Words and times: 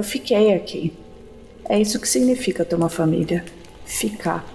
Eu 0.00 0.04
fiquei 0.04 0.54
aqui. 0.54 0.94
É 1.68 1.78
isso 1.78 2.00
que 2.00 2.08
significa 2.08 2.64
ter 2.64 2.74
uma 2.74 2.88
família. 2.88 3.44
Ficar. 3.84 4.48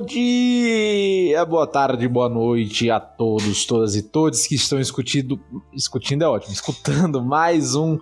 Bom 0.00 0.06
dia, 0.06 1.44
boa 1.44 1.66
tarde, 1.66 2.08
boa 2.08 2.26
noite 2.26 2.90
a 2.90 2.98
todos, 2.98 3.66
todas 3.66 3.94
e 3.94 4.02
todos 4.02 4.46
que 4.46 4.54
estão 4.54 4.80
escutando, 4.80 5.38
escutando 5.74 6.22
é 6.22 6.26
ótimo, 6.26 6.54
escutando 6.54 7.20
mais 7.22 7.74
um 7.74 7.98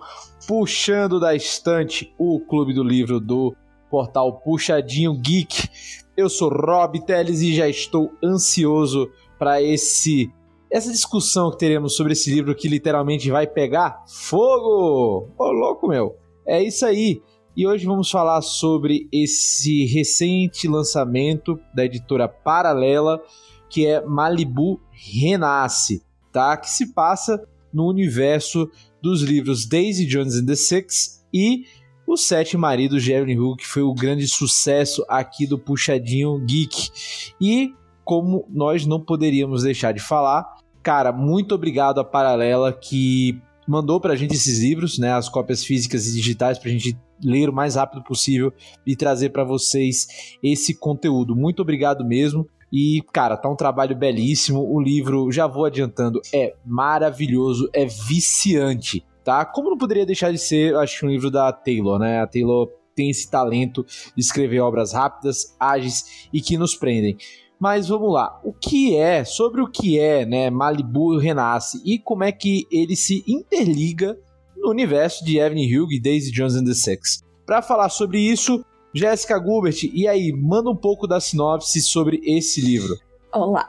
Puxando 0.47 1.19
da 1.19 1.35
Estante, 1.35 2.15
o 2.17 2.39
clube 2.39 2.73
do 2.73 2.83
livro 2.83 3.19
do 3.19 3.53
portal 3.91 4.39
Puxadinho 4.39 5.13
Geek. 5.13 5.67
Eu 6.15 6.29
sou 6.29 6.47
Rob 6.47 7.01
Teles 7.01 7.41
e 7.41 7.53
já 7.53 7.67
estou 7.67 8.13
ansioso 8.23 9.11
para 9.37 9.61
esse 9.61 10.31
essa 10.71 10.93
discussão 10.93 11.51
que 11.51 11.57
teremos 11.57 11.97
sobre 11.97 12.13
esse 12.13 12.33
livro 12.33 12.55
que 12.55 12.69
literalmente 12.69 13.29
vai 13.29 13.45
pegar 13.45 14.05
fogo. 14.07 15.33
Ô 15.37 15.51
louco, 15.51 15.85
meu. 15.89 16.15
É 16.47 16.63
isso 16.63 16.85
aí. 16.85 17.21
E 17.59 17.67
hoje 17.67 17.85
vamos 17.85 18.09
falar 18.09 18.41
sobre 18.41 19.09
esse 19.11 19.83
recente 19.83 20.65
lançamento 20.65 21.59
da 21.75 21.83
editora 21.83 22.25
Paralela, 22.25 23.21
que 23.69 23.85
é 23.85 23.99
Malibu 23.99 24.79
Renasce, 24.91 26.01
tá? 26.31 26.55
Que 26.55 26.69
se 26.69 26.93
passa 26.93 27.45
no 27.73 27.85
universo 27.85 28.71
dos 29.01 29.23
livros 29.23 29.67
Daisy 29.67 30.05
Jones 30.05 30.35
and 30.35 30.45
the 30.45 30.55
Six 30.55 31.21
e 31.33 31.65
Os 32.07 32.25
Sete 32.25 32.55
Maridos 32.55 33.03
de 33.03 33.11
Evelyn 33.11 33.37
Hugo, 33.37 33.57
que 33.57 33.67
foi 33.67 33.81
o 33.81 33.93
grande 33.93 34.25
sucesso 34.25 35.03
aqui 35.09 35.45
do 35.45 35.59
Puxadinho 35.59 36.39
Geek. 36.45 37.33
E 37.41 37.73
como 38.05 38.47
nós 38.49 38.85
não 38.85 39.01
poderíamos 39.01 39.63
deixar 39.63 39.91
de 39.91 39.99
falar, 39.99 40.45
cara, 40.81 41.11
muito 41.11 41.55
obrigado 41.55 41.99
à 41.99 42.05
Paralela 42.05 42.71
que 42.71 43.37
mandou 43.67 43.99
pra 43.99 44.15
gente 44.15 44.33
esses 44.33 44.59
livros, 44.59 44.97
né, 44.97 45.11
as 45.11 45.27
cópias 45.27 45.61
físicas 45.61 46.07
e 46.07 46.13
digitais 46.13 46.57
pra 46.57 46.71
gente 46.71 46.97
ler 47.23 47.49
o 47.49 47.53
mais 47.53 47.75
rápido 47.75 48.03
possível 48.03 48.53
e 48.85 48.95
trazer 48.95 49.29
para 49.29 49.43
vocês 49.43 50.07
esse 50.41 50.73
conteúdo. 50.73 51.35
Muito 51.35 51.61
obrigado 51.61 52.05
mesmo. 52.05 52.47
E, 52.71 53.01
cara, 53.11 53.35
tá 53.35 53.49
um 53.49 53.55
trabalho 53.55 53.95
belíssimo. 53.95 54.61
O 54.61 54.79
livro, 54.79 55.31
já 55.31 55.47
vou 55.47 55.65
adiantando, 55.65 56.21
é 56.33 56.53
maravilhoso, 56.65 57.69
é 57.73 57.85
viciante, 57.85 59.03
tá? 59.23 59.43
Como 59.43 59.71
não 59.71 59.77
poderia 59.77 60.05
deixar 60.05 60.31
de 60.31 60.37
ser, 60.37 60.75
acho 60.75 60.99
que 60.99 61.05
um 61.05 61.09
livro 61.09 61.31
da 61.31 61.51
Taylor, 61.51 61.97
né? 61.97 62.21
A 62.21 62.27
Taylor 62.27 62.69
tem 62.95 63.09
esse 63.09 63.29
talento 63.29 63.85
de 64.15 64.21
escrever 64.21 64.59
obras 64.59 64.93
rápidas, 64.93 65.55
ágeis 65.59 66.27
e 66.33 66.41
que 66.41 66.57
nos 66.57 66.75
prendem. 66.75 67.17
Mas 67.59 67.89
vamos 67.89 68.13
lá, 68.13 68.39
o 68.43 68.53
que 68.53 68.95
é, 68.95 69.25
sobre 69.25 69.61
o 69.61 69.67
que 69.67 69.99
é, 69.99 70.25
né, 70.25 70.49
Malibu 70.49 71.17
Renasce 71.17 71.81
e 71.83 71.99
como 71.99 72.23
é 72.23 72.31
que 72.31 72.65
ele 72.71 72.95
se 72.95 73.21
interliga 73.27 74.17
no 74.59 74.69
universo 74.69 75.23
de 75.23 75.37
Evelyn 75.37 75.75
Hugo 75.75 75.93
e 75.93 76.01
Daisy 76.01 76.31
Jones 76.31 76.55
and 76.55 76.65
the 76.65 76.73
Six. 76.73 77.23
Para 77.45 77.61
falar 77.61 77.89
sobre 77.89 78.19
isso, 78.19 78.63
Jéssica 78.93 79.37
Gubert, 79.39 79.83
e 79.83 80.07
aí, 80.07 80.31
manda 80.31 80.69
um 80.69 80.75
pouco 80.75 81.07
da 81.07 81.19
sinopse 81.19 81.81
sobre 81.81 82.21
esse 82.23 82.61
livro. 82.61 82.95
Olá. 83.31 83.67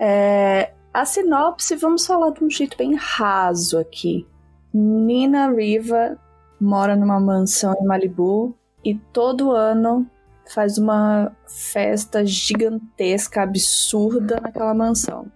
É, 0.00 0.72
a 0.92 1.04
sinopse, 1.04 1.76
vamos 1.76 2.04
falar 2.04 2.30
de 2.30 2.44
um 2.44 2.50
jeito 2.50 2.76
bem 2.76 2.94
raso 2.94 3.78
aqui. 3.78 4.26
Nina 4.74 5.50
Riva 5.50 6.18
mora 6.60 6.96
numa 6.96 7.20
mansão 7.20 7.74
em 7.80 7.84
Malibu 7.84 8.56
e 8.84 8.94
todo 9.12 9.52
ano 9.52 10.08
faz 10.52 10.78
uma 10.78 11.32
festa 11.46 12.26
gigantesca, 12.26 13.42
absurda 13.42 14.40
naquela 14.40 14.74
mansão. 14.74 15.30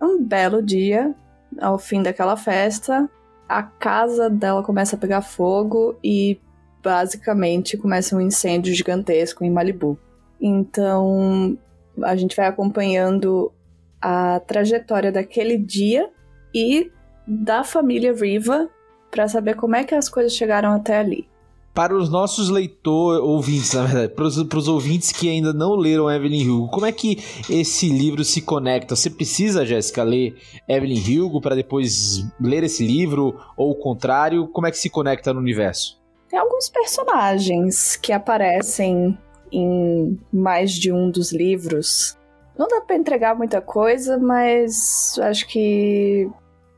Um 0.00 0.22
belo 0.22 0.62
dia, 0.62 1.14
ao 1.60 1.78
fim 1.78 2.02
daquela 2.02 2.36
festa, 2.36 3.08
a 3.48 3.62
casa 3.62 4.28
dela 4.28 4.62
começa 4.62 4.96
a 4.96 4.98
pegar 4.98 5.22
fogo 5.22 5.96
e 6.02 6.40
basicamente 6.82 7.76
começa 7.76 8.16
um 8.16 8.20
incêndio 8.20 8.74
gigantesco 8.74 9.44
em 9.44 9.50
Malibu. 9.50 9.98
Então 10.40 11.58
a 12.02 12.14
gente 12.16 12.36
vai 12.36 12.46
acompanhando 12.46 13.52
a 14.00 14.40
trajetória 14.40 15.10
daquele 15.10 15.56
dia 15.56 16.10
e 16.54 16.90
da 17.26 17.64
família 17.64 18.12
Riva 18.12 18.68
para 19.10 19.26
saber 19.26 19.56
como 19.56 19.76
é 19.76 19.84
que 19.84 19.94
as 19.94 20.08
coisas 20.08 20.34
chegaram 20.34 20.72
até 20.72 20.98
ali 20.98 21.28
para 21.76 21.94
os 21.94 22.08
nossos 22.08 22.48
leitores, 22.48 23.22
ouvintes, 23.22 23.74
na 23.74 23.82
verdade, 23.82 24.14
para 24.14 24.24
os, 24.24 24.42
para 24.44 24.58
os, 24.58 24.66
ouvintes 24.66 25.12
que 25.12 25.28
ainda 25.28 25.52
não 25.52 25.74
leram 25.74 26.10
Evelyn 26.10 26.48
Hugo, 26.48 26.70
como 26.70 26.86
é 26.86 26.90
que 26.90 27.18
esse 27.50 27.90
livro 27.90 28.24
se 28.24 28.40
conecta? 28.40 28.96
Você 28.96 29.10
precisa, 29.10 29.66
Jéssica, 29.66 30.02
ler 30.02 30.34
Evelyn 30.66 31.20
Hugo 31.20 31.38
para 31.38 31.54
depois 31.54 32.26
ler 32.40 32.64
esse 32.64 32.82
livro, 32.82 33.38
ou 33.58 33.72
o 33.72 33.74
contrário? 33.74 34.48
Como 34.48 34.66
é 34.66 34.70
que 34.70 34.78
se 34.78 34.88
conecta 34.88 35.34
no 35.34 35.38
universo? 35.38 36.00
Tem 36.30 36.38
alguns 36.38 36.70
personagens 36.70 37.94
que 37.94 38.10
aparecem 38.10 39.16
em 39.52 40.18
mais 40.32 40.72
de 40.72 40.90
um 40.90 41.10
dos 41.10 41.30
livros. 41.30 42.16
Não 42.58 42.68
dá 42.68 42.80
para 42.80 42.96
entregar 42.96 43.36
muita 43.36 43.60
coisa, 43.60 44.16
mas 44.16 45.18
acho 45.18 45.46
que 45.46 46.26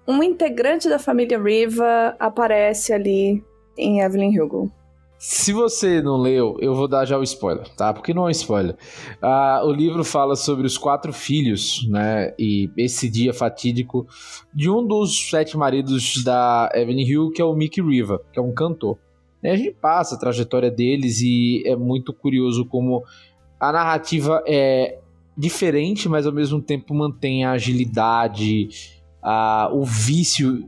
um 0.08 0.24
integrante 0.24 0.88
da 0.88 0.98
família 0.98 1.40
Riva 1.40 2.16
aparece 2.18 2.92
ali 2.92 3.44
em 3.76 4.00
Evelyn 4.00 4.40
Hugo. 4.40 4.72
Se 5.18 5.52
você 5.52 6.00
não 6.00 6.16
leu, 6.16 6.56
eu 6.60 6.76
vou 6.76 6.86
dar 6.86 7.04
já 7.04 7.18
o 7.18 7.24
spoiler, 7.24 7.68
tá? 7.74 7.92
Porque 7.92 8.14
não 8.14 8.22
é 8.22 8.28
um 8.28 8.30
spoiler. 8.30 8.76
Ah, 9.20 9.62
o 9.64 9.72
livro 9.72 10.04
fala 10.04 10.36
sobre 10.36 10.64
os 10.64 10.78
quatro 10.78 11.12
filhos, 11.12 11.84
né? 11.88 12.32
E 12.38 12.70
esse 12.76 13.10
dia 13.10 13.34
fatídico 13.34 14.06
de 14.54 14.70
um 14.70 14.86
dos 14.86 15.28
sete 15.28 15.56
maridos 15.56 16.22
da 16.22 16.70
Evelyn 16.72 17.04
Hill, 17.04 17.30
que 17.32 17.42
é 17.42 17.44
o 17.44 17.52
Mickey 17.52 17.82
Riva, 17.82 18.22
que 18.32 18.38
é 18.38 18.42
um 18.42 18.54
cantor. 18.54 18.96
E 19.42 19.48
a 19.48 19.56
gente 19.56 19.72
passa 19.72 20.14
a 20.14 20.18
trajetória 20.18 20.70
deles 20.70 21.20
e 21.20 21.64
é 21.66 21.74
muito 21.74 22.12
curioso 22.12 22.64
como 22.64 23.02
a 23.58 23.72
narrativa 23.72 24.40
é 24.46 25.00
diferente, 25.36 26.08
mas 26.08 26.26
ao 26.26 26.32
mesmo 26.32 26.62
tempo 26.62 26.94
mantém 26.94 27.44
a 27.44 27.52
agilidade, 27.52 28.68
a, 29.20 29.68
o 29.72 29.84
vício 29.84 30.64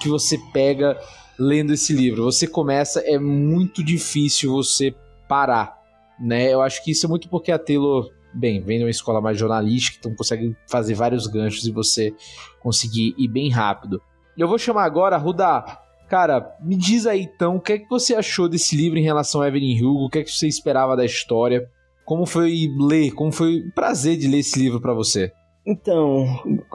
que 0.00 0.08
você 0.08 0.38
pega 0.52 0.98
lendo 1.38 1.72
esse 1.72 1.92
livro. 1.92 2.24
Você 2.24 2.46
começa, 2.46 3.00
é 3.00 3.18
muito 3.18 3.84
difícil 3.84 4.52
você 4.52 4.94
parar, 5.28 5.78
né? 6.18 6.52
Eu 6.52 6.60
acho 6.60 6.82
que 6.82 6.90
isso 6.90 7.06
é 7.06 7.08
muito 7.08 7.28
porque 7.28 7.52
a 7.52 7.58
Taylor, 7.58 8.10
bem, 8.34 8.60
vem 8.60 8.78
de 8.78 8.84
uma 8.84 8.90
escola 8.90 9.20
mais 9.20 9.38
jornalística, 9.38 9.96
então 9.98 10.14
consegue 10.14 10.56
fazer 10.66 10.94
vários 10.94 11.26
ganchos 11.26 11.66
e 11.66 11.70
você 11.70 12.12
conseguir 12.60 13.14
ir 13.16 13.28
bem 13.28 13.50
rápido. 13.50 14.02
Eu 14.36 14.48
vou 14.48 14.58
chamar 14.58 14.84
agora 14.84 15.16
a 15.16 15.18
Ruda. 15.18 15.64
Cara, 16.08 16.56
me 16.60 16.76
diz 16.76 17.06
aí 17.06 17.22
então, 17.22 17.56
o 17.56 17.60
que 17.60 17.74
é 17.74 17.78
que 17.78 17.88
você 17.88 18.14
achou 18.14 18.48
desse 18.48 18.76
livro 18.76 18.98
em 18.98 19.02
relação 19.02 19.40
a 19.40 19.48
Evelyn 19.48 19.80
Hugo? 19.80 20.06
O 20.06 20.10
que 20.10 20.18
é 20.18 20.24
que 20.24 20.30
você 20.30 20.48
esperava 20.48 20.96
da 20.96 21.04
história? 21.04 21.70
Como 22.04 22.26
foi 22.26 22.68
ler? 22.76 23.12
Como 23.12 23.30
foi 23.30 23.60
o 23.60 23.72
prazer 23.72 24.16
de 24.16 24.26
ler 24.26 24.38
esse 24.38 24.58
livro 24.58 24.80
para 24.80 24.92
você? 24.92 25.32
Então, 25.70 26.26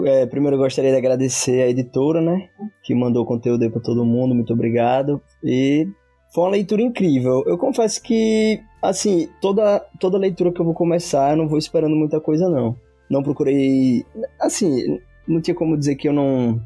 é, 0.05 0.25
primeiro 0.25 0.55
eu 0.55 0.61
gostaria 0.61 0.89
de 0.89 0.97
agradecer 0.97 1.61
a 1.61 1.67
editora, 1.67 2.21
né? 2.21 2.47
Que 2.81 2.95
mandou 2.95 3.23
o 3.23 3.25
conteúdo 3.25 3.61
aí 3.63 3.69
pra 3.69 3.81
todo 3.81 4.05
mundo, 4.05 4.33
muito 4.33 4.53
obrigado. 4.53 5.21
E 5.43 5.85
foi 6.33 6.45
uma 6.45 6.51
leitura 6.51 6.81
incrível. 6.81 7.43
Eu 7.45 7.57
confesso 7.57 8.01
que, 8.01 8.61
assim, 8.81 9.27
toda, 9.41 9.81
toda 9.99 10.17
leitura 10.17 10.49
que 10.53 10.61
eu 10.61 10.65
vou 10.65 10.73
começar, 10.73 11.31
eu 11.31 11.37
não 11.37 11.49
vou 11.49 11.57
esperando 11.57 11.93
muita 11.93 12.21
coisa, 12.21 12.47
não. 12.47 12.77
Não 13.09 13.21
procurei. 13.21 14.05
Assim, 14.39 14.97
não 15.27 15.41
tinha 15.41 15.53
como 15.53 15.77
dizer 15.77 15.95
que 15.95 16.07
eu 16.07 16.13
não 16.13 16.61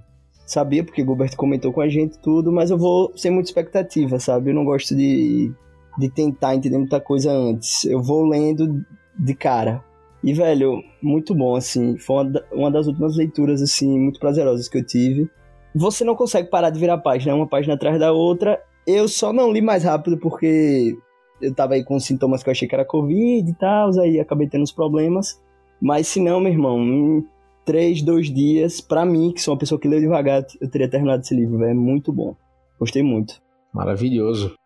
sabia, 0.45 0.83
porque 0.83 1.01
o 1.01 1.17
comentou 1.35 1.73
com 1.73 1.81
a 1.81 1.89
gente 1.89 2.19
tudo, 2.19 2.51
mas 2.51 2.69
eu 2.69 2.77
vou 2.77 3.11
sem 3.15 3.31
muita 3.31 3.49
expectativa, 3.49 4.19
sabe? 4.19 4.51
Eu 4.51 4.55
não 4.55 4.65
gosto 4.65 4.95
de, 4.95 5.51
de 5.97 6.09
tentar 6.11 6.55
entender 6.55 6.77
muita 6.77 7.01
coisa 7.01 7.31
antes. 7.31 7.85
Eu 7.85 8.03
vou 8.03 8.23
lendo 8.23 8.85
de 9.17 9.33
cara. 9.33 9.83
E, 10.23 10.33
velho, 10.33 10.83
muito 11.01 11.33
bom, 11.33 11.55
assim. 11.55 11.97
Foi 11.97 12.23
uma, 12.23 12.43
uma 12.51 12.71
das 12.71 12.87
últimas 12.87 13.15
leituras, 13.15 13.61
assim, 13.61 13.97
muito 13.97 14.19
prazerosas 14.19 14.67
que 14.67 14.77
eu 14.77 14.85
tive. 14.85 15.29
Você 15.73 16.03
não 16.03 16.15
consegue 16.15 16.49
parar 16.49 16.69
de 16.69 16.79
virar 16.79 16.97
página, 16.97 17.35
uma 17.35 17.47
página 17.47 17.75
atrás 17.75 17.99
da 17.99 18.11
outra. 18.11 18.61
Eu 18.85 19.07
só 19.07 19.31
não 19.31 19.51
li 19.51 19.61
mais 19.61 19.83
rápido 19.83 20.17
porque 20.17 20.97
eu 21.41 21.53
tava 21.53 21.75
aí 21.75 21.83
com 21.83 21.99
sintomas 21.99 22.43
que 22.43 22.49
eu 22.49 22.51
achei 22.51 22.67
que 22.67 22.75
era 22.75 22.83
Covid 22.83 23.49
e 23.49 23.53
tal, 23.53 23.97
aí 23.99 24.19
acabei 24.19 24.47
tendo 24.47 24.63
uns 24.63 24.71
problemas. 24.71 25.41
Mas 25.81 26.07
se 26.07 26.19
não, 26.19 26.39
meu 26.39 26.51
irmão, 26.51 26.79
em 26.79 27.25
três, 27.65 28.01
dois 28.01 28.33
dias, 28.33 28.81
pra 28.81 29.05
mim, 29.05 29.31
que 29.31 29.41
sou 29.41 29.53
uma 29.53 29.59
pessoa 29.59 29.79
que 29.79 29.87
leu 29.87 29.99
devagar, 29.99 30.43
eu 30.59 30.69
teria 30.69 30.89
terminado 30.89 31.21
esse 31.21 31.35
livro, 31.35 31.59
velho. 31.59 31.71
É 31.71 31.73
muito 31.73 32.11
bom. 32.11 32.35
Gostei 32.79 33.03
muito. 33.03 33.41
Maravilhoso. 33.73 34.58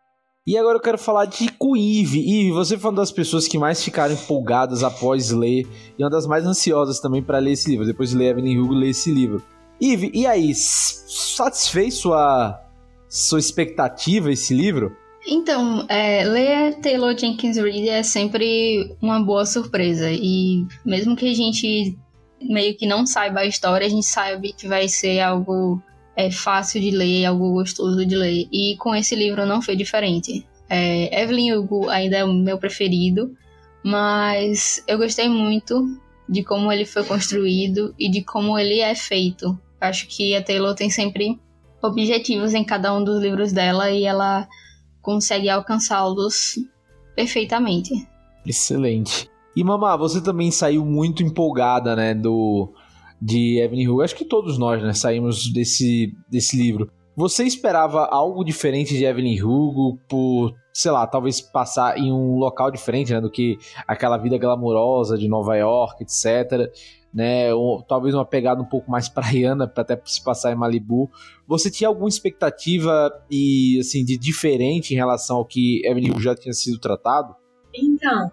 E 0.45 0.57
agora 0.57 0.75
eu 0.75 0.81
quero 0.81 0.97
falar 0.97 1.25
de 1.25 1.49
com. 1.53 1.73
Eve, 1.77 2.51
você 2.51 2.77
foi 2.77 2.91
uma 2.91 2.97
das 2.97 3.13
pessoas 3.13 3.47
que 3.47 3.57
mais 3.57 3.81
ficaram 3.81 4.13
empolgadas 4.13 4.83
após 4.83 5.31
ler 5.31 5.65
e 5.97 6.03
uma 6.03 6.09
das 6.09 6.27
mais 6.27 6.45
ansiosas 6.45 6.99
também 6.99 7.23
para 7.23 7.39
ler 7.39 7.53
esse 7.53 7.69
livro. 7.69 7.85
Depois 7.85 8.09
de 8.09 8.17
ler 8.17 8.31
Evelyn 8.31 8.59
Hugo, 8.59 8.73
ler 8.73 8.89
esse 8.89 9.09
livro. 9.09 9.41
Eve, 9.81 10.11
e 10.13 10.27
aí, 10.27 10.53
satisfez 10.53 11.93
sua, 11.93 12.61
sua 13.07 13.39
expectativa 13.39 14.33
esse 14.33 14.53
livro? 14.53 14.93
Então, 15.25 15.85
é, 15.87 16.25
ler 16.25 16.75
Taylor 16.81 17.17
Jenkins 17.17 17.55
Reid 17.55 17.87
é 17.87 18.03
sempre 18.03 18.93
uma 19.01 19.23
boa 19.23 19.45
surpresa. 19.45 20.11
E 20.11 20.65
mesmo 20.85 21.15
que 21.15 21.29
a 21.29 21.33
gente 21.33 21.97
meio 22.41 22.75
que 22.75 22.85
não 22.85 23.05
saiba 23.05 23.39
a 23.39 23.45
história, 23.45 23.87
a 23.87 23.89
gente 23.89 24.05
sabe 24.05 24.51
que 24.51 24.67
vai 24.67 24.89
ser 24.89 25.21
algo 25.21 25.81
é, 26.15 26.31
fácil 26.31 26.81
de 26.81 26.91
ler, 26.91 27.25
algo 27.25 27.53
gostoso 27.53 28.05
de 28.05 28.15
ler. 28.15 28.47
E 28.51 28.75
com 28.77 28.95
esse 28.95 29.15
livro 29.15 29.45
não 29.45 29.61
foi 29.61 29.75
diferente. 29.75 30.45
É, 30.69 31.21
Evelyn 31.21 31.53
Hugo 31.53 31.89
ainda 31.89 32.17
é 32.17 32.23
o 32.23 32.33
meu 32.33 32.57
preferido, 32.57 33.35
mas 33.83 34.83
eu 34.87 34.97
gostei 34.97 35.27
muito 35.27 35.99
de 36.27 36.43
como 36.43 36.71
ele 36.71 36.85
foi 36.85 37.03
construído 37.03 37.93
e 37.99 38.09
de 38.09 38.23
como 38.23 38.57
ele 38.57 38.79
é 38.79 38.95
feito. 38.95 39.57
Acho 39.79 40.07
que 40.07 40.35
a 40.35 40.41
Taylor 40.41 40.73
tem 40.73 40.89
sempre 40.89 41.39
objetivos 41.81 42.53
em 42.53 42.63
cada 42.63 42.93
um 42.95 43.03
dos 43.03 43.21
livros 43.21 43.51
dela 43.51 43.91
e 43.91 44.05
ela 44.05 44.47
consegue 45.01 45.49
alcançá-los 45.49 46.55
perfeitamente. 47.15 48.07
Excelente. 48.45 49.29
E 49.55 49.63
Mamá, 49.63 49.95
você 49.95 50.21
também 50.21 50.49
saiu 50.49 50.83
muito 50.85 51.21
empolgada, 51.21 51.95
né, 51.95 52.13
do 52.13 52.73
de 53.23 53.59
Evelyn 53.61 53.87
Hugo. 53.87 54.01
Acho 54.01 54.15
que 54.15 54.25
todos 54.25 54.57
nós, 54.57 54.81
né, 54.81 54.93
saímos 54.93 55.51
desse 55.51 56.13
desse 56.29 56.57
livro. 56.57 56.91
Você 57.15 57.43
esperava 57.43 58.05
algo 58.05 58.43
diferente 58.43 58.97
de 58.97 59.05
Evelyn 59.05 59.39
Hugo 59.41 59.99
por, 60.09 60.55
sei 60.73 60.91
lá, 60.91 61.05
talvez 61.05 61.39
passar 61.39 61.97
em 61.97 62.11
um 62.11 62.37
local 62.37 62.71
diferente, 62.71 63.13
né, 63.13 63.21
do 63.21 63.29
que 63.29 63.57
aquela 63.87 64.17
vida 64.17 64.37
glamourosa 64.37 65.15
de 65.17 65.27
Nova 65.27 65.55
York, 65.55 66.03
etc 66.03 66.71
né? 67.13 67.53
Ou, 67.53 67.83
talvez 67.83 68.15
uma 68.15 68.25
pegada 68.25 68.61
um 68.61 68.65
pouco 68.65 68.89
mais 68.89 69.07
praiana 69.09 69.67
para 69.67 69.83
até 69.83 70.01
se 70.03 70.23
passar 70.23 70.51
em 70.51 70.55
Malibu. 70.55 71.09
Você 71.47 71.69
tinha 71.69 71.87
alguma 71.87 72.09
expectativa 72.09 73.11
e 73.29 73.77
assim 73.79 74.03
de 74.03 74.17
diferente 74.17 74.93
em 74.93 74.97
relação 74.97 75.37
ao 75.37 75.45
que 75.45 75.85
Evelyn 75.85 76.19
já 76.19 76.35
tinha 76.35 76.53
sido 76.53 76.79
tratado? 76.79 77.35
Então, 77.73 78.31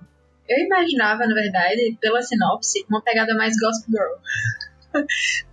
eu 0.48 0.64
imaginava, 0.64 1.26
na 1.26 1.34
verdade, 1.34 1.96
pela 2.00 2.22
sinopse, 2.22 2.84
uma 2.88 3.02
pegada 3.02 3.34
mais 3.34 3.54
Gospel 3.58 3.92
Girl. 3.92 4.69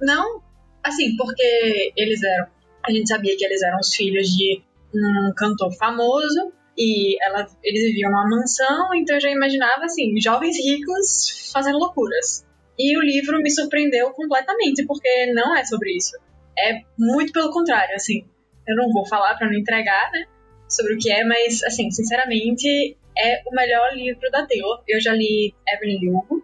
Não, 0.01 0.41
assim, 0.83 1.15
porque 1.15 1.93
eles 1.95 2.21
eram, 2.23 2.47
a 2.85 2.91
gente 2.91 3.07
sabia 3.07 3.35
que 3.37 3.45
eles 3.45 3.61
eram 3.61 3.79
os 3.79 3.93
filhos 3.93 4.27
de 4.29 4.61
um 4.93 5.33
cantor 5.35 5.71
famoso 5.75 6.51
e 6.77 7.17
ela, 7.23 7.47
eles 7.63 7.83
viviam 7.83 8.11
numa 8.11 8.29
mansão, 8.29 8.93
então 8.93 9.15
eu 9.15 9.21
já 9.21 9.29
imaginava 9.29 9.85
assim, 9.85 10.19
jovens 10.21 10.57
ricos 10.57 11.51
fazendo 11.51 11.77
loucuras. 11.77 12.45
E 12.79 12.95
o 12.95 13.01
livro 13.01 13.41
me 13.41 13.49
surpreendeu 13.49 14.11
completamente, 14.11 14.85
porque 14.85 15.33
não 15.33 15.55
é 15.55 15.65
sobre 15.65 15.97
isso. 15.97 16.15
É 16.57 16.81
muito 16.97 17.33
pelo 17.33 17.51
contrário, 17.51 17.95
assim. 17.95 18.23
Eu 18.67 18.75
não 18.75 18.91
vou 18.91 19.05
falar 19.07 19.35
para 19.35 19.47
não 19.47 19.57
entregar, 19.57 20.11
né? 20.11 20.25
Sobre 20.69 20.93
o 20.93 20.97
que 20.99 21.11
é, 21.11 21.23
mas, 21.23 21.63
assim, 21.63 21.89
sinceramente, 21.89 22.95
é 23.17 23.41
o 23.47 23.55
melhor 23.55 23.95
livro 23.95 24.29
da 24.31 24.45
Taylor. 24.45 24.83
Eu 24.87 25.01
já 25.01 25.13
li 25.13 25.55
Evelyn 25.67 26.09
Hugo 26.09 26.36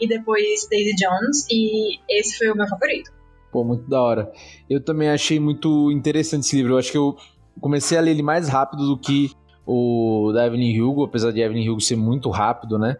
e 0.00 0.06
depois 0.06 0.66
Daisy 0.70 0.94
Jones, 0.94 1.46
e 1.50 1.98
esse 2.08 2.38
foi 2.38 2.50
o 2.50 2.56
meu 2.56 2.66
favorito. 2.66 3.10
Pô, 3.50 3.64
muito 3.64 3.88
da 3.88 4.00
hora. 4.02 4.32
Eu 4.68 4.82
também 4.82 5.08
achei 5.08 5.40
muito 5.40 5.90
interessante 5.90 6.44
esse 6.44 6.56
livro. 6.56 6.74
Eu 6.74 6.78
acho 6.78 6.92
que 6.92 6.98
eu 6.98 7.16
comecei 7.60 7.96
a 7.96 8.00
ler 8.00 8.10
ele 8.10 8.22
mais 8.22 8.48
rápido 8.48 8.86
do 8.86 8.98
que 8.98 9.30
o 9.66 10.30
da 10.32 10.46
Evelyn 10.46 10.80
Hugo, 10.80 11.04
apesar 11.04 11.32
de 11.32 11.40
Evelyn 11.40 11.68
Hugo 11.68 11.80
ser 11.80 11.96
muito 11.96 12.30
rápido, 12.30 12.78
né? 12.78 12.96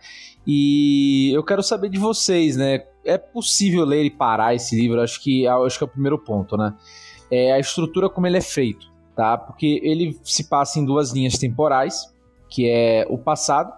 E 0.46 1.30
eu 1.32 1.44
quero 1.44 1.62
saber 1.62 1.88
de 1.88 1.98
vocês, 1.98 2.56
né? 2.56 2.84
É 3.04 3.16
possível 3.16 3.84
ler 3.84 4.04
e 4.04 4.10
parar 4.10 4.54
esse 4.54 4.74
livro? 4.74 5.00
Acho 5.00 5.22
que 5.22 5.46
acho 5.46 5.78
que 5.78 5.84
é 5.84 5.86
o 5.86 5.90
primeiro 5.90 6.18
ponto, 6.18 6.56
né? 6.56 6.74
É 7.30 7.52
a 7.52 7.58
estrutura 7.58 8.08
como 8.08 8.26
ele 8.26 8.38
é 8.38 8.40
feito, 8.40 8.90
tá? 9.14 9.38
Porque 9.38 9.80
ele 9.82 10.18
se 10.24 10.48
passa 10.48 10.80
em 10.80 10.84
duas 10.84 11.12
linhas 11.12 11.38
temporais, 11.38 12.12
que 12.48 12.68
é 12.68 13.06
o 13.08 13.18
passado, 13.18 13.72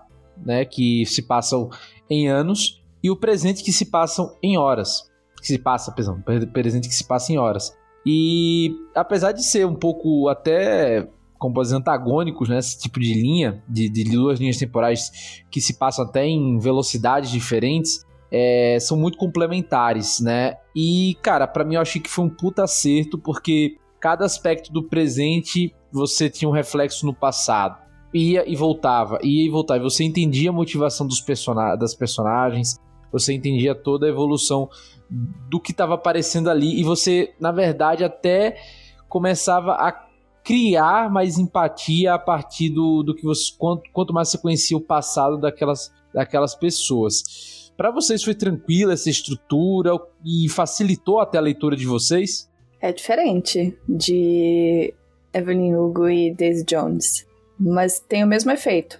né? 0.44 0.64
Que 0.64 1.05
se 1.05 1.23
passam 1.23 1.69
em 2.09 2.29
anos 2.29 2.82
e 3.09 3.11
o 3.11 3.17
presente 3.17 3.65
que 3.65 3.73
se 3.73 3.87
passam 3.87 4.37
em 4.43 4.59
horas, 4.59 5.11
que 5.41 5.47
se 5.47 5.59
passa, 5.59 5.91
perdão, 5.93 6.23
presente 6.53 6.89
que 6.89 6.95
se 6.95 7.07
passa 7.07 7.33
em 7.33 7.39
horas. 7.39 7.75
E 8.05 8.71
apesar 8.95 9.33
de 9.33 9.43
ser 9.43 9.67
um 9.67 9.75
pouco 9.75 10.29
até 10.29 11.09
compositores 11.39 11.81
antagônicos 11.81 12.49
né, 12.49 12.59
tipo 12.61 13.01
de 13.01 13.15
linha, 13.15 13.63
de, 13.69 13.89
de, 13.89 14.05
duas 14.05 14.39
linhas 14.39 14.57
temporais 14.57 15.43
que 15.51 15.61
se 15.61 15.79
passam 15.79 16.05
até 16.05 16.27
em 16.27 16.59
velocidades 16.59 17.31
diferentes, 17.31 18.05
é, 18.31 18.79
são 18.81 18.97
muito 18.97 19.17
complementares, 19.17 20.21
né? 20.21 20.57
E, 20.77 21.17
cara, 21.23 21.47
para 21.47 21.65
mim 21.65 21.77
eu 21.77 21.81
achei 21.81 22.01
que 22.01 22.11
foi 22.11 22.25
um 22.25 22.29
puta 22.29 22.65
acerto, 22.65 23.19
porque 23.19 23.77
cada 24.01 24.25
aspecto 24.25 24.71
do 24.73 24.83
presente 24.83 25.75
você 25.91 26.29
tinha 26.29 26.49
um 26.49 26.53
reflexo 26.53 27.07
no 27.07 27.15
passado. 27.15 27.79
Ia 28.12 28.45
e 28.50 28.55
voltava, 28.57 29.19
ia 29.23 29.47
e 29.47 29.50
voltava. 29.50 29.83
Você 29.85 30.05
entendia 30.05 30.50
a 30.50 30.53
motivação 30.53 31.07
dos 31.07 31.21
person 31.21 31.55
das 31.55 31.95
personagens, 31.95 32.79
você 33.11 33.33
entendia 33.33 33.75
toda 33.75 34.07
a 34.07 34.09
evolução 34.09 34.69
do 35.11 35.61
que 35.61 35.73
estava 35.73 35.95
aparecendo 35.95 36.50
ali, 36.50 36.79
e 36.81 36.85
você, 36.85 37.33
na 37.41 37.50
verdade, 37.50 38.05
até 38.05 38.57
começava 39.09 39.73
a 39.73 40.09
criar 40.45 41.11
mais 41.11 41.38
empatia 41.38 42.15
a 42.15 42.19
partir 42.19 42.71
do, 42.71 43.03
do 43.03 43.15
que 43.15 43.23
você. 43.23 43.53
Quanto, 43.59 43.83
quanto 43.93 44.12
mais 44.15 44.29
você 44.29 44.38
conhecia 44.38 44.77
o 44.77 44.81
passado 44.81 45.38
daquelas, 45.38 45.93
daquelas 46.12 46.55
pessoas. 46.55 47.71
Para 47.77 47.91
vocês 47.91 48.25
foi 48.25 48.35
tranquila 48.35 48.95
essa 48.95 49.09
estrutura 49.09 49.93
e 50.25 50.49
facilitou 50.49 51.21
até 51.21 51.38
a 51.38 51.41
leitura 51.41 51.77
de 51.77 51.87
vocês? 51.87 52.50
É 52.81 52.93
diferente 52.93 53.77
de 53.88 54.93
Evelyn 55.33 55.77
Hugo 55.77 56.09
e 56.09 56.35
Daisy 56.35 56.65
Jones, 56.65 57.27
mas 57.59 58.00
tem 58.00 58.25
o 58.25 58.27
mesmo 58.27 58.50
efeito. 58.50 58.99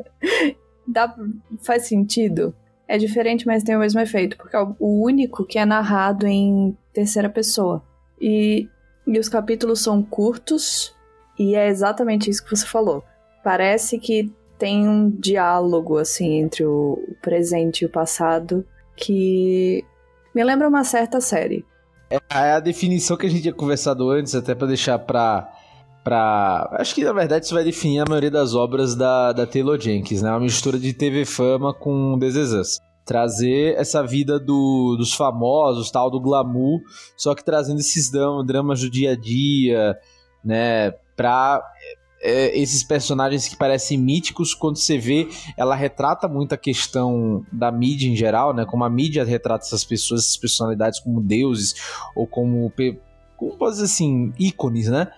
Dá, 0.86 1.14
faz 1.62 1.86
sentido? 1.86 2.54
É 2.90 2.98
diferente, 2.98 3.46
mas 3.46 3.62
tem 3.62 3.76
o 3.76 3.78
mesmo 3.78 4.00
efeito, 4.00 4.36
porque 4.36 4.56
é 4.56 4.60
o 4.60 5.02
único 5.04 5.44
que 5.44 5.60
é 5.60 5.64
narrado 5.64 6.26
em 6.26 6.76
terceira 6.92 7.28
pessoa. 7.28 7.80
E 8.20 8.68
e 9.06 9.18
os 9.18 9.28
capítulos 9.28 9.80
são 9.80 10.02
curtos, 10.02 10.94
e 11.38 11.54
é 11.54 11.68
exatamente 11.68 12.28
isso 12.28 12.44
que 12.44 12.50
você 12.50 12.66
falou. 12.66 13.04
Parece 13.42 13.98
que 13.98 14.32
tem 14.58 14.88
um 14.88 15.08
diálogo 15.08 15.98
assim 15.98 16.40
entre 16.40 16.64
o 16.64 16.98
presente 17.22 17.82
e 17.82 17.86
o 17.86 17.88
passado 17.88 18.66
que 18.94 19.84
me 20.34 20.44
lembra 20.44 20.68
uma 20.68 20.84
certa 20.84 21.20
série. 21.20 21.64
É 22.10 22.52
a 22.52 22.60
definição 22.60 23.16
que 23.16 23.26
a 23.26 23.30
gente 23.30 23.42
tinha 23.42 23.54
conversado 23.54 24.10
antes, 24.10 24.34
até 24.34 24.54
para 24.54 24.66
deixar 24.66 24.98
pra, 24.98 25.48
pra. 26.04 26.68
Acho 26.78 26.94
que 26.94 27.04
na 27.04 27.12
verdade 27.12 27.44
isso 27.44 27.54
vai 27.54 27.64
definir 27.64 28.00
a 28.00 28.04
maioria 28.08 28.30
das 28.30 28.54
obras 28.54 28.94
da, 28.94 29.32
da 29.32 29.46
Taylor 29.46 29.80
Jenkins, 29.80 30.22
né? 30.22 30.30
Uma 30.30 30.40
mistura 30.40 30.78
de 30.78 30.92
TV 30.92 31.24
Fama 31.24 31.74
com 31.74 32.18
Desesas 32.18 32.78
trazer 33.10 33.74
essa 33.76 34.06
vida 34.06 34.38
do, 34.38 34.94
dos 34.96 35.12
famosos, 35.14 35.90
tal, 35.90 36.08
do 36.08 36.20
glamour, 36.20 36.80
só 37.16 37.34
que 37.34 37.44
trazendo 37.44 37.80
esses 37.80 38.08
dramas 38.46 38.82
do 38.82 38.88
dia 38.88 39.12
a 39.12 39.16
dia, 39.16 39.98
né, 40.44 40.92
pra 41.16 41.60
é, 42.22 42.56
esses 42.56 42.84
personagens 42.84 43.48
que 43.48 43.56
parecem 43.56 43.98
míticos, 43.98 44.54
quando 44.54 44.76
você 44.76 44.96
vê, 44.96 45.28
ela 45.56 45.74
retrata 45.74 46.28
muito 46.28 46.54
a 46.54 46.56
questão 46.56 47.44
da 47.50 47.72
mídia 47.72 48.08
em 48.08 48.14
geral, 48.14 48.54
né, 48.54 48.64
como 48.64 48.84
a 48.84 48.90
mídia 48.90 49.24
retrata 49.24 49.64
essas 49.64 49.82
pessoas, 49.82 50.20
essas 50.20 50.36
personalidades 50.36 51.00
como 51.00 51.20
deuses, 51.20 51.74
ou 52.14 52.28
como, 52.28 52.72
como 53.36 53.64
assim, 53.64 54.32
ícones, 54.38 54.86
né, 54.86 55.10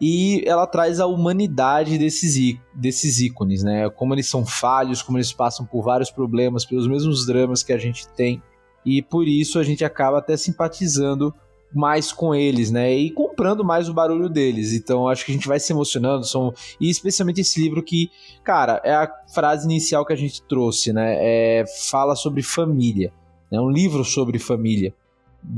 e 0.00 0.42
ela 0.46 0.66
traz 0.66 1.00
a 1.00 1.06
humanidade 1.06 1.98
desses, 1.98 2.56
desses 2.72 3.20
ícones, 3.20 3.62
né? 3.62 3.90
Como 3.90 4.14
eles 4.14 4.28
são 4.28 4.46
falhos, 4.46 5.02
como 5.02 5.18
eles 5.18 5.32
passam 5.32 5.66
por 5.66 5.82
vários 5.82 6.10
problemas, 6.10 6.64
pelos 6.64 6.86
mesmos 6.86 7.26
dramas 7.26 7.62
que 7.62 7.72
a 7.72 7.78
gente 7.78 8.06
tem, 8.08 8.42
e 8.84 9.02
por 9.02 9.26
isso 9.26 9.58
a 9.58 9.64
gente 9.64 9.84
acaba 9.84 10.18
até 10.18 10.36
simpatizando 10.36 11.34
mais 11.74 12.12
com 12.12 12.34
eles, 12.34 12.70
né? 12.70 12.94
E 12.94 13.10
comprando 13.10 13.64
mais 13.64 13.88
o 13.88 13.94
barulho 13.94 14.28
deles. 14.28 14.72
Então 14.72 15.08
acho 15.08 15.24
que 15.24 15.32
a 15.32 15.34
gente 15.34 15.48
vai 15.48 15.60
se 15.60 15.72
emocionando, 15.72 16.24
são... 16.24 16.54
e 16.80 16.88
especialmente 16.88 17.40
esse 17.40 17.60
livro 17.60 17.82
que, 17.82 18.10
cara, 18.42 18.80
é 18.84 18.94
a 18.94 19.12
frase 19.34 19.66
inicial 19.66 20.06
que 20.06 20.12
a 20.12 20.16
gente 20.16 20.42
trouxe, 20.42 20.92
né? 20.92 21.16
É... 21.18 21.64
fala 21.90 22.14
sobre 22.14 22.42
família, 22.42 23.12
é 23.50 23.56
né? 23.56 23.60
um 23.60 23.68
livro 23.68 24.04
sobre 24.04 24.38
família, 24.38 24.94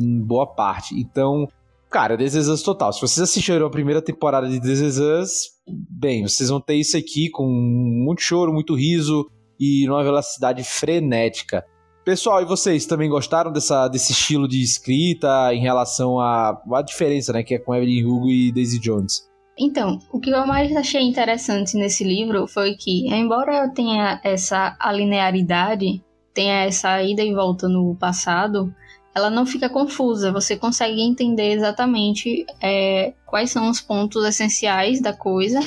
em 0.00 0.18
boa 0.18 0.46
parte. 0.46 0.98
Então 0.98 1.46
Cara, 1.90 2.16
This 2.16 2.34
Is 2.34 2.46
Us 2.46 2.62
total. 2.62 2.92
Se 2.92 3.00
vocês 3.00 3.18
assistiram 3.18 3.66
a 3.66 3.70
primeira 3.70 4.00
temporada 4.00 4.48
de 4.48 4.60
This 4.60 4.78
Is 4.78 4.98
Us, 4.98 5.30
bem, 5.68 6.22
vocês 6.22 6.48
vão 6.48 6.60
ter 6.60 6.76
isso 6.76 6.96
aqui 6.96 7.28
com 7.28 7.44
muito 7.44 8.22
choro, 8.22 8.52
muito 8.52 8.76
riso 8.76 9.28
e 9.58 9.86
numa 9.88 10.04
velocidade 10.04 10.62
frenética. 10.62 11.64
Pessoal, 12.04 12.42
e 12.42 12.44
vocês 12.44 12.86
também 12.86 13.10
gostaram 13.10 13.52
dessa, 13.52 13.88
desse 13.88 14.12
estilo 14.12 14.46
de 14.46 14.62
escrita 14.62 15.52
em 15.52 15.62
relação 15.62 16.20
à, 16.20 16.62
à 16.72 16.80
diferença, 16.80 17.32
né, 17.32 17.42
que 17.42 17.56
é 17.56 17.58
com 17.58 17.74
Evelyn 17.74 18.06
Hugo 18.06 18.30
e 18.30 18.52
Daisy 18.52 18.78
Jones? 18.78 19.28
Então, 19.58 19.98
o 20.12 20.20
que 20.20 20.30
eu 20.30 20.46
mais 20.46 20.74
achei 20.76 21.02
interessante 21.02 21.76
nesse 21.76 22.04
livro 22.04 22.46
foi 22.46 22.76
que, 22.76 23.12
embora 23.12 23.68
tenha 23.68 24.20
essa 24.22 24.76
alinearidade, 24.78 26.00
tenha 26.32 26.64
essa 26.64 27.02
ida 27.02 27.22
e 27.22 27.34
volta 27.34 27.68
no 27.68 27.96
passado, 27.96 28.72
ela 29.14 29.30
não 29.30 29.44
fica 29.44 29.68
confusa. 29.68 30.32
Você 30.32 30.56
consegue 30.56 31.00
entender 31.00 31.52
exatamente 31.52 32.46
é, 32.62 33.14
quais 33.26 33.50
são 33.50 33.68
os 33.68 33.80
pontos 33.80 34.24
essenciais 34.24 35.00
da 35.00 35.12
coisa 35.12 35.60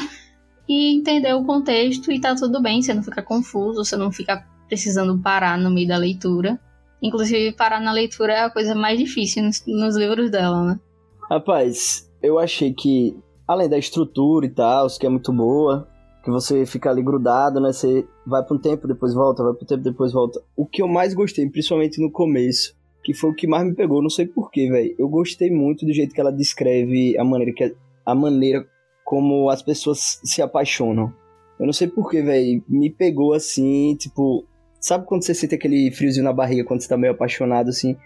e 0.68 0.96
entender 0.96 1.34
o 1.34 1.44
contexto 1.44 2.12
e 2.12 2.20
tá 2.20 2.36
tudo 2.36 2.62
bem. 2.62 2.82
Você 2.82 2.94
não 2.94 3.04
fica 3.04 3.22
confuso, 3.22 3.84
você 3.84 3.96
não 3.96 4.12
fica 4.12 4.46
precisando 4.68 5.18
parar 5.20 5.58
no 5.58 5.70
meio 5.70 5.88
da 5.88 5.98
leitura. 5.98 6.60
Inclusive, 7.02 7.52
parar 7.54 7.82
na 7.82 7.92
leitura 7.92 8.34
é 8.34 8.44
a 8.44 8.50
coisa 8.50 8.74
mais 8.74 8.98
difícil 8.98 9.44
nos, 9.44 9.64
nos 9.68 9.96
livros 9.98 10.32
dela, 10.32 10.64
né? 10.64 10.80
Rapaz, 11.30 12.10
eu 12.22 12.40
achei 12.40 12.74
que, 12.74 13.18
além 13.46 13.68
da 13.68 13.78
estrutura 13.78 14.46
e 14.46 14.50
tal, 14.50 14.88
que 14.88 15.06
é 15.06 15.10
muito 15.10 15.34
boa, 15.34 15.90
que 16.24 16.32
você 16.32 16.66
fica 16.66 16.90
ali 16.90 17.04
grudado, 17.04 17.60
né? 17.60 17.74
Você 17.74 18.08
vai 18.26 18.42
para 18.42 18.56
um 18.56 18.60
tempo, 18.60 18.88
depois 18.88 19.14
volta, 19.14 19.44
vai 19.44 19.54
para 19.54 19.64
um 19.64 19.68
tempo, 19.68 19.84
depois 19.84 20.14
volta. 20.14 20.42
O 20.56 20.66
que 20.66 20.82
eu 20.82 20.88
mais 20.88 21.14
gostei, 21.14 21.50
principalmente 21.50 22.02
no 22.02 22.10
começo, 22.10 22.74
que 23.04 23.14
foi 23.14 23.32
o 23.32 23.36
que 23.36 23.46
mais 23.48 23.66
me 23.66 23.74
pegou, 23.74 24.02
não 24.02 24.10
sei 24.10 24.26
porquê, 24.26 24.70
velho. 24.70 24.96
Eu 24.98 25.10
gostei 25.10 25.52
muito 25.52 25.86
do 25.86 25.94
jeito 25.94 26.14
que 26.14 26.22
ela 26.22 26.32
descreve 26.32 27.18
a 27.18 27.24
maneira 27.24 27.54
que 27.54 27.76
a 28.06 28.16
maneira 28.16 28.66
como 29.04 29.50
as 29.50 29.62
pessoas 29.62 30.20
se 30.24 30.42
apaixonam. 30.42 31.14
Eu 31.60 31.66
não 31.66 31.74
sei 31.74 31.88
porquê, 31.88 32.22
velho. 32.22 32.64
Me 32.68 32.90
pegou 32.90 33.34
assim, 33.34 33.96
tipo, 33.96 34.46
sabe 34.80 35.06
quando 35.06 35.24
você 35.24 35.34
sente 35.34 35.56
aquele 35.56 35.92
friozinho 35.92 36.24
na 36.24 36.34
barriga 36.34 36.64
quando 36.64 36.82
você 36.82 36.88
tá 36.88 36.98
meio 36.98 37.14
apaixonado 37.14 37.70
assim? 37.70 37.98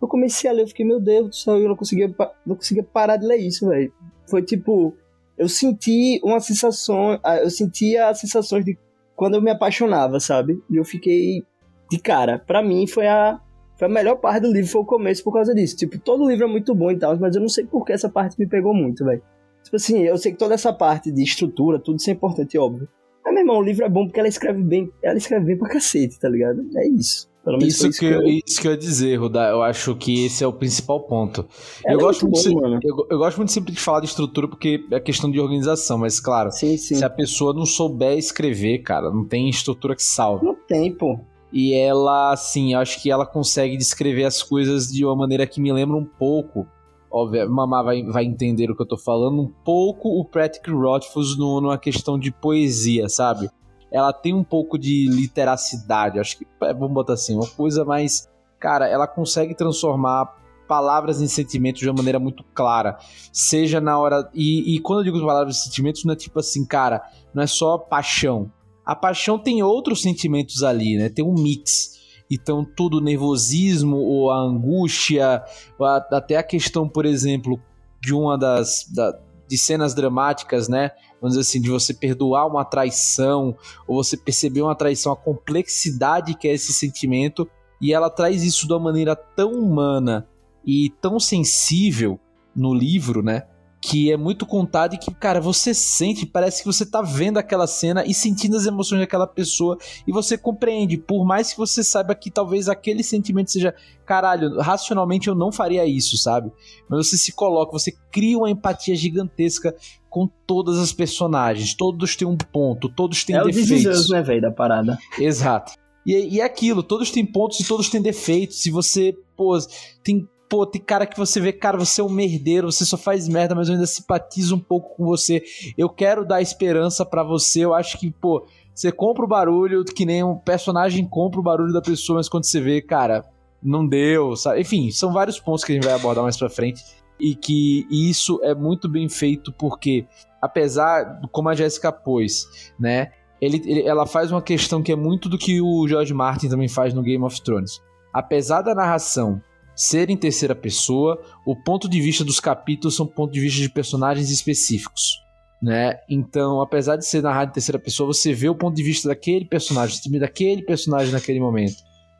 Eu 0.00 0.08
comecei 0.08 0.48
a 0.48 0.52
ler, 0.52 0.62
eu 0.62 0.68
fiquei, 0.68 0.84
meu 0.84 1.00
Deus 1.00 1.28
do 1.28 1.34
céu, 1.34 1.58
eu 1.58 1.68
não 1.68 1.76
conseguia, 1.76 2.14
não 2.46 2.56
conseguia 2.56 2.82
parar 2.82 3.16
de 3.16 3.26
ler 3.26 3.38
isso, 3.38 3.68
velho. 3.68 3.92
Foi 4.28 4.42
tipo, 4.42 4.94
eu 5.36 5.48
senti 5.48 6.20
uma 6.22 6.40
sensação, 6.40 7.18
eu 7.42 7.50
sentia 7.50 8.08
as 8.08 8.20
sensações 8.20 8.64
de 8.64 8.78
quando 9.16 9.34
eu 9.34 9.42
me 9.42 9.50
apaixonava, 9.50 10.20
sabe? 10.20 10.62
E 10.70 10.76
eu 10.76 10.84
fiquei 10.84 11.42
de 11.90 11.98
cara. 11.98 12.38
Para 12.38 12.62
mim 12.62 12.86
foi 12.86 13.06
a 13.06 13.40
foi 13.76 13.88
a 13.88 13.90
melhor 13.90 14.16
parte 14.16 14.42
do 14.42 14.52
livro, 14.52 14.70
foi 14.70 14.80
o 14.82 14.84
começo 14.84 15.22
por 15.22 15.32
causa 15.32 15.54
disso. 15.54 15.76
Tipo, 15.76 15.98
todo 15.98 16.28
livro 16.28 16.44
é 16.44 16.48
muito 16.48 16.74
bom 16.74 16.90
e 16.90 16.98
tal, 16.98 17.18
mas 17.18 17.34
eu 17.34 17.40
não 17.40 17.48
sei 17.48 17.64
por 17.64 17.84
que 17.84 17.92
essa 17.92 18.08
parte 18.08 18.38
me 18.38 18.46
pegou 18.46 18.74
muito, 18.74 19.04
velho. 19.04 19.22
Tipo 19.62 19.76
assim, 19.76 20.02
eu 20.02 20.16
sei 20.18 20.32
que 20.32 20.38
toda 20.38 20.54
essa 20.54 20.72
parte 20.72 21.10
de 21.10 21.22
estrutura, 21.22 21.78
tudo 21.78 21.98
isso 21.98 22.10
é 22.10 22.12
importante, 22.12 22.56
óbvio. 22.58 22.88
Mas, 23.24 23.32
meu 23.32 23.42
irmão, 23.42 23.58
o 23.58 23.62
livro 23.62 23.84
é 23.84 23.88
bom 23.88 24.04
porque 24.04 24.20
ela 24.20 24.28
escreve 24.28 24.62
bem, 24.62 24.90
ela 25.02 25.16
escreve 25.16 25.46
bem 25.46 25.58
pra 25.58 25.68
cacete, 25.68 26.20
tá 26.20 26.28
ligado? 26.28 26.64
É 26.76 26.86
isso. 26.88 27.32
Isso 27.60 27.90
que, 27.90 28.06
eu, 28.06 28.22
isso 28.46 28.58
que 28.58 28.66
eu 28.66 28.72
ia 28.72 28.78
dizer, 28.78 29.16
Rudá. 29.16 29.50
Eu 29.50 29.62
acho 29.62 29.94
que 29.96 30.24
esse 30.24 30.42
é 30.42 30.46
o 30.46 30.52
principal 30.52 31.00
ponto. 31.00 31.46
eu 31.84 31.98
gosto, 31.98 32.26
muito 32.26 32.54
bom, 32.54 32.78
eu, 32.82 33.06
eu, 33.10 33.18
gosto 33.18 33.36
muito 33.36 33.52
sempre 33.52 33.70
de 33.70 33.78
falar 33.78 34.00
de 34.00 34.06
estrutura 34.06 34.48
porque 34.48 34.82
é 34.90 34.98
questão 34.98 35.30
de 35.30 35.38
organização, 35.38 35.98
mas 35.98 36.18
claro, 36.18 36.50
sim, 36.50 36.78
sim. 36.78 36.94
se 36.94 37.04
a 37.04 37.10
pessoa 37.10 37.52
não 37.52 37.66
souber 37.66 38.16
escrever, 38.16 38.78
cara, 38.78 39.10
não 39.10 39.26
tem 39.26 39.50
estrutura 39.50 39.94
que 39.94 40.02
salve. 40.02 40.46
Não 40.46 40.54
tem, 40.54 40.90
pô. 40.94 41.20
E 41.54 41.72
ela, 41.72 42.32
assim, 42.32 42.74
acho 42.74 43.00
que 43.00 43.10
ela 43.10 43.24
consegue 43.24 43.76
descrever 43.76 44.24
as 44.24 44.42
coisas 44.42 44.88
de 44.88 45.04
uma 45.04 45.14
maneira 45.14 45.46
que 45.46 45.60
me 45.60 45.72
lembra 45.72 45.96
um 45.96 46.04
pouco. 46.04 46.66
Óbvio, 47.10 47.48
Mamá 47.48 47.82
vai, 47.82 48.02
vai 48.02 48.24
entender 48.24 48.70
o 48.70 48.76
que 48.76 48.82
eu 48.82 48.88
tô 48.88 48.98
falando, 48.98 49.40
um 49.40 49.52
pouco 49.64 50.08
o 50.08 50.24
Patrick 50.24 50.68
Rothfuss 50.68 51.38
no, 51.38 51.60
numa 51.60 51.78
questão 51.78 52.18
de 52.18 52.32
poesia, 52.32 53.08
sabe? 53.08 53.48
ela 53.94 54.12
tem 54.12 54.34
um 54.34 54.42
pouco 54.42 54.76
de 54.76 55.08
literacidade, 55.08 56.18
acho 56.18 56.38
que, 56.38 56.46
é, 56.62 56.74
vamos 56.74 56.92
botar 56.92 57.12
assim, 57.12 57.36
uma 57.36 57.46
coisa 57.46 57.84
mais. 57.84 58.28
Cara, 58.58 58.88
ela 58.88 59.06
consegue 59.06 59.54
transformar 59.54 60.36
palavras 60.66 61.22
em 61.22 61.28
sentimentos 61.28 61.80
de 61.80 61.88
uma 61.88 61.98
maneira 61.98 62.18
muito 62.18 62.42
clara. 62.52 62.98
Seja 63.32 63.80
na 63.80 63.96
hora. 63.96 64.28
E, 64.34 64.74
e 64.74 64.80
quando 64.80 64.98
eu 64.98 65.04
digo 65.04 65.24
palavras 65.24 65.58
e 65.58 65.62
sentimentos, 65.62 66.04
não 66.04 66.12
é 66.12 66.16
tipo 66.16 66.40
assim, 66.40 66.66
cara, 66.66 67.04
não 67.32 67.44
é 67.44 67.46
só 67.46 67.78
paixão. 67.78 68.50
A 68.84 68.94
paixão 68.94 69.38
tem 69.38 69.62
outros 69.62 70.02
sentimentos 70.02 70.62
ali, 70.62 70.96
né? 70.96 71.08
Tem 71.08 71.24
um 71.24 71.34
mix. 71.34 71.94
Então, 72.30 72.64
tudo 72.64 73.00
nervosismo, 73.00 73.96
ou 73.96 74.30
a 74.30 74.38
angústia, 74.38 75.42
ou 75.78 75.86
a, 75.86 75.96
até 75.96 76.36
a 76.36 76.42
questão, 76.42 76.88
por 76.88 77.06
exemplo, 77.06 77.60
de 78.00 78.14
uma 78.14 78.36
das. 78.36 78.86
Da, 78.94 79.18
de 79.46 79.58
cenas 79.58 79.94
dramáticas, 79.94 80.68
né? 80.68 80.92
vamos 81.24 81.38
dizer 81.38 81.48
assim, 81.48 81.60
de 81.60 81.70
você 81.70 81.94
perdoar 81.94 82.46
uma 82.46 82.66
traição, 82.66 83.56
ou 83.86 84.04
você 84.04 84.14
perceber 84.14 84.60
uma 84.60 84.74
traição, 84.74 85.10
a 85.10 85.16
complexidade 85.16 86.34
que 86.34 86.46
é 86.46 86.52
esse 86.52 86.70
sentimento, 86.70 87.48
e 87.80 87.94
ela 87.94 88.10
traz 88.10 88.42
isso 88.42 88.66
de 88.66 88.74
uma 88.74 88.80
maneira 88.80 89.16
tão 89.16 89.52
humana 89.52 90.28
e 90.66 90.90
tão 91.00 91.18
sensível 91.18 92.20
no 92.54 92.74
livro, 92.74 93.22
né? 93.22 93.46
Que 93.86 94.10
é 94.10 94.16
muito 94.16 94.46
contado 94.46 94.94
e 94.94 94.98
que, 94.98 95.12
cara, 95.12 95.42
você 95.42 95.74
sente, 95.74 96.24
parece 96.24 96.62
que 96.62 96.66
você 96.66 96.86
tá 96.86 97.02
vendo 97.02 97.36
aquela 97.36 97.66
cena 97.66 98.02
e 98.06 98.14
sentindo 98.14 98.56
as 98.56 98.64
emoções 98.64 99.00
daquela 99.00 99.26
pessoa 99.26 99.76
e 100.06 100.10
você 100.10 100.38
compreende, 100.38 100.96
por 100.96 101.22
mais 101.22 101.52
que 101.52 101.58
você 101.58 101.84
saiba 101.84 102.14
que 102.14 102.30
talvez 102.30 102.66
aquele 102.66 103.02
sentimento 103.04 103.50
seja, 103.50 103.74
caralho, 104.06 104.58
racionalmente 104.58 105.28
eu 105.28 105.34
não 105.34 105.52
faria 105.52 105.84
isso, 105.84 106.16
sabe? 106.16 106.50
Mas 106.88 107.08
você 107.08 107.18
se 107.18 107.30
coloca, 107.32 107.72
você 107.72 107.92
cria 108.10 108.38
uma 108.38 108.50
empatia 108.50 108.96
gigantesca 108.96 109.76
com 110.08 110.26
todas 110.46 110.78
as 110.78 110.90
personagens, 110.90 111.74
todos 111.74 112.16
têm 112.16 112.26
um 112.26 112.38
ponto, 112.38 112.88
todos 112.88 113.22
têm 113.22 113.36
é 113.36 113.44
defeitos. 113.44 114.08
É 114.08 114.14
o 114.14 114.16
né, 114.16 114.22
velho, 114.22 114.40
da 114.40 114.50
parada. 114.50 114.98
Exato. 115.18 115.74
E, 116.06 116.36
e 116.36 116.40
é 116.40 116.44
aquilo, 116.44 116.82
todos 116.82 117.10
têm 117.10 117.26
pontos 117.26 117.60
e 117.60 117.68
todos 117.68 117.90
têm 117.90 118.00
defeitos. 118.00 118.62
Se 118.62 118.70
você, 118.70 119.14
pô, 119.36 119.58
tem 120.02 120.26
pô, 120.54 120.64
tem 120.64 120.80
cara 120.80 121.04
que 121.04 121.18
você 121.18 121.40
vê, 121.40 121.52
cara, 121.52 121.76
você 121.76 122.00
é 122.00 122.04
um 122.04 122.08
merdeiro, 122.08 122.70
você 122.70 122.84
só 122.84 122.96
faz 122.96 123.26
merda, 123.26 123.56
mas 123.56 123.66
eu 123.66 123.74
ainda 123.74 123.88
simpatizo 123.88 124.54
um 124.54 124.60
pouco 124.60 124.94
com 124.94 125.04
você. 125.04 125.42
Eu 125.76 125.88
quero 125.88 126.24
dar 126.24 126.40
esperança 126.40 127.04
para 127.04 127.24
você. 127.24 127.64
Eu 127.64 127.74
acho 127.74 127.98
que, 127.98 128.08
pô, 128.08 128.46
você 128.72 128.92
compra 128.92 129.24
o 129.24 129.28
barulho, 129.28 129.84
que 129.84 130.06
nem 130.06 130.22
um 130.22 130.36
personagem 130.36 131.04
compra 131.08 131.40
o 131.40 131.42
barulho 131.42 131.72
da 131.72 131.82
pessoa, 131.82 132.18
mas 132.18 132.28
quando 132.28 132.44
você 132.44 132.60
vê, 132.60 132.80
cara, 132.80 133.24
não 133.60 133.84
deu, 133.84 134.36
sabe? 134.36 134.60
Enfim, 134.60 134.92
são 134.92 135.12
vários 135.12 135.40
pontos 135.40 135.64
que 135.64 135.72
a 135.72 135.74
gente 135.74 135.86
vai 135.86 135.94
abordar 135.94 136.22
mais 136.22 136.36
pra 136.36 136.48
frente. 136.48 136.84
E 137.18 137.34
que 137.34 137.84
isso 137.90 138.38
é 138.44 138.54
muito 138.54 138.88
bem 138.88 139.08
feito 139.08 139.52
porque, 139.54 140.06
apesar, 140.40 141.20
como 141.32 141.48
a 141.48 141.54
Jéssica 141.56 141.90
pôs, 141.90 142.72
né? 142.78 143.10
Ele, 143.40 143.60
ele, 143.66 143.82
ela 143.82 144.06
faz 144.06 144.30
uma 144.30 144.40
questão 144.40 144.84
que 144.84 144.92
é 144.92 144.96
muito 144.96 145.28
do 145.28 145.36
que 145.36 145.60
o 145.60 145.88
George 145.88 146.14
Martin 146.14 146.48
também 146.48 146.68
faz 146.68 146.94
no 146.94 147.02
Game 147.02 147.24
of 147.24 147.42
Thrones. 147.42 147.82
Apesar 148.12 148.62
da 148.62 148.72
narração 148.72 149.42
ser 149.74 150.10
em 150.10 150.16
terceira 150.16 150.54
pessoa, 150.54 151.20
o 151.46 151.56
ponto 151.56 151.88
de 151.88 152.00
vista 152.00 152.24
dos 152.24 152.40
capítulos 152.40 152.96
são 152.96 153.06
ponto 153.06 153.32
de 153.32 153.40
vista 153.40 153.60
de 153.60 153.68
personagens 153.68 154.30
específicos. 154.30 155.22
Né? 155.62 155.98
Então, 156.08 156.60
apesar 156.60 156.96
de 156.96 157.06
ser 157.06 157.22
narrado 157.22 157.50
em 157.50 157.54
terceira 157.54 157.78
pessoa, 157.78 158.12
você 158.12 158.32
vê 158.34 158.48
o 158.48 158.54
ponto 158.54 158.76
de 158.76 158.82
vista 158.82 159.08
daquele 159.08 159.46
personagem, 159.46 159.98
daquele 160.18 160.62
personagem 160.62 161.12
naquele 161.12 161.40
momento. 161.40 161.76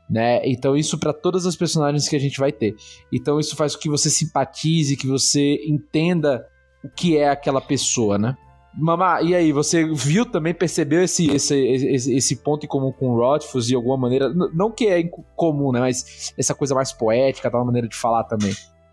Né? 0.08 0.40
Então, 0.46 0.76
isso 0.76 0.98
para 0.98 1.12
todas 1.12 1.46
as 1.46 1.56
personagens 1.56 2.08
que 2.08 2.16
a 2.16 2.18
gente 2.18 2.38
vai 2.38 2.52
ter. 2.52 2.74
Então, 3.12 3.38
isso 3.38 3.54
faz 3.56 3.74
com 3.74 3.82
que 3.82 3.88
você 3.88 4.08
simpatize, 4.08 4.96
que 4.96 5.06
você 5.06 5.60
entenda 5.66 6.46
o 6.82 6.88
que 6.88 7.16
é 7.16 7.28
aquela 7.28 7.60
pessoa, 7.60 8.18
né? 8.18 8.36
Mamá, 8.76 9.22
e 9.22 9.34
aí, 9.34 9.52
você 9.52 9.84
viu 9.84 10.26
também, 10.26 10.52
percebeu 10.52 11.02
esse, 11.04 11.30
esse, 11.30 11.56
esse, 11.56 12.16
esse 12.16 12.36
ponto 12.36 12.66
em 12.66 12.68
comum 12.68 12.90
com 12.90 13.10
o 13.10 13.16
Rothfuss 13.16 13.66
de 13.66 13.74
alguma 13.76 13.96
maneira? 13.96 14.28
Não 14.52 14.70
que 14.70 14.88
é 14.88 15.04
comum, 15.36 15.70
né? 15.70 15.78
Mas 15.78 16.34
essa 16.36 16.54
coisa 16.54 16.74
mais 16.74 16.92
poética, 16.92 17.50
tal 17.50 17.64
maneira 17.64 17.86
de 17.86 17.96
falar 17.96 18.24
também. 18.24 18.52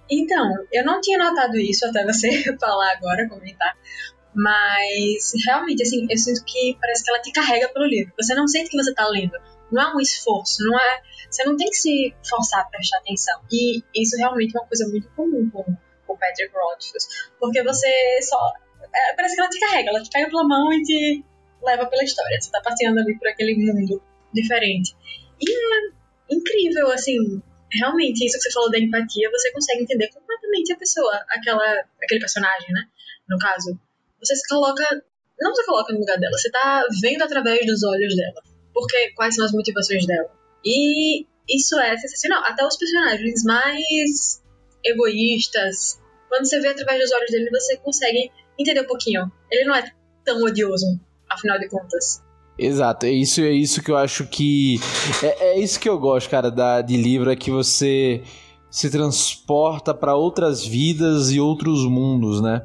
Então, 0.10 0.54
eu 0.72 0.86
não 0.86 1.02
tinha 1.02 1.18
notado 1.18 1.58
isso 1.58 1.86
até 1.88 2.06
você 2.06 2.30
falar 2.60 2.92
agora, 2.92 3.28
comentar. 3.28 3.76
Mas, 4.36 5.32
realmente, 5.46 5.82
assim, 5.82 6.06
eu 6.10 6.18
sinto 6.18 6.44
que 6.46 6.78
parece 6.80 7.04
que 7.04 7.10
ela 7.10 7.22
te 7.22 7.32
carrega 7.32 7.70
pelo 7.70 7.86
livro. 7.86 8.14
Você 8.20 8.36
não 8.36 8.48
sente 8.48 8.70
que 8.70 8.78
você 8.78 8.94
tá 8.94 9.08
lendo. 9.08 9.34
Não 9.72 9.82
é 9.82 9.96
um 9.96 10.00
esforço, 10.00 10.64
não 10.64 10.78
é... 10.78 11.02
Você 11.30 11.44
não 11.44 11.56
tem 11.56 11.70
que 11.70 11.78
se 11.78 12.14
forçar 12.30 12.62
a 12.62 12.66
prestar 12.66 12.98
atenção. 12.98 13.40
E 13.52 13.82
isso 13.96 14.16
realmente 14.18 14.56
é 14.56 14.60
uma 14.60 14.68
coisa 14.68 14.88
muito 14.90 15.10
comum 15.16 15.50
com 15.50 15.62
o 15.62 16.18
Patrick 16.18 16.54
Rothfuss. 16.54 17.32
Porque 17.40 17.64
você 17.64 17.90
só 18.22 18.38
é, 18.94 19.16
parece 19.16 19.36
que 19.36 19.42
ela 19.42 19.50
te 19.50 19.60
carrega, 19.60 19.90
ela 19.90 20.04
te 20.04 20.10
pega 20.10 20.30
pela 20.30 20.48
mão 20.48 20.72
e 20.74 20.82
te 20.84 21.26
leva 21.64 21.86
pela 21.86 22.04
história. 22.04 22.40
Você 22.40 22.52
tá 22.52 22.62
passeando 22.64 23.00
ali 23.00 23.18
por 23.18 23.28
aquele 23.28 23.56
mundo 23.56 24.02
diferente. 24.34 24.96
E 25.42 25.52
é 25.52 26.36
incrível, 26.36 26.92
assim, 26.92 27.42
realmente, 27.72 28.26
isso 28.26 28.38
que 28.38 28.44
você 28.44 28.52
falou 28.52 28.72
da 28.72 28.80
empatia, 28.80 29.30
você 29.32 29.52
consegue 29.52 29.84
entender 29.84 30.10
completamente 30.10 30.74
a 30.74 30.78
pessoa, 30.78 31.26
aquela, 31.30 31.86
aquele 32.04 32.20
personagem, 32.20 32.72
né? 32.72 32.82
No 33.30 33.38
caso, 33.38 33.80
você 34.20 34.36
se 34.36 34.48
coloca, 34.48 34.84
não 35.40 35.56
se 35.56 35.66
coloca 35.66 35.94
no 35.94 36.00
lugar 36.00 36.18
dela, 36.20 36.38
você 36.38 36.50
tá 36.52 36.86
vendo 37.02 37.24
através 37.24 37.66
dos 37.66 37.84
olhos 37.84 38.16
dela. 38.16 38.44
Porque 38.74 39.12
quais 39.16 39.36
são 39.36 39.46
as 39.46 39.52
motivações 39.52 40.06
dela. 40.06 40.30
E 40.64 41.26
isso 41.50 41.78
é 41.80 41.98
sensacional. 41.98 42.44
Até 42.46 42.66
os 42.66 42.78
personagens 42.78 43.44
mais 43.44 44.42
egoístas, 44.84 46.00
quando 46.30 46.46
você 46.46 46.60
vê 46.60 46.70
através 46.70 47.00
dos 47.02 47.12
olhos 47.12 47.32
dele, 47.32 47.50
você 47.50 47.78
consegue 47.78 48.32
entender 48.62 48.82
um 48.82 48.88
pouquinho. 48.88 49.32
Ele 49.52 49.66
não 49.66 49.76
é 49.76 49.84
tão 50.24 50.42
odioso, 50.44 50.86
afinal 51.30 51.60
de 51.60 51.68
contas. 51.70 52.24
Exato, 52.58 53.06
é 53.06 53.12
isso, 53.12 53.42
é 53.42 53.52
isso 53.52 53.82
que 53.82 53.92
eu 53.92 53.98
acho 53.98 54.28
que. 54.28 54.80
É, 55.24 55.54
é 55.54 55.60
isso 55.60 55.80
que 55.80 55.90
eu 55.90 55.98
gosto, 55.98 56.30
cara, 56.30 56.52
da, 56.52 56.82
de 56.82 56.96
livro, 56.96 57.32
é 57.32 57.36
que 57.36 57.50
você 57.50 58.24
se 58.70 58.90
transporta 58.90 59.94
para 59.94 60.16
outras 60.16 60.66
vidas 60.66 61.32
e 61.32 61.40
outros 61.40 61.86
mundos, 61.86 62.42
né? 62.42 62.62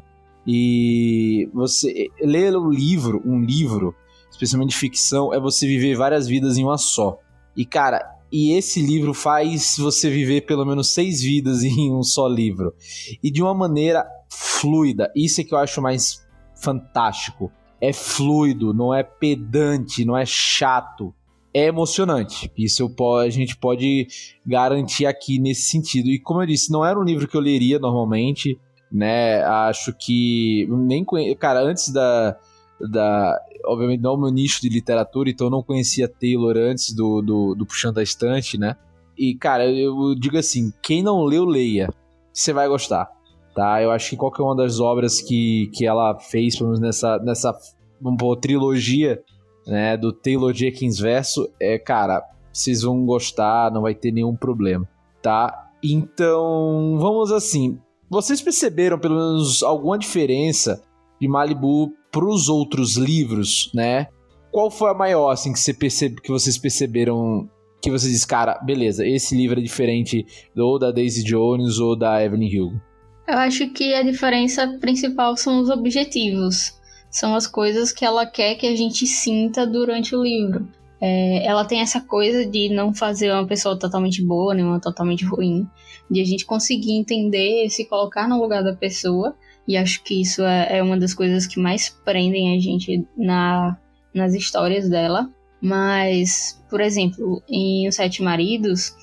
E 0.47 1.49
você 1.53 2.09
ler 2.21 2.57
um 2.57 2.71
livro, 2.71 3.21
um 3.25 3.41
livro, 3.41 3.95
especialmente 4.31 4.71
de 4.71 4.77
ficção, 4.77 5.35
é 5.35 5.41
você 5.41 5.67
viver 5.67 5.97
várias 5.97 6.29
vidas 6.29 6.57
em 6.57 6.63
uma 6.63 6.79
só. 6.79 7.19
E 7.57 7.65
cara, 7.65 8.16
e 8.31 8.53
esse 8.53 8.81
livro 8.81 9.15
faz 9.15 9.77
você 9.79 10.11
viver 10.11 10.43
pelo 10.43 10.65
menos 10.65 10.91
seis 10.91 11.23
vidas 11.23 11.63
em 11.65 11.93
um 11.93 12.03
só 12.03 12.27
livro. 12.27 12.75
E 13.23 13.31
de 13.31 13.43
uma 13.43 13.55
maneira 13.55 14.07
fluida. 14.29 15.11
Isso 15.15 15.41
é 15.41 15.45
que 15.45 15.55
eu 15.55 15.59
acho 15.59 15.81
mais 15.81 16.27
fantástico. 16.55 17.51
É 17.81 17.93
fluido, 17.93 18.73
não 18.73 18.93
é 18.93 19.03
pedante, 19.03 20.05
não 20.05 20.17
é 20.17 20.25
chato. 20.25 21.15
É 21.53 21.67
emocionante. 21.67 22.53
Isso 22.57 22.95
a 23.23 23.31
gente 23.31 23.57
pode 23.57 24.09
garantir 24.45 25.07
aqui 25.07 25.39
nesse 25.39 25.63
sentido. 25.63 26.09
E 26.09 26.19
como 26.19 26.43
eu 26.43 26.47
disse, 26.47 26.71
não 26.71 26.85
era 26.85 26.99
um 26.99 27.05
livro 27.05 27.27
que 27.27 27.37
eu 27.37 27.41
leria 27.41 27.79
normalmente 27.79 28.59
né? 28.91 29.43
Acho 29.43 29.93
que 29.93 30.67
nem 30.71 31.05
conhe... 31.05 31.35
cara, 31.35 31.61
antes 31.61 31.93
da 31.93 32.37
da 32.81 33.39
obviamente 33.65 34.03
não 34.03 34.13
é 34.13 34.15
o 34.15 34.19
meu 34.19 34.31
nicho 34.31 34.61
de 34.61 34.69
literatura, 34.69 35.31
então 35.31 35.47
eu 35.47 35.51
não 35.51 35.63
conhecia 35.63 36.09
Taylor 36.09 36.57
antes 36.57 36.93
do, 36.93 37.23
do, 37.23 37.55
do 37.55 37.67
Puxando 37.67 37.99
a 37.99 38.03
Estante, 38.03 38.59
né? 38.59 38.77
E 39.17 39.35
cara, 39.35 39.69
eu 39.71 40.15
digo 40.15 40.37
assim, 40.37 40.73
quem 40.83 41.03
não 41.03 41.25
leu, 41.25 41.45
leia. 41.45 41.89
Você 42.33 42.53
vai 42.53 42.69
gostar, 42.69 43.09
tá? 43.55 43.83
Eu 43.83 43.91
acho 43.91 44.11
que 44.11 44.17
qualquer 44.17 44.43
uma 44.43 44.55
das 44.55 44.79
obras 44.79 45.21
que, 45.21 45.71
que 45.73 45.87
ela 45.87 46.19
fez, 46.19 46.57
pelo 46.57 46.71
menos 46.71 46.81
nessa 46.81 47.19
nessa 47.19 47.57
pôr, 48.19 48.37
trilogia, 48.37 49.23
né, 49.67 49.97
do 49.97 50.13
Taylor 50.13 50.53
Jenkins 50.53 50.99
verso, 50.99 51.49
é, 51.59 51.79
cara, 51.79 52.23
vocês 52.53 52.83
vão 52.83 53.05
gostar, 53.05 53.71
não 53.73 53.83
vai 53.83 53.95
ter 53.95 54.13
nenhum 54.13 54.37
problema, 54.37 54.89
tá? 55.21 55.71
Então, 55.83 56.97
vamos 56.99 57.33
assim, 57.33 57.79
vocês 58.09 58.41
perceberam 58.41 58.99
pelo 58.99 59.17
menos 59.17 59.63
alguma 59.63 59.99
diferença 59.99 60.83
de 61.21 61.27
Malibu 61.27 61.93
para 62.17 62.25
os 62.25 62.49
outros 62.49 62.97
livros, 62.97 63.71
né? 63.75 64.07
Qual 64.51 64.71
foi 64.71 64.91
a 64.91 64.95
maior 64.95 65.31
assim 65.31 65.53
que, 65.53 65.61
você 65.61 65.75
percebe, 65.75 66.19
que 66.23 66.31
vocês 66.31 66.57
perceberam 66.57 67.47
que 67.83 67.91
vocês 67.91 68.11
dizem, 68.11 68.27
cara, 68.27 68.59
beleza, 68.65 69.07
esse 69.07 69.37
livro 69.37 69.61
é 69.61 69.63
diferente 69.63 70.25
ou 70.57 70.79
da 70.79 70.91
Daisy 70.91 71.23
Jones 71.23 71.79
ou 71.79 71.95
da 71.95 72.25
Evelyn 72.25 72.59
Hugo? 72.59 72.81
Eu 73.29 73.37
acho 73.37 73.69
que 73.69 73.93
a 73.93 74.03
diferença 74.03 74.67
principal 74.81 75.37
são 75.37 75.61
os 75.61 75.69
objetivos. 75.69 76.81
São 77.11 77.35
as 77.35 77.47
coisas 77.47 77.93
que 77.93 78.05
ela 78.05 78.25
quer 78.25 78.55
que 78.55 78.67
a 78.67 78.75
gente 78.75 79.07
sinta 79.07 79.67
durante 79.67 80.17
o 80.17 80.23
livro. 80.23 80.67
É, 80.99 81.45
ela 81.45 81.67
tem 81.67 81.81
essa 81.81 82.01
coisa 82.01 82.47
de 82.47 82.71
não 82.71 82.95
fazer 82.95 83.31
uma 83.31 83.47
pessoa 83.47 83.79
totalmente 83.79 84.25
boa, 84.25 84.55
nem 84.55 84.65
uma 84.65 84.81
totalmente 84.81 85.23
ruim, 85.27 85.67
de 86.11 86.23
a 86.23 86.25
gente 86.25 86.47
conseguir 86.47 86.93
entender, 86.93 87.69
se 87.69 87.85
colocar 87.85 88.27
no 88.27 88.41
lugar 88.41 88.65
da 88.65 88.75
pessoa, 88.75 89.37
e 89.67 89.77
acho 89.77 90.03
que 90.03 90.21
isso 90.21 90.43
é, 90.43 90.79
é 90.79 90.83
uma 90.83 90.97
das 90.97 91.15
coisas 91.15 91.47
que 91.47 91.59
mais 91.59 91.89
prendem 92.05 92.57
a 92.57 92.61
gente 92.61 93.07
na, 93.17 93.77
nas 94.15 94.35
histórias 94.35 94.89
dela. 94.89 95.31
Mas, 95.61 96.63
por 96.69 96.81
exemplo, 96.81 97.43
em 97.49 97.89
Os 97.89 97.97
Sete 97.97 98.23
Maridos, 98.23 98.95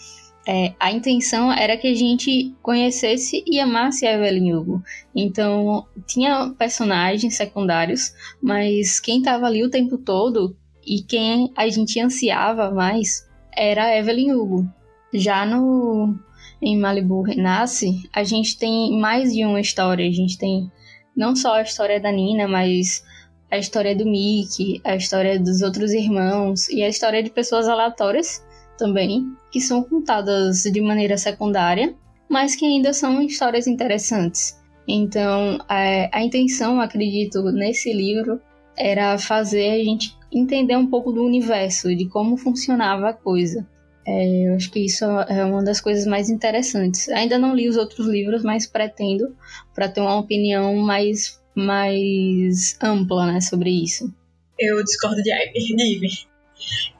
é, 0.47 0.73
a 0.79 0.91
intenção 0.91 1.51
era 1.51 1.77
que 1.77 1.87
a 1.87 1.95
gente 1.95 2.53
conhecesse 2.61 3.43
e 3.47 3.59
amasse 3.59 4.05
a 4.05 4.13
Evelyn 4.13 4.53
Hugo. 4.53 4.83
Então, 5.15 5.85
tinha 6.05 6.53
personagens 6.57 7.35
secundários, 7.35 8.13
mas 8.41 8.99
quem 8.99 9.19
estava 9.19 9.45
ali 9.45 9.63
o 9.63 9.69
tempo 9.69 9.97
todo 9.97 10.55
e 10.85 11.01
quem 11.01 11.51
a 11.55 11.67
gente 11.69 11.99
ansiava 11.99 12.71
mais 12.71 13.27
era 13.55 13.85
a 13.85 13.97
Evelyn 13.97 14.33
Hugo. 14.33 14.69
Já 15.13 15.45
no 15.45 16.15
em 16.63 16.79
Malibu 16.79 17.21
Renasce, 17.21 18.09
a 18.13 18.23
gente 18.23 18.57
tem 18.57 18.97
mais 18.97 19.33
de 19.33 19.45
uma 19.45 19.59
história. 19.59 20.07
A 20.07 20.11
gente 20.11 20.37
tem 20.37 20.71
não 21.15 21.35
só 21.35 21.55
a 21.55 21.61
história 21.61 21.99
da 21.99 22.11
Nina, 22.11 22.47
mas 22.47 23.03
a 23.51 23.57
história 23.57 23.95
do 23.95 24.05
Mickey, 24.05 24.81
a 24.83 24.95
história 24.95 25.39
dos 25.39 25.61
outros 25.61 25.91
irmãos 25.91 26.69
e 26.69 26.81
a 26.81 26.87
história 26.87 27.21
de 27.21 27.29
pessoas 27.29 27.67
aleatórias 27.67 28.43
também, 28.77 29.25
que 29.51 29.61
são 29.61 29.83
contadas 29.83 30.63
de 30.63 30.81
maneira 30.81 31.17
secundária, 31.17 31.93
mas 32.27 32.55
que 32.55 32.65
ainda 32.65 32.93
são 32.93 33.21
histórias 33.21 33.67
interessantes. 33.67 34.59
Então, 34.87 35.59
a, 35.69 36.17
a 36.17 36.23
intenção, 36.23 36.81
acredito, 36.81 37.43
nesse 37.51 37.93
livro 37.93 38.41
era 38.75 39.17
fazer 39.17 39.69
a 39.69 39.83
gente 39.83 40.17
entender 40.31 40.75
um 40.75 40.87
pouco 40.87 41.11
do 41.11 41.23
universo, 41.23 41.95
de 41.95 42.07
como 42.09 42.37
funcionava 42.37 43.09
a 43.09 43.13
coisa. 43.13 43.67
É, 44.05 44.49
eu 44.49 44.55
acho 44.55 44.69
que 44.69 44.79
isso 44.79 45.05
é 45.05 45.45
uma 45.45 45.63
das 45.63 45.79
coisas 45.79 46.05
mais 46.05 46.29
interessantes. 46.29 47.07
Ainda 47.09 47.37
não 47.37 47.55
li 47.55 47.69
os 47.69 47.77
outros 47.77 48.05
livros, 48.07 48.43
mas 48.43 48.67
pretendo 48.67 49.35
para 49.73 49.87
ter 49.87 50.01
uma 50.01 50.19
opinião 50.19 50.75
mais, 50.75 51.41
mais 51.55 52.77
ampla 52.81 53.31
né, 53.31 53.41
sobre 53.41 53.69
isso. 53.69 54.13
Eu 54.59 54.83
discordo 54.83 55.21
de 55.21 55.31
Ivy. 55.31 56.27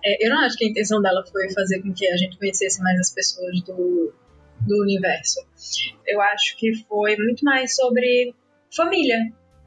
É, 0.04 0.26
eu 0.26 0.30
não 0.30 0.40
acho 0.40 0.58
que 0.58 0.66
a 0.66 0.70
intenção 0.70 1.02
dela 1.02 1.24
foi 1.30 1.52
fazer 1.54 1.82
com 1.82 1.94
que 1.94 2.08
a 2.08 2.18
gente 2.18 2.38
conhecesse 2.38 2.82
mais 2.82 3.00
as 3.00 3.14
pessoas 3.14 3.62
do, 3.62 4.14
do 4.62 4.82
universo. 4.82 5.46
Eu 6.08 6.22
acho 6.22 6.58
que 6.58 6.74
foi 6.88 7.16
muito 7.18 7.44
mais 7.44 7.76
sobre 7.76 8.34
família. 8.76 9.18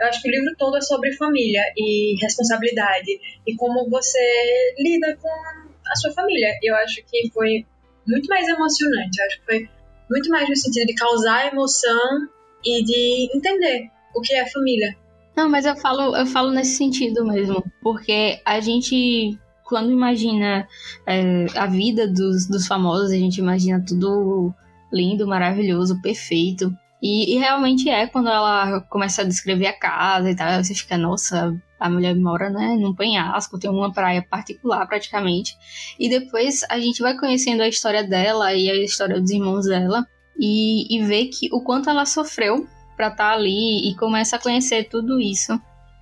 Eu 0.01 0.07
acho 0.09 0.21
que 0.21 0.29
o 0.29 0.31
livro 0.31 0.55
todo 0.59 0.77
é 0.77 0.81
sobre 0.81 1.13
família 1.13 1.63
e 1.77 2.17
responsabilidade 2.21 3.19
e 3.47 3.55
como 3.57 3.89
você 3.89 4.75
lida 4.79 5.17
com 5.17 5.66
a 5.91 5.97
sua 5.97 6.13
família. 6.13 6.55
Eu 6.63 6.75
acho 6.77 7.03
que 7.11 7.31
foi 7.33 7.65
muito 8.07 8.27
mais 8.29 8.49
emocionante. 8.49 9.21
Eu 9.21 9.27
acho 9.27 9.41
que 9.41 9.47
foi 9.47 9.69
muito 10.11 10.29
mais 10.31 10.49
no 10.49 10.57
sentido 10.57 10.87
de 10.87 10.95
causar 10.95 11.53
emoção 11.53 12.29
e 12.65 12.85
de 12.85 13.37
entender 13.37 13.91
o 14.15 14.21
que 14.21 14.35
é 14.35 14.47
família. 14.51 14.97
Não, 15.37 15.49
mas 15.49 15.67
eu 15.67 15.77
falo, 15.77 16.17
eu 16.17 16.27
falo 16.27 16.51
nesse 16.51 16.77
sentido 16.77 17.25
mesmo, 17.27 17.63
porque 17.83 18.41
a 18.45 18.59
gente 18.61 19.39
quando 19.67 19.91
imagina 19.91 20.67
é, 21.05 21.47
a 21.57 21.67
vida 21.67 22.07
dos, 22.07 22.47
dos 22.47 22.67
famosos, 22.67 23.11
a 23.11 23.17
gente 23.17 23.39
imagina 23.39 23.85
tudo 23.85 24.55
lindo, 24.93 25.27
maravilhoso, 25.27 26.01
perfeito. 26.01 26.73
E, 27.07 27.35
e, 27.35 27.39
realmente 27.39 27.89
é 27.89 28.09
quando 28.09 28.29
ela 28.29 28.81
começa 28.91 29.23
a 29.23 29.25
descrever 29.25 29.69
a 29.69 29.79
casa 29.79 30.29
e 30.29 30.35
tal, 30.35 30.65
você 30.65 30.75
fica, 30.75 30.99
nossa, 30.99 31.57
a 31.79 31.89
mulher 31.89 32.17
mora 32.17 32.51
né, 32.51 32.77
num 32.77 32.93
penhasco, 32.93 33.61
tem 33.61 33.71
uma 33.71 33.93
praia 33.93 34.27
particular 34.29 34.85
praticamente. 34.89 35.57
E 36.01 36.09
depois 36.09 36.65
a 36.69 36.81
gente 36.81 37.01
vai 37.01 37.17
conhecendo 37.17 37.63
a 37.63 37.69
história 37.69 38.03
dela 38.03 38.53
e 38.55 38.69
a 38.69 38.75
história 38.75 39.21
dos 39.21 39.31
irmãos 39.31 39.67
dela 39.67 40.05
e, 40.37 40.97
e 40.97 41.05
vê 41.05 41.27
que 41.27 41.49
o 41.53 41.61
quanto 41.63 41.89
ela 41.89 42.05
sofreu 42.05 42.67
para 42.97 43.07
estar 43.07 43.31
tá 43.31 43.33
ali 43.35 43.89
e 43.89 43.95
começa 43.95 44.35
a 44.35 44.43
conhecer 44.43 44.89
tudo 44.89 45.21
isso. 45.21 45.57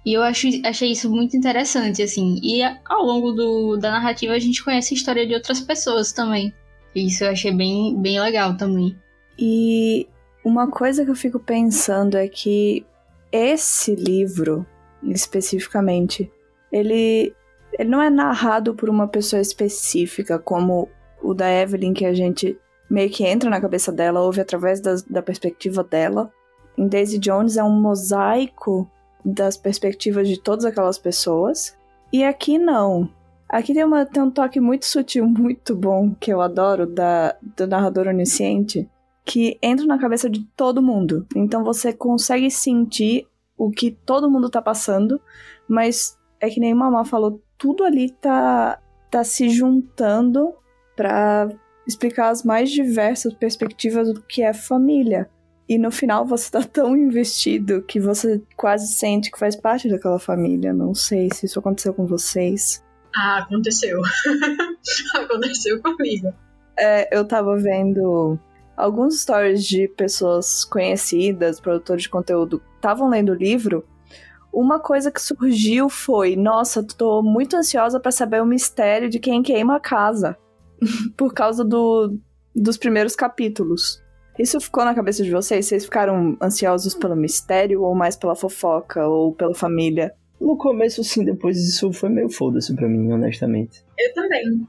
E 0.07 0.15
eu 0.15 0.23
acho, 0.23 0.49
achei 0.65 0.91
isso 0.91 1.11
muito 1.11 1.37
interessante, 1.37 2.03
assim. 2.03 2.41
E 2.43 2.63
ao 2.63 3.03
longo 3.05 3.33
do, 3.33 3.77
da 3.77 3.91
narrativa 3.91 4.33
a 4.33 4.39
gente 4.39 4.65
conhece 4.65 4.95
a 4.95 4.97
história 4.97 5.27
de 5.27 5.35
outras 5.35 5.61
pessoas 5.61 6.13
também. 6.13 6.55
E 6.95 7.09
isso 7.09 7.25
eu 7.25 7.31
achei 7.31 7.53
bem, 7.53 8.01
bem 8.01 8.19
legal 8.19 8.57
também. 8.57 8.97
E 9.39 10.07
uma 10.45 10.71
coisa 10.71 11.05
que 11.05 11.11
eu 11.11 11.15
fico 11.15 11.41
pensando 11.41 12.17
é 12.17 12.29
que 12.29 12.85
esse 13.33 13.95
livro, 13.95 14.67
especificamente, 15.03 16.31
ele, 16.71 17.35
ele 17.79 17.89
não 17.89 18.01
é 18.01 18.11
narrado 18.11 18.75
por 18.75 18.89
uma 18.89 19.09
pessoa 19.09 19.41
específica, 19.41 20.39
como 20.39 20.89
o 21.23 21.33
da 21.33 21.51
Evelyn, 21.51 21.95
que 21.95 22.05
a 22.05 22.13
gente 22.13 22.59
meio 22.91 23.11
que 23.11 23.25
entra 23.25 23.49
na 23.49 23.61
cabeça 23.61 23.91
dela, 23.91 24.21
ouve 24.21 24.41
através 24.41 24.81
da, 24.81 24.95
da 25.09 25.23
perspectiva 25.23 25.83
dela. 25.83 26.31
Em 26.77 26.87
Daisy 26.87 27.19
Jones 27.19 27.57
é 27.57 27.65
um 27.65 27.81
mosaico 27.81 28.89
das 29.25 29.57
perspectivas 29.57 30.29
de 30.29 30.39
todas 30.39 30.65
aquelas 30.65 30.99
pessoas. 30.99 31.77
E 32.13 32.23
aqui 32.23 32.59
não. 32.59 33.09
Aqui 33.49 33.73
tem, 33.73 33.85
uma, 33.85 34.05
tem 34.05 34.23
um 34.23 34.31
toque 34.31 34.61
muito 34.61 34.85
sutil, 34.85 35.27
muito 35.27 35.75
bom, 35.75 36.15
que 36.15 36.33
eu 36.33 36.41
adoro, 36.41 36.87
da, 36.87 37.35
do 37.57 37.67
narrador 37.67 38.09
onisciente, 38.09 38.89
que 39.25 39.59
entra 39.63 39.87
na 39.87 39.99
cabeça 39.99 40.29
de 40.29 40.45
todo 40.57 40.83
mundo. 40.83 41.27
Então 41.35 41.65
você 41.65 41.93
consegue 41.93 42.51
sentir 42.51 43.27
o 43.57 43.71
que 43.71 43.91
todo 43.91 44.31
mundo 44.31 44.51
tá 44.51 44.61
passando, 44.61 45.21
mas 45.69 46.19
é 46.41 46.51
que 46.51 46.61
nem 46.61 46.75
Mamá 46.75 47.05
falou, 47.05 47.43
tudo 47.57 47.85
ali 47.85 48.11
tá, 48.11 48.79
tá 49.11 49.25
se 49.25 49.49
juntando 49.49 50.55
para 50.97 51.49
explicar 51.87 52.31
as 52.31 52.43
mais 52.43 52.71
diversas 52.71 53.33
perspectivas 53.33 54.13
do 54.13 54.23
que 54.23 54.43
é 54.43 54.53
família. 54.53 55.31
E 55.67 55.79
no 55.79 55.91
final 55.91 56.27
você 56.27 56.51
tá 56.51 56.63
tão 56.63 56.95
investido 56.95 57.83
que 57.83 57.99
você 57.99 58.43
quase 58.55 58.89
sente 58.89 59.31
que 59.31 59.39
faz 59.39 59.57
parte 59.57 59.89
daquela 59.89 60.19
família. 60.19 60.75
Não 60.75 60.95
sei 60.95 61.31
se 61.33 61.47
isso 61.47 61.59
aconteceu 61.59 61.95
com 61.95 62.07
vocês. 62.07 62.85
Ah, 63.17 63.39
aconteceu. 63.39 64.03
aconteceu 65.17 65.81
comigo. 65.81 66.35
É, 66.79 67.17
eu 67.17 67.27
tava 67.27 67.57
vendo 67.57 68.39
alguns 68.77 69.21
stories 69.21 69.65
de 69.65 69.89
pessoas 69.89 70.65
conhecidas, 70.65 71.61
produtores 71.61 72.05
de 72.05 72.09
conteúdo, 72.09 72.63
estavam 72.77 73.09
lendo 73.09 73.33
o 73.33 73.35
livro. 73.35 73.85
Uma 74.53 74.79
coisa 74.79 75.11
que 75.11 75.21
surgiu 75.21 75.89
foi: 75.89 76.37
nossa, 76.37 76.83
tô 76.83 77.23
muito 77.23 77.57
ansiosa 77.57 77.99
para 77.99 78.13
saber 78.13 78.43
o 78.43 78.47
mistério 78.47 79.09
de 79.09 79.19
quem 79.19 79.43
queima 79.43 79.77
a 79.77 79.81
casa. 79.81 80.37
Por 81.17 81.33
causa 81.33 81.65
do, 81.65 82.17
dos 82.55 82.77
primeiros 82.77 83.17
capítulos. 83.17 84.03
Isso 84.39 84.61
ficou 84.61 84.85
na 84.85 84.95
cabeça 84.95 85.23
de 85.23 85.31
vocês? 85.31 85.67
Vocês 85.67 85.85
ficaram 85.85 86.37
ansiosos 86.43 86.95
pelo 86.95 87.15
mistério 87.15 87.83
ou 87.83 87.95
mais 87.95 88.17
pela 88.17 88.35
fofoca 88.35 89.07
ou 89.07 89.33
pela 89.33 89.55
família? 89.55 90.13
No 90.41 90.57
começo, 90.57 91.03
sim, 91.05 91.25
depois 91.25 91.57
isso 91.57 91.93
foi 91.93 92.09
meio 92.09 92.29
foda-se 92.29 92.75
pra 92.75 92.89
mim, 92.89 93.13
honestamente. 93.13 93.85
Eu 93.97 94.13
também. 94.13 94.67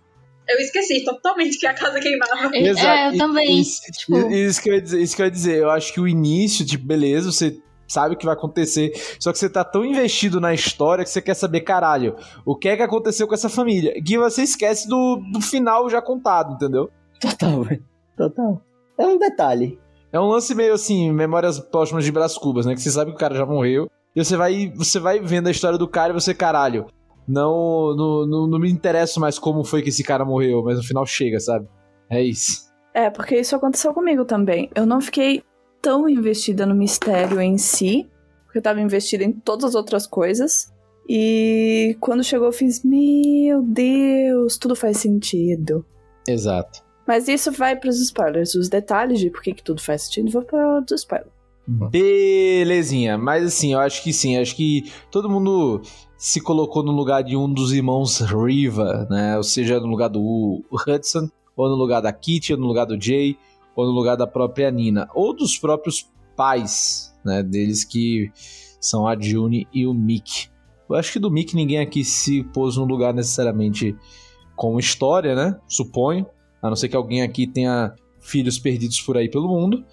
Eu 0.48 0.60
esqueci 0.60 1.04
totalmente 1.04 1.58
que 1.58 1.66
a 1.66 1.74
casa 1.74 2.00
queimava. 2.00 2.52
É, 2.54 2.68
é, 2.68 3.08
eu 3.10 3.18
também. 3.18 3.60
Isso, 3.60 3.82
tipo... 3.92 4.32
isso, 4.32 4.62
que 4.62 4.70
eu 4.70 4.76
ia 4.76 4.82
dizer, 4.82 5.02
isso 5.02 5.16
que 5.16 5.22
eu 5.22 5.26
ia 5.26 5.32
dizer. 5.32 5.58
Eu 5.58 5.72
acho 5.72 5.94
que 5.94 6.00
o 6.00 6.08
início, 6.08 6.66
tipo, 6.66 6.86
beleza, 6.86 7.32
você 7.32 7.60
sabe 7.88 8.16
o 8.16 8.18
que 8.18 8.26
vai 8.26 8.36
acontecer. 8.36 8.92
Só 9.20 9.32
que 9.32 9.40
você 9.40 9.50
tá 9.50 9.64
tão 9.64 9.84
investido 9.84 10.40
na 10.40 10.54
história 10.54 11.04
que 11.04 11.10
você 11.10 11.22
quer 11.22 11.34
saber, 11.34 11.62
caralho, 11.62 12.16
o 12.46 12.56
que 12.56 12.70
é 12.70 12.78
que 12.78 12.84
aconteceu 12.84 13.28
com 13.28 13.34
essa 13.34 13.50
família? 13.50 13.94
Que 14.04 14.18
você 14.18 14.44
esquece 14.44 14.88
do, 14.88 15.18
do 15.32 15.42
final 15.42 15.90
já 15.90 16.02
contado, 16.02 16.54
entendeu? 16.54 16.90
Total, 17.20 17.64
velho. 17.64 17.84
Total. 18.18 18.62
É 18.98 19.06
um 19.06 19.18
detalhe. 19.18 19.80
É 20.12 20.20
um 20.20 20.28
lance 20.28 20.56
meio 20.56 20.74
assim, 20.74 21.12
memórias 21.12 21.60
próximas 21.60 22.06
de 22.06 22.12
Brás 22.12 22.38
Cubas, 22.38 22.66
né? 22.66 22.74
Que 22.74 22.82
você 22.82 22.92
sabe 22.92 23.12
que 23.12 23.18
o 23.18 23.20
cara 23.20 23.36
já 23.36 23.46
morreu. 23.46 23.90
E 24.16 24.24
você 24.24 24.38
vai, 24.38 24.72
você 24.74 24.98
vai 24.98 25.20
vendo 25.20 25.48
a 25.48 25.52
história 25.52 25.78
do 25.78 25.88
cara 25.88 26.12
e 26.12 26.14
você, 26.14 26.34
caralho, 26.34 26.88
não, 27.28 27.96
não, 27.96 28.26
não, 28.26 28.48
não 28.48 28.60
me 28.60 28.70
interessa 28.70 29.20
mais 29.20 29.40
como 29.40 29.64
foi 29.64 29.82
que 29.82 29.90
esse 29.90 30.04
cara 30.04 30.24
morreu, 30.24 30.64
mas 30.64 30.78
no 30.78 30.84
final 30.84 31.06
chega, 31.06 31.40
sabe? 31.40 31.68
É 32.10 32.22
isso. 32.22 32.66
É, 32.94 33.10
porque 33.10 33.36
isso 33.36 33.56
aconteceu 33.56 33.94
comigo 33.94 34.24
também. 34.26 34.70
Eu 34.76 34.86
não 34.86 35.02
fiquei 35.02 35.44
tão 35.82 36.08
investida 36.08 36.66
no 36.66 36.76
mistério 36.76 37.42
em 37.42 37.58
si, 37.58 38.10
porque 38.46 38.60
eu 38.60 38.62
tava 38.62 38.80
investida 38.80 39.24
em 39.24 39.32
todas 39.32 39.66
as 39.66 39.76
outras 39.76 40.08
coisas. 40.08 40.74
E 41.08 41.98
quando 42.00 42.24
chegou 42.24 42.48
eu 42.48 42.54
fiz, 42.54 42.84
meu 42.84 43.62
Deus, 43.62 44.58
tudo 44.58 44.76
faz 44.76 44.98
sentido. 44.98 45.86
Exato. 46.28 46.84
Mas 47.08 47.28
isso 47.28 47.52
vai 47.52 47.76
pros 47.76 48.02
spoilers. 48.02 48.56
Os 48.56 48.70
detalhes 48.70 49.20
de 49.20 49.30
por 49.30 49.42
que, 49.42 49.54
que 49.54 49.64
tudo 49.64 49.82
faz 49.82 50.04
sentido 50.04 50.32
vão 50.32 50.44
para 50.44 50.80
os 50.80 50.92
spoilers. 50.92 51.36
Belezinha, 51.68 53.18
mas 53.18 53.44
assim, 53.44 53.74
eu 53.74 53.80
acho 53.80 54.04
que 54.04 54.14
sim, 54.14 54.38
acho 54.38 54.56
que 54.56 54.92
todo 55.10 55.28
mundo 55.28 55.82
se 56.18 56.40
colocou 56.42 56.84
no 56.84 56.92
lugar 56.92 57.24
de 57.24 57.36
um 57.36 57.52
dos 57.52 57.74
irmãos 57.74 58.20
Riva, 58.20 59.08
né? 59.10 59.38
Ou 59.38 59.44
seja, 59.44 59.80
no 59.80 59.88
lugar 59.88 60.10
do 60.10 60.64
Hudson, 60.72 61.30
ou 61.56 61.70
no 61.70 61.76
lugar 61.76 62.02
da 62.02 62.12
Kitty, 62.12 62.54
ou 62.54 62.60
no 62.60 62.68
lugar 62.68 62.86
do 62.86 63.00
Jay, 63.02 63.38
ou 63.76 63.86
no 63.86 63.92
lugar 63.92 64.16
da 64.16 64.26
própria 64.26 64.72
Nina, 64.72 65.10
ou 65.14 65.36
dos 65.36 65.58
próprios 65.58 66.10
pais, 66.36 67.14
né? 67.24 67.44
Deles 67.44 67.84
que 67.84 68.32
são 68.80 69.08
a 69.08 69.20
June 69.20 69.68
e 69.74 69.86
o 69.86 69.94
Mick. 69.94 70.50
Eu 70.90 70.96
acho 70.96 71.12
que 71.12 71.20
do 71.20 71.32
Mick 71.32 71.56
ninguém 71.56 71.80
aqui 71.80 72.04
se 72.04 72.44
pôs 72.44 72.78
no 72.78 72.86
lugar 72.86 73.14
necessariamente 73.14 73.96
com 74.56 74.80
história, 74.80 75.36
né? 75.36 75.60
Suponho. 75.68 76.26
A 76.62 76.70
não 76.70 76.76
ser 76.76 76.90
que 76.90 76.96
alguém 76.96 77.22
aqui 77.22 77.46
tenha 77.46 77.94
filhos 78.20 78.58
perdidos 78.58 79.02
por 79.02 79.18
aí 79.18 79.30
pelo 79.30 79.48
mundo, 79.48 79.84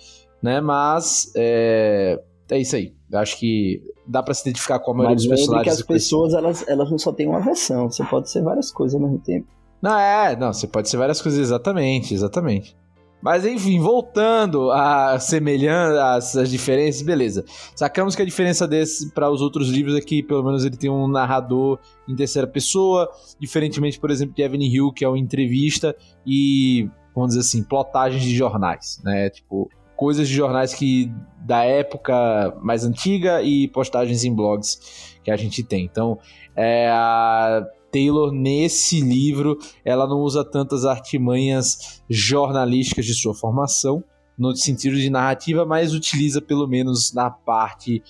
né? 0.43 0.61
Mas 0.61 1.33
é, 1.37 2.23
é 2.51 2.59
isso 2.59 2.77
aí. 2.77 2.95
Eu 3.11 3.19
acho 3.19 3.39
que 3.39 3.83
dá 4.07 4.23
para 4.23 4.35
se 4.35 4.43
identificar 4.43 4.79
com 4.79 4.91
a 4.91 4.95
maioria 4.95 5.15
Mas 5.15 5.25
dos 5.25 5.37
personagens. 5.37 5.77
que 5.77 5.81
as 5.81 5.87
pessoas, 5.87 6.35
elas, 6.35 6.67
elas 6.69 6.91
não 6.91 6.99
só 6.99 7.13
têm 7.13 7.29
uma 7.29 7.41
versão. 7.41 7.91
Você 7.91 8.05
pode 8.05 8.31
ser 8.31 8.43
várias 8.43 8.71
coisas 8.71 8.95
ao 8.95 9.01
mesmo 9.01 9.19
tempo. 9.21 9.47
Não, 9.81 9.99
é, 9.99 10.37
não, 10.37 10.53
você 10.53 10.67
pode 10.67 10.89
ser 10.89 10.97
várias 10.97 11.21
coisas, 11.21 11.41
exatamente, 11.41 12.15
exatamente. 12.15 12.77
Mas 13.23 13.47
enfim, 13.47 13.79
voltando 13.79 14.73
a 14.73 15.19
semelhanças, 15.21 16.37
as 16.37 16.51
diferenças, 16.51 17.03
beleza. 17.03 17.45
Sacamos 17.75 18.17
que 18.17 18.23
a 18.23 18.25
diferença 18.25 18.67
desse 18.67 19.13
para 19.13 19.31
os 19.31 19.41
outros 19.41 19.69
livros 19.69 19.95
é 19.97 20.01
que 20.01 20.25
pelo 20.25 20.43
menos 20.43 20.65
ele 20.65 20.77
tem 20.77 20.91
um 20.91 21.07
narrador 21.07 21.79
em 22.09 22.17
terceira 22.17 22.49
pessoa, 22.49 23.09
diferentemente, 23.39 23.99
por 23.99 24.11
exemplo, 24.11 24.35
de 24.35 24.43
Evan 24.43 24.63
Hill, 24.63 24.93
que 24.93 25.05
é 25.05 25.09
uma 25.09 25.19
entrevista 25.19 25.97
e, 26.27 26.91
vamos 27.15 27.31
dizer 27.31 27.41
assim, 27.41 27.63
plotagens 27.63 28.25
de 28.25 28.35
jornais, 28.35 29.01
né? 29.05 29.31
Tipo, 29.31 29.71
coisas 30.03 30.27
de 30.27 30.35
jornais 30.35 30.75
que 30.75 31.13
da 31.39 31.63
época 31.63 32.59
mais 32.61 32.85
antiga 32.85 33.41
e 33.41 33.69
postagens 33.69 34.25
em 34.25 34.35
blogs 34.35 35.15
que 35.23 35.31
a 35.31 35.37
gente 35.37 35.63
tem. 35.63 35.85
Então, 35.85 36.19
é, 36.57 36.89
a 36.91 37.65
Taylor 37.93 38.33
nesse 38.33 39.01
livro, 39.01 39.57
ela 39.85 40.05
não 40.09 40.19
usa 40.23 40.45
tantas 40.45 40.85
artimanhas 40.85 42.03
jornalísticas 42.11 43.07
de 43.07 43.15
sua 43.15 43.33
formação 43.33 44.03
no 44.37 44.57
sentido 44.57 44.97
de 44.97 45.09
narrativa, 45.09 45.65
mas 45.65 45.95
utiliza 45.95 46.43
pelo 46.43 46.67
menos 46.67 47.13
na 47.15 47.31
parte 47.31 48.03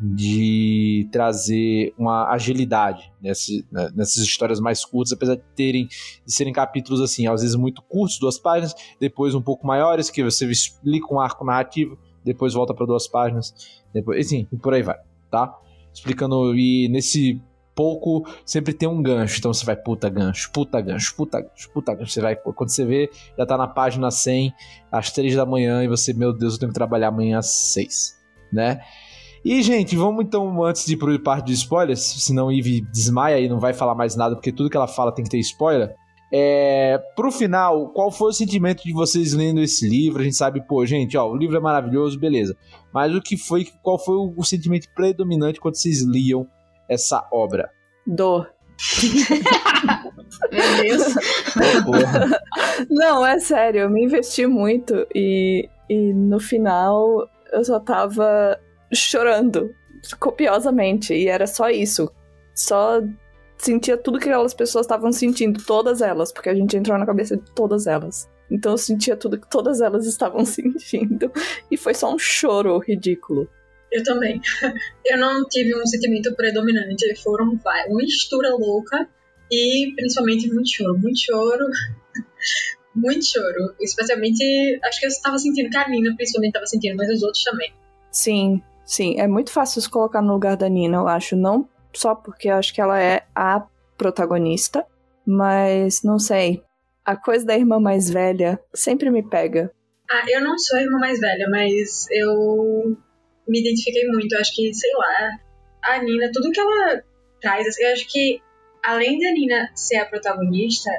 de 0.00 1.06
trazer 1.12 1.92
uma 1.98 2.30
agilidade 2.30 3.12
nesse, 3.20 3.66
né, 3.70 3.90
nessas 3.94 4.22
histórias 4.22 4.58
mais 4.58 4.84
curtas, 4.84 5.12
apesar 5.12 5.34
de 5.34 5.42
terem 5.54 5.86
de 5.86 6.32
serem 6.32 6.52
capítulos 6.52 7.02
assim, 7.02 7.26
às 7.26 7.42
vezes 7.42 7.54
muito 7.54 7.82
curtos, 7.82 8.18
duas 8.18 8.38
páginas, 8.38 8.74
depois 8.98 9.34
um 9.34 9.42
pouco 9.42 9.66
maiores 9.66 10.08
que 10.08 10.24
você 10.24 10.46
explica 10.46 11.12
um 11.12 11.20
arco 11.20 11.44
narrativo, 11.44 11.98
depois 12.24 12.54
volta 12.54 12.72
para 12.72 12.86
duas 12.86 13.06
páginas, 13.06 13.54
depois, 13.92 14.26
assim, 14.26 14.46
e 14.50 14.56
por 14.56 14.72
aí 14.72 14.82
vai, 14.82 14.98
tá? 15.30 15.54
Explicando 15.92 16.56
e 16.56 16.88
nesse 16.88 17.40
pouco 17.74 18.26
sempre 18.44 18.72
tem 18.72 18.88
um 18.88 19.02
gancho, 19.02 19.38
então 19.38 19.52
você 19.52 19.64
vai 19.64 19.76
puta 19.76 20.08
gancho, 20.08 20.50
puta 20.50 20.80
gancho, 20.80 21.14
puta 21.14 21.40
gancho, 21.40 21.70
puta 21.70 21.94
gancho, 21.94 22.12
você 22.12 22.20
vai 22.20 22.36
quando 22.36 22.68
você 22.70 22.84
vê 22.84 23.10
já 23.36 23.44
tá 23.44 23.56
na 23.56 23.66
página 23.66 24.10
100 24.10 24.52
às 24.90 25.10
3 25.12 25.36
da 25.36 25.44
manhã 25.44 25.82
e 25.82 25.88
você, 25.88 26.12
meu 26.12 26.32
Deus, 26.32 26.54
eu 26.54 26.60
tenho 26.60 26.72
que 26.72 26.74
trabalhar 26.74 27.08
amanhã 27.08 27.38
às 27.38 27.50
6, 27.72 28.18
né? 28.52 28.80
E, 29.44 29.62
gente, 29.62 29.96
vamos 29.96 30.24
então, 30.24 30.62
antes 30.64 30.84
de 30.84 30.94
ir 30.94 30.96
pro 30.96 31.18
parte 31.18 31.46
de 31.46 31.54
spoilers, 31.54 32.00
senão 32.00 32.52
Eve 32.52 32.82
desmaia 32.92 33.40
e 33.40 33.48
não 33.48 33.58
vai 33.58 33.72
falar 33.72 33.94
mais 33.94 34.14
nada, 34.14 34.34
porque 34.34 34.52
tudo 34.52 34.68
que 34.68 34.76
ela 34.76 34.86
fala 34.86 35.12
tem 35.12 35.24
que 35.24 35.30
ter 35.30 35.38
spoiler. 35.38 35.94
É, 36.32 37.02
pro 37.16 37.32
final, 37.32 37.88
qual 37.88 38.10
foi 38.10 38.28
o 38.28 38.32
sentimento 38.32 38.84
de 38.84 38.92
vocês 38.92 39.32
lendo 39.32 39.60
esse 39.60 39.88
livro? 39.88 40.20
A 40.20 40.24
gente 40.24 40.36
sabe, 40.36 40.64
pô, 40.66 40.84
gente, 40.86 41.16
ó, 41.16 41.28
o 41.28 41.36
livro 41.36 41.56
é 41.56 41.60
maravilhoso, 41.60 42.20
beleza. 42.20 42.56
Mas 42.92 43.14
o 43.14 43.20
que 43.20 43.36
foi, 43.36 43.66
qual 43.82 43.98
foi 43.98 44.14
o 44.14 44.44
sentimento 44.44 44.88
predominante 44.94 45.58
quando 45.58 45.76
vocês 45.76 46.02
liam 46.02 46.46
essa 46.88 47.26
obra? 47.32 47.70
Dor. 48.06 48.48
Meu 50.52 50.82
Deus. 50.82 51.14
Oh, 51.86 52.84
Não, 52.88 53.26
é 53.26 53.38
sério, 53.38 53.82
eu 53.82 53.90
me 53.90 54.04
investi 54.04 54.46
muito 54.46 55.06
e, 55.14 55.68
e 55.88 56.14
no 56.14 56.38
final 56.40 57.28
eu 57.52 57.64
só 57.64 57.80
tava 57.80 58.58
chorando 58.92 59.74
copiosamente 60.18 61.14
e 61.14 61.28
era 61.28 61.46
só 61.46 61.70
isso. 61.70 62.10
Só 62.54 63.02
sentia 63.58 63.96
tudo 63.96 64.18
que 64.18 64.28
aquelas 64.28 64.54
pessoas 64.54 64.86
estavam 64.86 65.12
sentindo, 65.12 65.62
todas 65.64 66.00
elas, 66.00 66.32
porque 66.32 66.48
a 66.48 66.54
gente 66.54 66.76
entrou 66.76 66.98
na 66.98 67.06
cabeça 67.06 67.36
de 67.36 67.50
todas 67.52 67.86
elas. 67.86 68.28
Então 68.50 68.72
eu 68.72 68.78
sentia 68.78 69.16
tudo 69.16 69.38
que 69.38 69.48
todas 69.48 69.80
elas 69.80 70.06
estavam 70.06 70.44
sentindo 70.46 71.30
e 71.70 71.76
foi 71.76 71.94
só 71.94 72.12
um 72.12 72.18
choro 72.18 72.78
ridículo. 72.78 73.48
Eu 73.92 74.04
também. 74.04 74.40
Eu 75.04 75.18
não 75.18 75.46
tive 75.48 75.74
um 75.74 75.84
sentimento 75.84 76.34
predominante. 76.36 77.04
Foram 77.22 77.56
vai, 77.56 77.88
uma 77.88 77.96
mistura 77.96 78.50
louca 78.54 79.08
e 79.50 79.92
principalmente 79.96 80.48
muito 80.52 80.70
choro. 80.70 80.96
Muito 80.96 81.18
choro. 81.18 81.66
muito 82.94 83.24
choro. 83.24 83.74
Especialmente, 83.80 84.78
acho 84.84 85.00
que 85.00 85.06
eu 85.06 85.10
estava 85.10 85.38
sentindo 85.38 85.70
que 85.70 85.76
a 85.76 85.88
Nina 85.88 86.14
principalmente 86.14 86.50
estava 86.50 86.66
sentindo, 86.66 86.96
mas 86.96 87.10
os 87.10 87.22
outros 87.22 87.42
também. 87.42 87.72
Sim, 88.12 88.62
sim, 88.90 89.20
é 89.20 89.28
muito 89.28 89.52
fácil 89.52 89.80
se 89.80 89.88
colocar 89.88 90.20
no 90.20 90.32
lugar 90.32 90.56
da 90.56 90.68
Nina, 90.68 90.96
eu 90.96 91.06
acho. 91.06 91.36
Não 91.36 91.68
só 91.92 92.14
porque 92.14 92.48
eu 92.48 92.54
acho 92.54 92.74
que 92.74 92.80
ela 92.80 93.00
é 93.00 93.24
a 93.34 93.64
protagonista, 93.96 94.84
mas 95.24 96.02
não 96.02 96.18
sei. 96.18 96.62
A 97.04 97.16
coisa 97.16 97.46
da 97.46 97.56
irmã 97.56 97.78
mais 97.78 98.10
velha 98.10 98.60
sempre 98.74 99.10
me 99.10 99.22
pega. 99.22 99.72
Ah, 100.10 100.24
eu 100.28 100.40
não 100.40 100.58
sou 100.58 100.76
a 100.76 100.82
irmã 100.82 100.98
mais 100.98 101.20
velha, 101.20 101.48
mas 101.48 102.06
eu 102.10 102.96
me 103.46 103.60
identifiquei 103.60 104.08
muito. 104.08 104.32
Eu 104.32 104.40
acho 104.40 104.54
que, 104.54 104.74
sei 104.74 104.90
lá, 104.92 105.38
a 105.84 106.02
Nina, 106.02 106.30
tudo 106.32 106.50
que 106.50 106.60
ela 106.60 107.02
traz, 107.40 107.66
assim, 107.68 107.84
eu 107.84 107.92
acho 107.92 108.08
que 108.08 108.40
além 108.84 109.20
da 109.20 109.32
Nina 109.32 109.70
ser 109.74 109.98
a 109.98 110.06
protagonista, 110.06 110.90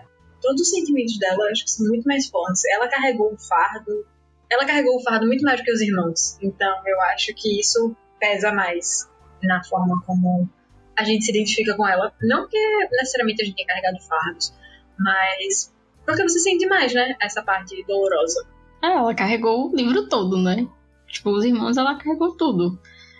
todos 0.41 0.61
os 0.61 0.69
sentimentos 0.69 1.19
dela 1.19 1.49
acho 1.51 1.65
que 1.65 1.71
são 1.71 1.87
muito 1.87 2.05
mais 2.05 2.27
fortes. 2.27 2.63
Ela 2.73 2.87
carregou 2.87 3.33
o 3.33 3.37
fardo, 3.37 4.05
ela 4.51 4.65
carregou 4.65 4.97
o 4.97 5.03
fardo 5.03 5.25
muito 5.25 5.43
mais 5.43 5.59
do 5.59 5.63
que 5.63 5.71
os 5.71 5.81
irmãos. 5.81 6.37
Então 6.41 6.81
eu 6.85 7.01
acho 7.03 7.33
que 7.33 7.59
isso 7.59 7.95
pesa 8.19 8.51
mais 8.51 9.09
na 9.41 9.63
forma 9.63 10.03
como 10.05 10.47
a 10.95 11.03
gente 11.03 11.23
se 11.23 11.31
identifica 11.31 11.75
com 11.75 11.87
ela. 11.87 12.13
Não 12.21 12.47
que 12.47 12.57
necessariamente 12.91 13.41
a 13.41 13.45
gente 13.45 13.55
tenha 13.55 13.67
carregado 13.67 13.99
fardos, 14.01 14.53
mas 14.99 15.73
porque 16.05 16.23
você 16.23 16.39
sente 16.39 16.67
mais, 16.67 16.93
né? 16.93 17.15
Essa 17.21 17.41
parte 17.41 17.83
dolorosa. 17.87 18.45
É, 18.83 18.87
ela 18.87 19.13
carregou 19.13 19.69
o 19.71 19.75
livro 19.75 20.09
todo, 20.09 20.37
né? 20.37 20.67
Tipo, 21.07 21.31
os 21.31 21.45
irmãos, 21.45 21.77
ela 21.77 21.95
carregou 21.95 22.35
tudo. 22.35 22.79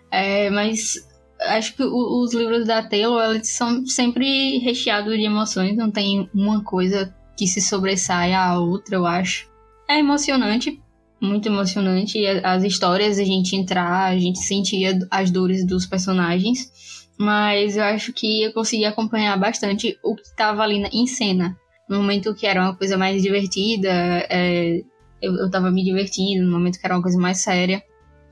É, 0.10 0.50
mas 0.50 1.08
acho 1.40 1.76
que 1.76 1.84
os 1.84 2.34
livros 2.34 2.66
da 2.66 2.84
Taylor, 2.84 3.24
eles 3.24 3.50
são 3.50 3.86
sempre 3.86 4.58
recheados 4.60 5.14
de 5.16 5.24
emoções. 5.24 5.78
Não 5.78 5.92
tem 5.92 6.30
uma 6.34 6.64
coisa 6.64 7.16
que 7.38 7.48
se 7.48 7.62
sobressaia 7.62 8.40
à 8.40 8.60
outra, 8.60 8.96
eu 8.96 9.06
acho. 9.06 9.50
É 9.88 10.00
emocionante, 10.00 10.81
muito 11.22 11.48
emocionante. 11.48 12.26
As 12.44 12.64
histórias, 12.64 13.20
a 13.20 13.24
gente 13.24 13.56
entrar, 13.56 14.06
a 14.06 14.18
gente 14.18 14.40
sentia 14.40 14.98
as 15.10 15.30
dores 15.30 15.66
dos 15.66 15.86
personagens. 15.86 16.72
Mas 17.18 17.78
eu 17.78 17.84
acho 17.84 18.12
que 18.12 18.42
eu 18.44 18.54
consegui 18.54 18.86
acompanhar 18.86 19.38
bastante 19.38 19.98
o 20.04 20.16
que 20.16 20.24
estava 20.24 20.64
ali 20.64 20.84
em 20.92 21.06
cena. 21.06 21.56
No 21.88 21.98
momento 21.98 22.34
que 22.34 22.48
era 22.48 22.62
uma 22.62 22.76
coisa 22.76 22.98
mais 22.98 23.22
divertida, 23.22 23.90
é, 24.30 24.82
eu, 25.22 25.36
eu 25.36 25.52
tava 25.52 25.70
me 25.70 25.84
divertindo, 25.84 26.44
no 26.44 26.52
momento 26.52 26.80
que 26.80 26.86
era 26.86 26.96
uma 26.96 27.04
coisa 27.04 27.20
mais 27.20 27.38
séria. 27.38 27.84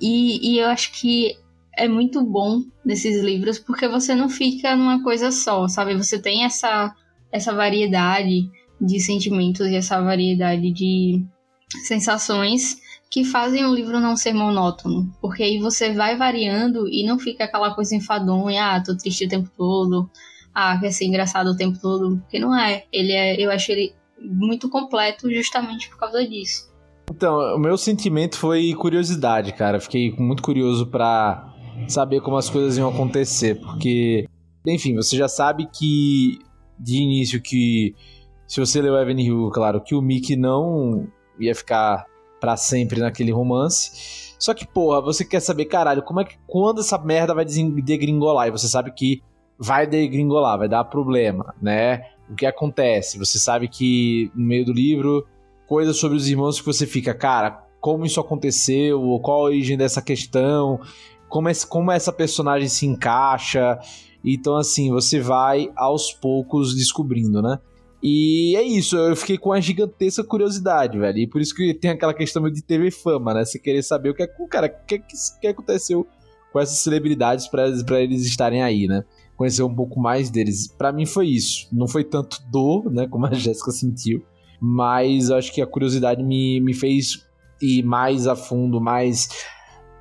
E, 0.02 0.54
e 0.54 0.60
eu 0.60 0.67
acho 0.69 0.91
que 0.93 1.38
é 1.78 1.88
muito 1.88 2.23
bom 2.23 2.62
nesses 2.84 3.21
livros 3.23 3.60
porque 3.60 3.88
você 3.88 4.15
não 4.15 4.30
fica 4.30 4.75
numa 4.75 5.04
coisa 5.04 5.32
só, 5.32 5.67
sabe? 5.67 5.95
Você 5.95 6.19
tem 6.19 6.43
essa, 6.43 6.93
essa 7.32 7.54
variedade 7.54 8.49
de 8.82 8.99
sentimentos 8.99 9.67
e 9.67 9.75
essa 9.75 10.02
variedade 10.02 10.71
de 10.71 11.23
sensações 11.84 12.77
que 13.10 13.23
fazem 13.23 13.65
o 13.65 13.73
livro 13.73 13.99
não 13.99 14.15
ser 14.15 14.34
monótono, 14.34 15.12
porque 15.19 15.41
aí 15.41 15.60
você 15.60 15.93
vai 15.93 16.15
variando 16.15 16.88
e 16.88 17.05
não 17.05 17.17
fica 17.17 17.45
aquela 17.45 17.73
coisa 17.73 17.95
enfadonha, 17.95 18.75
ah, 18.75 18.84
tô 18.84 18.95
triste 18.95 19.25
o 19.25 19.29
tempo 19.29 19.49
todo, 19.58 20.10
ah, 20.53 20.77
quer 20.79 20.91
ser 20.91 21.05
engraçado 21.05 21.47
o 21.47 21.58
tempo 21.58 21.79
todo, 21.79 22.17
porque 22.19 22.38
não 22.38 22.55
é. 22.55 22.84
Ele 22.91 23.12
é, 23.12 23.39
eu 23.39 23.49
acho 23.49 23.71
ele 23.71 23.93
muito 24.21 24.69
completo 24.69 25.32
justamente 25.34 25.89
por 25.89 25.97
causa 25.97 26.27
disso. 26.27 26.69
Então, 27.10 27.55
o 27.55 27.60
meu 27.60 27.75
sentimento 27.77 28.38
foi 28.38 28.73
curiosidade, 28.75 29.53
cara. 29.53 29.79
Fiquei 29.79 30.12
muito 30.12 30.43
curioso 30.43 30.86
para 30.86 31.51
saber 31.88 32.21
como 32.21 32.38
as 32.38 32.49
coisas 32.49 32.77
iam 32.77 32.89
acontecer, 32.89 33.55
porque, 33.60 34.27
enfim, 34.67 34.95
você 34.95 35.17
já 35.17 35.27
sabe 35.27 35.67
que 35.73 36.38
de 36.77 36.97
início 36.97 37.41
que 37.41 37.95
se 38.47 38.60
você 38.60 38.82
leu 38.82 38.95
Evan 38.95 39.19
Hill, 39.19 39.49
claro, 39.51 39.82
que 39.82 39.95
o 39.95 40.01
Mickey 40.01 40.36
não 40.36 41.08
ia 41.39 41.56
ficar 41.56 42.06
para 42.39 42.56
sempre 42.56 42.99
naquele 42.99 43.32
romance. 43.32 44.36
Só 44.39 44.54
que, 44.54 44.65
porra, 44.65 45.02
você 45.02 45.25
quer 45.25 45.41
saber, 45.41 45.65
caralho, 45.65 46.02
como 46.02 46.21
é 46.21 46.25
que 46.25 46.38
quando 46.47 46.82
essa 46.82 46.97
merda 46.97 47.34
vai 47.34 47.45
degringolar? 47.45 48.47
E 48.47 48.52
você 48.52 48.67
sabe 48.67 48.91
que 48.91 49.21
vai 49.58 49.86
degringolar, 49.86 50.58
vai 50.58 50.69
dar 50.69 50.86
problema, 50.86 51.54
né? 51.62 52.04
O 52.30 52.36
que 52.36 52.45
acontece? 52.45 53.17
Você 53.17 53.38
sabe 53.38 53.67
que 53.67 54.32
no 54.34 54.45
meio 54.45 54.63
do 54.63 54.71
livro, 54.71 55.28
coisas 55.67 55.97
sobre 55.97 56.15
os 56.17 56.30
irmãos 56.30 56.60
que 56.60 56.65
você 56.65 56.88
fica, 56.88 57.13
cara, 57.13 57.65
como 57.82 58.06
isso 58.06 58.19
aconteceu, 58.19 59.19
qual 59.21 59.41
a 59.41 59.43
origem 59.43 59.78
dessa 59.78 60.02
questão, 60.02 60.80
como, 61.28 61.49
esse, 61.49 61.67
como 61.67 61.91
essa 61.91 62.13
personagem 62.13 62.69
se 62.69 62.86
encaixa. 62.86 63.78
Então, 64.23 64.56
assim, 64.56 64.89
você 64.91 65.19
vai 65.19 65.71
aos 65.75 66.13
poucos 66.13 66.75
descobrindo, 66.75 67.41
né? 67.41 67.60
E 68.01 68.55
é 68.55 68.63
isso, 68.63 68.95
eu 68.95 69.15
fiquei 69.15 69.38
com 69.38 69.49
uma 69.49 69.59
gigantesca 69.59 70.23
curiosidade, 70.23 70.97
velho. 70.97 71.17
E 71.17 71.27
por 71.27 71.41
isso 71.41 71.53
que 71.53 71.73
tem 71.73 71.91
aquela 71.91 72.13
questão 72.13 72.49
de 72.49 72.62
TV 72.62 72.91
fama, 72.91 73.33
né? 73.33 73.43
Você 73.43 73.59
querer 73.59 73.83
saber 73.83 74.09
o 74.09 74.13
que 74.13 74.23
é 74.23 74.27
cara, 74.49 74.67
o 74.67 74.85
que, 74.85 74.95
é 74.95 74.99
que, 74.99 75.47
aconteceu 75.47 76.07
com 76.51 76.59
essas 76.59 76.79
celebridades 76.79 77.47
para 77.47 77.67
eles 78.01 78.25
estarem 78.25 78.63
aí, 78.63 78.88
né? 78.88 79.03
Conhecer 79.35 79.63
um 79.63 79.75
pouco 79.75 79.99
mais 79.99 80.29
deles. 80.29 80.67
Para 80.67 80.93
mim 80.93 81.05
foi 81.05 81.27
isso. 81.27 81.67
Não 81.71 81.88
foi 81.88 82.03
tanto 82.03 82.41
dor, 82.49 82.89
né? 82.91 83.05
Como 83.07 83.25
a 83.25 83.31
Jéssica 83.35 83.71
sentiu. 83.71 84.23
Mas 84.62 85.29
eu 85.29 85.35
acho 85.35 85.53
que 85.53 85.62
a 85.62 85.67
curiosidade 85.67 86.23
me, 86.23 86.59
me 86.62 86.73
fez 86.73 87.25
ir 87.62 87.83
mais 87.83 88.27
a 88.27 88.35
fundo, 88.35 88.79
mais 88.79 89.29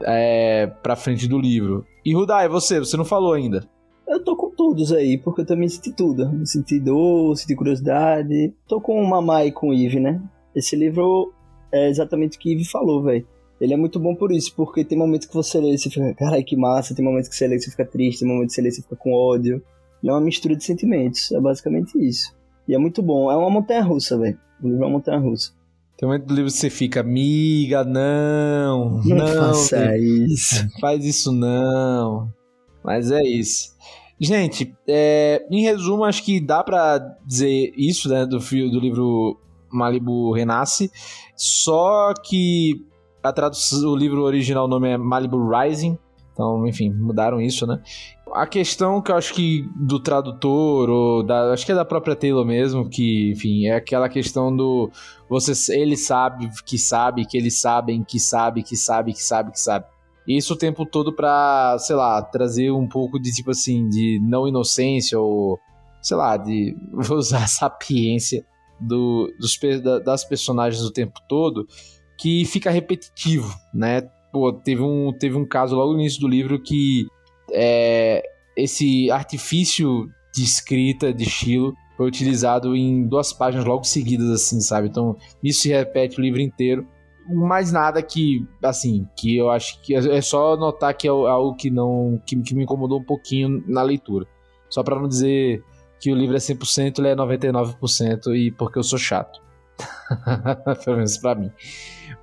é, 0.02 0.68
pra 0.82 0.96
frente 0.96 1.26
do 1.26 1.38
livro. 1.38 1.84
E 2.04 2.14
Rudai, 2.14 2.48
você? 2.48 2.78
Você 2.78 2.96
não 2.96 3.04
falou 3.04 3.32
ainda. 3.32 3.68
Eu 4.08 4.24
tô 4.24 4.34
com 4.34 4.50
todos 4.50 4.90
aí, 4.90 5.18
porque 5.18 5.42
eu 5.42 5.46
também 5.46 5.68
senti 5.68 5.92
tudo. 5.92 6.44
Senti 6.46 6.80
dor, 6.80 7.36
senti 7.36 7.54
curiosidade. 7.54 8.54
Tô 8.66 8.80
com 8.80 8.98
o 9.00 9.06
Mamai 9.06 9.48
e 9.48 9.52
com 9.52 9.68
o 9.68 9.74
Eve, 9.74 10.00
né? 10.00 10.20
Esse 10.56 10.74
livro 10.74 11.32
é 11.70 11.90
exatamente 11.90 12.38
o 12.38 12.40
que 12.40 12.52
Eve 12.52 12.64
falou, 12.64 13.02
velho. 13.02 13.26
Ele 13.60 13.74
é 13.74 13.76
muito 13.76 14.00
bom 14.00 14.14
por 14.14 14.32
isso, 14.32 14.54
porque 14.56 14.84
tem 14.84 14.96
momentos 14.96 15.26
que 15.26 15.34
você 15.34 15.60
lê 15.60 15.74
e 15.74 15.78
você 15.78 15.90
fica, 15.90 16.14
caralho, 16.14 16.44
que 16.44 16.56
massa. 16.56 16.94
Tem 16.94 17.04
momentos 17.04 17.28
que 17.28 17.36
você 17.36 17.46
lê 17.46 17.56
e 17.56 17.60
você 17.60 17.70
fica 17.70 17.84
triste, 17.84 18.20
tem 18.20 18.28
momentos 18.28 18.54
que 18.54 18.54
você 18.54 18.62
lê 18.62 18.68
e 18.68 18.72
você 18.72 18.82
fica 18.82 18.96
com 18.96 19.12
ódio. 19.12 19.62
Ele 20.02 20.10
é 20.10 20.14
uma 20.14 20.22
mistura 20.22 20.56
de 20.56 20.64
sentimentos, 20.64 21.30
é 21.32 21.40
basicamente 21.40 21.98
isso. 21.98 22.34
E 22.66 22.74
é 22.74 22.78
muito 22.78 23.02
bom. 23.02 23.30
É 23.30 23.36
uma 23.36 23.50
montanha 23.50 23.82
russa, 23.82 24.16
velho. 24.16 24.38
O 24.62 24.68
livro 24.68 24.84
é 24.84 24.86
uma 24.86 24.92
montanha 24.92 25.18
russa. 25.18 25.52
Tem 25.98 26.08
um 26.08 26.12
momento 26.12 26.26
do 26.26 26.34
livro 26.34 26.50
que 26.50 26.56
você 26.56 26.70
fica, 26.70 27.00
amiga, 27.00 27.84
não, 27.84 29.02
não, 29.04 29.16
não 29.16 29.26
faça 29.48 29.98
isso. 29.98 30.66
Faz 30.80 31.04
isso 31.04 31.32
não. 31.32 32.32
Mas 32.84 33.10
é 33.10 33.22
isso. 33.22 33.76
Gente, 34.20 34.74
é, 34.86 35.46
em 35.50 35.62
resumo, 35.62 36.04
acho 36.04 36.24
que 36.24 36.40
dá 36.40 36.64
para 36.64 36.98
dizer 37.24 37.72
isso, 37.76 38.08
né, 38.08 38.26
do, 38.26 38.38
do 38.38 38.80
livro 38.80 39.38
Malibu 39.70 40.32
Renasce. 40.32 40.90
Só 41.36 42.12
que 42.14 42.84
a 43.22 43.32
tradução, 43.32 43.90
o 43.90 43.96
livro 43.96 44.22
original, 44.22 44.64
o 44.64 44.68
nome 44.68 44.88
é 44.88 44.96
Malibu 44.96 45.48
Rising. 45.48 45.96
Então, 46.32 46.66
enfim, 46.66 46.90
mudaram 46.90 47.40
isso, 47.40 47.66
né? 47.66 47.80
A 48.32 48.46
questão 48.46 49.02
que 49.02 49.10
eu 49.10 49.16
acho 49.16 49.34
que 49.34 49.68
do 49.74 49.98
tradutor, 49.98 50.88
ou 50.88 51.22
da, 51.24 51.52
acho 51.52 51.66
que 51.66 51.72
é 51.72 51.74
da 51.74 51.84
própria 51.84 52.14
Taylor 52.14 52.44
mesmo, 52.44 52.88
que, 52.88 53.32
enfim, 53.32 53.66
é 53.66 53.74
aquela 53.74 54.08
questão 54.08 54.54
do. 54.54 54.90
Você, 55.28 55.76
ele 55.76 55.96
sabe 55.96 56.48
que 56.64 56.78
sabe, 56.78 57.24
que 57.24 57.36
eles 57.36 57.60
sabem, 57.60 58.04
que 58.04 58.20
sabe, 58.20 58.62
que 58.62 58.76
sabe, 58.76 59.12
que 59.12 59.22
sabe, 59.22 59.50
que 59.50 59.60
sabe. 59.60 59.86
Isso 60.28 60.52
o 60.52 60.58
tempo 60.58 60.84
todo 60.84 61.10
pra, 61.10 61.78
sei 61.78 61.96
lá, 61.96 62.20
trazer 62.20 62.70
um 62.70 62.86
pouco 62.86 63.18
de 63.18 63.32
tipo 63.32 63.50
assim, 63.50 63.88
de 63.88 64.20
não 64.22 64.46
inocência 64.46 65.18
ou, 65.18 65.58
sei 66.02 66.18
lá, 66.18 66.36
de 66.36 66.76
usar 67.10 67.44
a 67.44 67.46
sapiência 67.46 68.44
do, 68.78 69.32
dos, 69.40 69.58
das 70.04 70.26
personagens 70.26 70.82
o 70.82 70.92
tempo 70.92 71.18
todo, 71.26 71.66
que 72.18 72.44
fica 72.44 72.70
repetitivo, 72.70 73.50
né? 73.72 74.02
Pô, 74.30 74.52
teve 74.52 74.82
um, 74.82 75.12
teve 75.18 75.34
um 75.34 75.46
caso 75.46 75.74
logo 75.74 75.94
no 75.94 76.00
início 76.00 76.20
do 76.20 76.28
livro 76.28 76.62
que 76.62 77.06
é, 77.50 78.22
esse 78.54 79.10
artifício 79.10 80.06
de 80.34 80.44
escrita 80.44 81.10
de 81.10 81.24
estilo 81.24 81.72
foi 81.96 82.06
utilizado 82.06 82.76
em 82.76 83.08
duas 83.08 83.32
páginas 83.32 83.64
logo 83.64 83.82
seguidas, 83.84 84.28
assim, 84.28 84.60
sabe? 84.60 84.88
Então, 84.88 85.16
isso 85.42 85.62
se 85.62 85.70
repete 85.70 86.18
o 86.18 86.22
livro 86.22 86.42
inteiro 86.42 86.86
mais 87.28 87.70
nada 87.70 88.02
que, 88.02 88.46
assim, 88.62 89.06
que 89.16 89.36
eu 89.36 89.50
acho 89.50 89.80
que 89.82 89.94
é, 89.94 90.16
é 90.16 90.20
só 90.20 90.56
notar 90.56 90.94
que 90.94 91.06
é 91.06 91.10
algo 91.10 91.54
que 91.54 91.70
não 91.70 92.20
que, 92.24 92.40
que 92.42 92.54
me 92.54 92.64
incomodou 92.64 93.00
um 93.00 93.04
pouquinho 93.04 93.62
na 93.66 93.82
leitura. 93.82 94.26
Só 94.68 94.82
para 94.82 94.98
não 94.98 95.08
dizer 95.08 95.62
que 96.00 96.12
o 96.12 96.16
livro 96.16 96.36
é 96.36 96.38
100%, 96.38 96.98
ele 96.98 97.08
é 97.08 97.16
99% 97.16 98.34
e 98.34 98.50
porque 98.52 98.78
eu 98.78 98.82
sou 98.82 98.98
chato. 98.98 99.40
Pelo 100.84 100.96
menos 100.96 101.18
pra 101.18 101.34
mim. 101.34 101.50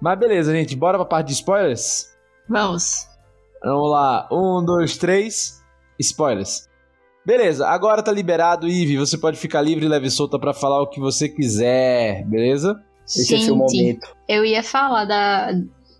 Mas 0.01 0.19
beleza, 0.19 0.51
gente, 0.53 0.75
bora 0.75 0.97
pra 0.97 1.05
parte 1.05 1.27
de 1.27 1.33
spoilers? 1.33 2.15
Vamos. 2.47 3.07
Vamos 3.63 3.91
lá. 3.91 4.27
Um, 4.31 4.63
dois, 4.63 4.97
três. 4.97 5.63
Spoilers. 5.99 6.69
Beleza, 7.25 7.67
agora 7.67 8.03
tá 8.03 8.11
liberado, 8.11 8.67
Ive. 8.67 8.97
Você 8.97 9.17
pode 9.17 9.37
ficar 9.37 9.61
livre 9.61 9.85
e 9.85 9.89
leve 9.89 10.11
solta 10.11 10.37
para 10.37 10.53
falar 10.53 10.81
o 10.81 10.87
que 10.87 10.99
você 10.99 11.27
quiser, 11.27 12.23
beleza? 12.25 12.79
Esse 13.05 13.37
Gente, 13.37 13.49
é 13.49 13.53
momento. 13.53 14.07
Eu 14.27 14.43
ia 14.43 14.63
falar 14.63 15.05
da. 15.05 15.49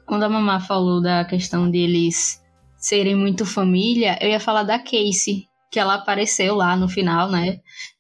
Quando 0.06 0.24
a 0.24 0.30
mamá 0.30 0.60
falou 0.60 1.02
da 1.02 1.26
questão 1.26 1.70
deles 1.70 2.42
serem 2.78 3.16
muito 3.16 3.46
família, 3.46 4.18
eu 4.22 4.30
ia 4.30 4.40
falar 4.40 4.64
da 4.64 4.78
Casey, 4.78 5.48
que 5.72 5.80
ela 5.80 5.96
apareceu 5.96 6.56
lá 6.56 6.76
no 6.76 6.88
final, 6.88 7.30
né? 7.30 7.60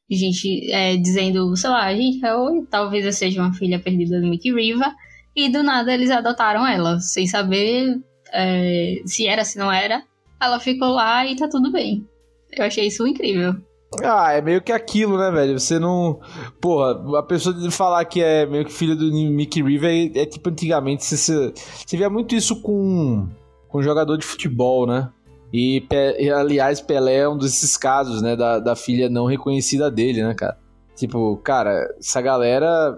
Gente 0.09 0.71
é, 0.71 0.95
dizendo, 0.97 1.55
sei 1.55 1.69
lá, 1.69 1.93
gente, 1.93 2.23
eu, 2.23 2.67
talvez 2.69 3.05
eu 3.05 3.11
seja 3.11 3.41
uma 3.41 3.53
filha 3.53 3.79
perdida 3.79 4.19
do 4.19 4.27
Mickey 4.27 4.53
Riva. 4.53 4.93
E 5.35 5.49
do 5.49 5.61
nada 5.63 5.93
eles 5.93 6.09
adotaram 6.11 6.65
ela, 6.65 6.99
sem 6.99 7.27
saber 7.27 7.99
é, 8.31 9.01
se 9.05 9.27
era, 9.27 9.43
se 9.43 9.57
não 9.57 9.71
era. 9.71 10.03
Ela 10.41 10.59
ficou 10.59 10.89
lá 10.89 11.25
e 11.25 11.35
tá 11.35 11.47
tudo 11.49 11.71
bem. 11.71 12.07
Eu 12.51 12.65
achei 12.65 12.87
isso 12.87 13.05
incrível. 13.05 13.55
Ah, 14.03 14.34
é 14.34 14.41
meio 14.41 14.62
que 14.62 14.71
aquilo, 14.71 15.17
né, 15.17 15.31
velho? 15.31 15.60
Você 15.60 15.79
não. 15.79 16.19
Porra, 16.60 17.19
a 17.19 17.23
pessoa 17.23 17.55
de 17.55 17.69
falar 17.71 18.05
que 18.05 18.21
é 18.21 18.45
meio 18.45 18.65
que 18.65 18.73
filho 18.73 18.95
do 18.95 19.12
Mickey 19.12 19.62
River 19.62 19.89
é, 19.89 20.21
é 20.21 20.25
tipo 20.25 20.49
antigamente. 20.49 21.05
Você, 21.05 21.53
você 21.53 21.97
via 21.97 22.10
muito 22.10 22.36
isso 22.36 22.62
com, 22.62 23.27
com 23.67 23.81
jogador 23.81 24.17
de 24.17 24.25
futebol, 24.25 24.86
né? 24.86 25.10
E, 25.53 25.88
aliás, 26.36 26.81
Pelé 26.81 27.19
é 27.19 27.29
um 27.29 27.38
desses 27.38 27.77
casos, 27.77 28.21
né? 28.21 28.36
Da, 28.36 28.60
da 28.60 28.75
filha 28.75 29.10
não 29.10 29.25
reconhecida 29.25 29.89
dele, 29.89 30.21
né, 30.21 30.34
cara? 30.34 30.58
Tipo, 30.95 31.38
cara, 31.38 31.93
essa 31.99 32.21
galera 32.21 32.97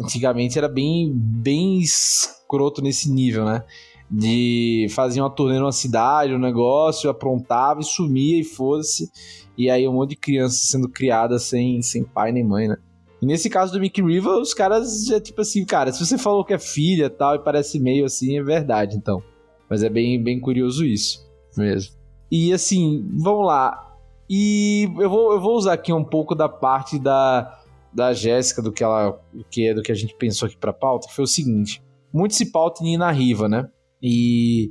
antigamente 0.00 0.56
era 0.56 0.68
bem, 0.68 1.12
bem 1.14 1.80
escroto 1.80 2.80
nesse 2.80 3.10
nível, 3.10 3.44
né? 3.44 3.64
De 4.10 4.86
fazer 4.90 5.20
uma 5.20 5.28
turnê 5.28 5.58
numa 5.58 5.72
cidade, 5.72 6.32
um 6.32 6.38
negócio, 6.38 7.10
aprontava 7.10 7.80
e 7.80 7.84
sumia 7.84 8.40
e 8.40 8.44
fosse. 8.44 9.10
E 9.58 9.68
aí 9.68 9.88
um 9.88 9.92
monte 9.92 10.10
de 10.10 10.16
criança 10.16 10.56
sendo 10.64 10.88
criada 10.88 11.36
sem, 11.38 11.82
sem 11.82 12.04
pai 12.04 12.30
nem 12.30 12.44
mãe, 12.44 12.68
né? 12.68 12.76
E 13.20 13.26
nesse 13.26 13.50
caso 13.50 13.72
do 13.72 13.80
Mickey 13.80 14.00
River, 14.00 14.34
os 14.34 14.54
caras 14.54 15.04
já, 15.06 15.20
tipo 15.20 15.40
assim, 15.40 15.64
cara, 15.64 15.92
se 15.92 16.06
você 16.06 16.16
falou 16.16 16.44
que 16.44 16.54
é 16.54 16.58
filha 16.58 17.10
tal 17.10 17.34
e 17.34 17.40
parece 17.40 17.80
meio 17.80 18.04
assim, 18.04 18.38
é 18.38 18.42
verdade, 18.42 18.96
então. 18.96 19.20
Mas 19.68 19.82
é 19.82 19.90
bem, 19.90 20.22
bem 20.22 20.40
curioso 20.40 20.86
isso 20.86 21.28
mesmo. 21.56 21.96
E 22.30 22.52
assim, 22.52 23.04
vamos 23.18 23.44
lá. 23.44 23.96
E 24.30 24.88
eu 24.98 25.10
vou, 25.10 25.32
eu 25.32 25.40
vou 25.40 25.56
usar 25.56 25.72
aqui 25.72 25.92
um 25.92 26.04
pouco 26.04 26.34
da 26.34 26.48
parte 26.48 26.98
da, 26.98 27.60
da 27.92 28.12
Jéssica, 28.12 28.62
do 28.62 28.70
que 28.70 28.84
ela. 28.84 29.20
Do 29.32 29.44
que 29.44 29.66
é 29.66 29.74
do 29.74 29.82
que 29.82 29.90
a 29.90 29.94
gente 29.94 30.14
pensou 30.14 30.46
aqui 30.46 30.56
pra 30.56 30.72
pauta, 30.72 31.08
que 31.08 31.14
foi 31.14 31.24
o 31.24 31.28
seguinte. 31.28 31.82
Muito 32.12 32.34
se 32.34 32.52
pauta 32.52 32.82
em 32.82 32.90
Nina 32.90 33.10
Riva, 33.10 33.48
né? 33.48 33.68
E 34.02 34.70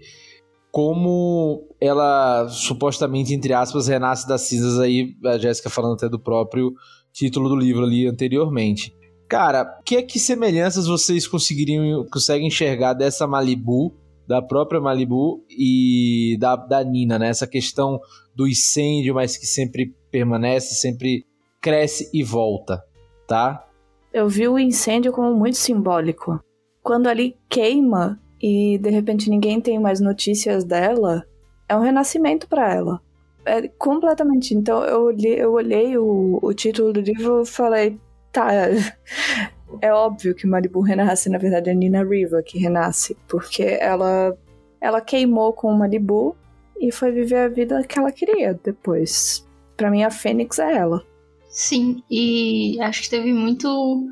como 0.71 1.67
ela 1.79 2.47
supostamente, 2.49 3.33
entre 3.33 3.53
aspas, 3.53 3.87
renasce 3.87 4.27
das 4.27 4.41
cinzas 4.41 4.79
aí, 4.79 5.15
a 5.25 5.37
Jéssica 5.37 5.69
falando 5.69 5.95
até 5.95 6.09
do 6.09 6.19
próprio 6.19 6.73
título 7.11 7.49
do 7.49 7.55
livro 7.55 7.83
ali 7.83 8.07
anteriormente. 8.07 8.95
Cara, 9.27 9.65
que 9.83 10.01
que 10.03 10.19
semelhanças 10.19 10.87
vocês 10.87 11.27
conseguiriam 11.27 12.05
conseguem 12.11 12.47
enxergar 12.47 12.93
dessa 12.93 13.27
Malibu, 13.27 13.93
da 14.27 14.41
própria 14.41 14.79
Malibu 14.79 15.43
e 15.49 16.37
da, 16.39 16.55
da 16.55 16.83
Nina, 16.83 17.19
né? 17.19 17.29
Essa 17.29 17.47
questão 17.47 17.99
do 18.35 18.47
incêndio, 18.47 19.15
mas 19.15 19.35
que 19.35 19.45
sempre 19.45 19.93
permanece, 20.11 20.75
sempre 20.75 21.25
cresce 21.59 22.09
e 22.13 22.23
volta, 22.23 22.81
tá? 23.27 23.65
Eu 24.13 24.29
vi 24.29 24.47
o 24.47 24.57
incêndio 24.57 25.11
como 25.11 25.35
muito 25.35 25.57
simbólico. 25.57 26.39
Quando 26.81 27.07
ali 27.07 27.35
queima 27.49 28.19
e 28.41 28.77
de 28.77 28.89
repente 28.89 29.29
ninguém 29.29 29.59
tem 29.59 29.79
mais 29.79 29.99
notícias 29.99 30.63
dela, 30.63 31.25
é 31.67 31.75
um 31.75 31.81
renascimento 31.81 32.47
para 32.47 32.73
ela. 32.73 33.01
É 33.45 33.67
completamente. 33.67 34.53
Então 34.53 34.83
eu 34.83 35.03
olhei, 35.03 35.35
eu 35.35 35.53
olhei 35.53 35.97
o, 35.97 36.39
o 36.41 36.53
título 36.53 36.91
do 36.93 36.99
livro 36.99 37.41
e 37.41 37.45
falei, 37.45 37.99
tá. 38.31 38.47
É 39.81 39.91
óbvio 39.91 40.33
que 40.33 40.47
Malibu 40.47 40.79
renasce, 40.79 41.29
na 41.29 41.37
verdade 41.37 41.69
é 41.69 41.73
Nina 41.73 42.01
Riva 42.01 42.41
que 42.41 42.57
renasce, 42.57 43.17
porque 43.27 43.63
ela 43.63 44.33
ela 44.79 45.01
queimou 45.01 45.51
com 45.51 45.73
Malibu 45.73 46.37
e 46.79 46.89
foi 46.89 47.11
viver 47.11 47.35
a 47.35 47.47
vida 47.49 47.83
que 47.83 47.99
ela 47.99 48.11
queria 48.11 48.57
depois. 48.63 49.45
Para 49.75 49.91
mim 49.91 50.03
a 50.03 50.09
Fênix 50.09 50.57
é 50.57 50.73
ela. 50.73 51.03
Sim, 51.49 52.01
e 52.09 52.79
acho 52.81 53.01
que 53.01 53.09
teve 53.09 53.33
muito 53.33 54.07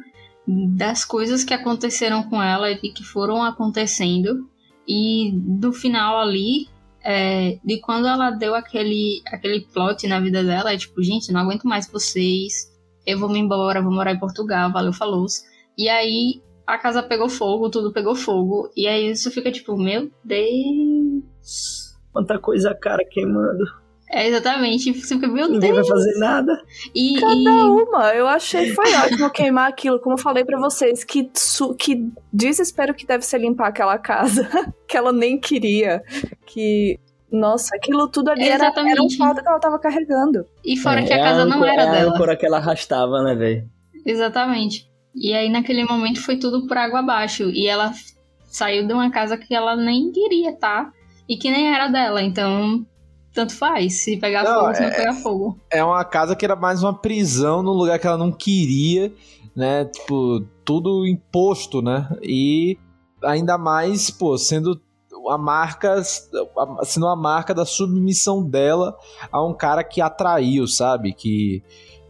das 0.47 1.03
coisas 1.03 1.43
que 1.43 1.53
aconteceram 1.53 2.23
com 2.23 2.41
ela 2.41 2.71
e 2.71 2.77
que 2.77 3.03
foram 3.03 3.43
acontecendo. 3.43 4.47
E 4.87 5.31
do 5.33 5.73
final 5.73 6.19
ali 6.19 6.67
é, 7.03 7.59
de 7.63 7.79
quando 7.79 8.07
ela 8.07 8.31
deu 8.31 8.53
aquele 8.53 9.21
aquele 9.27 9.61
plot 9.61 10.07
na 10.07 10.19
vida 10.19 10.43
dela 10.43 10.73
é 10.73 10.77
tipo 10.77 11.01
gente 11.03 11.31
não 11.31 11.41
aguento 11.41 11.63
mais 11.63 11.89
vocês. 11.89 12.71
Eu 13.05 13.19
vou 13.19 13.29
me 13.29 13.39
embora 13.39 13.81
vou 13.81 13.91
morar 13.91 14.13
em 14.13 14.19
Portugal 14.19 14.71
valeu 14.71 14.93
falou 14.93 15.25
e 15.77 15.89
aí 15.89 16.41
a 16.65 16.77
casa 16.77 17.03
pegou 17.03 17.29
fogo 17.29 17.69
tudo 17.69 17.93
pegou 17.93 18.15
fogo. 18.15 18.71
E 18.75 18.87
aí 18.87 19.09
isso 19.09 19.31
fica 19.31 19.51
tipo 19.51 19.77
meu 19.77 20.11
Deus. 20.23 21.95
Quanta 22.11 22.39
coisa 22.39 22.73
cara 22.75 23.03
queimando 23.09 23.84
é, 24.09 24.27
exatamente. 24.27 24.93
Você 24.93 25.15
fica, 25.15 25.27
meu 25.27 25.49
Ninguém 25.49 25.73
Deus. 25.73 25.87
vai 25.87 25.97
fazer 25.97 26.19
nada. 26.19 26.61
E, 26.93 27.19
Cada 27.19 27.35
e... 27.35 27.47
uma. 27.47 28.13
Eu 28.13 28.27
achei 28.27 28.65
que 28.65 28.73
foi 28.73 28.93
ótimo 28.93 29.29
queimar 29.31 29.69
aquilo. 29.69 29.99
Como 29.99 30.15
eu 30.15 30.19
falei 30.19 30.45
para 30.45 30.59
vocês, 30.59 31.03
que, 31.03 31.29
que 31.77 32.07
desespero 32.31 32.93
que 32.93 33.05
deve 33.05 33.25
ser 33.25 33.39
limpar 33.39 33.67
aquela 33.67 33.97
casa. 33.97 34.47
que 34.87 34.95
ela 34.95 35.11
nem 35.11 35.39
queria. 35.39 36.03
Que. 36.45 36.99
Nossa, 37.31 37.75
aquilo 37.75 38.07
tudo 38.07 38.29
ali 38.29 38.47
era, 38.47 38.67
era 38.67 39.03
um 39.03 39.09
fardo 39.09 39.41
que 39.41 39.47
ela 39.47 39.59
tava 39.59 39.79
carregando. 39.79 40.45
E 40.63 40.77
fora 40.77 41.01
é, 41.01 41.03
que 41.03 41.11
a 41.11 41.19
casa 41.19 41.41
a 41.41 41.45
não 41.45 41.65
era 41.65 41.81
é 41.81 41.91
dela. 41.91 42.11
a 42.11 42.15
âncora 42.15 42.37
que 42.37 42.45
ela 42.45 42.57
arrastava, 42.57 43.23
né, 43.23 43.35
velho? 43.35 43.67
Exatamente. 44.05 44.87
E 45.13 45.33
aí, 45.33 45.49
naquele 45.49 45.83
momento, 45.83 46.21
foi 46.21 46.37
tudo 46.37 46.67
por 46.67 46.77
água 46.77 46.99
abaixo. 46.99 47.49
E 47.49 47.67
ela 47.67 47.91
saiu 48.45 48.87
de 48.87 48.93
uma 48.93 49.09
casa 49.09 49.37
que 49.37 49.53
ela 49.53 49.75
nem 49.75 50.11
queria, 50.11 50.53
tá? 50.53 50.91
E 51.27 51.35
que 51.35 51.49
nem 51.49 51.73
era 51.73 51.87
dela. 51.87 52.21
Então, 52.21 52.85
tanto 53.35 53.55
faz. 53.55 54.01
Se 54.01 54.17
pegar 54.17 54.43
não, 54.43 54.61
fogo, 54.61 54.73
se 54.73 54.81
não 54.81 54.87
é, 54.87 54.95
pegar 54.95 55.13
fogo. 55.13 55.59
É 55.69 55.83
uma 55.83 56.03
casa 56.05 56.35
que 56.35 56.45
era 56.45 56.55
mais 56.55 56.81
uma 56.81 56.93
prisão 56.93 57.61
num 57.61 57.73
lugar 57.73 57.99
que 57.99 58.07
ela 58.07 58.17
não 58.17 58.31
queria, 58.31 59.13
né? 59.55 59.85
Tipo, 59.85 60.41
tudo 60.63 61.05
imposto, 61.05 61.81
né? 61.81 62.09
E 62.23 62.77
ainda 63.21 63.57
mais, 63.57 64.09
pô, 64.09 64.37
sendo 64.37 64.81
a 65.29 65.37
marca, 65.37 66.01
sendo 66.83 67.07
a 67.07 67.15
marca 67.15 67.53
da 67.53 67.65
submissão 67.65 68.47
dela 68.47 68.95
a 69.31 69.43
um 69.43 69.53
cara 69.53 69.83
que 69.83 69.99
atraiu, 69.99 70.67
sabe? 70.67 71.13
Que 71.13 71.61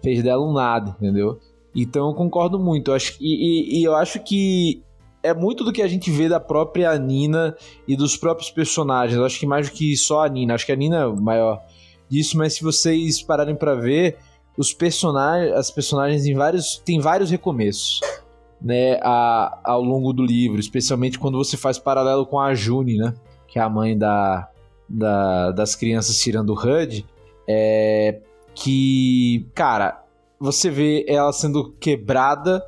fez 0.04 0.24
dela 0.24 0.46
um 0.46 0.54
nada, 0.54 0.96
entendeu? 1.00 1.40
Então 1.76 2.10
eu 2.10 2.16
concordo 2.16 2.60
muito. 2.60 2.92
Eu 2.92 2.96
acho, 2.96 3.18
e, 3.20 3.80
e, 3.80 3.82
e 3.82 3.84
eu 3.84 3.96
acho 3.96 4.20
que 4.22 4.85
é 5.26 5.34
muito 5.34 5.64
do 5.64 5.74
que 5.74 5.82
a 5.82 5.88
gente 5.88 6.12
vê 6.12 6.30
da 6.30 6.40
própria 6.40 6.98
Nina 6.98 7.56
e 7.88 7.96
dos 7.96 8.16
próprios 8.16 8.50
personagens. 8.52 9.20
Acho 9.20 9.40
que 9.40 9.48
mais 9.48 9.70
do 9.70 9.76
que 9.76 9.96
só 9.98 10.24
a 10.24 10.30
Nina. 10.30 10.54
Acho 10.54 10.66
que 10.66 10.72
a 10.72 10.76
Nina 10.76 10.98
é 10.98 11.06
o 11.06 11.16
maior 11.16 11.62
disso, 12.10 12.38
mas 12.38 12.54
se 12.54 12.64
vocês 12.64 13.22
pararem 13.22 13.56
para 13.56 13.74
ver, 13.76 14.18
os 14.58 14.74
personagens, 14.74 15.54
as 15.54 15.72
personagens 15.72 16.26
em 16.26 16.34
vários 16.34 16.78
tem 16.78 17.00
vários 17.00 17.30
recomeços, 17.30 18.00
né, 18.62 19.00
a, 19.02 19.60
ao 19.64 19.82
longo 19.82 20.14
do 20.14 20.24
livro, 20.24 20.60
especialmente 20.60 21.20
quando 21.20 21.38
você 21.38 21.58
faz 21.58 21.78
paralelo 21.78 22.26
com 22.26 22.40
a 22.40 22.54
June, 22.54 22.98
né, 22.98 23.14
que 23.48 23.60
é 23.60 23.62
a 23.62 23.70
mãe 23.70 23.98
da, 23.98 24.50
da 24.88 25.52
das 25.52 25.76
crianças 25.76 26.20
tirando 26.20 26.52
o 26.52 26.54
HUD, 26.54 27.06
é 27.48 28.22
que, 28.54 29.46
cara, 29.54 30.04
você 30.40 30.70
vê 30.70 31.06
ela 31.08 31.34
sendo 31.34 31.72
quebrada 31.74 32.64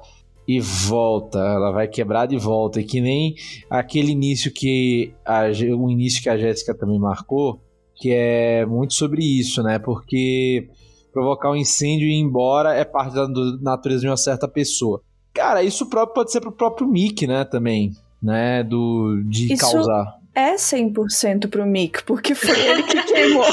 e 0.47 0.60
volta, 0.62 1.39
ela 1.39 1.71
vai 1.71 1.88
quebrar 1.88 2.25
de 2.25 2.38
volta. 2.38 2.79
E 2.79 2.83
que 2.83 3.01
nem 3.01 3.36
aquele 3.69 4.12
início 4.12 4.51
que 4.51 5.13
a, 5.25 5.43
o 5.77 5.89
início 5.89 6.23
que 6.23 6.29
a 6.29 6.38
Jéssica 6.38 6.73
também 6.73 6.97
marcou, 6.97 7.60
que 7.95 8.12
é 8.13 8.65
muito 8.65 8.93
sobre 8.93 9.23
isso, 9.23 9.62
né? 9.62 9.77
Porque 9.77 10.69
provocar 11.12 11.51
um 11.51 11.55
incêndio 11.55 12.07
e 12.07 12.12
ir 12.12 12.19
embora 12.19 12.73
é 12.73 12.86
parte 12.86 13.15
da 13.15 13.27
natureza 13.60 14.01
de 14.01 14.07
uma 14.07 14.17
certa 14.17 14.47
pessoa. 14.47 15.01
Cara, 15.33 15.63
isso 15.63 15.88
próprio 15.88 16.13
pode 16.13 16.31
ser 16.31 16.39
pro 16.39 16.51
próprio 16.51 16.88
Mick, 16.88 17.27
né, 17.27 17.43
também, 17.43 17.91
né, 18.21 18.63
do 18.63 19.21
de 19.25 19.53
isso 19.53 19.71
causar. 19.71 20.17
É 20.33 20.53
100% 20.55 21.49
pro 21.49 21.65
Mick, 21.65 22.03
porque 22.03 22.36
foi 22.36 22.60
ele 22.60 22.83
que 22.83 23.01
queimou. 23.03 23.43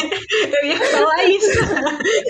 eu 0.63 0.67
ia 0.67 0.81
falar 0.81 1.25
isso. 1.25 1.49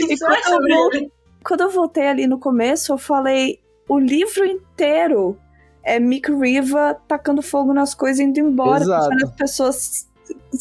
isso 0.09 0.27
é 0.27 0.43
quando, 0.43 0.71
eu, 0.71 1.11
quando 1.45 1.61
eu 1.63 1.71
voltei 1.71 2.07
ali 2.07 2.27
no 2.27 2.39
começo, 2.39 2.93
eu 2.93 2.99
falei, 2.99 3.59
o 3.89 3.99
livro 3.99 4.45
inteiro 4.45 5.39
é 5.83 6.01
Mick 6.01 6.31
Riva 6.33 6.97
tacando 7.07 7.43
fogo 7.43 7.73
nas 7.75 7.95
coisas 7.95 8.21
e 8.21 8.25
indo 8.25 8.41
embora, 8.41 8.83
Exato. 8.83 9.09
deixando 9.09 9.25
as 9.25 9.37
pessoas. 9.37 10.09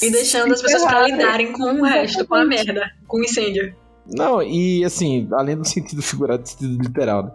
E 0.01 0.11
deixando 0.11 0.53
as 0.53 0.61
pessoas 0.61 0.83
pra 0.83 1.07
lidarem 1.07 1.53
com 1.53 1.63
o 1.63 1.83
resto, 1.83 2.27
com 2.27 2.35
a 2.35 2.45
merda, 2.45 2.91
com 3.07 3.17
o 3.17 3.23
incêndio. 3.23 3.73
Não, 4.05 4.43
e 4.43 4.83
assim, 4.83 5.27
além 5.31 5.55
do 5.55 5.65
sentido 5.65 6.01
figurado, 6.03 6.43
do 6.43 6.49
sentido 6.49 6.81
literal, 6.81 7.23
né? 7.23 7.31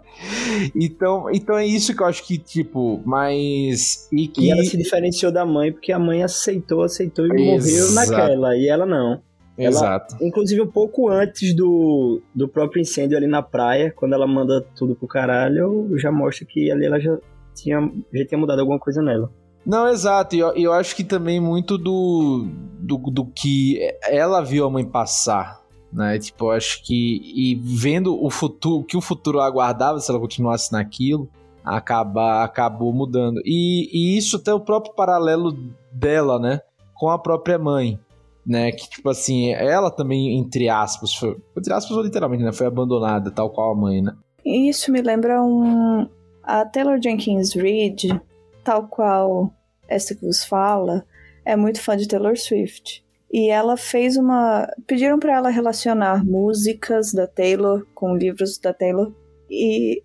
Então, 0.75 1.27
então 1.31 1.57
é 1.57 1.65
isso 1.65 1.95
que 1.95 2.03
eu 2.03 2.07
acho 2.07 2.23
que, 2.23 2.37
tipo, 2.37 3.01
mas. 3.05 4.07
E 4.11 4.27
que. 4.27 4.45
E 4.45 4.51
ela 4.51 4.63
se 4.63 4.77
diferenciou 4.77 5.31
da 5.31 5.45
mãe, 5.45 5.71
porque 5.71 5.91
a 5.91 5.97
mãe 5.97 6.21
aceitou, 6.21 6.83
aceitou 6.83 7.25
e 7.25 7.29
Exato. 7.29 7.45
morreu 7.45 7.91
naquela, 7.93 8.55
e 8.55 8.67
ela 8.67 8.85
não. 8.85 9.21
Ela, 9.59 9.67
Exato. 9.67 10.15
Inclusive, 10.21 10.61
um 10.61 10.71
pouco 10.71 11.09
antes 11.09 11.53
do, 11.53 12.21
do 12.33 12.47
próprio 12.47 12.79
incêndio 12.79 13.17
ali 13.17 13.27
na 13.27 13.41
praia, 13.41 13.91
quando 13.93 14.13
ela 14.13 14.25
manda 14.25 14.65
tudo 14.73 14.95
pro 14.95 15.05
caralho, 15.05 15.89
já 15.97 16.09
mostra 16.09 16.45
que 16.45 16.71
ali 16.71 16.85
ela 16.85 16.97
já 16.97 17.17
tinha, 17.53 17.91
já 18.13 18.25
tinha 18.25 18.39
mudado 18.39 18.59
alguma 18.59 18.79
coisa 18.79 19.01
nela. 19.01 19.29
Não, 19.65 19.89
exato. 19.89 20.33
E 20.33 20.39
eu, 20.39 20.55
eu 20.55 20.71
acho 20.71 20.95
que 20.95 21.03
também 21.03 21.41
muito 21.41 21.77
do, 21.77 22.47
do, 22.79 22.97
do 22.97 23.25
que 23.25 23.79
ela 24.07 24.41
viu 24.41 24.65
a 24.65 24.69
mãe 24.69 24.85
passar, 24.85 25.59
né? 25.91 26.17
Tipo, 26.17 26.45
eu 26.45 26.51
acho 26.51 26.81
que. 26.85 27.21
E 27.35 27.55
vendo 27.55 28.17
o 28.17 28.29
futuro, 28.29 28.85
que 28.85 28.95
o 28.95 29.01
futuro 29.01 29.41
aguardava 29.41 29.99
se 29.99 30.09
ela 30.09 30.21
continuasse 30.21 30.71
naquilo, 30.71 31.29
acaba, 31.65 32.45
acabou 32.45 32.93
mudando. 32.93 33.41
E, 33.43 33.89
e 33.91 34.17
isso 34.17 34.37
até 34.37 34.53
o 34.53 34.61
próprio 34.61 34.95
paralelo 34.95 35.51
dela, 35.91 36.39
né? 36.39 36.61
Com 36.95 37.09
a 37.09 37.19
própria 37.19 37.59
mãe 37.59 37.99
né? 38.49 38.71
Que, 38.71 38.89
tipo 38.89 39.07
assim, 39.07 39.53
ela 39.53 39.91
também, 39.91 40.39
entre 40.39 40.67
aspas, 40.67 41.13
foi, 41.13 41.37
entre 41.55 41.71
aspas 41.71 41.95
ou 41.95 42.01
literalmente, 42.01 42.43
né? 42.43 42.51
Foi 42.51 42.65
abandonada, 42.65 43.29
tal 43.29 43.51
qual 43.51 43.71
a 43.71 43.75
mãe, 43.75 44.01
né? 44.01 44.15
Isso 44.43 44.91
me 44.91 45.01
lembra 45.01 45.39
um. 45.43 46.09
A 46.41 46.65
Taylor 46.65 46.99
Jenkins 46.99 47.53
Reid, 47.53 48.19
tal 48.63 48.87
qual 48.87 49.53
essa 49.87 50.15
que 50.15 50.25
vos 50.25 50.43
fala, 50.43 51.05
é 51.45 51.55
muito 51.55 51.79
fã 51.79 51.95
de 51.95 52.07
Taylor 52.07 52.35
Swift. 52.35 53.05
E 53.31 53.49
ela 53.49 53.77
fez 53.77 54.17
uma. 54.17 54.67
Pediram 54.87 55.19
para 55.19 55.35
ela 55.35 55.49
relacionar 55.49 56.25
músicas 56.25 57.13
da 57.13 57.27
Taylor 57.27 57.85
com 57.93 58.15
livros 58.15 58.57
da 58.57 58.73
Taylor. 58.73 59.13
E, 59.47 60.01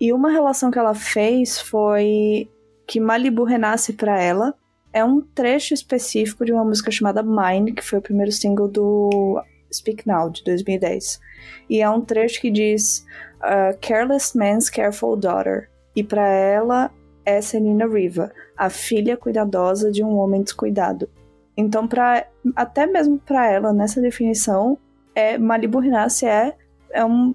e 0.00 0.12
uma 0.12 0.30
relação 0.30 0.72
que 0.72 0.78
ela 0.78 0.94
fez 0.94 1.60
foi 1.60 2.50
que 2.84 2.98
Malibu 2.98 3.44
renasce 3.44 3.92
para 3.92 4.20
ela 4.20 4.54
é 4.96 5.04
um 5.04 5.20
trecho 5.20 5.74
específico 5.74 6.42
de 6.42 6.54
uma 6.54 6.64
música 6.64 6.90
chamada 6.90 7.22
Mine, 7.22 7.74
que 7.74 7.84
foi 7.84 7.98
o 7.98 8.02
primeiro 8.02 8.32
single 8.32 8.66
do 8.66 9.42
Speak 9.70 10.08
Now, 10.08 10.30
de 10.30 10.42
2010. 10.42 11.20
E 11.68 11.82
é 11.82 11.90
um 11.90 12.00
trecho 12.00 12.40
que 12.40 12.50
diz 12.50 13.04
uh, 13.42 13.76
Careless 13.86 14.34
Man's 14.34 14.70
Careful 14.70 15.14
Daughter. 15.14 15.68
E 15.94 16.02
para 16.02 16.26
ela, 16.26 16.90
essa 17.26 17.58
é 17.58 17.60
Nina 17.60 17.86
Riva, 17.86 18.32
a 18.56 18.70
filha 18.70 19.18
cuidadosa 19.18 19.92
de 19.92 20.02
um 20.02 20.16
homem 20.16 20.42
descuidado. 20.42 21.10
Então, 21.54 21.86
pra, 21.86 22.26
até 22.54 22.86
mesmo 22.86 23.18
para 23.18 23.52
ela, 23.52 23.74
nessa 23.74 24.00
definição, 24.00 24.78
é, 25.14 25.36
Malibu 25.36 25.78
Renasce 25.78 26.24
é, 26.24 26.56
é 26.90 27.04
um. 27.04 27.34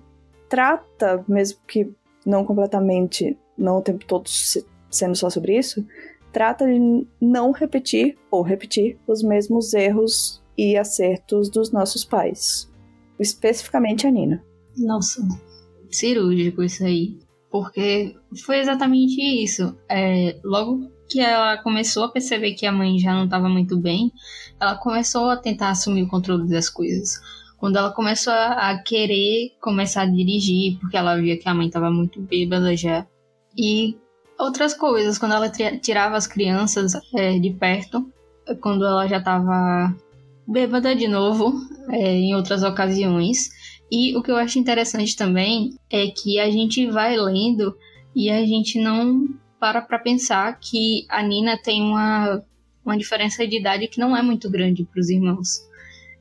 trata, 0.50 1.24
mesmo 1.28 1.60
que 1.68 1.94
não 2.26 2.44
completamente, 2.44 3.38
não 3.56 3.78
o 3.78 3.82
tempo 3.84 4.04
todo 4.04 4.28
sendo 4.90 5.16
só 5.16 5.30
sobre 5.30 5.56
isso, 5.56 5.86
trata 6.32 6.66
de 6.66 7.08
não 7.20 7.52
repetir 7.52 8.18
ou 8.30 8.42
repetir 8.42 8.98
os 9.08 9.22
mesmos 9.22 9.74
erros 9.74 10.42
e 10.58 10.78
acertos 10.78 11.50
dos 11.50 11.72
nossos 11.72 12.04
pais, 12.06 12.72
especificamente 13.20 14.08
a 14.08 14.12
Nina. 14.12 14.44
Nossa, 14.78 15.22
cirúrgico 15.90 16.64
isso 16.64 16.84
aí. 16.84 17.20
Porque 17.50 18.16
foi 18.46 18.60
exatamente 18.60 19.22
isso. 19.22 19.76
É, 19.90 20.40
logo 20.44 20.90
que 21.10 21.20
ela 21.20 21.58
começou 21.58 22.06
a 22.06 22.12
perceber 22.12 22.54
que 22.54 22.66
a 22.66 22.72
mãe 22.72 22.98
já 22.98 23.14
não 23.14 23.26
estava 23.26 23.50
muito 23.50 23.78
bem, 23.78 24.12
ela 24.60 24.76
começou 24.76 25.30
a 25.30 25.36
tentar 25.36 25.70
assumir 25.70 26.04
o 26.04 26.08
controle 26.08 26.48
das 26.48 26.70
coisas. 26.70 27.20
Quando 27.58 27.76
ela 27.76 27.92
começou 27.92 28.34
a, 28.34 28.82
querer 28.84 29.52
começar 29.62 30.04
a 30.04 30.06
dirigir, 30.06 30.80
porque 30.80 30.96
ela 30.96 31.20
via 31.20 31.38
que 31.38 31.48
a 31.48 31.54
mãe 31.54 31.68
estava 31.68 31.92
muito 31.92 32.22
bêbada 32.22 32.76
já. 32.76 33.06
E 33.56 33.98
outras 34.42 34.74
coisas, 34.74 35.18
quando 35.18 35.34
ela 35.34 35.50
tirava 35.50 36.18
as 36.18 36.28
crianças 36.28 36.94
é, 37.16 37.38
de 37.40 37.52
perto, 37.52 38.12
quando 38.60 38.86
ela 38.86 39.08
já 39.08 39.18
estava 39.18 39.96
bêbada 40.48 40.96
de 40.96 41.08
novo, 41.08 41.54
é, 41.90 42.14
em 42.14 42.36
outras 42.36 42.64
ocasiões. 42.64 43.50
E 43.92 44.16
o 44.18 44.24
que 44.24 44.32
eu 44.32 44.38
acho 44.38 44.60
interessante 44.60 45.16
também 45.16 45.76
é 45.90 46.08
que 46.08 46.40
a 46.40 46.50
gente 46.50 46.90
vai 46.90 47.16
lendo 47.18 47.76
e 48.16 48.30
a 48.30 48.46
gente 48.46 48.80
não 48.80 49.28
para 49.60 49.82
para 49.82 50.00
pensar 50.00 50.60
que 50.60 51.06
a 51.08 51.22
Nina 51.22 51.58
tem 51.58 51.82
uma, 51.82 52.42
uma 52.84 52.98
diferença 52.98 53.46
de 53.46 53.58
idade 53.58 53.88
que 53.88 54.00
não 54.00 54.18
é 54.18 54.22
muito 54.22 54.50
grande 54.50 54.84
para 54.84 55.00
os 55.00 55.10
irmãos. 55.10 55.70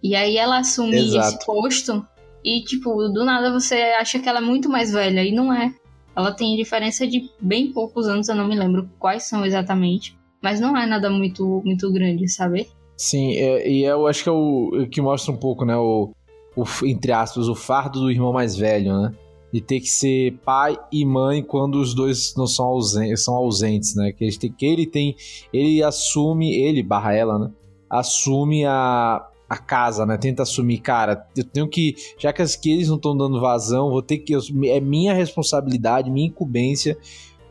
E 0.03 0.15
aí 0.15 0.37
ela 0.37 0.59
assume 0.59 0.97
Exato. 0.97 1.29
esse 1.29 1.47
posto 1.47 2.07
e, 2.45 2.63
tipo, 2.65 3.09
do 3.09 3.25
nada 3.25 3.53
você 3.53 3.77
acha 3.99 4.19
que 4.19 4.29
ela 4.29 4.39
é 4.39 4.43
muito 4.43 4.69
mais 4.69 4.93
velha 4.93 5.25
e 5.25 5.33
não 5.33 5.53
é. 5.53 5.75
Ela 6.21 6.33
tem 6.33 6.57
diferença 6.57 7.07
de 7.07 7.31
bem 7.41 7.73
poucos 7.73 8.07
anos, 8.07 8.29
eu 8.29 8.35
não 8.35 8.47
me 8.47 8.55
lembro 8.55 8.89
quais 8.99 9.25
são 9.25 9.45
exatamente. 9.45 10.19
Mas 10.43 10.61
não 10.61 10.77
é 10.77 10.87
nada 10.87 11.11
muito, 11.11 11.63
muito 11.65 11.93
grande, 11.93 12.29
sabe? 12.29 12.69
Sim, 12.97 13.33
é, 13.37 13.69
e 13.69 13.85
eu 13.85 14.07
acho 14.07 14.23
que 14.23 14.29
é 14.29 14.33
o 14.33 14.87
que 14.91 15.01
mostra 15.01 15.33
um 15.33 15.37
pouco, 15.37 15.65
né? 15.65 15.77
O, 15.77 16.13
o, 16.57 16.65
entre 16.85 17.13
aspas, 17.13 17.49
o 17.49 17.55
fardo 17.55 18.01
do 18.01 18.11
irmão 18.11 18.33
mais 18.33 18.57
velho, 18.57 18.93
né? 19.01 19.15
De 19.53 19.61
ter 19.61 19.81
que 19.81 19.89
ser 19.89 20.39
pai 20.45 20.79
e 20.93 21.05
mãe 21.05 21.43
quando 21.43 21.77
os 21.77 21.95
dois 21.95 22.35
não 22.37 22.47
são 22.47 22.67
ausentes, 22.67 23.25
são 23.25 23.35
ausentes 23.35 23.95
né? 23.95 24.13
Que 24.13 24.25
ele 24.25 24.37
tem, 24.37 24.53
que 24.53 24.67
ele 24.67 24.87
tem, 24.87 25.17
ele 25.53 25.83
assume, 25.83 26.55
ele 26.55 26.83
barra 26.83 27.15
ela, 27.15 27.39
né? 27.39 27.51
Assume 27.89 28.65
a, 28.65 29.27
a 29.51 29.59
casa, 29.59 30.07
né? 30.07 30.17
Tenta 30.17 30.45
assumir, 30.45 30.79
cara, 30.79 31.27
eu 31.37 31.43
tenho 31.43 31.69
que, 31.69 31.97
já 32.17 32.33
que, 32.33 32.41
as, 32.41 32.55
que 32.55 32.71
eles 32.71 32.89
não 32.89 32.95
estão 32.95 33.17
dando 33.17 33.41
vazão, 33.41 33.91
vou 33.91 34.01
ter 34.01 34.19
que, 34.19 34.33
é 34.69 34.81
minha 34.81 35.13
responsabilidade, 35.13 36.09
minha 36.09 36.29
incumbência 36.29 36.97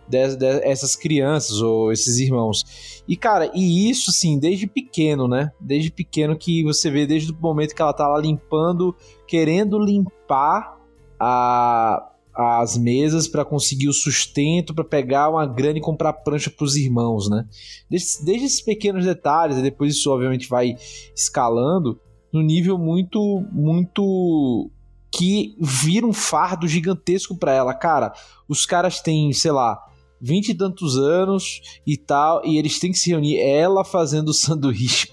dessas 0.08 0.96
crianças 0.96 1.62
ou 1.62 1.92
esses 1.92 2.18
irmãos. 2.18 3.04
E, 3.08 3.18
cara, 3.18 3.52
e 3.54 3.90
isso, 3.90 4.12
sim, 4.12 4.40
desde 4.40 4.66
pequeno, 4.66 5.28
né? 5.28 5.52
Desde 5.60 5.92
pequeno 5.92 6.38
que 6.38 6.64
você 6.64 6.90
vê, 6.90 7.06
desde 7.06 7.32
o 7.32 7.38
momento 7.40 7.76
que 7.76 7.82
ela 7.82 7.94
tá 7.94 8.08
lá 8.08 8.18
limpando, 8.18 8.96
querendo 9.28 9.78
limpar 9.78 10.80
a, 11.20 12.09
as 12.42 12.78
mesas 12.78 13.28
para 13.28 13.44
conseguir 13.44 13.90
o 13.90 13.94
sustento, 13.94 14.74
para 14.74 14.86
pegar 14.86 15.30
uma 15.30 15.46
grana 15.46 15.78
e 15.78 15.82
comprar 15.82 16.14
prancha 16.14 16.50
para 16.50 16.64
os 16.64 16.78
irmãos, 16.78 17.30
né? 17.30 17.46
Desde, 17.90 18.24
desde 18.24 18.46
esses 18.46 18.62
pequenos 18.62 19.04
detalhes, 19.04 19.58
e 19.58 19.62
depois 19.62 19.94
isso 19.94 20.10
obviamente 20.10 20.48
vai 20.48 20.78
escalando 21.14 22.00
no 22.32 22.42
nível 22.42 22.78
muito, 22.78 23.20
muito 23.52 24.72
que 25.12 25.54
vira 25.60 26.08
um 26.08 26.14
fardo 26.14 26.66
gigantesco 26.66 27.36
para 27.36 27.52
ela, 27.52 27.74
cara. 27.74 28.14
Os 28.48 28.66
caras 28.66 29.02
têm, 29.02 29.34
sei 29.34 29.52
lá, 29.52 29.78
vinte 30.22 30.50
e 30.50 30.56
tantos 30.56 30.98
anos 30.98 31.60
e 31.86 31.98
tal, 31.98 32.46
e 32.46 32.58
eles 32.58 32.80
têm 32.80 32.94
que 32.94 33.00
se 33.00 33.10
reunir, 33.10 33.38
ela 33.38 33.84
fazendo 33.84 34.32
sanduíche 34.34 35.12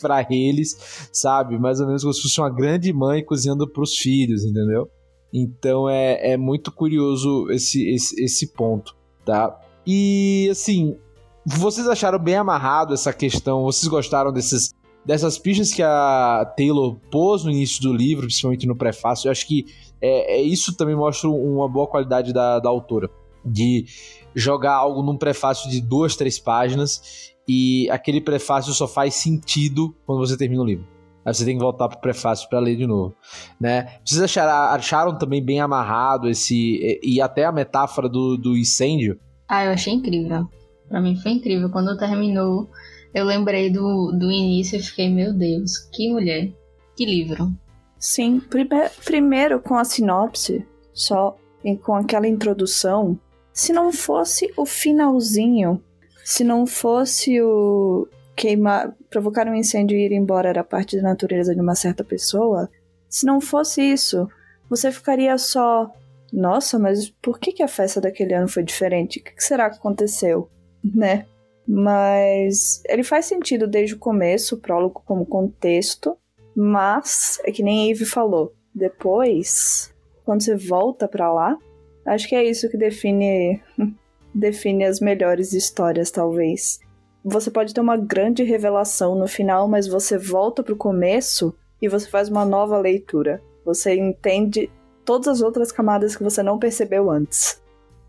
pra 0.00 0.26
eles, 0.30 1.10
sabe? 1.12 1.58
Mais 1.58 1.80
ou 1.80 1.86
menos 1.86 2.02
como 2.02 2.14
se 2.14 2.22
fosse 2.22 2.40
uma 2.40 2.48
grande 2.48 2.94
mãe 2.94 3.22
cozinhando 3.22 3.70
pros 3.70 3.94
filhos, 3.98 4.42
entendeu? 4.42 4.88
Então 5.32 5.88
é, 5.88 6.32
é 6.32 6.36
muito 6.36 6.70
curioso 6.70 7.50
esse, 7.50 7.88
esse, 7.88 8.22
esse 8.22 8.52
ponto, 8.52 8.94
tá? 9.24 9.58
E 9.86 10.48
assim, 10.50 10.96
vocês 11.44 11.88
acharam 11.88 12.18
bem 12.18 12.36
amarrado 12.36 12.94
essa 12.94 13.12
questão? 13.12 13.62
Vocês 13.62 13.88
gostaram 13.88 14.32
desses, 14.32 14.74
dessas 15.04 15.38
pistas 15.38 15.72
que 15.72 15.82
a 15.82 16.52
Taylor 16.56 16.96
pôs 17.10 17.44
no 17.44 17.50
início 17.50 17.82
do 17.82 17.92
livro, 17.92 18.26
principalmente 18.26 18.66
no 18.66 18.76
prefácio? 18.76 19.28
Eu 19.28 19.32
acho 19.32 19.46
que 19.46 19.66
é, 20.00 20.36
é 20.36 20.42
isso 20.42 20.76
também 20.76 20.94
mostra 20.94 21.28
uma 21.28 21.68
boa 21.68 21.86
qualidade 21.86 22.32
da, 22.32 22.58
da 22.60 22.68
autora. 22.68 23.10
De 23.44 23.86
jogar 24.34 24.74
algo 24.74 25.02
num 25.02 25.16
prefácio 25.16 25.68
de 25.68 25.80
duas, 25.80 26.14
três 26.14 26.38
páginas 26.38 27.32
e 27.48 27.90
aquele 27.90 28.20
prefácio 28.20 28.72
só 28.72 28.86
faz 28.86 29.14
sentido 29.14 29.94
quando 30.06 30.20
você 30.20 30.36
termina 30.36 30.62
o 30.62 30.66
livro. 30.66 30.91
Aí 31.24 31.32
você 31.32 31.44
tem 31.44 31.56
que 31.56 31.62
voltar 31.62 31.88
pro 31.88 32.00
prefácio 32.00 32.48
para 32.48 32.58
ler 32.58 32.76
de 32.76 32.86
novo, 32.86 33.14
né? 33.60 33.98
Vocês 34.04 34.20
acharam, 34.20 34.74
acharam 34.74 35.18
também 35.18 35.44
bem 35.44 35.60
amarrado 35.60 36.28
esse 36.28 37.00
e 37.02 37.20
até 37.20 37.44
a 37.44 37.52
metáfora 37.52 38.08
do, 38.08 38.36
do 38.36 38.56
incêndio? 38.56 39.18
Ah, 39.48 39.64
eu 39.64 39.72
achei 39.72 39.92
incrível. 39.92 40.48
Para 40.88 41.00
mim 41.00 41.16
foi 41.16 41.32
incrível. 41.32 41.70
Quando 41.70 41.96
terminou, 41.96 42.68
eu 43.14 43.24
lembrei 43.24 43.70
do, 43.70 44.12
do 44.12 44.30
início 44.30 44.78
e 44.78 44.82
fiquei, 44.82 45.08
meu 45.08 45.32
Deus, 45.32 45.78
que 45.92 46.10
mulher, 46.10 46.52
que 46.96 47.04
livro. 47.04 47.52
Sim, 47.98 48.40
prime 48.40 48.88
primeiro 49.04 49.60
com 49.60 49.76
a 49.76 49.84
sinopse, 49.84 50.66
só 50.92 51.36
e 51.64 51.76
com 51.76 51.94
aquela 51.94 52.26
introdução, 52.26 53.18
se 53.52 53.72
não 53.72 53.92
fosse 53.92 54.52
o 54.56 54.66
finalzinho, 54.66 55.80
se 56.24 56.42
não 56.42 56.66
fosse 56.66 57.40
o 57.40 58.08
queimar, 58.34 58.94
provocar 59.10 59.46
um 59.46 59.54
incêndio 59.54 59.96
e 59.96 60.06
ir 60.06 60.12
embora 60.12 60.48
era 60.48 60.64
parte 60.64 60.96
da 60.96 61.02
natureza 61.02 61.54
de 61.54 61.60
uma 61.60 61.74
certa 61.74 62.02
pessoa, 62.02 62.70
se 63.08 63.26
não 63.26 63.40
fosse 63.40 63.82
isso, 63.82 64.26
você 64.70 64.90
ficaria 64.90 65.36
só, 65.36 65.90
nossa, 66.32 66.78
mas 66.78 67.10
por 67.10 67.38
que, 67.38 67.52
que 67.52 67.62
a 67.62 67.68
festa 67.68 68.00
daquele 68.00 68.32
ano 68.32 68.48
foi 68.48 68.62
diferente? 68.62 69.18
O 69.18 69.22
que, 69.22 69.34
que 69.34 69.44
será 69.44 69.68
que 69.68 69.76
aconteceu? 69.76 70.48
Né? 70.82 71.26
Mas 71.68 72.82
ele 72.88 73.02
faz 73.02 73.26
sentido 73.26 73.66
desde 73.66 73.94
o 73.94 73.98
começo, 73.98 74.54
o 74.54 74.58
prólogo 74.58 75.02
como 75.04 75.26
contexto, 75.26 76.16
mas 76.56 77.38
é 77.44 77.52
que 77.52 77.62
nem 77.62 77.88
a 77.88 77.90
Eve 77.92 78.04
falou. 78.04 78.54
Depois, 78.74 79.94
quando 80.24 80.42
você 80.42 80.56
volta 80.56 81.06
para 81.06 81.30
lá, 81.30 81.58
acho 82.06 82.26
que 82.26 82.34
é 82.34 82.42
isso 82.42 82.70
que 82.70 82.78
define 82.78 83.60
define 84.34 84.84
as 84.84 84.98
melhores 85.00 85.52
histórias, 85.52 86.10
talvez 86.10 86.80
você 87.24 87.50
pode 87.50 87.72
ter 87.72 87.80
uma 87.80 87.96
grande 87.96 88.42
revelação 88.42 89.14
no 89.14 89.28
final, 89.28 89.68
mas 89.68 89.86
você 89.86 90.18
volta 90.18 90.62
pro 90.62 90.76
começo 90.76 91.54
e 91.80 91.88
você 91.88 92.08
faz 92.08 92.28
uma 92.28 92.44
nova 92.44 92.78
leitura. 92.78 93.40
Você 93.64 93.94
entende 93.94 94.70
todas 95.04 95.28
as 95.28 95.42
outras 95.42 95.70
camadas 95.70 96.16
que 96.16 96.22
você 96.22 96.42
não 96.42 96.58
percebeu 96.58 97.10
antes. 97.10 97.62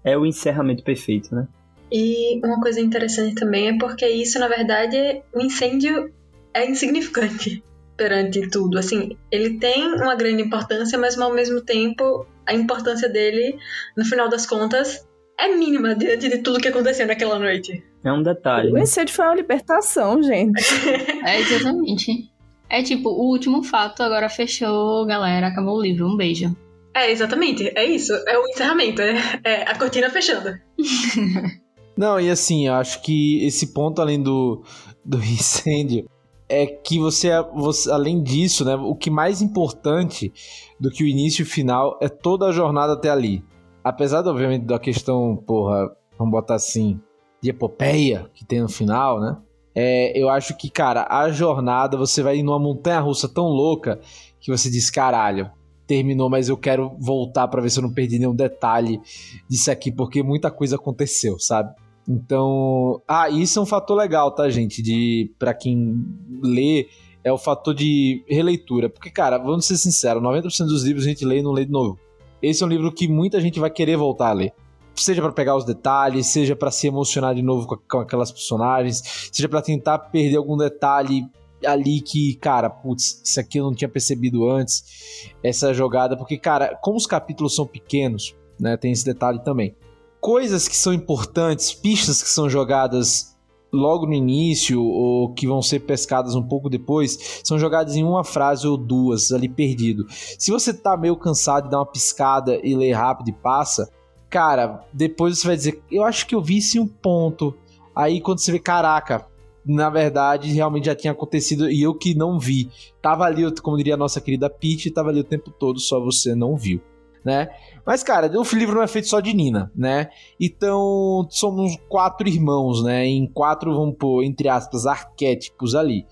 É 0.03 0.17
o 0.17 0.25
encerramento 0.25 0.83
perfeito, 0.83 1.33
né? 1.33 1.47
E 1.91 2.39
uma 2.43 2.59
coisa 2.59 2.81
interessante 2.81 3.35
também 3.35 3.69
é 3.69 3.77
porque 3.77 4.07
isso, 4.07 4.39
na 4.39 4.47
verdade, 4.47 5.21
o 5.33 5.39
incêndio 5.39 6.11
é 6.53 6.67
insignificante 6.67 7.63
perante 7.95 8.49
tudo. 8.49 8.79
Assim, 8.79 9.15
ele 9.31 9.59
tem 9.59 9.93
uma 9.93 10.15
grande 10.15 10.41
importância, 10.41 10.97
mas 10.97 11.17
ao 11.19 11.33
mesmo 11.33 11.61
tempo 11.61 12.25
a 12.45 12.53
importância 12.53 13.07
dele, 13.07 13.57
no 13.95 14.03
final 14.03 14.27
das 14.27 14.45
contas, 14.45 15.07
é 15.39 15.55
mínima 15.55 15.95
diante 15.95 16.29
de 16.29 16.39
tudo 16.39 16.59
que 16.59 16.67
aconteceu 16.67 17.05
naquela 17.05 17.37
noite. 17.37 17.83
É 18.03 18.11
um 18.11 18.21
detalhe. 18.21 18.71
O 18.71 18.77
incêndio 18.77 19.15
foi 19.15 19.25
uma 19.25 19.35
libertação, 19.35 20.21
gente. 20.21 20.61
é, 21.25 21.39
exatamente. 21.39 22.29
É 22.69 22.83
tipo, 22.83 23.09
o 23.09 23.29
último 23.29 23.63
fato 23.63 24.03
agora 24.03 24.29
fechou, 24.29 25.05
galera, 25.05 25.47
acabou 25.47 25.77
o 25.77 25.81
livro. 25.81 26.07
Um 26.07 26.17
beijo. 26.17 26.55
É, 26.93 27.11
exatamente. 27.11 27.71
É 27.75 27.85
isso. 27.85 28.13
É 28.27 28.37
o 28.37 28.47
encerramento. 28.47 29.01
É, 29.01 29.39
é 29.43 29.69
a 29.69 29.77
cortina 29.77 30.09
fechando. 30.09 30.57
Não, 31.95 32.19
e 32.19 32.29
assim, 32.29 32.67
eu 32.67 32.73
acho 32.73 33.01
que 33.03 33.45
esse 33.45 33.73
ponto, 33.73 34.01
além 34.01 34.21
do, 34.21 34.63
do 35.05 35.17
incêndio, 35.23 36.09
é 36.49 36.65
que 36.65 36.99
você, 36.99 37.29
você, 37.53 37.89
além 37.89 38.21
disso, 38.21 38.65
né, 38.65 38.75
o 38.75 38.95
que 38.95 39.09
mais 39.09 39.41
importante 39.41 40.33
do 40.79 40.89
que 40.89 41.03
o 41.03 41.07
início 41.07 41.41
e 41.41 41.43
o 41.43 41.49
final 41.49 41.97
é 42.01 42.09
toda 42.09 42.47
a 42.47 42.51
jornada 42.51 42.93
até 42.93 43.09
ali 43.09 43.43
apesar, 43.83 44.25
obviamente, 44.25 44.65
da 44.65 44.79
questão, 44.79 45.35
porra, 45.35 45.91
vamos 46.17 46.31
botar 46.31 46.55
assim, 46.55 46.99
de 47.43 47.49
epopeia 47.49 48.31
que 48.33 48.45
tem 48.45 48.61
no 48.61 48.69
final, 48.69 49.19
né? 49.19 49.37
É, 49.75 50.17
eu 50.17 50.29
acho 50.29 50.55
que, 50.55 50.69
cara, 50.69 51.05
a 51.09 51.29
jornada, 51.29 51.97
você 51.97 52.23
vai 52.23 52.41
numa 52.41 52.57
montanha 52.57 53.01
russa 53.01 53.27
tão 53.27 53.47
louca 53.47 53.99
que 54.39 54.49
você 54.49 54.69
diz, 54.69 54.89
caralho, 54.89 55.51
terminou, 55.85 56.29
mas 56.29 56.47
eu 56.47 56.55
quero 56.55 56.95
voltar 56.99 57.49
para 57.49 57.61
ver 57.61 57.69
se 57.69 57.79
eu 57.79 57.83
não 57.83 57.93
perdi 57.93 58.17
nenhum 58.17 58.35
detalhe 58.35 59.01
disso 59.49 59.69
aqui, 59.69 59.91
porque 59.91 60.23
muita 60.23 60.49
coisa 60.49 60.77
aconteceu, 60.77 61.37
sabe? 61.37 61.73
Então, 62.07 63.01
ah, 63.07 63.29
isso 63.29 63.59
é 63.59 63.61
um 63.61 63.65
fator 63.65 63.97
legal, 63.97 64.31
tá, 64.31 64.49
gente? 64.49 64.81
De 64.81 65.29
para 65.37 65.53
quem 65.53 66.05
lê, 66.41 66.87
é 67.23 67.31
o 67.31 67.37
fator 67.37 67.73
de 67.73 68.23
releitura, 68.27 68.89
porque 68.89 69.09
cara, 69.09 69.37
vamos 69.37 69.65
ser 69.65 69.77
sinceros, 69.77 70.23
90% 70.23 70.65
dos 70.65 70.83
livros 70.83 71.05
a 71.05 71.09
gente 71.09 71.25
lê 71.25 71.39
e 71.39 71.43
não 71.43 71.51
lê 71.51 71.65
de 71.65 71.71
novo 71.71 71.99
esse 72.43 72.61
é 72.61 72.65
um 72.65 72.69
livro 72.69 72.91
que 72.91 73.07
muita 73.07 73.39
gente 73.39 73.57
vai 73.57 73.69
querer 73.69 73.95
voltar 73.95 74.27
a 74.27 74.33
ler. 74.33 74.53
Seja 74.95 75.21
para 75.21 75.31
pegar 75.31 75.55
os 75.55 75.65
detalhes, 75.65 76.27
seja 76.27 76.55
para 76.55 76.71
se 76.71 76.87
emocionar 76.87 77.33
de 77.33 77.41
novo 77.41 77.67
com, 77.67 77.77
com 77.77 77.99
aquelas 77.99 78.31
personagens, 78.31 79.29
seja 79.31 79.49
para 79.49 79.61
tentar 79.61 79.97
perder 79.97 80.37
algum 80.37 80.55
detalhe 80.55 81.25
ali 81.65 82.01
que, 82.01 82.35
cara, 82.35 82.69
putz, 82.69 83.21
isso 83.23 83.39
aqui 83.39 83.57
eu 83.57 83.63
não 83.63 83.73
tinha 83.73 83.89
percebido 83.89 84.49
antes, 84.49 85.31
essa 85.41 85.73
jogada, 85.73 86.17
porque, 86.17 86.37
cara, 86.37 86.77
como 86.81 86.97
os 86.97 87.07
capítulos 87.07 87.55
são 87.55 87.65
pequenos, 87.65 88.35
né, 88.59 88.75
tem 88.77 88.91
esse 88.91 89.05
detalhe 89.05 89.41
também. 89.43 89.75
coisas 90.23 90.69
que 90.69 90.77
são 90.77 90.93
importantes, 90.93 91.73
pistas 91.73 92.23
que 92.23 92.29
são 92.29 92.49
jogadas 92.49 93.35
logo 93.73 94.05
no 94.05 94.13
início 94.13 94.81
ou 94.81 95.33
que 95.33 95.45
vão 95.45 95.61
ser 95.61 95.81
pescadas 95.81 96.33
um 96.33 96.43
pouco 96.43 96.69
depois, 96.69 97.41
são 97.43 97.59
jogadas 97.59 97.95
em 97.95 98.03
uma 98.03 98.23
frase 98.23 98.65
ou 98.65 98.77
duas 98.77 99.33
ali 99.33 99.49
perdido. 99.49 100.05
Se 100.39 100.49
você 100.49 100.73
tá 100.73 100.95
meio 100.95 101.17
cansado 101.17 101.65
de 101.65 101.71
dar 101.71 101.79
uma 101.79 101.85
piscada 101.85 102.57
e 102.63 102.73
ler 102.73 102.93
rápido 102.93 103.29
e 103.29 103.33
passa, 103.33 103.91
cara, 104.33 104.83
depois 104.91 105.37
você 105.37 105.47
vai 105.47 105.55
dizer, 105.55 105.79
eu 105.91 106.03
acho 106.03 106.25
que 106.25 106.33
eu 106.33 106.41
vi 106.41 106.59
sim 106.59 106.79
um 106.79 106.87
ponto. 106.87 107.55
Aí 107.95 108.19
quando 108.19 108.39
você 108.39 108.51
vê, 108.51 108.57
caraca, 108.57 109.27
na 109.63 109.91
verdade 109.91 110.51
realmente 110.51 110.87
já 110.87 110.95
tinha 110.95 111.13
acontecido 111.13 111.69
e 111.69 111.83
eu 111.83 111.93
que 111.93 112.15
não 112.15 112.39
vi. 112.39 112.67
Tava 112.99 113.25
ali, 113.25 113.43
como 113.61 113.77
diria 113.77 113.93
a 113.93 113.97
nossa 113.97 114.19
querida 114.19 114.49
Peach, 114.49 114.89
tava 114.89 115.09
ali 115.09 115.19
o 115.19 115.23
tempo 115.23 115.51
todo, 115.51 115.79
só 115.79 115.99
você 115.99 116.33
não 116.33 116.57
viu, 116.57 116.81
né? 117.23 117.49
Mas, 117.85 118.01
cara, 118.01 118.25
o 118.27 118.55
livro 118.55 118.73
não 118.73 118.81
é 118.81 118.87
feito 118.87 119.07
só 119.07 119.19
de 119.19 119.35
Nina, 119.35 119.71
né? 119.75 120.09
Então, 120.39 121.27
somos 121.29 121.77
quatro 121.87 122.27
irmãos, 122.27 122.83
né? 122.83 123.05
Em 123.05 123.27
quatro, 123.27 123.71
vamos 123.71 123.97
pôr, 123.99 124.23
entre 124.23 124.49
aspas, 124.49 124.87
arquétipos 124.87 125.75
ali. 125.75 126.07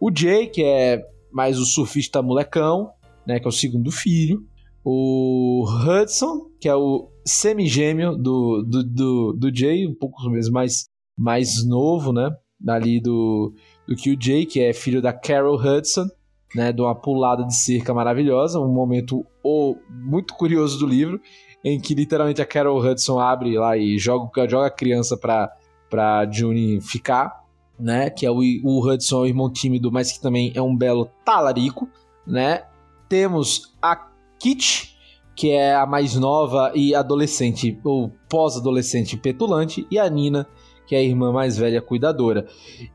O 0.00 0.10
Jay, 0.10 0.46
que 0.46 0.64
é 0.64 1.06
mais 1.30 1.58
o 1.58 1.66
surfista 1.66 2.22
molecão, 2.22 2.90
né? 3.26 3.38
Que 3.38 3.46
é 3.46 3.50
o 3.50 3.52
segundo 3.52 3.90
filho. 3.90 4.42
O 4.88 5.64
Hudson, 5.66 6.48
que 6.60 6.68
é 6.68 6.76
o 6.76 7.10
semigêmeo 7.24 8.16
do, 8.16 8.62
do, 8.62 8.84
do, 8.84 9.32
do 9.32 9.56
Jay, 9.56 9.84
um 9.84 9.94
pouco 9.94 10.22
mais, 10.52 10.86
mais 11.18 11.66
novo, 11.66 12.12
né? 12.12 12.30
Ali 12.68 13.00
do, 13.00 13.52
do 13.88 13.96
que 13.96 14.14
o 14.14 14.16
Jay, 14.18 14.46
que 14.46 14.60
é 14.60 14.72
filho 14.72 15.02
da 15.02 15.12
Carol 15.12 15.56
Hudson 15.56 16.06
né, 16.54 16.72
de 16.72 16.80
uma 16.80 16.94
pulada 16.94 17.44
de 17.44 17.54
cerca 17.54 17.92
maravilhosa, 17.92 18.60
um 18.60 18.72
momento 18.72 19.26
oh, 19.42 19.76
muito 19.90 20.34
curioso 20.34 20.78
do 20.78 20.86
livro, 20.86 21.20
em 21.64 21.80
que 21.80 21.94
literalmente 21.94 22.40
a 22.40 22.46
Carol 22.46 22.78
Hudson 22.78 23.18
abre 23.18 23.58
lá 23.58 23.76
e 23.76 23.98
joga, 23.98 24.48
joga 24.48 24.66
a 24.66 24.70
criança 24.70 25.16
pra, 25.16 25.52
pra 25.90 26.30
June 26.30 26.80
ficar, 26.80 27.44
né, 27.78 28.08
que 28.08 28.24
é 28.24 28.30
o, 28.30 28.38
o 28.64 28.80
Hudson, 28.80 29.20
o 29.20 29.26
irmão 29.26 29.52
tímido, 29.52 29.90
mas 29.90 30.12
que 30.12 30.20
também 30.20 30.52
é 30.54 30.62
um 30.62 30.76
belo 30.76 31.10
talarico, 31.24 31.88
né. 32.26 32.62
Temos 33.08 33.74
a 33.80 33.94
Kit, 34.38 34.96
que 35.34 35.50
é 35.50 35.74
a 35.74 35.86
mais 35.86 36.14
nova 36.14 36.72
e 36.74 36.94
adolescente, 36.94 37.78
ou 37.84 38.10
pós-adolescente 38.28 39.16
petulante, 39.16 39.86
e 39.90 39.98
a 39.98 40.08
Nina, 40.08 40.46
que 40.86 40.94
é 40.94 40.98
a 40.98 41.02
irmã 41.02 41.32
mais 41.32 41.58
velha 41.58 41.82
cuidadora. 41.82 42.46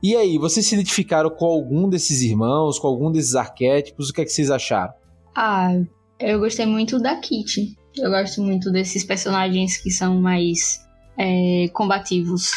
E 0.01 0.15
aí, 0.15 0.37
vocês 0.37 0.65
se 0.65 0.73
identificaram 0.75 1.29
com 1.29 1.45
algum 1.45 1.87
desses 1.89 2.21
irmãos, 2.21 2.79
com 2.79 2.87
algum 2.87 3.11
desses 3.11 3.35
arquétipos? 3.35 4.09
O 4.09 4.13
que 4.13 4.21
é 4.21 4.25
que 4.25 4.31
vocês 4.31 4.49
acharam? 4.49 4.93
Ah, 5.35 5.79
eu 6.19 6.39
gostei 6.39 6.65
muito 6.65 6.99
da 6.99 7.17
Kitty. 7.17 7.75
Eu 7.97 8.09
gosto 8.09 8.41
muito 8.41 8.71
desses 8.71 9.03
personagens 9.03 9.77
que 9.77 9.91
são 9.91 10.19
mais 10.21 10.79
é, 11.17 11.67
combativos, 11.73 12.49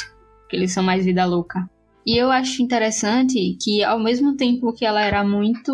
que 0.48 0.56
eles 0.56 0.72
são 0.72 0.82
mais 0.82 1.04
vida 1.04 1.24
louca. 1.24 1.68
E 2.06 2.16
eu 2.16 2.30
acho 2.30 2.62
interessante 2.62 3.56
que, 3.60 3.82
ao 3.82 3.98
mesmo 3.98 4.36
tempo 4.36 4.72
que 4.72 4.84
ela 4.84 5.02
era 5.02 5.24
muito 5.24 5.72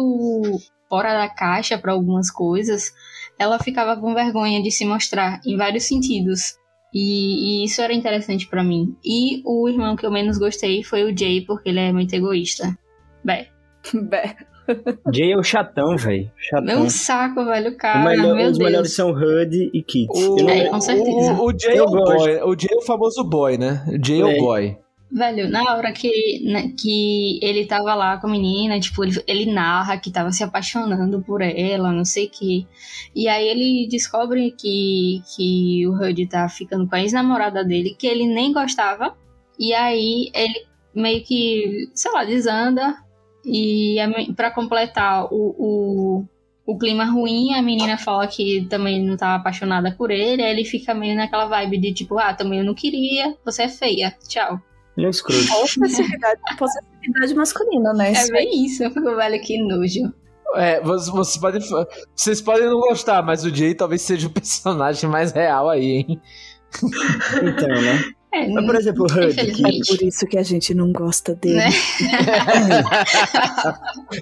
fora 0.91 1.14
da 1.16 1.28
caixa 1.28 1.78
para 1.78 1.93
algumas 1.93 2.30
coisas, 2.30 2.93
ela 3.38 3.59
ficava 3.59 3.97
com 3.97 4.12
vergonha 4.12 4.61
de 4.62 4.70
se 4.70 4.84
mostrar 4.84 5.41
em 5.47 5.57
vários 5.57 5.84
sentidos. 5.84 6.57
E, 6.93 7.62
e 7.62 7.64
isso 7.64 7.80
era 7.80 7.95
interessante 7.95 8.49
para 8.49 8.64
mim. 8.64 8.97
E 9.05 9.41
o 9.47 9.68
irmão 9.68 9.95
que 9.95 10.05
eu 10.05 10.11
menos 10.11 10.36
gostei 10.36 10.82
foi 10.82 11.05
o 11.05 11.16
Jay, 11.16 11.43
porque 11.47 11.68
ele 11.68 11.78
é 11.78 11.93
muito 11.93 12.12
egoísta. 12.12 12.76
Bé. 13.24 13.47
Bé. 13.95 14.36
Jay 15.14 15.32
é 15.32 15.36
o 15.36 15.43
chatão, 15.43 15.97
velho. 15.97 16.30
É 16.66 16.76
um 16.76 16.91
saco, 16.91 17.45
velho, 17.45 17.76
cara. 17.76 18.05
Melhor, 18.11 18.34
meu 18.34 18.51
os 18.51 18.59
Deus. 18.59 18.59
melhores 18.59 18.93
são 18.95 19.11
Hud 19.12 19.70
e 19.72 19.82
Kit. 19.82 20.09
O, 20.12 20.51
É, 20.51 20.68
com 20.68 20.80
certeza. 20.80 21.32
O, 21.34 21.47
o 21.47 21.59
Jay 21.59 21.76
é 21.76 21.82
o 21.82 21.86
boy. 21.86 22.43
O 22.43 22.59
Jay 22.59 22.70
é 22.72 22.76
o 22.76 22.82
famoso 22.82 23.22
boy, 23.24 23.57
né? 23.57 23.84
O 23.88 24.05
Jay 24.05 24.20
é, 24.22 24.36
É. 24.36 24.41
o 24.41 24.45
boy. 24.45 24.76
Velho, 25.12 25.50
na 25.50 25.74
hora 25.74 25.92
que, 25.92 26.40
né, 26.44 26.72
que 26.80 27.40
ele 27.42 27.66
tava 27.66 27.94
lá 27.96 28.16
com 28.18 28.28
a 28.28 28.30
menina, 28.30 28.78
tipo, 28.78 29.02
ele, 29.04 29.20
ele 29.26 29.46
narra 29.52 29.98
que 29.98 30.08
tava 30.11 30.30
se 30.30 30.44
apaixonando 30.44 31.20
por 31.20 31.42
ela, 31.42 31.90
não 31.90 32.04
sei 32.04 32.26
o 32.26 32.30
que. 32.30 32.64
E 33.12 33.26
aí 33.26 33.48
ele 33.48 33.88
descobre 33.88 34.52
que, 34.52 35.20
que 35.34 35.84
o 35.88 35.92
Hud 35.94 36.26
tá 36.28 36.48
ficando 36.48 36.86
com 36.88 36.94
a 36.94 37.00
ex-namorada 37.02 37.64
dele, 37.64 37.96
que 37.98 38.06
ele 38.06 38.24
nem 38.24 38.52
gostava. 38.52 39.16
E 39.58 39.74
aí 39.74 40.30
ele 40.32 40.64
meio 40.94 41.24
que, 41.24 41.88
sei 41.92 42.12
lá, 42.12 42.24
desanda. 42.24 42.96
E 43.44 43.98
a 43.98 44.06
me- 44.06 44.32
pra 44.32 44.50
completar 44.52 45.24
o, 45.24 45.54
o, 45.58 46.24
o 46.64 46.78
clima 46.78 47.04
ruim, 47.04 47.52
a 47.54 47.62
menina 47.62 47.98
fala 47.98 48.28
que 48.28 48.64
também 48.70 49.02
não 49.04 49.16
tava 49.16 49.36
apaixonada 49.40 49.90
por 49.92 50.12
ele. 50.12 50.40
Aí 50.42 50.52
ele 50.52 50.64
fica 50.64 50.94
meio 50.94 51.16
naquela 51.16 51.46
vibe 51.46 51.78
de 51.78 51.92
tipo, 51.92 52.16
ah, 52.16 52.32
também 52.32 52.61
eu 52.61 52.64
não 52.64 52.74
queria, 52.74 53.36
você 53.44 53.64
é 53.64 53.68
feia, 53.68 54.14
tchau. 54.28 54.61
Ele 54.97 55.07
é 55.07 55.11
escroto. 55.11 55.47
Possessividade, 55.49 56.41
possessividade 56.59 57.34
masculina, 57.34 57.93
né? 57.93 58.09
É 58.09 58.12
Isso 58.12 58.32
bem 58.32 58.64
isso, 58.66 58.84
eu 58.84 58.91
fico 58.91 59.14
velho 59.16 59.41
que 59.41 59.62
nojo. 59.62 60.12
É, 60.57 60.80
vocês, 60.80 61.09
vocês 61.14 61.36
podem, 61.38 61.61
vocês 62.16 62.41
podem 62.43 62.66
não 62.66 62.80
gostar, 62.80 63.22
mas 63.22 63.45
o 63.45 63.55
Jay 63.55 63.74
talvez 63.74 64.03
seja 64.03 64.26
o 64.26 64.30
personagem 64.30 65.09
mais 65.09 65.32
real 65.32 65.68
aí, 65.68 65.84
hein? 66.09 66.20
Então, 67.43 67.68
né? 67.68 68.03
É, 68.32 68.47
Mas, 68.49 68.64
por 68.64 68.76
exemplo, 68.76 69.03
o 69.03 69.07
Hud, 69.07 69.41
É 69.41 69.45
por 69.97 70.03
isso 70.07 70.24
que 70.24 70.38
a 70.38 70.43
gente 70.45 70.72
não 70.72 70.93
gosta 70.93 71.34
dele. 71.34 71.57
Né? 71.57 71.68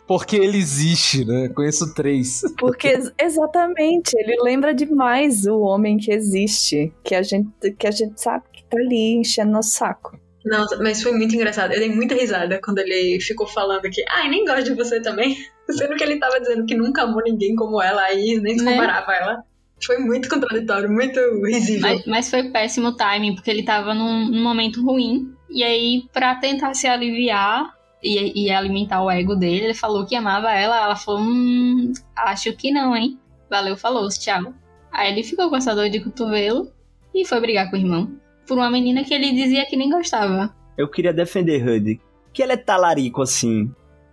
Porque 0.07 0.37
ele 0.37 0.57
existe, 0.57 1.25
né? 1.27 1.49
Conheço 1.51 1.93
três. 1.95 2.41
Porque 2.59 2.89
ex- 2.89 3.12
exatamente, 3.19 4.14
ele 4.16 4.37
lembra 4.43 4.75
demais 4.75 5.45
o 5.47 5.61
homem 5.61 5.99
que 5.99 6.11
existe, 6.11 6.91
que 7.05 7.14
a 7.14 7.23
gente, 7.23 7.51
que 7.79 7.87
a 7.87 7.91
gente 7.91 8.19
sabe 8.21 8.45
que 8.53 8.64
tá 8.64 8.79
ali 8.79 9.16
enchendo 9.16 9.53
nosso 9.53 9.71
saco. 9.71 10.19
Nossa, 10.49 10.76
mas 10.78 11.03
foi 11.03 11.12
muito 11.12 11.34
engraçado. 11.34 11.72
Eu 11.72 11.78
dei 11.80 11.90
muita 11.94 12.14
risada 12.14 12.61
quando 12.62 12.78
ele 12.78 13.20
ficou 13.20 13.46
falando 13.46 13.82
que, 13.82 14.03
ai, 14.09 14.28
nem 14.28 14.44
gosto 14.44 14.64
de 14.64 14.74
você 14.74 15.01
também. 15.01 15.36
Sendo 15.70 15.96
que 15.96 16.03
ele 16.03 16.18
tava 16.18 16.40
dizendo 16.40 16.64
que 16.64 16.74
nunca 16.74 17.03
amou 17.03 17.22
ninguém 17.22 17.55
como 17.55 17.80
ela 17.82 18.03
aí, 18.03 18.38
nem 18.40 18.59
se 18.59 18.64
Né? 18.64 18.72
comparava 18.72 19.12
a 19.12 19.16
ela. 19.16 19.44
Foi 19.84 19.99
muito 19.99 20.28
contraditório, 20.28 20.90
muito 20.90 21.20
risível. 21.44 21.88
mas, 21.88 22.07
mas 22.07 22.30
foi 22.30 22.44
péssimo 22.51 22.96
timing, 22.96 23.34
porque 23.34 23.51
ele 23.51 23.62
tava 23.62 23.94
num, 23.94 24.26
num 24.28 24.42
momento 24.42 24.84
ruim. 24.84 25.32
E 25.51 25.62
aí, 25.62 26.05
pra 26.12 26.34
tentar 26.34 26.74
se 26.74 26.86
aliviar 26.86 27.72
e, 28.03 28.46
e 28.46 28.51
alimentar 28.51 29.03
o 29.03 29.11
ego 29.11 29.36
dele, 29.36 29.66
ele 29.66 29.74
falou 29.74 30.05
que 30.05 30.16
amava 30.16 30.53
ela. 30.53 30.82
Ela 30.82 30.96
falou: 30.96 31.20
Hum, 31.20 31.92
acho 32.16 32.53
que 32.55 32.72
não, 32.72 32.96
hein? 32.96 33.18
Valeu, 33.49 33.76
falou, 33.76 34.09
tchau. 34.09 34.53
Aí 34.90 35.12
ele 35.12 35.22
ficou 35.22 35.49
com 35.49 35.57
essa 35.57 35.74
dor 35.74 35.88
de 35.88 36.01
cotovelo 36.01 36.72
e 37.14 37.24
foi 37.24 37.40
brigar 37.40 37.70
com 37.70 37.76
o 37.76 37.78
irmão. 37.78 38.11
Por 38.49 38.57
uma 38.57 38.70
menina 38.70 39.05
que 39.05 39.12
ele 39.14 39.32
dizia 39.32 39.66
que 39.66 39.76
nem 39.76 39.90
gostava. 39.90 40.53
Eu 40.76 40.88
queria 40.88 41.12
defender 41.12 41.62
Hud. 41.62 42.01
Que 42.32 42.42
ele 42.42 42.53
é 42.53 42.57
talarico, 42.57 43.22
assim. 43.22 43.70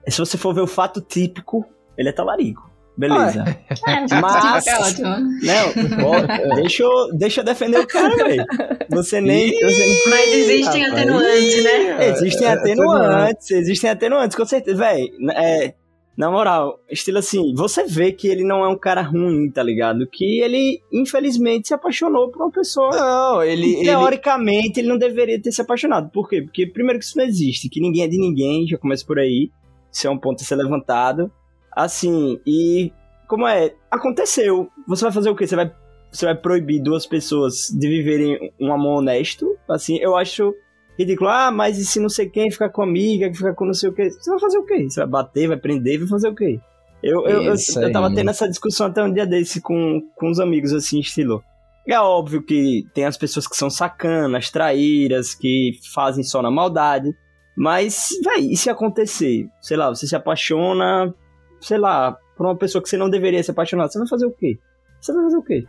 Se 0.08 0.20
você 0.20 0.38
for 0.38 0.54
ver 0.54 0.62
o 0.62 0.68
fato 0.68 1.02
típico, 1.02 1.66
ele 1.98 2.10
é 2.10 2.12
talarico. 2.12 2.70
Beleza. 2.98 3.44
É, 3.88 4.20
Mas- 4.22 4.68
é. 4.68 4.94
Não, 4.94 6.08
ó, 6.08 6.56
deixa, 6.56 6.84
eu, 6.84 6.90
deixa 7.14 7.42
eu 7.42 7.46
defender 7.46 7.80
o 7.80 7.88
cara, 7.88 8.16
velho. 8.16 8.46
Você 8.90 9.20
nem. 9.20 9.52
Você 9.52 10.10
Mas 10.10 10.34
existem 10.34 10.86
atenuantes, 10.86 11.64
né? 11.64 12.08
Existem 12.10 12.48
É, 12.48 12.52
atenuantes, 12.52 13.52
existem 13.52 13.90
atenuantes, 13.90 14.38
com 14.38 14.46
certeza. 14.46 14.78
Véi, 14.78 15.10
é, 15.34 15.74
na 16.18 16.32
moral, 16.32 16.80
estilo 16.90 17.18
assim, 17.18 17.54
você 17.54 17.84
vê 17.84 18.12
que 18.12 18.28
ele 18.28 18.44
não 18.44 18.64
é 18.64 18.70
um 18.70 18.78
cara 18.78 19.02
ruim, 19.02 19.52
tá 19.52 19.62
ligado? 19.62 20.08
Que 20.08 20.40
ele, 20.40 20.82
infelizmente, 20.92 21.68
se 21.68 21.74
apaixonou 21.74 22.32
por 22.32 22.42
uma 22.42 22.52
pessoa. 22.52 22.90
Não, 22.92 23.44
ele. 23.44 23.74
que, 23.74 23.80
ele 23.80 23.90
teoricamente, 23.90 24.80
ele 24.80 24.88
não 24.88 24.98
deveria 24.98 25.42
ter 25.42 25.52
se 25.52 25.62
apaixonado. 25.62 26.10
Por 26.12 26.30
quê? 26.30 26.42
Porque, 26.42 26.66
primeiro, 26.66 27.00
que 27.00 27.06
isso 27.06 27.18
não 27.18 27.26
existe, 27.26 27.68
que 27.68 27.82
ninguém 27.82 28.04
é 28.04 28.08
de 28.08 28.18
ninguém, 28.18 28.66
já 28.66 28.78
começa 28.78 29.06
por 29.06 29.20
aí. 29.20 29.52
Isso 29.92 30.08
é 30.08 30.10
um 30.10 30.18
ponto 30.18 30.42
a 30.42 30.46
ser 30.46 30.56
levantado. 30.56 31.30
Assim, 31.76 32.40
e. 32.48 32.94
Como 33.28 33.46
é? 33.46 33.74
Aconteceu. 33.92 34.70
Você 34.88 35.04
vai 35.04 35.12
fazer 35.12 35.30
o 35.30 35.36
quê? 35.36 35.46
Você 35.46 35.56
vai, 35.56 35.70
você 36.12 36.26
vai 36.26 36.36
proibir 36.36 36.82
duas 36.82 37.06
pessoas 37.06 37.68
de 37.78 37.88
viverem 37.90 38.54
um 38.60 38.72
amor 38.72 39.00
honesto? 39.00 39.58
Assim, 39.68 39.98
eu 39.98 40.16
acho 40.16 40.54
ridículo. 40.98 41.30
Ah, 41.30 41.52
mas 41.52 41.78
e 41.78 41.86
se 41.86 42.00
não 42.00 42.10
sei 42.10 42.30
quem 42.30 42.50
ficar 42.52 42.70
com 42.70 42.82
amiga, 42.82 43.30
que 43.30 43.38
ficar 43.38 43.54
com 43.54 43.66
não 43.66 43.74
sei 43.74 43.90
o 43.90 43.94
quê? 43.94 44.10
Você 44.10 44.30
vai 44.30 44.40
fazer 44.40 44.58
o 44.58 44.66
quê? 44.66 44.90
Você 44.90 45.00
vai 45.02 45.10
bater, 45.10 45.48
vai 45.48 45.58
prender, 45.58 46.00
vai 46.00 46.08
fazer 46.08 46.30
o 46.30 46.36
quê? 46.36 46.60
Eu, 47.04 47.28
eu, 47.28 47.42
eu, 47.44 47.54
eu 47.88 47.92
tava 47.92 48.08
tendo 48.16 48.30
essa 48.30 48.48
discussão 48.48 48.88
até 48.88 49.04
um 49.04 49.12
dia 49.14 49.26
desse 49.28 49.62
com, 49.62 50.02
com 50.16 50.30
uns 50.30 50.40
amigos, 50.40 50.74
assim, 50.74 51.00
estilo. 51.00 51.44
É 51.88 52.00
óbvio 52.00 52.42
que 52.42 52.84
tem 52.96 53.06
as 53.06 53.16
pessoas 53.16 53.48
que 53.48 53.56
são 53.56 53.70
sacanas, 53.70 54.50
traíras, 54.50 55.36
que 55.36 55.74
fazem 55.94 56.24
só 56.24 56.42
na 56.42 56.50
maldade. 56.50 57.14
Mas, 57.56 58.08
véi, 58.24 58.52
e 58.52 58.58
se 58.58 58.70
acontecer? 58.70 59.46
Sei 59.62 59.78
lá, 59.78 59.90
você 59.90 60.08
se 60.08 60.16
apaixona, 60.16 61.14
sei 61.62 61.78
lá, 61.78 62.18
por 62.36 62.48
uma 62.48 62.56
pessoa 62.58 62.82
que 62.82 62.90
você 62.90 62.98
não 62.98 63.10
deveria 63.10 63.44
se 63.44 63.52
apaixonar. 63.52 63.88
Você 63.88 64.00
vai 64.00 64.08
fazer 64.08 64.26
o 64.26 64.32
quê? 64.32 64.58
Você 65.00 65.14
vai 65.14 65.24
fazer 65.24 65.38
o 65.38 65.44
quê? 65.44 65.64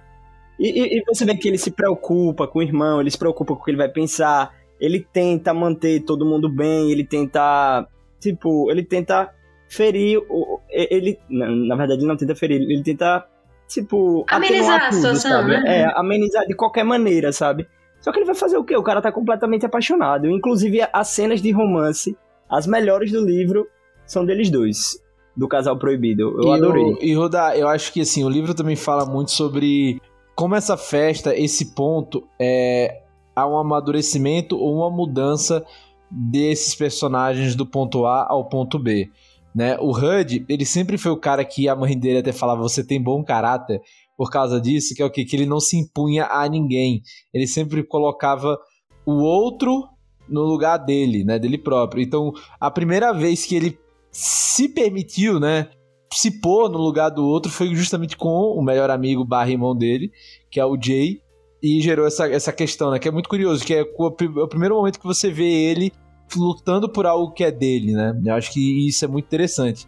E, 0.59 0.69
e- 0.71 0.99
e 0.99 1.03
você 1.07 1.25
vê 1.27 1.37
que 1.37 1.47
ele 1.49 1.59
se 1.59 1.71
preocupa 1.71 2.49
com 2.49 2.61
o 2.61 2.63
irmão, 2.63 2.99
ele 3.01 3.11
se 3.11 3.19
preocupa 3.19 3.55
com 3.55 3.61
o 3.61 3.65
que 3.65 3.71
ele 3.71 3.77
vai 3.79 3.91
pensar. 3.91 4.55
Ele 4.81 5.07
tenta 5.13 5.55
manter 5.55 6.01
todo 6.01 6.27
mundo 6.27 6.49
bem, 6.49 6.91
ele 6.91 7.05
tenta. 7.05 7.87
Tipo, 8.21 8.71
ele 8.71 8.83
tenta 8.85 9.31
ferir. 9.69 10.19
o- 10.29 10.61
Ele. 10.71 11.19
Na, 11.31 11.77
verdade, 11.77 12.01
ele 12.01 12.09
não 12.09 12.17
tenta 12.17 12.35
ferir, 12.35 12.61
ele 12.63 12.83
tenta, 12.83 13.27
tipo. 13.69 14.25
Amenizar 14.31 14.87
a 14.87 14.93
situação, 14.93 15.31
sabe? 15.41 15.49
né? 15.49 15.63
É, 15.83 15.99
amenizar 15.99 16.47
de 16.47 16.55
qualquer 16.55 16.85
maneira, 16.85 17.33
sabe? 17.33 17.67
Só 18.01 18.13
que 18.13 18.19
ele 18.19 18.27
vai 18.27 18.35
fazer 18.35 18.57
o 18.59 18.65
quê? 18.65 18.77
O 18.77 18.83
cara 18.83 19.01
tá 19.01 19.11
completamente 19.11 19.65
apaixonado. 19.67 20.27
Inclusive, 20.31 20.81
as 20.93 21.09
cenas 21.09 21.41
de 21.43 21.51
romance, 21.51 22.17
as 22.49 22.67
melhores 22.67 23.11
do 23.11 23.25
livro, 23.25 23.67
são 24.05 24.25
deles 24.25 24.51
dois. 24.51 25.01
Do 25.37 25.49
casal 25.49 25.77
proibido. 25.79 26.39
Eu 26.43 26.49
e 26.51 26.53
adorei. 26.55 26.83
O, 26.85 26.99
e 27.03 27.15
Roda, 27.15 27.55
eu 27.57 27.69
acho 27.69 27.93
que 27.93 28.01
assim, 28.01 28.25
o 28.25 28.29
livro 28.29 28.55
também 28.55 28.75
fala 28.77 29.05
muito 29.05 29.33
sobre 29.33 30.01
como 30.35 30.55
essa 30.55 30.77
festa, 30.79 31.35
esse 31.37 31.75
ponto, 31.75 32.27
é 32.41 33.03
há 33.37 33.47
um 33.47 33.59
amadurecimento 33.59 34.59
ou 34.59 34.79
uma 34.79 34.91
mudança 34.91 35.63
desses 36.11 36.75
personagens 36.75 37.55
do 37.55 37.67
ponto 37.67 38.07
A 38.07 38.27
ao 38.27 38.49
ponto 38.49 38.79
B. 38.79 39.11
Né? 39.55 39.77
O 39.79 39.91
HUD, 39.91 40.45
ele 40.49 40.65
sempre 40.65 40.97
foi 40.99 41.13
o 41.13 41.17
cara 41.17 41.45
que 41.45 41.69
a 41.69 41.77
mãe 41.77 41.99
dele 41.99 42.19
até 42.19 42.33
falava: 42.33 42.63
você 42.63 42.83
tem 42.85 43.03
bom 43.03 43.23
caráter 43.23 43.81
por 44.17 44.31
causa 44.31 44.61
disso, 44.61 44.95
que 44.95 45.03
é 45.03 45.05
o 45.05 45.11
que? 45.11 45.25
Que 45.25 45.37
ele 45.37 45.47
não 45.47 45.61
se 45.61 45.77
impunha 45.77 46.27
a 46.27 46.49
ninguém. 46.49 47.03
Ele 47.33 47.47
sempre 47.47 47.83
colocava 47.83 48.59
o 49.05 49.13
outro 49.13 49.89
no 50.29 50.43
lugar 50.43 50.79
dele, 50.79 51.25
né? 51.25 51.39
Dele 51.39 51.59
próprio. 51.59 52.03
Então, 52.03 52.33
a 52.59 52.71
primeira 52.71 53.13
vez 53.13 53.45
que 53.45 53.55
ele 53.55 53.79
se 54.11 54.69
permitiu, 54.69 55.39
né? 55.39 55.69
Se 56.13 56.41
pôr 56.41 56.71
no 56.71 56.79
lugar 56.79 57.11
do 57.11 57.27
outro 57.27 57.51
foi 57.51 57.75
justamente 57.75 58.17
com 58.17 58.29
o 58.31 58.63
melhor 58.63 58.91
amigo 58.91 59.25
barra 59.25 59.51
irmão 59.51 59.77
dele, 59.77 60.11
que 60.51 60.59
é 60.59 60.65
o 60.65 60.81
Jay, 60.81 61.21
e 61.67 61.81
gerou 61.81 62.07
essa, 62.07 62.29
essa 62.29 62.53
questão, 62.53 62.93
né? 62.93 62.99
Que 62.99 63.09
é 63.09 63.11
muito 63.11 63.29
curioso, 63.29 63.65
que 63.65 63.75
é 63.75 63.83
o 63.83 64.49
primeiro 64.49 64.77
momento 64.77 65.01
que 65.01 65.07
você 65.07 65.31
vê 65.31 65.45
ele 65.45 65.93
lutando 66.37 66.89
por 66.89 67.07
algo 67.07 67.33
que 67.33 67.43
é 67.43 67.51
dele, 67.51 67.93
né? 67.93 68.17
Eu 68.25 68.35
acho 68.35 68.53
que 68.53 68.87
isso 68.87 69.05
é 69.05 69.09
muito 69.09 69.25
interessante. 69.27 69.87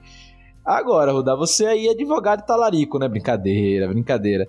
Agora, 0.65 1.13
Rudá, 1.13 1.35
você 1.37 1.67
aí 1.67 1.87
é 1.87 1.93
advogado 1.93 2.45
talarico, 2.45 2.99
né? 2.99 3.09
Brincadeira, 3.09 3.89
brincadeira. 3.89 4.47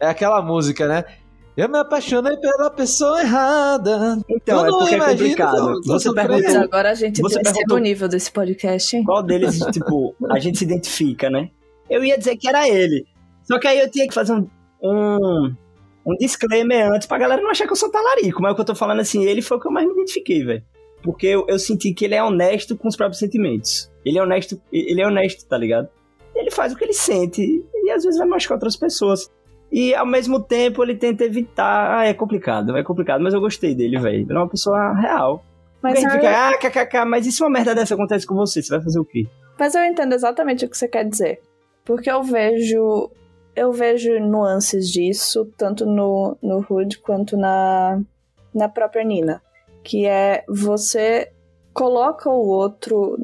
É 0.00 0.06
aquela 0.06 0.40
música, 0.40 0.86
né? 0.86 1.04
Eu 1.56 1.68
me 1.68 1.76
apaixonei 1.76 2.36
pela 2.36 2.70
pessoa 2.70 3.20
errada. 3.20 4.16
Então, 4.30 4.64
é 4.64 4.68
porque 4.70 4.94
é 4.94 4.98
complicado. 5.00 5.80
Você 5.86 6.14
perguntou, 6.14 6.60
agora 6.60 6.90
a 6.92 6.94
gente 6.94 7.20
você 7.20 7.42
perguntou 7.42 7.76
o 7.76 7.80
nível 7.80 8.08
desse 8.08 8.30
podcast, 8.30 8.96
hein? 8.96 9.02
Qual 9.02 9.22
deles, 9.24 9.58
tipo, 9.72 10.14
a 10.30 10.38
gente 10.38 10.58
se 10.58 10.64
identifica, 10.64 11.28
né? 11.28 11.50
Eu 11.90 12.04
ia 12.04 12.16
dizer 12.16 12.36
que 12.36 12.48
era 12.48 12.68
ele. 12.68 13.04
Só 13.42 13.58
que 13.58 13.66
aí 13.66 13.80
eu 13.80 13.90
tinha 13.90 14.06
que 14.06 14.14
fazer 14.14 14.34
um, 14.34 14.46
um, 14.80 15.54
um 16.08 16.16
disclaimer 16.16 16.90
antes 16.90 17.06
pra 17.06 17.18
galera 17.18 17.42
não 17.42 17.50
achar 17.50 17.66
que 17.66 17.72
eu 17.72 17.76
sou 17.76 17.90
talarico. 17.90 18.40
Mas 18.40 18.52
o 18.52 18.54
que 18.54 18.60
eu 18.62 18.66
tô 18.66 18.74
falando 18.74 19.00
assim, 19.00 19.24
ele 19.24 19.42
foi 19.42 19.58
o 19.58 19.60
que 19.60 19.66
eu 19.66 19.72
mais 19.72 19.86
me 19.86 19.92
identifiquei, 19.92 20.42
velho. 20.42 20.62
Porque 21.02 21.26
eu, 21.26 21.44
eu 21.48 21.58
senti 21.58 21.92
que 21.92 22.04
ele 22.04 22.14
é 22.14 22.22
honesto 22.22 22.76
com 22.76 22.88
os 22.88 22.96
próprios 22.96 23.18
sentimentos. 23.18 23.90
Ele 24.04 24.18
é 24.18 24.22
honesto, 24.22 24.60
ele 24.72 25.00
é 25.00 25.06
honesto, 25.06 25.46
tá 25.46 25.56
ligado? 25.56 25.88
Ele 26.34 26.50
faz 26.50 26.72
o 26.72 26.76
que 26.76 26.84
ele 26.84 26.92
sente 26.92 27.42
e 27.42 27.90
às 27.90 28.04
vezes 28.04 28.18
vai 28.18 28.26
machucar 28.26 28.56
outras 28.56 28.76
pessoas. 28.76 29.30
E 29.70 29.94
ao 29.94 30.06
mesmo 30.06 30.40
tempo 30.40 30.82
ele 30.82 30.96
tenta 30.96 31.24
evitar. 31.24 31.98
Ah, 31.98 32.06
é 32.06 32.14
complicado, 32.14 32.76
é 32.76 32.82
complicado, 32.82 33.22
mas 33.22 33.34
eu 33.34 33.40
gostei 33.40 33.74
dele, 33.74 33.98
velho. 33.98 34.22
Ele 34.22 34.32
é 34.32 34.34
uma 34.34 34.48
pessoa 34.48 34.94
real. 34.94 35.44
Mas 35.82 35.98
a 35.98 36.00
gente 36.00 36.12
fica, 36.12 36.48
ah, 36.48 36.58
kkk, 36.58 37.04
mas 37.04 37.26
e 37.26 37.32
se 37.32 37.42
uma 37.42 37.50
merda 37.50 37.74
dessa 37.74 37.94
acontece 37.94 38.26
com 38.26 38.34
você? 38.34 38.62
Você 38.62 38.70
vai 38.70 38.82
fazer 38.82 38.98
o 38.98 39.04
quê? 39.04 39.26
Mas 39.58 39.74
eu 39.74 39.84
entendo 39.84 40.14
exatamente 40.14 40.64
o 40.64 40.68
que 40.68 40.76
você 40.76 40.88
quer 40.88 41.04
dizer. 41.04 41.40
Porque 41.84 42.10
eu 42.10 42.22
vejo. 42.22 43.10
Eu 43.58 43.72
vejo 43.72 44.20
nuances 44.20 44.88
disso, 44.88 45.52
tanto 45.56 45.84
no, 45.84 46.38
no 46.40 46.64
Hood 46.70 47.00
quanto 47.00 47.36
na, 47.36 48.00
na 48.54 48.68
própria 48.68 49.02
Nina. 49.02 49.42
Que 49.82 50.06
é 50.06 50.44
você 50.48 51.32
coloca 51.74 52.30
o 52.30 52.46
outro 52.46 53.18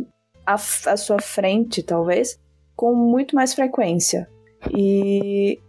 à, 0.45 0.55
à 0.55 0.97
sua 0.97 1.21
frente, 1.21 1.85
talvez, 1.85 2.37
com 2.75 2.97
muito 2.97 3.37
mais 3.37 3.55
frequência. 3.55 4.29
E 4.77 5.61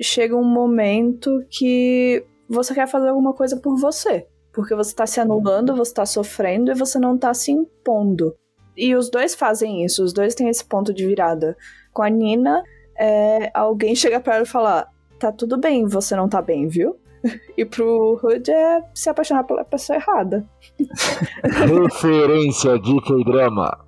chega 0.00 0.36
um 0.36 0.44
momento 0.44 1.44
que 1.50 2.24
você 2.48 2.72
quer 2.72 2.86
fazer 2.86 3.08
alguma 3.08 3.32
coisa 3.32 3.56
por 3.56 3.76
você. 3.76 4.28
Porque 4.52 4.76
você 4.76 4.94
tá 4.94 5.04
se 5.04 5.18
anulando, 5.18 5.74
você 5.74 5.94
tá 5.94 6.06
sofrendo 6.06 6.70
e 6.70 6.76
você 6.76 6.96
não 6.96 7.18
tá 7.18 7.34
se 7.34 7.50
impondo. 7.50 8.36
E 8.76 8.94
os 8.94 9.10
dois 9.10 9.34
fazem 9.34 9.84
isso, 9.84 10.04
os 10.04 10.12
dois 10.12 10.36
têm 10.36 10.48
esse 10.48 10.64
ponto 10.64 10.94
de 10.94 11.04
virada. 11.08 11.56
Com 11.92 12.02
a 12.02 12.08
Nina, 12.08 12.62
é, 13.02 13.50
alguém 13.52 13.96
chega 13.96 14.20
pra 14.20 14.36
ela 14.36 14.44
e 14.44 14.48
fala: 14.48 14.86
tá 15.18 15.32
tudo 15.32 15.58
bem, 15.58 15.86
você 15.86 16.14
não 16.14 16.28
tá 16.28 16.40
bem, 16.40 16.68
viu? 16.68 16.96
E 17.56 17.64
pro 17.64 18.18
Hood 18.22 18.50
é 18.50 18.82
se 18.94 19.08
apaixonar 19.08 19.44
pela 19.44 19.64
pessoa 19.64 19.96
errada. 19.96 20.44
Referência 21.42 22.78
de 22.78 23.00
K-drama. 23.00 23.78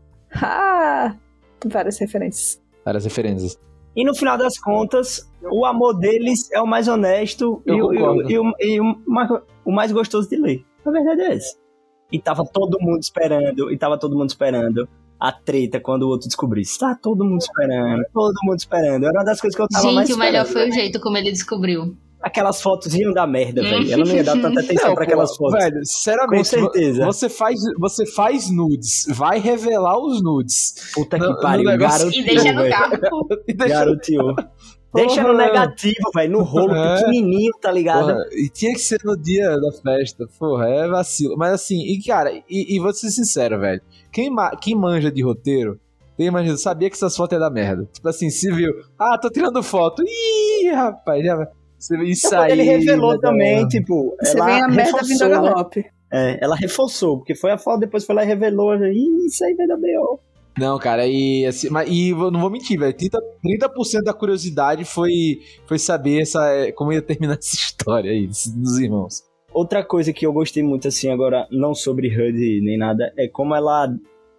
Ah! 0.41 1.17
Várias 1.65 1.99
referências. 1.99 2.63
Várias 2.85 3.05
referências. 3.05 3.59
E 3.97 4.05
no 4.05 4.15
final 4.15 4.37
das 4.37 4.59
contas, 4.59 5.29
o 5.43 5.65
amor 5.65 5.99
deles 5.99 6.51
é 6.53 6.61
o 6.61 6.67
mais 6.67 6.87
honesto 6.87 7.63
e, 7.67 7.73
o, 7.73 7.93
e, 7.93 8.39
o, 8.39 8.55
e 8.61 8.81
o, 8.81 8.85
mais, 9.07 9.31
o, 9.65 9.73
mais, 9.73 9.93
gostoso 9.93 10.29
de 10.29 10.37
ler. 10.37 10.65
A 10.85 10.91
verdade 10.91 11.23
é 11.23 11.35
essa. 11.35 11.57
E 12.13 12.21
tava 12.21 12.45
todo 12.45 12.79
mundo 12.81 13.01
esperando, 13.01 13.73
e 13.73 13.79
tava 13.79 13.99
todo 13.99 14.17
mundo 14.17 14.31
esperando 14.31 14.89
a 15.25 15.33
treta 15.33 15.81
quando 15.81 16.03
o 16.03 16.09
outro 16.09 16.29
descobrisse. 16.29 16.79
Tá 16.79 16.95
todo 16.95 17.25
mundo 17.25 17.41
esperando, 17.41 18.03
todo 18.13 18.35
mundo 18.45 18.59
esperando. 18.59 19.05
Era 19.05 19.19
uma 19.19 19.25
das 19.25 19.41
coisas 19.41 19.57
que 19.57 19.63
eu 19.63 19.69
tava 19.69 19.85
Gente, 19.85 19.95
mais 19.95 20.11
esperando. 20.11 20.27
Gente, 20.27 20.37
o 20.37 20.43
melhor 20.43 20.53
foi 20.53 20.69
o 20.69 20.73
jeito 20.73 21.01
como 21.01 21.17
ele 21.17 21.33
descobriu 21.33 21.97
aquelas 22.25 22.63
fotos 22.63 22.95
iam 22.95 23.13
dar 23.13 23.27
merda, 23.27 23.63
velho. 23.63 23.93
Ela 23.93 24.05
não 24.05 24.15
ia 24.15 24.25
dar 24.25 24.41
tanta 24.41 24.61
atenção 24.65 24.95
para 24.95 25.05
aquelas 25.05 25.37
fotos. 25.37 25.63
Velho, 25.63 25.85
sinceramente, 25.85 26.39
com 26.39 26.45
certeza. 26.45 27.05
Você 27.05 27.29
faz, 27.29 27.61
você 27.79 28.07
faz 28.07 28.51
nudes, 28.51 29.05
vai 29.11 29.39
revelar 29.39 29.99
os 29.99 30.23
nudes. 30.23 30.75
Puta 30.95 31.19
que 31.19 31.41
pariu, 31.43 31.77
garoto. 31.77 32.19
E 32.19 32.25
deixa 32.25 32.53
no 32.53 32.69
carro. 32.69 33.29
Garoteou. 33.69 34.35
Deixa 34.95 35.25
no 35.25 35.37
negativo, 35.37 36.09
velho, 36.15 36.33
no 36.35 36.43
rolo 36.45 36.73
é. 36.73 36.99
pequenininho, 36.99 37.51
tá 37.61 37.73
ligado? 37.73 38.13
Porra, 38.13 38.27
e 38.31 38.49
tinha 38.49 38.73
que 38.73 38.79
ser 38.79 39.01
no 39.05 39.17
dia 39.17 39.59
da 39.59 39.73
festa, 39.73 40.25
porra, 40.39 40.69
é 40.69 40.87
vacilo. 40.87 41.37
Mas 41.37 41.53
assim, 41.55 41.83
e 41.83 42.01
cara, 42.01 42.33
e, 42.33 42.77
e 42.77 42.79
vou 42.79 42.95
ser 42.95 43.11
sincero, 43.11 43.59
velho, 43.59 43.83
quem, 44.15 44.31
quem 44.61 44.75
manja 44.77 45.11
de 45.11 45.23
roteiro, 45.23 45.79
tem 46.17 46.29
imagina, 46.29 46.57
sabia 46.57 46.89
que 46.89 46.95
essas 46.95 47.17
fotos 47.17 47.33
iam 47.33 47.41
dar 47.41 47.51
merda. 47.51 47.89
Tipo 47.93 48.09
assim, 48.09 48.31
se 48.31 48.51
viu, 48.51 48.73
ah, 48.99 49.19
tô 49.21 49.29
tirando 49.29 49.63
foto, 49.63 50.03
ih, 50.07 50.71
rapaz, 50.71 51.25
já 51.25 51.49
isso 52.07 52.35
aí. 52.35 52.53
Ele 52.53 52.63
revelou 52.63 53.19
também, 53.19 53.67
tipo. 53.69 54.17
Você 54.23 54.43
vem 54.43 54.63
a 54.63 54.69
merda 54.69 55.01
vindo 55.07 55.23
a 55.23 55.29
galope. 55.29 55.81
Né? 55.81 55.89
É, 56.13 56.39
ela 56.41 56.55
reforçou, 56.55 57.19
porque 57.19 57.35
foi 57.35 57.51
a 57.51 57.59
foto, 57.59 57.81
depois 57.81 58.07
foi 58.07 58.15
lá 58.15 58.23
e 58.23 58.27
revelou. 58.27 58.75
Ih, 58.77 59.27
isso 59.27 59.45
aí 59.45 59.55
vai 59.55 59.67
dar 59.67 59.77
B.O. 59.77 60.19
Não, 60.57 60.79
cara, 60.79 61.05
e 61.07 61.45
assim, 61.45 61.69
mas, 61.69 61.91
e 61.91 62.13
não 62.13 62.41
vou 62.41 62.49
mentir, 62.49 62.79
velho. 62.79 62.95
30%, 62.95 63.19
30 63.43 64.03
da 64.05 64.15
curiosidade 64.15 64.85
foi, 64.85 65.41
foi 65.67 65.79
saber 65.79 66.23
essa, 66.23 66.47
é, 66.47 66.71
como 66.71 66.93
ia 66.93 67.03
terminar 67.03 67.35
essa 67.43 67.57
história 67.57 68.13
aí 68.13 68.29
dos 68.29 68.79
irmãos. 68.79 69.23
Outra 69.55 69.85
coisa 69.85 70.13
que 70.13 70.27
eu 70.27 70.33
gostei 70.33 70.63
muito, 70.63 70.89
assim, 70.89 71.11
agora, 71.11 71.47
não 71.51 71.75
sobre 71.75 72.09
HUD 72.09 72.61
nem 72.63 72.77
nada, 72.77 73.13
é 73.17 73.29
como 73.29 73.55
ela. 73.55 73.89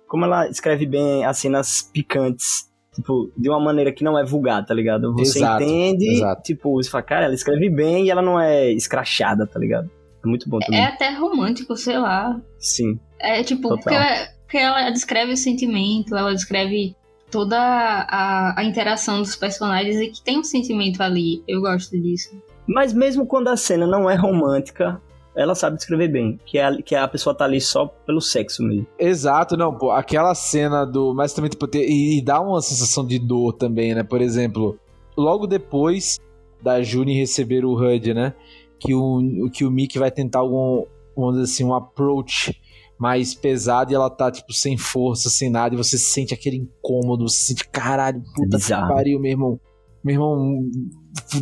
Como 0.08 0.26
ela 0.26 0.48
escreve 0.48 0.86
bem 0.86 1.26
as 1.26 1.40
cenas 1.40 1.90
picantes 1.92 2.70
tipo, 2.96 3.32
de 3.36 3.50
uma 3.50 3.60
maneira 3.60 3.92
que 3.92 4.04
não 4.04 4.18
é 4.18 4.24
vulgar, 4.24 4.66
tá 4.66 4.74
ligado? 4.74 5.14
Você 5.14 5.40
exato, 5.40 5.64
entende, 5.64 6.08
exato. 6.08 6.42
tipo, 6.44 6.74
você 6.74 6.90
fala, 6.90 7.04
cara, 7.04 7.26
ela 7.26 7.34
escreve 7.34 7.70
bem 7.70 8.06
e 8.06 8.10
ela 8.10 8.22
não 8.22 8.40
é 8.40 8.72
escrachada, 8.72 9.46
tá 9.46 9.60
ligado? 9.60 9.90
É 10.24 10.28
muito 10.28 10.50
bom 10.50 10.60
também. 10.60 10.80
É 10.80 10.86
até 10.86 11.12
romântico, 11.12 11.76
sei 11.76 11.98
lá. 11.98 12.40
Sim. 12.58 13.00
É 13.20 13.44
tipo, 13.44 13.70
porque 13.70 13.94
ela, 13.94 14.28
porque 14.42 14.58
ela 14.58 14.90
descreve 14.90 15.34
o 15.34 15.38
sentimento, 15.38 16.16
ela 16.16 16.34
descreve 16.34 16.96
toda 17.30 17.58
a, 17.60 18.60
a 18.60 18.64
interação 18.64 19.20
dos 19.20 19.36
personagens 19.36 19.98
e 19.98 20.08
que 20.08 20.24
tem 20.24 20.40
um 20.40 20.44
sentimento 20.44 21.02
ali. 21.02 21.44
Eu 21.48 21.62
gosto 21.62 22.00
disso. 22.00 22.30
Mas 22.68 22.94
mesmo 22.94 23.26
quando 23.26 23.48
a 23.48 23.58
cena 23.58 23.86
não 23.86 24.10
é 24.10 24.16
romântica, 24.16 25.02
ela 25.36 25.54
sabe 25.54 25.76
descrever 25.76 26.08
bem, 26.08 26.40
que, 26.46 26.58
é, 26.58 26.82
que 26.82 26.96
a 26.96 27.08
pessoa 27.08 27.36
tá 27.36 27.44
ali 27.44 27.60
só 27.60 27.88
pelo 28.06 28.22
sexo 28.22 28.64
mesmo. 28.64 28.88
Exato, 28.98 29.58
não, 29.58 29.78
pô, 29.78 29.92
aquela 29.92 30.34
cena 30.34 30.86
do. 30.86 31.14
Mas 31.14 31.34
também, 31.34 31.50
tipo, 31.50 31.68
ter, 31.68 31.86
e, 31.88 32.18
e 32.18 32.22
dá 32.22 32.40
uma 32.40 32.62
sensação 32.62 33.06
de 33.06 33.20
dor 33.20 33.54
também, 33.54 33.94
né? 33.94 34.04
Por 34.04 34.22
exemplo, 34.22 34.80
logo 35.18 35.46
depois 35.46 36.20
da 36.62 36.82
Juni 36.82 37.18
receber 37.18 37.66
o 37.66 37.76
HUD, 37.76 38.14
né? 38.14 38.34
Que 38.80 38.94
o, 38.94 39.50
que 39.52 39.66
o 39.66 39.72
Mickey 39.72 40.00
vai 40.00 40.10
tentar 40.10 40.40
algum, 40.40 40.86
vamos 41.16 41.34
dizer 41.34 41.44
assim, 41.54 41.64
um 41.66 41.74
approach 41.74 42.60
mais 42.98 43.34
pesado 43.34 43.92
e 43.92 43.96
ela 43.96 44.10
tá, 44.10 44.32
tipo, 44.32 44.54
sem 44.54 44.78
força, 44.78 45.30
sem 45.30 45.50
nada, 45.50 45.76
e 45.76 45.78
você 45.78 45.98
sente 45.98 46.34
aquele 46.34 46.58
incômodo, 46.58 47.28
você 47.28 47.48
sente, 47.48 47.68
caralho, 47.68 48.24
puta 48.34 48.58
que 48.58 48.70
pariu, 48.70 49.20
meu 49.20 49.32
irmão. 49.32 49.60
Meu 50.06 50.14
irmão, 50.14 50.62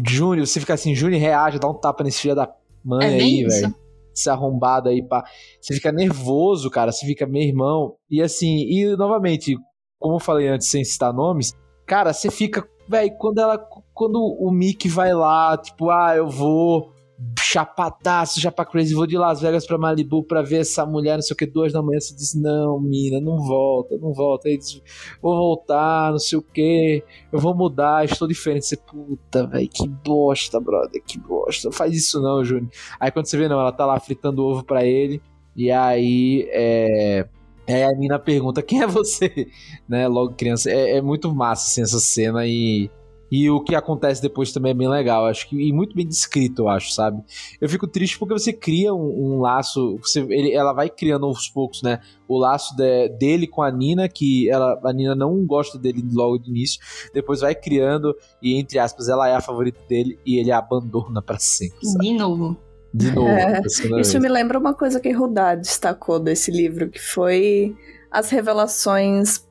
Júnior, 0.07 0.47
você 0.47 0.59
fica 0.59 0.73
assim, 0.73 0.95
Júnior 0.95 1.19
reage, 1.19 1.59
dá 1.59 1.69
um 1.69 1.73
tapa 1.73 2.03
nesse 2.03 2.21
filho 2.21 2.35
da 2.35 2.49
mãe 2.83 3.05
é 3.05 3.21
aí, 3.21 3.43
velho 3.43 3.75
se 4.13 4.29
arrombado 4.29 4.89
aí, 4.89 5.01
pá. 5.01 5.23
Você 5.59 5.73
fica 5.73 5.91
nervoso, 5.91 6.69
cara. 6.69 6.91
Você 6.91 7.05
fica, 7.05 7.25
meu 7.25 7.41
irmão. 7.41 7.95
E 8.09 8.21
assim, 8.21 8.59
e 8.69 8.95
novamente, 8.95 9.57
como 9.99 10.15
eu 10.15 10.19
falei 10.19 10.47
antes, 10.47 10.67
sem 10.67 10.83
citar 10.83 11.13
nomes, 11.13 11.53
cara, 11.85 12.13
você 12.13 12.29
fica, 12.29 12.67
velho, 12.87 13.15
quando 13.17 13.39
ela. 13.39 13.57
Quando 13.93 14.19
o 14.19 14.51
Mickey 14.51 14.89
vai 14.89 15.13
lá, 15.13 15.57
tipo, 15.57 15.89
ah, 15.89 16.15
eu 16.15 16.29
vou 16.29 16.92
chapadaço, 17.39 18.39
pra 18.51 18.65
crazy, 18.65 18.93
vou 18.93 19.05
de 19.05 19.17
Las 19.17 19.41
Vegas 19.41 19.65
pra 19.65 19.77
Malibu 19.77 20.23
pra 20.23 20.41
ver 20.41 20.61
essa 20.61 20.85
mulher, 20.85 21.15
não 21.15 21.21
sei 21.21 21.33
o 21.33 21.37
que, 21.37 21.45
duas 21.45 21.71
da 21.71 21.81
manhã, 21.81 21.99
você 21.99 22.15
diz, 22.15 22.33
não, 22.33 22.79
mina, 22.79 23.19
não 23.19 23.37
volta, 23.37 23.97
não 23.97 24.13
volta, 24.13 24.49
aí 24.49 24.57
diz, 24.57 24.81
vou 25.21 25.35
voltar, 25.35 26.11
não 26.11 26.19
sei 26.19 26.37
o 26.37 26.41
que, 26.41 27.03
eu 27.31 27.39
vou 27.39 27.55
mudar, 27.55 28.03
estou 28.05 28.27
diferente, 28.27 28.65
você, 28.65 28.77
puta, 28.77 29.45
velho, 29.47 29.69
que 29.69 29.87
bosta, 29.87 30.59
brother, 30.59 31.01
que 31.03 31.19
bosta, 31.19 31.67
não 31.67 31.73
faz 31.73 31.95
isso 31.95 32.21
não, 32.21 32.43
Júnior. 32.43 32.69
Aí 32.99 33.11
quando 33.11 33.27
você 33.27 33.37
vê, 33.37 33.47
não, 33.47 33.59
ela 33.59 33.71
tá 33.71 33.85
lá 33.85 33.99
fritando 33.99 34.43
ovo 34.43 34.63
pra 34.63 34.83
ele, 34.83 35.21
e 35.55 35.71
aí, 35.71 36.47
é... 36.51 37.27
Aí 37.65 37.83
a 37.83 37.95
mina 37.95 38.19
pergunta, 38.19 38.61
quem 38.61 38.81
é 38.81 38.87
você? 38.87 39.47
né, 39.87 40.07
logo 40.07 40.33
criança, 40.33 40.69
é, 40.69 40.97
é 40.97 41.01
muito 41.01 41.33
massa, 41.33 41.67
assim, 41.67 41.81
essa 41.81 41.99
cena 41.99 42.45
e... 42.45 42.89
E 43.35 43.49
o 43.49 43.59
que 43.59 43.73
acontece 43.73 44.21
depois 44.21 44.51
também 44.51 44.73
é 44.73 44.75
bem 44.75 44.87
legal, 44.87 45.25
acho 45.25 45.49
que 45.49 45.55
e 45.55 45.73
muito 45.73 45.95
bem 45.95 46.05
descrito, 46.05 46.61
eu 46.61 46.69
acho, 46.69 46.91
sabe? 46.91 47.19
Eu 47.59 47.67
fico 47.67 47.87
triste 47.87 48.19
porque 48.19 48.31
você 48.31 48.53
cria 48.53 48.93
um, 48.93 49.37
um 49.37 49.41
laço, 49.41 49.97
você, 49.97 50.19
ele, 50.19 50.53
ela 50.53 50.71
vai 50.71 50.87
criando 50.87 51.25
aos 51.25 51.49
poucos, 51.49 51.81
né? 51.81 51.99
O 52.27 52.37
laço 52.37 52.77
de, 52.77 53.09
dele 53.09 53.47
com 53.47 53.63
a 53.63 53.71
Nina, 53.71 54.07
que 54.07 54.47
ela, 54.51 54.79
a 54.83 54.93
Nina 54.93 55.15
não 55.15 55.43
gosta 55.47 55.79
dele 55.79 56.03
logo 56.13 56.37
de 56.37 56.51
início, 56.51 56.79
depois 57.11 57.41
vai 57.41 57.55
criando 57.55 58.15
e 58.39 58.53
entre 58.59 58.77
aspas 58.77 59.09
ela 59.09 59.27
é 59.27 59.33
a 59.33 59.41
favorita 59.41 59.79
dele 59.89 60.19
e 60.23 60.37
ele 60.37 60.51
a 60.51 60.59
abandona 60.59 61.19
para 61.19 61.39
sempre. 61.39 61.87
Sabe? 61.87 62.05
De 62.05 62.13
novo. 62.13 62.55
De 62.93 63.09
novo. 63.09 63.29
É, 63.29 63.63
isso 63.99 64.19
me 64.19 64.29
lembra 64.29 64.59
uma 64.59 64.75
coisa 64.75 64.99
que 64.99 65.11
Rudá 65.11 65.55
destacou 65.55 66.19
desse 66.19 66.51
livro, 66.51 66.87
que 66.87 67.01
foi 67.01 67.75
as 68.11 68.29
revelações 68.29 69.43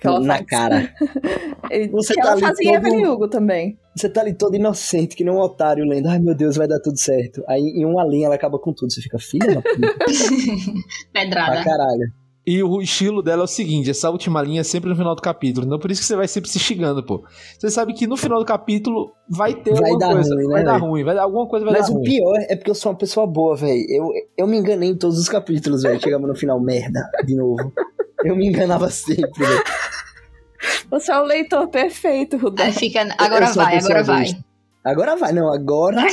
que 0.00 0.06
ela 0.06 0.20
Na 0.20 0.34
faz. 0.36 0.46
cara. 0.46 0.94
Você 1.92 2.14
que 2.14 2.20
ela 2.20 2.32
ali 2.32 2.40
fazia 2.40 2.72
todo- 2.80 2.86
Evelyn 2.86 3.06
Hugo 3.06 3.28
também. 3.28 3.78
Você 3.96 4.08
tá 4.08 4.20
ali 4.20 4.32
todo 4.32 4.54
inocente, 4.56 5.14
que 5.16 5.24
nem 5.24 5.32
um 5.32 5.38
otário, 5.38 5.84
lendo, 5.84 6.08
ai 6.08 6.18
meu 6.18 6.34
Deus, 6.34 6.56
vai 6.56 6.66
dar 6.66 6.80
tudo 6.80 6.98
certo. 6.98 7.42
Aí 7.48 7.60
em 7.60 7.84
uma 7.84 8.04
linha 8.04 8.26
ela 8.26 8.34
acaba 8.34 8.58
com 8.58 8.72
tudo. 8.72 8.92
Você 8.92 9.00
fica, 9.00 9.18
filha 9.18 9.46
da 9.54 9.62
puta, 9.62 9.94
pra 11.12 11.22
Pedrada. 11.22 11.64
caralho. 11.64 12.12
E 12.50 12.62
o 12.64 12.82
estilo 12.82 13.22
dela 13.22 13.42
é 13.42 13.44
o 13.44 13.46
seguinte: 13.46 13.90
essa 13.90 14.10
última 14.10 14.42
linha 14.42 14.62
é 14.62 14.64
sempre 14.64 14.90
no 14.90 14.96
final 14.96 15.14
do 15.14 15.22
capítulo. 15.22 15.64
Então 15.66 15.78
por 15.78 15.88
isso 15.88 16.00
que 16.00 16.06
você 16.08 16.16
vai 16.16 16.26
sempre 16.26 16.50
se 16.50 16.58
xingando, 16.58 17.00
pô. 17.00 17.22
Você 17.56 17.70
sabe 17.70 17.94
que 17.94 18.08
no 18.08 18.16
final 18.16 18.40
do 18.40 18.44
capítulo 18.44 19.12
vai 19.28 19.54
ter 19.54 19.72
Vai 19.74 19.90
alguma 19.92 19.98
dar 19.98 20.12
coisa. 20.14 20.34
ruim, 20.34 20.46
né, 20.46 20.52
vai 20.52 20.64
dar 20.64 20.72
velho? 20.72 20.84
ruim, 20.84 21.04
vai 21.04 21.14
dar 21.14 21.22
alguma 21.22 21.46
coisa 21.46 21.64
vai 21.64 21.74
Mas 21.74 21.86
dar 21.86 21.92
o 21.92 21.96
ruim. 21.98 22.04
pior 22.04 22.36
é 22.48 22.56
porque 22.56 22.70
eu 22.72 22.74
sou 22.74 22.90
uma 22.90 22.98
pessoa 22.98 23.24
boa, 23.24 23.54
velho. 23.54 23.84
Eu, 23.88 24.08
eu 24.36 24.46
me 24.48 24.56
enganei 24.58 24.88
em 24.90 24.96
todos 24.96 25.16
os 25.16 25.28
capítulos, 25.28 25.82
velho. 25.82 26.00
Chegava 26.00 26.26
no 26.26 26.34
final, 26.34 26.58
merda, 26.60 27.08
de 27.24 27.36
novo. 27.36 27.72
Eu 28.24 28.34
me 28.34 28.48
enganava 28.48 28.90
sempre, 28.90 29.30
velho. 29.46 29.62
Você 30.90 31.12
é 31.12 31.20
o 31.20 31.24
leitor 31.24 31.68
perfeito, 31.68 32.36
Rudá. 32.36 32.64
Aí 32.64 32.72
fica. 32.72 33.02
Agora 33.16 33.46
vai, 33.52 33.78
agora 33.78 34.02
vai. 34.02 34.26
Agora 34.84 35.14
vai, 35.16 35.32
não, 35.32 35.52
agora. 35.52 36.04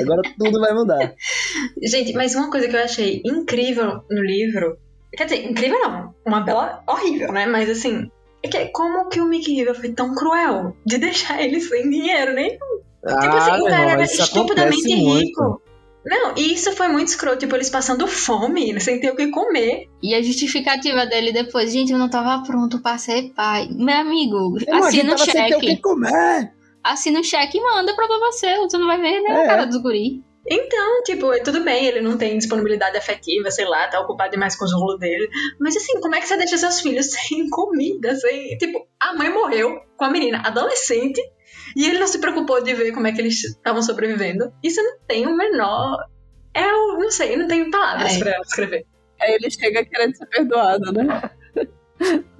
Agora 0.00 0.22
tudo 0.38 0.60
vai 0.60 0.72
mudar. 0.72 1.14
Gente, 1.82 2.12
mas 2.14 2.34
uma 2.34 2.50
coisa 2.50 2.68
que 2.68 2.74
eu 2.76 2.82
achei 2.82 3.20
incrível 3.24 4.00
no 4.10 4.22
livro. 4.22 4.78
Quer 5.16 5.24
dizer, 5.24 5.44
incrível 5.50 5.78
não. 5.80 6.14
Uma 6.26 6.40
bela. 6.40 6.82
horrível, 6.86 7.32
né? 7.32 7.46
Mas 7.46 7.68
assim. 7.70 8.10
É 8.42 8.48
que 8.48 8.66
como 8.66 9.08
que 9.08 9.20
o 9.20 9.26
Mickey 9.26 9.54
River 9.54 9.74
foi 9.74 9.92
tão 9.92 10.14
cruel 10.14 10.76
de 10.84 10.98
deixar 10.98 11.40
ele 11.42 11.60
sem 11.60 11.88
dinheiro 11.88 12.34
nenhum? 12.34 12.58
Tipo 13.06 13.36
assim, 13.36 13.50
Ah, 13.50 13.58
o 13.62 13.64
cara 13.66 13.90
era 13.92 14.02
estupidamente 14.02 14.94
rico. 14.94 15.62
Não, 16.06 16.34
e 16.36 16.52
isso 16.52 16.70
foi 16.72 16.88
muito 16.88 17.08
escroto. 17.08 17.38
Tipo, 17.38 17.56
eles 17.56 17.70
passando 17.70 18.06
fome, 18.06 18.78
sem 18.80 19.00
ter 19.00 19.10
o 19.10 19.16
que 19.16 19.28
comer. 19.30 19.86
E 20.02 20.14
a 20.14 20.20
justificativa 20.20 21.06
dele 21.06 21.32
depois, 21.32 21.72
gente, 21.72 21.92
eu 21.92 21.98
não 21.98 22.10
tava 22.10 22.42
pronto 22.44 22.80
pra 22.82 22.98
ser 22.98 23.32
pai. 23.34 23.68
Meu 23.70 23.96
amigo, 23.96 24.58
gente 24.58 24.70
assina 24.70 25.14
o 25.14 25.16
tava 25.16 25.30
sem 25.30 25.48
ter 25.48 25.56
o 25.56 25.60
que 25.60 25.66
cheque. 25.68 25.80
comer. 25.82 26.52
Assina 26.82 27.20
o 27.20 27.24
cheque 27.24 27.56
e 27.56 27.62
manda 27.62 27.94
pra 27.94 28.06
você. 28.06 28.54
Você 28.58 28.76
não 28.76 28.86
vai 28.86 29.00
ver, 29.00 29.22
né? 29.22 29.30
É. 29.30 29.44
A 29.44 29.46
cara 29.46 29.64
dos 29.64 29.78
guri. 29.78 30.22
Então, 30.46 31.02
tipo, 31.04 31.30
tudo 31.42 31.64
bem, 31.64 31.86
ele 31.86 32.00
não 32.02 32.18
tem 32.18 32.36
disponibilidade 32.36 32.96
afetiva, 32.96 33.50
sei 33.50 33.64
lá, 33.64 33.88
tá 33.88 33.98
ocupado 34.00 34.30
demais 34.32 34.54
com 34.56 34.64
os 34.64 34.74
rolos 34.74 34.98
dele. 35.00 35.28
Mas 35.58 35.76
assim, 35.76 35.98
como 36.00 36.14
é 36.14 36.20
que 36.20 36.26
você 36.28 36.36
deixa 36.36 36.58
seus 36.58 36.80
filhos 36.80 37.06
sem 37.12 37.48
comida? 37.48 38.14
Sem. 38.16 38.56
Tipo, 38.58 38.86
a 39.00 39.14
mãe 39.14 39.30
morreu 39.30 39.80
com 39.96 40.04
a 40.04 40.10
menina 40.10 40.42
adolescente 40.44 41.20
e 41.74 41.86
ele 41.86 41.98
não 41.98 42.06
se 42.06 42.18
preocupou 42.18 42.62
de 42.62 42.74
ver 42.74 42.92
como 42.92 43.06
é 43.06 43.12
que 43.12 43.20
eles 43.20 43.42
estavam 43.42 43.82
sobrevivendo. 43.82 44.52
Isso 44.62 44.82
não 44.82 44.98
tem 45.06 45.26
o 45.26 45.34
menor. 45.36 45.96
É 46.52 46.66
o. 46.72 46.98
Não 46.98 47.10
sei, 47.10 47.36
não 47.36 47.48
tenho 47.48 47.70
palavras 47.70 48.14
É. 48.14 48.18
pra 48.18 48.38
escrever. 48.40 48.86
Aí 49.20 49.34
ele 49.34 49.50
chega 49.50 49.84
querendo 49.84 50.14
ser 50.16 50.26
perdoado, 50.26 50.92
né? 50.92 51.30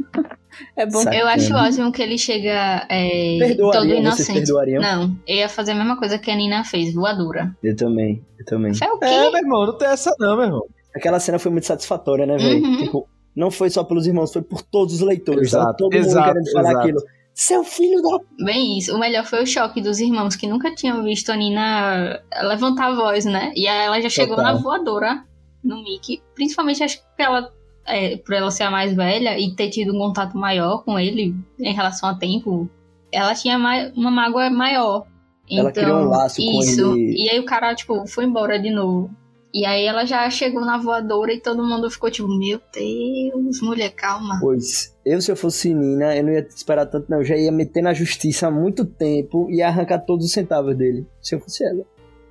É 0.77 0.87
bom. 0.87 1.01
Sabe. 1.01 1.17
Eu 1.17 1.27
acho 1.27 1.49
Bacana. 1.51 1.69
ótimo 1.69 1.93
que 1.93 2.03
ele 2.03 2.19
chega 2.19 2.87
é, 2.89 3.55
todo 3.57 3.87
inocente. 3.87 4.41
perdoariam? 4.41 4.83
Não, 4.83 5.17
eu 5.27 5.37
ia 5.37 5.49
fazer 5.49 5.73
a 5.73 5.75
mesma 5.75 5.97
coisa 5.97 6.19
que 6.19 6.31
a 6.31 6.37
Nina 6.37 6.65
fez, 6.65 6.95
voadora. 6.95 7.55
Eu 7.63 7.77
também, 7.77 8.25
eu 8.39 8.45
também. 8.45 8.75
Foi 8.75 8.89
o 8.89 8.99
quê? 8.99 9.07
É, 9.07 9.31
meu 9.31 9.41
irmão, 9.41 9.67
não 9.67 9.79
tem 9.79 9.89
essa 9.89 10.15
não, 10.19 10.37
meu 10.37 10.47
irmão. 10.47 10.65
Aquela 10.95 11.19
cena 11.19 11.39
foi 11.39 11.51
muito 11.51 11.67
satisfatória, 11.67 12.25
né, 12.25 12.37
velho? 12.37 12.65
Uhum. 12.65 12.77
Tipo, 12.79 13.09
não 13.35 13.51
foi 13.51 13.69
só 13.69 13.83
pelos 13.83 14.07
irmãos, 14.07 14.33
foi 14.33 14.43
por 14.43 14.63
todos 14.63 14.95
os 14.95 15.01
leitores. 15.01 15.49
Exato, 15.49 15.65
Tava 15.65 15.77
todo 15.77 15.95
exato, 15.95 16.15
mundo 16.15 16.27
querendo 16.27 16.53
falar 16.53 16.71
exato. 16.71 16.79
aquilo. 16.79 17.03
Seu 17.35 17.65
filho 17.65 18.01
da. 18.01 18.45
Bem 18.45 18.79
isso. 18.79 18.95
O 18.95 18.99
melhor 18.99 19.25
foi 19.25 19.43
o 19.43 19.47
choque 19.47 19.81
dos 19.81 19.99
irmãos 19.99 20.37
que 20.37 20.47
nunca 20.47 20.73
tinham 20.73 21.03
visto 21.03 21.31
a 21.31 21.37
Nina 21.37 22.23
levantar 22.43 22.93
a 22.93 22.95
voz, 22.95 23.25
né? 23.25 23.53
E 23.57 23.67
aí 23.67 23.87
ela 23.87 24.01
já 24.01 24.09
chegou 24.09 24.37
Total. 24.37 24.55
na 24.55 24.61
voadora 24.61 25.25
no 25.63 25.83
Mickey. 25.83 26.23
Principalmente 26.35 26.85
acho 26.85 26.99
que 26.99 27.23
ela, 27.23 27.53
é, 27.87 28.17
por 28.17 28.35
ela 28.35 28.51
ser 28.51 28.65
a 28.65 28.71
mais 28.71 28.95
velha 28.95 29.39
e 29.39 29.55
ter 29.55 29.71
tido 29.71 29.95
um 29.95 29.99
contato 29.99 30.37
maior 30.37 30.85
com 30.85 30.99
ele 30.99 31.35
em 31.59 31.75
relação 31.75 32.09
a 32.09 32.15
tempo, 32.15 32.69
ela 33.13 33.35
tinha 33.35 33.57
uma 33.95 34.11
mágoa 34.11 34.51
maior. 34.51 35.07
Ela 35.51 35.71
então, 35.71 35.83
criou 35.83 36.01
um 36.01 36.09
laço 36.09 36.37
com 36.37 36.61
isso. 36.61 36.95
ele. 36.95 37.25
E 37.25 37.31
aí 37.31 37.39
o 37.39 37.45
cara, 37.45 37.75
tipo, 37.75 38.07
foi 38.07 38.25
embora 38.25 38.59
de 38.59 38.71
novo. 38.71 39.11
E 39.53 39.65
aí 39.65 39.85
ela 39.85 40.05
já 40.05 40.29
chegou 40.31 40.63
na 40.63 40.79
voadora 40.79 41.33
e 41.33 41.41
todo 41.41 41.63
mundo 41.63 41.89
ficou 41.89 42.11
tipo, 42.11 42.27
meu 42.27 42.61
Deus, 42.75 43.61
mulher, 43.63 43.91
calma. 43.91 44.39
Pois, 44.41 44.93
eu 45.07 45.21
se 45.21 45.31
eu 45.31 45.37
fosse 45.37 45.73
Nina, 45.73 46.17
eu 46.17 46.25
não 46.25 46.33
ia 46.33 46.41
esperar 46.41 46.87
tanto, 46.87 47.09
não. 47.09 47.19
Eu 47.19 47.25
já 47.25 47.37
ia 47.37 47.53
meter 47.53 47.81
na 47.81 47.95
justiça 47.95 48.49
há 48.49 48.51
muito 48.51 48.85
tempo 48.85 49.49
e 49.49 49.63
arrancar 49.63 50.01
todos 50.01 50.27
os 50.27 50.33
centavos 50.33 50.77
dele. 50.77 51.07
Se 51.23 51.37
eu 51.37 51.41
fosse 51.41 51.65
ela. 51.65 51.85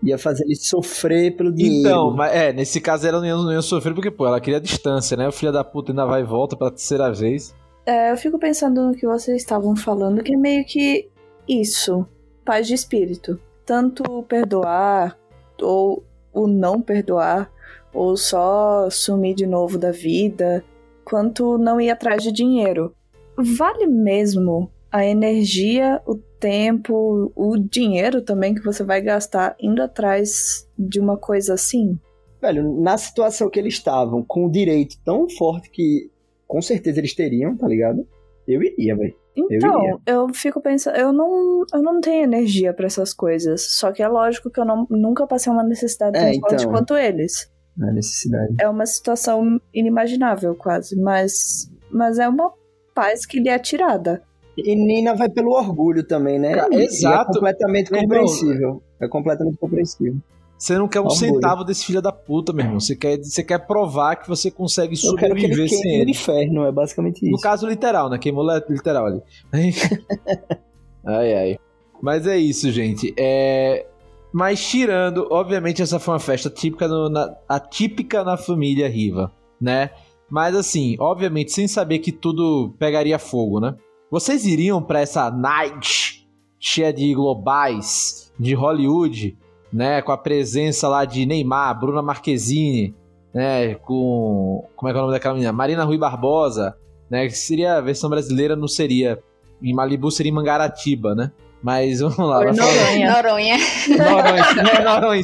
Ia 0.04 0.18
fazer 0.18 0.44
ele 0.44 0.56
sofrer 0.56 1.36
pelo 1.36 1.54
dinheiro. 1.54 1.88
Então, 1.88 2.12
mas 2.12 2.34
é, 2.34 2.52
nesse 2.52 2.82
caso 2.82 3.08
ela 3.08 3.20
não 3.20 3.26
ia, 3.26 3.36
não 3.36 3.52
ia 3.54 3.62
sofrer 3.62 3.94
porque, 3.94 4.12
pô, 4.12 4.28
ela 4.28 4.42
queria 4.42 4.60
distância, 4.60 5.16
né? 5.16 5.28
O 5.28 5.32
filho 5.32 5.52
da 5.52 5.64
puta 5.64 5.92
ainda 5.92 6.06
vai 6.06 6.22
e 6.22 6.26
volta 6.26 6.58
pela 6.58 6.72
terceira 6.72 7.12
vez. 7.12 7.56
É, 7.86 8.12
eu 8.12 8.18
fico 8.18 8.38
pensando 8.38 8.82
no 8.82 8.96
que 8.96 9.06
vocês 9.06 9.42
estavam 9.42 9.76
falando, 9.76 10.24
que 10.24 10.34
é 10.34 10.38
meio 10.38 10.66
que 10.66 11.10
isso, 11.48 12.06
paz 12.46 12.68
de 12.68 12.74
espírito. 12.74 13.40
Tanto 13.66 14.24
perdoar, 14.24 15.18
ou 15.62 16.04
o 16.34 16.48
não 16.48 16.82
perdoar, 16.82 17.52
ou 17.94 18.18
só 18.18 18.90
sumir 18.90 19.36
de 19.36 19.46
novo 19.46 19.78
da 19.78 19.92
vida, 19.92 20.64
quanto 21.06 21.58
não 21.58 21.80
ir 21.80 21.90
atrás 21.90 22.24
de 22.24 22.32
dinheiro. 22.32 22.94
Vale 23.38 23.88
mesmo 23.88 24.72
a 24.92 25.06
energia, 25.06 26.02
o 26.06 26.16
tempo, 26.44 27.32
o 27.34 27.58
dinheiro 27.58 28.22
também 28.22 28.54
que 28.54 28.62
você 28.62 28.84
vai 28.84 29.00
gastar 29.00 29.56
indo 29.58 29.82
atrás 29.82 30.68
de 30.78 31.00
uma 31.00 31.16
coisa 31.16 31.54
assim? 31.54 31.98
Velho, 32.42 32.82
na 32.82 32.98
situação 32.98 33.50
que 33.50 33.58
eles 33.58 33.76
estavam, 33.76 34.22
com 34.22 34.46
o 34.46 34.52
direito 34.52 34.98
tão 35.06 35.30
forte 35.30 35.70
que 35.70 36.12
com 36.46 36.62
certeza 36.62 37.00
eles 37.00 37.16
teriam, 37.16 37.56
tá 37.56 37.66
ligado? 37.66 38.06
Eu 38.46 38.62
iria, 38.62 38.94
velho. 38.94 39.16
Então, 39.38 39.82
iria. 39.82 39.98
eu, 40.06 40.28
fico 40.34 40.60
pensando, 40.60 40.98
eu 40.98 41.14
não, 41.14 41.64
eu 41.74 41.82
não 41.82 42.02
tenho 42.02 42.26
energia 42.26 42.74
pra 42.74 42.88
essas 42.88 43.14
coisas. 43.14 43.62
Só 43.62 43.94
que 43.94 44.04
é 44.04 44.08
lógico 44.08 44.50
que 44.50 44.60
eu 44.60 44.66
não, 44.66 44.86
nunca 44.90 45.26
passei 45.26 45.52
uma 45.52 45.64
necessidade 45.64 46.20
tão 46.20 46.28
É, 46.28 46.34
forte 46.40 46.56
então. 46.56 46.72
quanto 46.72 46.98
eles. 46.98 47.50
Na 47.78 47.90
necessidade. 47.92 48.54
É 48.60 48.68
uma 48.68 48.86
situação 48.86 49.60
inimaginável, 49.74 50.54
quase. 50.54 51.00
Mas, 51.00 51.72
mas 51.90 52.20
é 52.20 52.28
uma 52.28 52.52
paz 52.94 53.26
que 53.26 53.40
lhe 53.40 53.48
é 53.48 53.58
tirada. 53.58 54.22
E 54.58 54.76
Nina 54.76 55.16
vai 55.16 55.30
pelo 55.30 55.52
orgulho 55.52 56.04
também, 56.06 56.38
né? 56.40 56.54
Cara, 56.54 56.74
e 56.76 56.84
exato. 56.86 57.32
É 57.32 57.34
completamente 57.34 57.90
compreensível. 57.90 58.84
É 59.00 59.08
completamente 59.08 59.58
compreensível. 59.58 60.16
Você 60.58 60.78
não 60.78 60.88
quer 60.88 61.00
um 61.02 61.06
Orgulho. 61.06 61.20
centavo 61.20 61.64
desse 61.66 61.86
filho 61.86 62.02
da 62.02 62.12
puta, 62.12 62.54
meu 62.54 62.64
irmão. 62.66 62.80
Você 62.80 62.96
quer, 62.96 63.18
você 63.18 63.44
quer 63.44 63.60
provar 63.68 64.16
que 64.16 64.30
você 64.30 64.50
consegue 64.50 64.96
Eu 65.04 65.16
quero 65.16 65.36
que 65.36 65.46
ele 65.46 65.54
sobreviver 65.56 65.70
sem 65.82 65.98
no 65.98 66.02
ele. 66.04 66.12
inferno, 66.12 66.66
é 66.66 66.72
basicamente 66.72 67.22
No 67.26 67.32
isso. 67.36 67.42
caso 67.44 67.68
literal, 67.68 68.10
né? 68.10 68.18
Queimou 68.18 68.46
literal 68.70 69.06
ali. 69.08 69.22
ai, 71.06 71.34
ai. 71.34 71.58
Mas 72.02 72.28
é 72.28 72.38
isso, 72.38 72.72
gente. 72.72 73.14
É... 73.18 73.86
Mas 74.32 74.66
tirando, 74.66 75.28
obviamente 75.32 75.82
essa 75.82 76.00
foi 76.00 76.14
uma 76.14 76.20
festa 76.20 76.50
típica 76.50 76.88
no- 76.88 77.10
na, 77.10 77.36
atípica 77.48 78.24
na 78.24 78.36
família 78.36 78.90
Riva, 78.90 79.32
né? 79.62 79.92
Mas 80.30 80.56
assim, 80.56 80.96
obviamente 81.00 81.52
sem 81.52 81.68
saber 81.68 82.00
que 82.00 82.12
tudo 82.12 82.74
pegaria 82.80 83.20
fogo, 83.20 83.60
né? 83.60 83.76
Vocês 84.14 84.46
iriam 84.46 84.80
pra 84.80 85.02
essa 85.02 85.32
night 85.32 86.30
cheia 86.60 86.94
de 86.94 87.16
globais 87.16 88.32
de 88.40 88.54
Hollywood, 88.54 89.36
né? 89.74 90.04
Com 90.04 90.12
a 90.12 90.18
presença 90.20 90.88
lá 90.88 91.04
de 91.04 91.26
Neymar, 91.26 91.80
Bruna 91.80 92.00
Marquezine, 92.04 92.94
né? 93.34 93.74
Com 93.74 94.64
como 94.76 94.88
é 94.88 94.94
que 94.94 94.98
é 95.00 95.02
o 95.02 95.06
nome 95.06 95.16
daquela 95.16 95.34
menina? 95.34 95.52
Marina 95.52 95.84
Rui 95.84 95.98
Barbosa, 95.98 96.78
né? 97.10 97.26
Que 97.26 97.34
seria 97.36 97.78
a 97.78 97.82
versão 97.82 98.08
brasileira, 98.08 98.56
não 98.56 98.68
seria. 98.68 99.18
Em 99.60 99.74
Malibu 99.74 100.12
seria 100.12 100.32
em 100.32 100.36
Mangaratiba, 100.36 101.16
né? 101.16 101.32
Mas 101.64 102.00
vamos 102.00 102.20
lá. 102.20 102.38
Noronha. 102.54 103.12
Noronha. 103.12 103.58
Noronha. 103.98 104.44
É, 104.78 104.84
Noronha. 104.84 105.24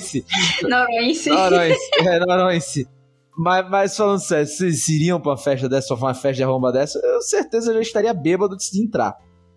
Noronhense. 0.68 1.30
Noronha. 1.30 1.76
É, 2.00 2.20
Noronha. 2.20 2.60
Mas, 3.42 3.70
mas 3.70 3.96
falando 3.98 4.20
sério, 4.20 4.46
vocês 4.48 4.90
iriam 4.90 5.20
pra 5.20 5.32
uma 5.32 5.38
festa 5.38 5.70
dessa, 5.70 5.96
pra 5.96 6.08
uma 6.08 6.14
festa 6.14 6.34
de 6.34 6.44
arromba 6.44 6.72
dessa, 6.74 7.00
eu 7.02 7.22
certeza 7.22 7.74
já 7.74 7.80
estaria 7.80 8.14
bêbado 8.14 8.54
antes 8.54 8.70
de 8.70 8.84
entrar. 8.84 9.16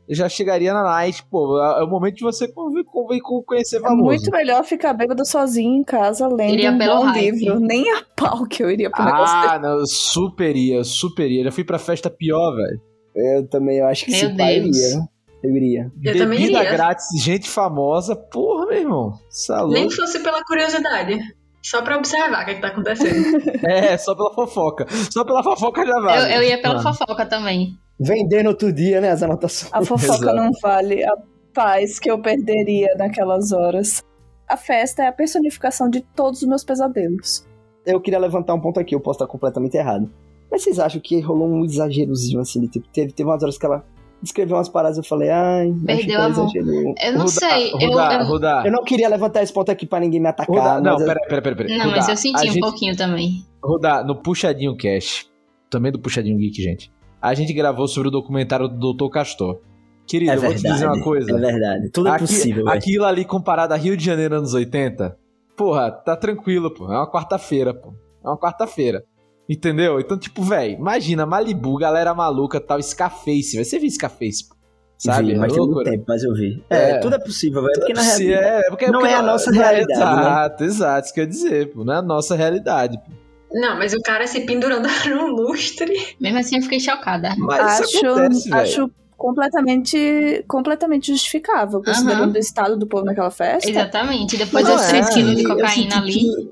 Eu 0.09 0.15
já 0.15 0.29
chegaria 0.29 0.73
na 0.73 0.83
night, 0.83 1.25
pô, 1.31 1.61
é 1.61 1.83
o 1.83 1.89
momento 1.89 2.17
de 2.17 2.23
você 2.23 2.47
conv- 2.47 2.85
conv- 2.85 3.45
conhecer 3.47 3.77
É 3.77 3.81
famoso. 3.81 4.03
muito 4.05 4.31
melhor 4.31 4.63
ficar 4.65 4.93
bêbado 4.93 5.25
sozinho 5.27 5.81
em 5.81 5.83
casa, 5.85 6.29
lendo 6.29 6.53
Iria 6.55 6.71
um 6.73 6.79
pelo 6.79 6.97
bom 6.97 7.03
hype. 7.07 7.31
livro. 7.31 7.61
Nem 7.61 7.85
a 7.93 8.03
pau 8.17 8.45
que 8.47 8.63
eu 8.63 8.71
iria 8.71 8.91
pro 8.91 9.05
negócio. 9.05 9.35
Ah, 9.37 9.59
não, 9.59 9.79
eu 9.79 9.87
super 9.87 10.55
ia, 10.55 10.77
eu 10.77 10.85
super 10.85 11.31
ia. 11.31 11.45
Já 11.45 11.51
fui 11.53 11.65
pra 11.65 11.79
festa 11.79 12.09
pior, 12.11 12.53
velho. 12.55 12.81
Eu 13.15 13.49
também, 13.49 13.79
eu 13.79 13.87
acho 13.87 14.05
que 14.05 14.11
Meu 14.11 14.21
se 14.21 14.27
eu 14.27 14.31
iria. 14.33 14.99
Eu 15.43 15.57
iria. 15.57 15.93
Eu 16.05 16.19
também 16.19 16.39
Bebida 16.41 16.61
iria. 16.61 16.73
grátis, 16.73 17.07
gente 17.21 17.49
famosa, 17.49 18.15
porra, 18.15 18.67
meu 18.67 18.79
irmão. 18.79 19.13
É 19.51 19.55
louco. 19.57 19.73
Nem 19.75 19.91
fosse 19.91 20.21
pela 20.21 20.43
curiosidade. 20.45 21.19
Só 21.63 21.81
pra 21.83 21.97
observar 21.97 22.43
o 22.43 22.45
que, 22.45 22.51
é 22.51 22.55
que 22.57 22.61
tá 22.61 22.69
acontecendo. 22.69 23.41
É, 23.65 23.97
só 23.97 24.15
pela 24.15 24.35
fofoca. 24.35 24.87
Só 25.13 25.25
pela 25.25 25.43
fofoca 25.43 25.87
já 25.87 25.93
Eu, 25.97 26.03
vale. 26.03 26.35
eu 26.37 26.43
ia 26.43 26.61
pela 26.61 26.79
Ah. 26.79 26.83
fofoca 26.83 27.25
também. 27.27 27.79
Vender 28.01 28.43
no 28.43 28.51
outro 28.51 28.73
dia, 28.73 29.01
né, 29.01 29.11
as 29.11 29.23
anotações. 29.23 29.73
A 29.73 29.85
fofoca 29.85 30.15
Exato. 30.15 30.35
não 30.37 30.51
vale 30.61 31.05
a 31.05 31.15
paz 31.55 31.99
que 31.99 32.11
eu 32.11 32.21
perderia 32.21 32.89
naquelas 32.97 33.53
horas. 33.53 34.03
A 34.49 34.57
festa 34.57 35.05
é 35.05 35.07
a 35.07 35.13
personificação 35.13 35.89
de 35.89 36.01
todos 36.01 36.43
os 36.43 36.49
meus 36.49 36.65
pesadelos. 36.65 37.47
Eu 37.87 38.01
queria 38.01 38.19
levantar 38.19 38.55
um 38.55 38.61
ponto 38.61 38.81
aqui, 38.81 38.95
eu 38.95 39.01
posso 39.01 39.19
estar 39.19 39.27
completamente 39.27 39.77
errado. 39.77 40.11
Mas 40.51 40.63
vocês 40.65 40.79
acham 40.79 41.01
que 41.01 41.21
rolou 41.21 41.49
um 41.49 41.65
exagerozinho 41.65 42.41
assim, 42.41 42.61
de 42.61 42.69
tipo, 42.69 42.87
teve, 42.89 43.13
teve 43.13 43.29
umas 43.29 43.43
horas 43.43 43.57
que 43.57 43.65
ela 43.65 43.85
escreveu 44.23 44.57
umas 44.57 44.69
paradas 44.69 44.99
eu 44.99 45.05
falei, 45.05 45.31
ai, 45.31 45.73
Perdeu 45.85 46.21
a 46.21 46.29
mão. 46.29 46.49
Eu 46.55 47.13
não 47.13 47.21
Rudá, 47.21 47.29
sei. 47.29 47.73
eu- 47.73 47.79
Rudá, 47.91 48.19
eu, 48.21 48.27
Rudá, 48.27 48.63
Eu 48.67 48.73
não 48.73 48.85
queria 48.85 49.09
levantar 49.09 49.43
esse 49.43 49.53
ponto 49.53 49.71
aqui 49.71 49.87
pra 49.87 49.99
ninguém 50.01 50.21
me 50.21 50.29
atacar, 50.29 50.55
Rudá, 50.57 50.81
não, 50.81 50.93
mas 50.93 51.01
eu- 51.01 51.07
peraí, 51.07 51.27
peraí, 51.43 51.57
peraí. 51.57 51.79
Não, 51.79 51.91
mas 51.91 52.09
eu 52.09 52.17
senti 52.17 52.49
um 52.49 52.53
gente- 52.53 52.61
pouquinho 52.61 52.97
também. 52.97 53.45
Rodar 53.63 54.05
no 54.07 54.17
Puxadinho 54.17 54.77
Cash, 54.77 55.27
também 55.71 55.91
do 55.93 55.99
Puxadinho 55.99 56.37
Geek, 56.39 56.63
gente. 56.63 56.93
A 57.21 57.35
gente 57.35 57.53
gravou 57.53 57.87
sobre 57.87 58.09
o 58.09 58.11
documentário 58.11 58.69
do 58.69 58.93
Dr. 58.93 59.09
Castor. 59.11 59.61
Querido, 60.07 60.33
é 60.33 60.35
eu 60.35 60.41
vou 60.41 60.51
verdade. 60.51 60.69
te 60.69 60.73
dizer 60.75 60.87
uma 60.87 61.01
coisa. 61.03 61.31
É 61.31 61.41
verdade. 61.41 61.91
Tudo 61.91 62.09
é 62.09 62.11
Aqui- 62.13 62.21
possível, 62.21 62.65
velho. 62.65 62.77
aquilo 62.77 63.05
ali 63.05 63.25
comparado 63.25 63.73
a 63.73 63.77
Rio 63.77 63.97
de 63.97 64.05
Janeiro 64.05 64.35
anos 64.35 64.53
80, 64.53 65.17
porra, 65.57 65.93
tá 65.93 66.17
tranquilo, 66.17 66.73
pô. 66.75 66.93
É 66.93 66.97
uma 66.97 67.09
quarta-feira, 67.11 67.73
pô. 67.73 67.95
É 68.25 68.29
uma 68.29 68.37
quarta-feira. 68.39 69.05
Entendeu? 69.49 69.99
Então, 70.01 70.19
tipo, 70.19 70.43
velho, 70.43 70.75
imagina 70.79 71.27
Malibu, 71.27 71.77
galera 71.77 72.15
maluca, 72.15 72.61
tal, 72.61 72.81
Scarface, 72.83 73.57
vai 73.57 73.65
Você 73.65 73.79
viu 73.79 73.91
Scarface, 73.91 74.49
pô. 74.49 74.55
Sabe? 74.99 75.33
Vi, 75.33 75.35
mas 75.35 75.53
É 75.53 75.55
tem 75.55 75.59
muito 75.59 75.73
loucura. 75.75 75.91
tempo, 75.91 76.05
mas 76.07 76.23
eu 76.23 76.33
vi. 76.33 76.65
É. 76.71 76.91
É, 76.93 76.99
tudo 77.01 77.17
é 77.17 77.19
possível, 77.19 77.61
velho. 77.63 77.75
Porque 77.75 77.93
na 77.93 78.03
Se 78.03 78.25
realidade. 78.25 78.55
é, 78.67 78.69
porque, 78.71 78.87
não 78.87 79.01
porque 79.01 79.13
é 79.13 79.17
a 79.17 79.23
nossa 79.23 79.51
é, 79.51 79.53
realidade, 79.55 79.99
né? 80.01 80.21
Exato, 80.23 80.65
exato. 80.65 81.07
Isso 81.07 81.15
quer 81.15 81.27
dizer, 81.27 81.73
pô. 81.73 81.85
Não 81.85 81.93
é 81.93 81.97
a 81.97 82.03
nossa 82.03 82.37
realidade. 82.37 82.97
Pô. 82.99 83.13
Não, 83.53 83.77
mas 83.77 83.93
o 83.95 84.01
cara 84.01 84.27
se 84.29 84.43
pendurando 84.47 84.87
num 85.11 85.27
lustre. 85.27 85.93
Mesmo 86.21 86.39
assim, 86.39 86.57
eu 86.57 86.63
fiquei 86.63 86.79
chocada. 86.79 87.35
Mas 87.37 87.81
isso 87.81 87.97
acho, 87.99 88.07
acontece, 88.07 88.49
velho. 88.49 88.63
acho 88.63 88.91
completamente, 89.17 90.45
completamente 90.49 91.13
justificável, 91.13 91.83
considerando 91.83 92.35
o 92.35 92.39
estado 92.39 92.77
do 92.77 92.87
povo 92.87 93.05
naquela 93.05 93.31
festa. 93.31 93.69
Exatamente. 93.69 94.37
Depois 94.37 94.65
Mas 94.65 94.73
dos 94.75 94.83
eu 94.85 94.89
3 94.89 95.07
senti- 95.07 95.15
quilos 95.19 95.37
de 95.37 95.45
cocaína 95.45 95.97
ali. 95.99 96.13
que 96.13 96.51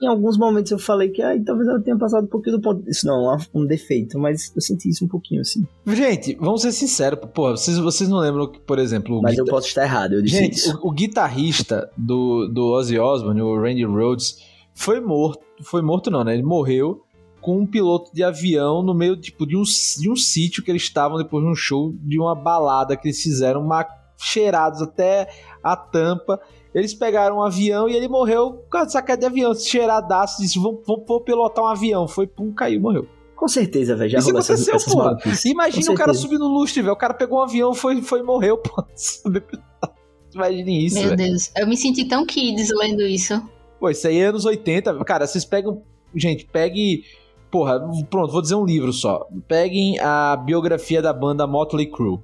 Em 0.00 0.06
alguns 0.06 0.38
momentos 0.38 0.70
eu 0.70 0.78
falei 0.78 1.08
que 1.08 1.20
ai, 1.22 1.40
talvez 1.40 1.68
ela 1.68 1.80
tenha 1.80 1.96
passado 1.98 2.24
um 2.24 2.28
pouquinho 2.28 2.56
do 2.56 2.62
ponto. 2.62 2.88
Isso 2.88 3.06
não, 3.06 3.34
é 3.34 3.38
um 3.54 3.66
defeito, 3.66 4.18
mas 4.18 4.52
eu 4.54 4.60
senti 4.62 4.88
isso 4.88 5.04
um 5.04 5.08
pouquinho 5.08 5.40
assim. 5.40 5.66
Gente, 5.86 6.36
vamos 6.40 6.62
ser 6.62 6.72
sinceros, 6.72 7.18
pô. 7.18 7.26
Porra, 7.26 7.56
vocês, 7.56 7.78
vocês 7.78 8.08
não 8.08 8.18
lembram 8.18 8.46
que, 8.50 8.60
por 8.60 8.78
exemplo, 8.78 9.18
o 9.18 9.22
Mas 9.22 9.36
eu 9.36 9.44
guita- 9.44 9.56
posso 9.56 9.66
estar 9.68 9.82
errado, 9.84 10.12
eu 10.14 10.22
disse 10.22 10.36
Gente, 10.38 10.54
isso. 10.56 10.78
o, 10.82 10.88
o 10.88 10.92
guitarrista 10.92 11.90
do, 11.96 12.46
do 12.48 12.66
Ozzy 12.66 12.98
Osbourne, 12.98 13.42
o 13.42 13.60
Randy 13.60 13.84
Rhoads, 13.84 14.38
foi 14.74 15.00
morto. 15.00 15.42
Foi 15.62 15.82
morto 15.82 16.10
não, 16.10 16.22
né? 16.22 16.34
Ele 16.34 16.44
morreu 16.44 17.02
com 17.40 17.58
um 17.58 17.66
piloto 17.66 18.12
de 18.14 18.22
avião 18.22 18.82
no 18.82 18.94
meio 18.94 19.16
tipo, 19.16 19.46
de, 19.46 19.56
um, 19.56 19.62
de 19.62 20.10
um 20.10 20.14
sítio 20.16 20.62
que 20.62 20.70
eles 20.70 20.82
estavam 20.82 21.18
depois 21.18 21.42
de 21.44 21.50
um 21.50 21.54
show 21.54 21.92
de 22.00 22.18
uma 22.18 22.34
balada 22.34 22.96
que 22.96 23.08
eles 23.08 23.20
fizeram, 23.22 23.60
uma, 23.62 23.84
cheirados 24.16 24.80
até 24.82 25.28
a 25.62 25.76
tampa. 25.76 26.40
Eles 26.74 26.94
pegaram 26.94 27.38
um 27.38 27.42
avião 27.42 27.88
e 27.88 27.94
ele 27.94 28.08
morreu 28.08 28.52
por 28.52 28.68
causa 28.68 28.86
dessa 28.86 29.02
queda 29.02 29.20
de 29.20 29.26
avião, 29.26 29.54
cheiradaço, 29.54 30.42
disse, 30.42 30.58
vamos, 30.58 30.80
vamos, 30.86 31.04
vamos 31.06 31.24
pilotar 31.24 31.64
um 31.64 31.68
avião. 31.68 32.06
Foi, 32.06 32.26
pum, 32.26 32.52
caiu, 32.52 32.80
morreu. 32.80 33.06
Com 33.34 33.46
certeza, 33.46 33.94
velho. 33.94 34.10
Já 34.10 34.18
Isso 34.18 34.30
aconteceu, 34.30 34.74
essas 34.74 34.92
porra. 34.92 35.16
Imagina 35.44 35.86
Com 35.86 35.92
o 35.92 35.96
cara 35.96 36.12
subir 36.12 36.38
no 36.38 36.48
lustre, 36.48 36.82
velho. 36.82 36.92
O 36.92 36.96
cara 36.96 37.14
pegou 37.14 37.38
um 37.38 37.42
avião, 37.42 37.72
foi, 37.72 38.02
foi 38.02 38.18
e 38.18 38.22
morreu, 38.22 38.58
pô. 38.58 38.84
Imagine 40.34 40.86
isso, 40.86 40.98
Meu 40.98 41.10
velho. 41.10 41.16
Deus. 41.16 41.50
Eu 41.56 41.66
me 41.68 41.76
senti 41.76 42.04
tão 42.04 42.26
kids 42.26 42.68
lendo 42.76 43.02
isso. 43.02 43.40
Pô, 43.78 43.88
isso 43.88 44.06
aí 44.08 44.18
é 44.18 44.26
anos 44.26 44.44
80. 44.44 45.04
Cara, 45.04 45.26
vocês 45.26 45.44
pegam. 45.44 45.82
Gente, 46.14 46.46
pegue. 46.46 47.04
Porra, 47.50 47.80
pronto, 48.10 48.30
vou 48.32 48.42
dizer 48.42 48.54
um 48.56 48.64
livro 48.66 48.92
só. 48.92 49.26
Peguem 49.46 49.98
a 50.00 50.36
biografia 50.36 51.00
da 51.00 51.12
banda 51.14 51.46
Motley 51.46 51.90
Crue. 51.90 52.18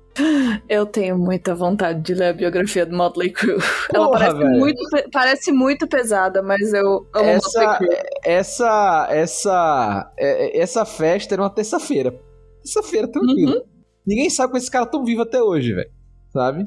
Eu 0.68 0.84
tenho 0.84 1.18
muita 1.18 1.54
vontade 1.54 2.02
de 2.02 2.14
ler 2.14 2.26
a 2.28 2.32
biografia 2.34 2.84
do 2.84 2.94
Motley 2.94 3.30
Crue. 3.30 3.56
Ela 3.92 4.06
Porra, 4.06 4.18
parece 4.18 4.38
velho. 4.38 4.58
muito, 4.58 5.10
parece 5.10 5.52
muito 5.52 5.88
pesada, 5.88 6.42
mas 6.42 6.72
eu 6.74 7.06
amo 7.14 7.24
Essa, 7.28 7.60
Motley 7.60 7.78
Crue. 7.78 8.08
essa, 8.24 9.06
essa, 9.10 10.12
é- 10.18 10.58
é- 10.58 10.62
essa 10.62 10.84
festa 10.84 11.34
era 11.34 11.42
uma 11.42 11.50
terça-feira. 11.50 12.14
Terça-feira, 12.62 13.08
tranquilo. 13.08 13.52
Uhum. 13.54 13.62
Ninguém 14.06 14.28
sabe 14.28 14.48
como 14.48 14.58
esses 14.58 14.68
caras 14.68 14.90
tão 14.90 15.04
vivos 15.04 15.26
até 15.26 15.42
hoje, 15.42 15.72
velho. 15.72 15.90
Sabe? 16.30 16.66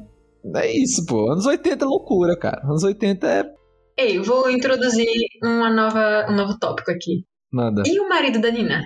É 0.56 0.70
isso, 0.76 1.06
pô. 1.06 1.30
Anos 1.30 1.46
80 1.46 1.84
é 1.84 1.88
loucura, 1.88 2.36
cara. 2.36 2.60
Anos 2.64 2.82
80 2.82 3.26
é. 3.28 3.44
Ei, 3.96 4.18
vou 4.20 4.50
introduzir 4.50 5.06
uma 5.42 5.70
nova, 5.70 6.26
um 6.28 6.34
novo 6.34 6.58
tópico 6.58 6.90
aqui. 6.90 7.24
Nada. 7.52 7.82
E 7.86 7.98
o 8.00 8.08
marido 8.08 8.40
da 8.40 8.50
Nina? 8.50 8.82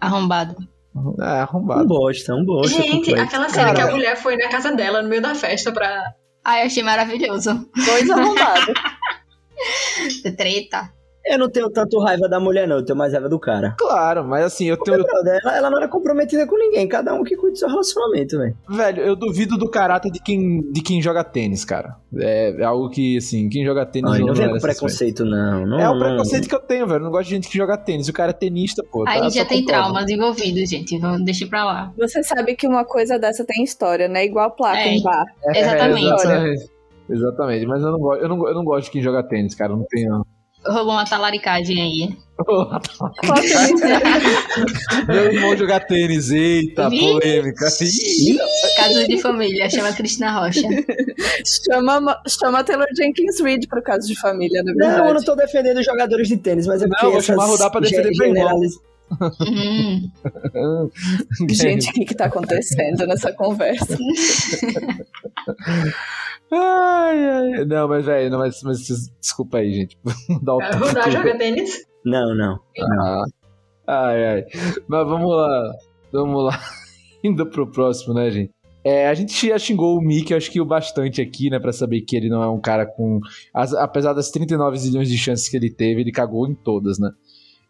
Arrombado. 0.00 0.56
É 0.94 0.98
Um 0.98 1.22
arrombado. 1.22 1.86
bosta, 1.86 2.34
um 2.34 2.44
bosta. 2.44 2.76
Gente, 2.82 2.96
completo. 3.10 3.20
aquela 3.22 3.48
cena 3.48 3.74
que 3.74 3.80
a 3.80 3.90
mulher 3.90 4.16
foi 4.16 4.36
na 4.36 4.48
casa 4.48 4.72
dela 4.74 5.02
no 5.02 5.08
meio 5.08 5.22
da 5.22 5.34
festa 5.34 5.70
pra. 5.70 6.14
Ai, 6.44 6.62
eu 6.62 6.66
achei 6.66 6.82
maravilhoso. 6.82 7.68
Dois 7.86 8.10
arrombados. 8.10 8.74
Treta. 10.36 10.92
Eu 11.26 11.38
não 11.38 11.50
tenho 11.50 11.68
tanto 11.70 11.98
raiva 12.00 12.28
da 12.28 12.40
mulher, 12.40 12.66
não. 12.66 12.76
Eu 12.76 12.84
tenho 12.84 12.96
mais 12.98 13.12
raiva 13.12 13.28
do 13.28 13.38
cara. 13.38 13.74
Claro, 13.78 14.24
mas 14.24 14.44
assim, 14.44 14.66
eu 14.70 14.76
Porque, 14.76 14.90
tenho. 14.90 15.04
brother, 15.04 15.38
ela, 15.44 15.56
ela 15.56 15.70
não 15.70 15.78
era 15.78 15.86
comprometida 15.88 16.46
com 16.46 16.56
ninguém. 16.56 16.88
Cada 16.88 17.14
um 17.14 17.22
que 17.22 17.36
cuida 17.36 17.52
do 17.52 17.58
seu 17.58 17.68
relacionamento, 17.68 18.38
velho. 18.38 18.56
Velho, 18.68 19.02
eu 19.02 19.14
duvido 19.14 19.56
do 19.58 19.68
caráter 19.68 20.10
de 20.10 20.20
quem, 20.20 20.62
de 20.72 20.80
quem 20.82 21.00
joga 21.02 21.22
tênis, 21.22 21.64
cara. 21.64 21.96
É, 22.16 22.62
é 22.62 22.64
algo 22.64 22.88
que, 22.88 23.18
assim, 23.18 23.48
quem 23.48 23.64
joga 23.64 23.84
tênis 23.86 24.10
Ai, 24.12 24.20
não 24.20 24.34
vem 24.34 24.44
era 24.44 24.54
com 24.54 24.60
preconceito, 24.60 25.24
não. 25.24 25.66
não. 25.66 25.78
É 25.78 25.88
o 25.88 25.92
não. 25.92 25.98
preconceito 25.98 26.48
que 26.48 26.54
eu 26.54 26.60
tenho, 26.60 26.86
velho. 26.86 27.00
Eu 27.00 27.04
não 27.04 27.10
gosto 27.10 27.24
de 27.28 27.34
gente 27.34 27.48
que 27.48 27.56
joga 27.58 27.76
tênis. 27.76 28.08
O 28.08 28.12
cara 28.12 28.30
é 28.30 28.34
tenista, 28.34 28.82
pô. 28.90 29.04
Aí 29.06 29.20
tá? 29.20 29.28
já 29.28 29.44
tem 29.44 29.60
comprova. 29.60 29.82
traumas 29.92 30.10
envolvidos, 30.10 30.68
gente. 30.70 30.98
Vamos 30.98 31.24
deixar 31.24 31.46
pra 31.48 31.64
lá. 31.64 31.92
Você 31.98 32.22
sabe 32.22 32.56
que 32.56 32.66
uma 32.66 32.84
coisa 32.84 33.18
dessa 33.18 33.44
tem 33.44 33.62
história, 33.62 34.08
né? 34.08 34.24
Igual 34.24 34.52
placa 34.52 34.78
É. 34.80 34.88
em 34.94 35.02
bar. 35.02 35.24
É, 35.44 35.60
Exatamente. 35.60 36.04
exatamente. 36.06 36.70
Exatamente. 37.08 37.66
Mas 37.66 37.82
eu 37.82 37.90
não, 37.92 37.98
gosto, 37.98 38.22
eu, 38.22 38.28
não, 38.28 38.48
eu 38.48 38.54
não 38.54 38.64
gosto 38.64 38.86
de 38.86 38.90
quem 38.92 39.02
joga 39.02 39.22
tênis, 39.22 39.54
cara. 39.54 39.72
Eu 39.72 39.76
não 39.76 39.86
tenho. 39.88 40.24
Rolou 40.66 40.92
uma 40.92 41.06
talaricagem 41.06 41.80
aí. 41.80 42.16
Meu 45.08 45.32
irmão 45.32 45.56
jogar 45.56 45.80
tênis. 45.80 46.30
Eita, 46.30 46.88
Ih. 46.92 47.00
polêmica. 47.00 47.66
Caso 48.76 49.06
de 49.06 49.18
família, 49.20 49.68
chama 49.70 49.92
Cristina 49.92 50.32
Rocha. 50.38 50.62
chama, 51.70 52.20
chama 52.28 52.64
Taylor 52.64 52.86
Jenkins 52.96 53.40
Reid 53.40 53.66
pro 53.68 53.82
caso 53.82 54.06
de 54.06 54.18
família, 54.18 54.62
na 54.62 54.72
Não, 54.74 54.84
eu 54.86 54.90
verdade. 54.90 55.14
não 55.14 55.22
tô 55.22 55.34
defendendo 55.34 55.78
os 55.78 55.86
jogadores 55.86 56.28
de 56.28 56.36
tênis, 56.36 56.66
mas 56.66 56.82
é 56.82 56.86
Não, 56.86 56.90
porque 56.90 57.06
vou 57.06 57.14
essas 57.16 57.26
chamar 57.26 57.46
Rudá 57.46 57.70
pra 57.70 57.80
defender 57.80 58.10
meu 58.16 58.28
irmão. 58.28 58.60
Hum, 59.40 60.10
Gente, 61.50 61.90
o 61.90 61.92
que 61.92 62.04
que 62.04 62.14
tá 62.14 62.26
acontecendo 62.26 63.06
nessa 63.06 63.32
conversa? 63.32 63.98
Ai, 66.52 67.28
ai. 67.28 67.64
Não, 67.64 67.88
mas, 67.88 68.04
velho, 68.04 68.30
não, 68.30 68.38
mas, 68.38 68.60
mas 68.64 68.78
desculpa 69.20 69.58
aí, 69.58 69.72
gente. 69.72 69.98
Dá 70.42 70.54
o 70.56 70.60
joga 71.10 71.38
tênis? 71.38 71.84
Não, 72.04 72.34
não. 72.34 72.58
Ah. 73.00 73.24
Ai, 73.86 74.24
ai. 74.26 74.44
Mas 74.88 75.06
vamos 75.08 75.30
lá. 75.30 75.72
Vamos 76.12 76.44
lá. 76.44 76.60
Indo 77.22 77.46
pro 77.46 77.70
próximo, 77.70 78.14
né, 78.14 78.30
gente? 78.30 78.50
É, 78.82 79.08
a 79.08 79.14
gente 79.14 79.46
já 79.46 79.58
xingou 79.58 79.96
o 79.96 80.00
Mickey, 80.00 80.32
eu 80.32 80.38
acho 80.38 80.50
que 80.50 80.60
o 80.60 80.64
bastante 80.64 81.20
aqui, 81.20 81.50
né, 81.50 81.60
pra 81.60 81.70
saber 81.70 82.00
que 82.00 82.16
ele 82.16 82.30
não 82.30 82.42
é 82.42 82.48
um 82.48 82.60
cara 82.60 82.86
com. 82.86 83.20
as- 83.54 83.74
apesar 83.74 84.14
das 84.14 84.30
39 84.30 84.78
zilhões 84.78 85.08
de 85.08 85.18
chances 85.18 85.48
que 85.48 85.56
ele 85.56 85.70
teve, 85.70 86.00
ele 86.00 86.10
cagou 86.10 86.48
em 86.48 86.54
todas, 86.54 86.98
né? 86.98 87.10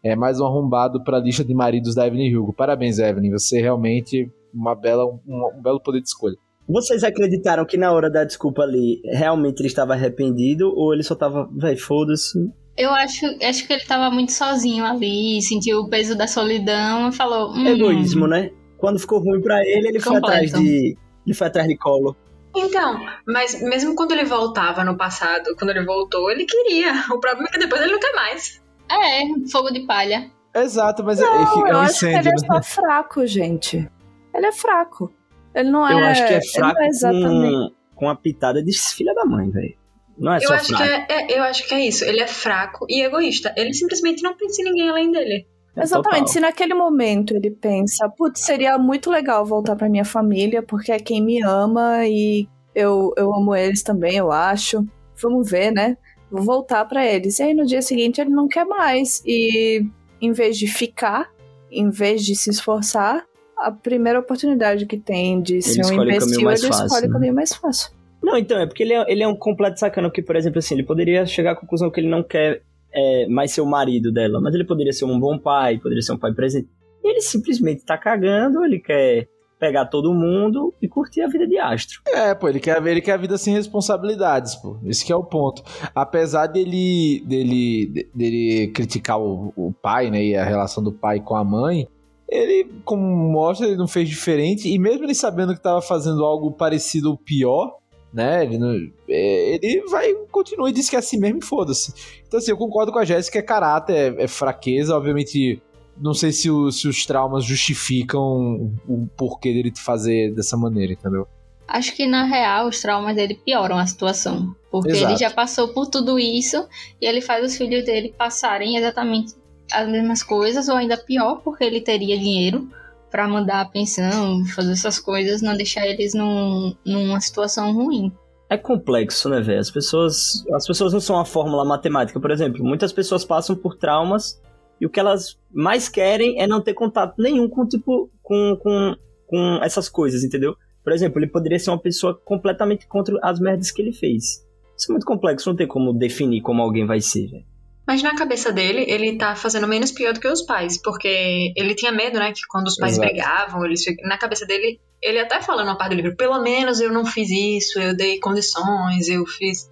É 0.03 0.15
mais 0.15 0.39
um 0.39 0.45
arrombado 0.45 1.03
pra 1.03 1.19
lista 1.19 1.43
de 1.43 1.53
maridos 1.53 1.93
da 1.93 2.07
Evelyn 2.07 2.35
Hugo. 2.35 2.53
Parabéns, 2.53 2.97
Evelyn. 2.99 3.31
Você 3.31 3.61
realmente 3.61 4.31
uma 4.53 4.75
bela, 4.75 5.05
um, 5.05 5.19
um 5.27 5.61
belo 5.61 5.79
poder 5.79 6.01
de 6.01 6.07
escolha. 6.07 6.35
Vocês 6.67 7.03
acreditaram 7.03 7.65
que 7.65 7.77
na 7.77 7.91
hora 7.91 8.09
da 8.09 8.23
desculpa 8.23 8.63
ali, 8.63 9.01
realmente 9.05 9.59
ele 9.59 9.67
estava 9.67 9.93
arrependido 9.93 10.71
ou 10.75 10.93
ele 10.93 11.03
só 11.03 11.15
tava, 11.15 11.49
véi, 11.53 11.75
foda-se? 11.75 12.39
eu 12.77 12.89
acho, 12.91 13.25
acho 13.43 13.67
que 13.67 13.73
ele 13.73 13.83
tava 13.83 14.09
muito 14.09 14.31
sozinho 14.31 14.83
ali, 14.83 15.41
sentiu 15.41 15.79
o 15.79 15.89
peso 15.89 16.17
da 16.17 16.27
solidão 16.27 17.09
e 17.09 17.11
falou. 17.11 17.51
Hum, 17.51 17.67
Egoísmo, 17.67 18.27
né? 18.27 18.51
Quando 18.77 18.99
ficou 18.99 19.19
ruim 19.19 19.41
pra 19.41 19.61
ele, 19.61 19.89
ele 19.89 19.99
foi 19.99 20.17
atrás 20.17 20.51
de. 20.51 20.97
Ele 21.25 21.35
foi 21.35 21.47
atrás 21.47 21.67
de 21.67 21.77
colo. 21.77 22.15
Então, 22.55 22.99
mas 23.27 23.61
mesmo 23.61 23.95
quando 23.95 24.11
ele 24.11 24.25
voltava 24.25 24.83
no 24.83 24.97
passado, 24.97 25.55
quando 25.57 25.69
ele 25.69 25.85
voltou, 25.85 26.29
ele 26.31 26.45
queria. 26.45 26.91
O 27.11 27.19
problema 27.19 27.47
é 27.49 27.51
que 27.51 27.59
depois 27.59 27.81
ele 27.81 27.91
não 27.91 27.99
quer 27.99 28.13
mais. 28.13 28.60
É, 28.91 29.49
fogo 29.51 29.71
de 29.71 29.85
palha. 29.85 30.29
Exato, 30.53 31.03
mas 31.03 31.19
Não, 31.19 31.27
é, 31.27 31.37
é 31.69 31.71
eu 31.71 31.77
um 31.77 31.79
acho 31.79 31.99
que 31.99 32.05
ele 32.07 32.17
incêndio. 32.19 32.31
é 32.33 32.37
só 32.37 32.61
fraco, 32.61 33.25
gente. 33.25 33.89
Ele 34.33 34.45
é 34.45 34.51
fraco. 34.51 35.11
Ele 35.55 35.69
não 35.69 35.87
é. 35.87 35.93
Eu 35.93 35.97
acho 36.05 36.25
que 36.27 36.33
é 36.33 36.37
ele 36.37 36.47
fraco 36.47 36.81
é 36.81 36.87
exatamente. 36.87 37.51
com, 37.53 37.71
com 37.95 38.09
a 38.09 38.15
pitada 38.15 38.63
de 38.63 38.71
filha 38.77 39.13
da 39.13 39.25
mãe, 39.25 39.49
velho. 39.49 39.75
Não 40.17 40.33
é 40.33 40.37
eu, 40.37 40.41
só 40.47 40.53
acho 40.55 40.67
que 40.67 40.75
fraco. 40.75 40.91
é, 40.91 41.05
é- 41.09 41.37
eu 41.39 41.43
acho 41.43 41.67
que 41.67 41.73
é 41.73 41.79
isso. 41.87 42.03
Ele 42.03 42.19
é 42.19 42.27
fraco 42.27 42.85
e 42.89 43.01
egoísta. 43.01 43.53
Ele 43.57 43.73
simplesmente 43.73 44.21
não 44.21 44.35
pensa 44.35 44.61
em 44.61 44.65
ninguém 44.65 44.89
além 44.89 45.11
dele. 45.11 45.47
É 45.75 45.83
Exatamente. 45.83 46.19
total. 46.19 46.27
Se 46.33 46.39
naquele 46.41 46.73
momento 46.73 47.33
ele 47.33 47.49
pensa, 47.49 48.09
putz, 48.09 48.41
seria 48.41 48.77
muito 48.77 49.09
legal 49.09 49.45
voltar 49.45 49.75
pra 49.77 49.87
minha 49.89 50.03
família, 50.05 50.61
porque 50.61 50.91
é 50.91 50.99
quem 50.99 51.23
me 51.23 51.41
ama 51.41 52.05
e 52.05 52.45
eu, 52.75 53.13
eu 53.17 53.33
amo 53.33 53.55
eles 53.55 53.81
também, 53.81 54.17
eu 54.17 54.31
acho. 54.33 54.85
Vamos 55.21 55.49
ver, 55.49 55.71
né? 55.71 55.95
Vou 56.31 56.43
voltar 56.43 56.85
pra 56.85 57.05
eles. 57.05 57.39
E 57.39 57.43
aí 57.43 57.53
no 57.53 57.65
dia 57.65 57.81
seguinte 57.81 58.21
ele 58.21 58.29
não 58.29 58.47
quer 58.47 58.65
mais. 58.65 59.21
E 59.25 59.85
em 60.21 60.31
vez 60.31 60.57
de 60.57 60.67
ficar, 60.67 61.29
em 61.69 61.89
vez 61.89 62.23
de 62.23 62.35
se 62.35 62.49
esforçar, 62.49 63.25
a 63.57 63.71
primeira 63.71 64.19
oportunidade 64.19 64.85
que 64.85 64.97
tem 64.97 65.41
de 65.41 65.61
ser 65.61 65.85
um 65.85 66.03
imbecil, 66.03 66.43
mais 66.43 66.63
ele 66.63 66.71
fácil, 66.71 66.85
escolhe 66.85 67.05
o 67.05 67.09
né? 67.09 67.13
caminho 67.13 67.33
mais 67.33 67.53
fácil. 67.53 67.91
Não, 68.21 68.37
então, 68.37 68.59
é 68.59 68.67
porque 68.67 68.83
ele 68.83 68.93
é, 68.93 69.11
ele 69.11 69.23
é 69.23 69.27
um 69.27 69.35
completo 69.35 69.79
sacana, 69.79 70.07
porque, 70.07 70.21
por 70.21 70.35
exemplo, 70.35 70.59
assim, 70.59 70.75
ele 70.75 70.83
poderia 70.83 71.25
chegar 71.25 71.51
à 71.51 71.55
conclusão 71.55 71.89
que 71.89 71.99
ele 71.99 72.09
não 72.09 72.21
quer 72.21 72.61
é, 72.93 73.27
mais 73.27 73.51
ser 73.51 73.61
o 73.61 73.65
marido 73.65 74.11
dela, 74.11 74.39
mas 74.39 74.53
ele 74.53 74.63
poderia 74.63 74.93
ser 74.93 75.05
um 75.05 75.19
bom 75.19 75.39
pai, 75.39 75.79
poderia 75.79 76.01
ser 76.01 76.13
um 76.13 76.17
pai 76.17 76.33
presente. 76.33 76.69
E 77.03 77.09
ele 77.09 77.21
simplesmente 77.21 77.83
tá 77.83 77.97
cagando, 77.97 78.63
ele 78.63 78.79
quer 78.79 79.27
pegar 79.61 79.85
todo 79.85 80.11
mundo 80.11 80.73
e 80.81 80.87
curtir 80.87 81.21
a 81.21 81.27
vida 81.27 81.47
de 81.47 81.59
astro. 81.59 82.01
É, 82.07 82.33
pô, 82.33 82.49
ele 82.49 82.59
quer, 82.59 82.83
ele 82.83 82.99
quer 82.99 83.13
a 83.13 83.17
vida 83.17 83.37
sem 83.37 83.53
responsabilidades, 83.53 84.55
pô. 84.55 84.77
Esse 84.83 85.05
que 85.05 85.13
é 85.13 85.15
o 85.15 85.23
ponto. 85.23 85.61
Apesar 85.93 86.47
dele, 86.47 87.23
dele, 87.27 88.09
dele 88.13 88.71
criticar 88.73 89.21
o, 89.21 89.53
o 89.55 89.71
pai, 89.71 90.09
né, 90.09 90.23
e 90.25 90.35
a 90.35 90.43
relação 90.43 90.83
do 90.83 90.91
pai 90.91 91.19
com 91.19 91.35
a 91.35 91.43
mãe, 91.43 91.87
ele, 92.27 92.71
como 92.83 93.03
mostra, 93.03 93.67
ele 93.67 93.77
não 93.77 93.87
fez 93.87 94.09
diferente. 94.09 94.67
E 94.67 94.79
mesmo 94.79 95.03
ele 95.03 95.13
sabendo 95.13 95.53
que 95.53 95.61
tava 95.61 95.81
fazendo 95.81 96.25
algo 96.25 96.51
parecido 96.51 97.11
ou 97.11 97.17
pior, 97.17 97.77
né, 98.11 98.43
ele, 98.43 98.57
não- 98.57 98.75
é, 99.07 99.55
ele 99.55 99.83
vai, 99.91 100.11
continua 100.31 100.71
e 100.71 100.73
diz 100.73 100.89
que 100.89 100.95
é 100.95 100.99
assim 100.99 101.19
mesmo 101.19 101.45
foda-se. 101.45 101.93
Então, 102.27 102.39
assim, 102.39 102.49
eu 102.49 102.57
concordo 102.57 102.91
com 102.91 102.97
a 102.97 103.05
Jéssica, 103.05 103.37
é 103.37 103.43
caráter, 103.43 104.15
é, 104.17 104.23
é 104.23 104.27
fraqueza, 104.27 104.97
obviamente... 104.97 105.61
Não 106.01 106.13
sei 106.13 106.31
se, 106.31 106.49
o- 106.49 106.71
se 106.71 106.87
os 106.87 107.05
traumas 107.05 107.45
justificam 107.45 108.73
o 108.87 109.07
porquê 109.15 109.53
dele 109.53 109.71
fazer 109.75 110.33
dessa 110.33 110.57
maneira, 110.57 110.93
entendeu? 110.93 111.27
Acho 111.67 111.95
que 111.95 112.05
na 112.07 112.23
real 112.25 112.67
os 112.67 112.81
traumas 112.81 113.15
dele 113.15 113.39
pioram 113.45 113.77
a 113.77 113.85
situação. 113.85 114.53
Porque 114.71 114.89
Exato. 114.91 115.11
ele 115.11 115.17
já 115.19 115.29
passou 115.29 115.69
por 115.69 115.87
tudo 115.87 116.17
isso 116.17 116.67
e 117.01 117.05
ele 117.05 117.21
faz 117.21 117.45
os 117.45 117.57
filhos 117.57 117.85
dele 117.85 118.13
passarem 118.17 118.77
exatamente 118.77 119.33
as 119.71 119.87
mesmas 119.87 120.21
coisas, 120.23 120.67
ou 120.67 120.75
ainda 120.75 120.97
pior, 120.97 121.41
porque 121.43 121.63
ele 121.63 121.79
teria 121.79 122.17
dinheiro 122.17 122.67
pra 123.09 123.27
mandar 123.27 123.61
a 123.61 123.65
pensão, 123.65 124.43
fazer 124.55 124.71
essas 124.73 124.99
coisas, 124.99 125.41
não 125.41 125.55
deixar 125.55 125.85
eles 125.87 126.13
num, 126.13 126.73
numa 126.85 127.19
situação 127.21 127.73
ruim. 127.73 128.11
É 128.49 128.57
complexo, 128.57 129.29
né, 129.29 129.39
velho? 129.39 129.59
As 129.59 129.71
pessoas, 129.71 130.43
as 130.53 130.67
pessoas 130.67 130.91
não 130.91 130.99
são 130.99 131.15
uma 131.15 131.23
fórmula 131.25 131.63
matemática. 131.63 132.19
Por 132.19 132.31
exemplo, 132.31 132.63
muitas 132.65 132.91
pessoas 132.91 133.23
passam 133.23 133.55
por 133.55 133.75
traumas 133.77 134.41
e 134.81 134.85
o 134.87 134.89
que 134.89 134.99
elas 134.99 135.39
mais 135.53 135.87
querem 135.87 136.41
é 136.41 136.47
não 136.47 136.59
ter 136.59 136.73
contato 136.73 137.21
nenhum 137.21 137.47
com, 137.47 137.67
tipo, 137.67 138.09
com, 138.23 138.57
com, 138.59 138.95
com 139.27 139.59
essas 139.63 139.87
coisas, 139.87 140.23
entendeu? 140.23 140.55
Por 140.83 140.91
exemplo, 140.91 141.19
ele 141.19 141.27
poderia 141.27 141.59
ser 141.59 141.69
uma 141.69 141.79
pessoa 141.79 142.19
completamente 142.25 142.87
contra 142.87 143.15
as 143.21 143.39
merdas 143.39 143.69
que 143.69 143.79
ele 143.79 143.93
fez. 143.93 144.43
Isso 144.75 144.89
é 144.89 144.93
muito 144.93 145.05
complexo, 145.05 145.47
não 145.47 145.55
tem 145.55 145.67
como 145.67 145.93
definir 145.93 146.41
como 146.41 146.63
alguém 146.63 146.87
vai 146.87 146.99
ser, 146.99 147.27
velho. 147.27 147.45
Mas 147.85 148.01
na 148.01 148.15
cabeça 148.15 148.51
dele, 148.51 148.85
ele 148.87 149.17
tá 149.17 149.35
fazendo 149.35 149.67
menos 149.67 149.91
pior 149.91 150.13
do 150.13 150.19
que 150.19 150.27
os 150.27 150.41
pais, 150.41 150.81
porque 150.81 151.53
ele 151.55 151.75
tinha 151.75 151.91
medo, 151.91 152.17
né, 152.17 152.31
que 152.31 152.41
quando 152.49 152.67
os 152.67 152.75
pais 152.75 152.93
Exato. 152.93 153.07
brigavam, 153.07 153.65
eles 153.65 153.83
na 154.03 154.17
cabeça 154.17 154.47
dele, 154.47 154.79
ele 154.99 155.19
até 155.19 155.41
fala 155.41 155.63
numa 155.63 155.77
parte 155.77 155.91
do 155.91 155.97
livro, 155.97 156.15
pelo 156.15 156.41
menos 156.41 156.79
eu 156.79 156.91
não 156.91 157.05
fiz 157.05 157.29
isso, 157.29 157.79
eu 157.79 157.95
dei 157.95 158.19
condições, 158.19 159.09
eu 159.09 159.25
fiz. 159.27 159.69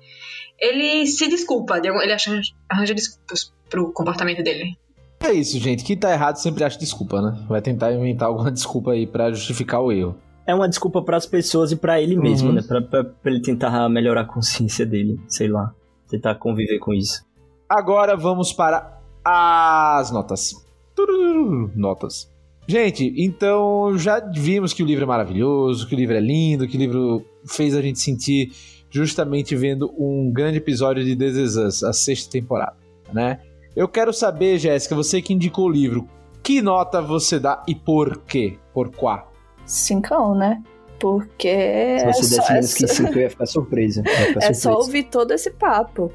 Ele 0.59 1.07
se 1.07 1.27
desculpa, 1.27 1.77
ele 1.77 2.13
acha, 2.13 2.39
arranja 2.69 2.93
desculpas 2.93 3.51
pro 3.69 3.91
comportamento 3.93 4.43
dele. 4.43 4.77
É 5.19 5.31
isso, 5.33 5.59
gente. 5.59 5.83
Quem 5.83 5.97
tá 5.97 6.11
errado 6.11 6.37
sempre 6.37 6.63
acha 6.63 6.79
desculpa, 6.79 7.21
né? 7.21 7.45
Vai 7.47 7.61
tentar 7.61 7.93
inventar 7.93 8.27
alguma 8.29 8.49
desculpa 8.51 8.91
aí 8.91 9.05
pra 9.05 9.31
justificar 9.31 9.81
o 9.81 9.91
erro. 9.91 10.15
É 10.47 10.55
uma 10.55 10.67
desculpa 10.67 11.01
para 11.01 11.17
as 11.17 11.25
pessoas 11.25 11.71
e 11.71 11.75
para 11.75 12.01
ele 12.01 12.15
mesmo, 12.15 12.49
Uhum. 12.49 12.55
né? 12.55 12.61
Pra, 12.67 12.81
pra- 12.81 13.03
pra 13.03 13.31
ele 13.31 13.41
tentar 13.41 13.87
melhorar 13.89 14.21
a 14.21 14.25
consciência 14.25 14.85
dele, 14.85 15.19
sei 15.27 15.47
lá. 15.47 15.73
Tentar 16.09 16.35
conviver 16.35 16.79
com 16.79 16.93
isso. 16.93 17.23
Agora 17.69 18.15
vamos 18.17 18.51
para 18.51 18.97
as 19.23 20.09
notas. 20.09 20.55
Notas. 21.75 22.31
Gente, 22.67 23.13
então 23.17 23.97
já 23.97 24.19
vimos 24.19 24.73
que 24.73 24.83
o 24.83 24.85
livro 24.85 25.03
é 25.03 25.07
maravilhoso, 25.07 25.87
que 25.87 25.95
o 25.95 25.97
livro 25.97 26.15
é 26.15 26.19
lindo, 26.19 26.67
que 26.67 26.77
o 26.77 26.79
livro 26.79 27.25
fez 27.47 27.75
a 27.75 27.81
gente 27.81 27.99
sentir 27.99 28.51
justamente 28.91 29.55
vendo 29.55 29.91
um 29.97 30.31
grande 30.31 30.57
episódio 30.57 31.03
de 31.03 31.15
This 31.15 31.35
Is 31.35 31.55
Us, 31.57 31.83
a 31.83 31.93
sexta 31.93 32.31
temporada, 32.31 32.75
né? 33.13 33.39
Eu 33.75 33.87
quero 33.87 34.11
saber, 34.13 34.57
Jéssica, 34.57 34.95
você 34.95 35.21
que 35.21 35.33
indicou 35.33 35.65
o 35.67 35.71
livro, 35.71 36.07
que 36.43 36.61
nota 36.61 37.01
você 37.01 37.39
dá 37.39 37.63
e 37.67 37.75
por 37.75 38.17
quê? 38.21 38.57
Por 38.73 38.89
quá? 38.95 39.27
Cincão, 39.65 40.33
né? 40.35 40.61
Porque. 40.99 41.99
Se 41.99 42.03
é 42.05 42.13
você 42.13 42.35
só- 42.35 42.41
desse 42.41 42.51
menos 42.53 42.73
que 42.73 42.87
só- 42.87 42.93
5, 42.95 43.09
eu 43.13 43.21
ia 43.21 43.29
ficar 43.29 43.45
surpresa. 43.45 44.03
Eu 44.05 44.11
ia 44.11 44.27
ficar 44.27 44.39
É 44.49 44.53
só 44.53 44.73
ouvir 44.75 45.03
todo 45.03 45.31
esse 45.31 45.51
papo. 45.51 46.11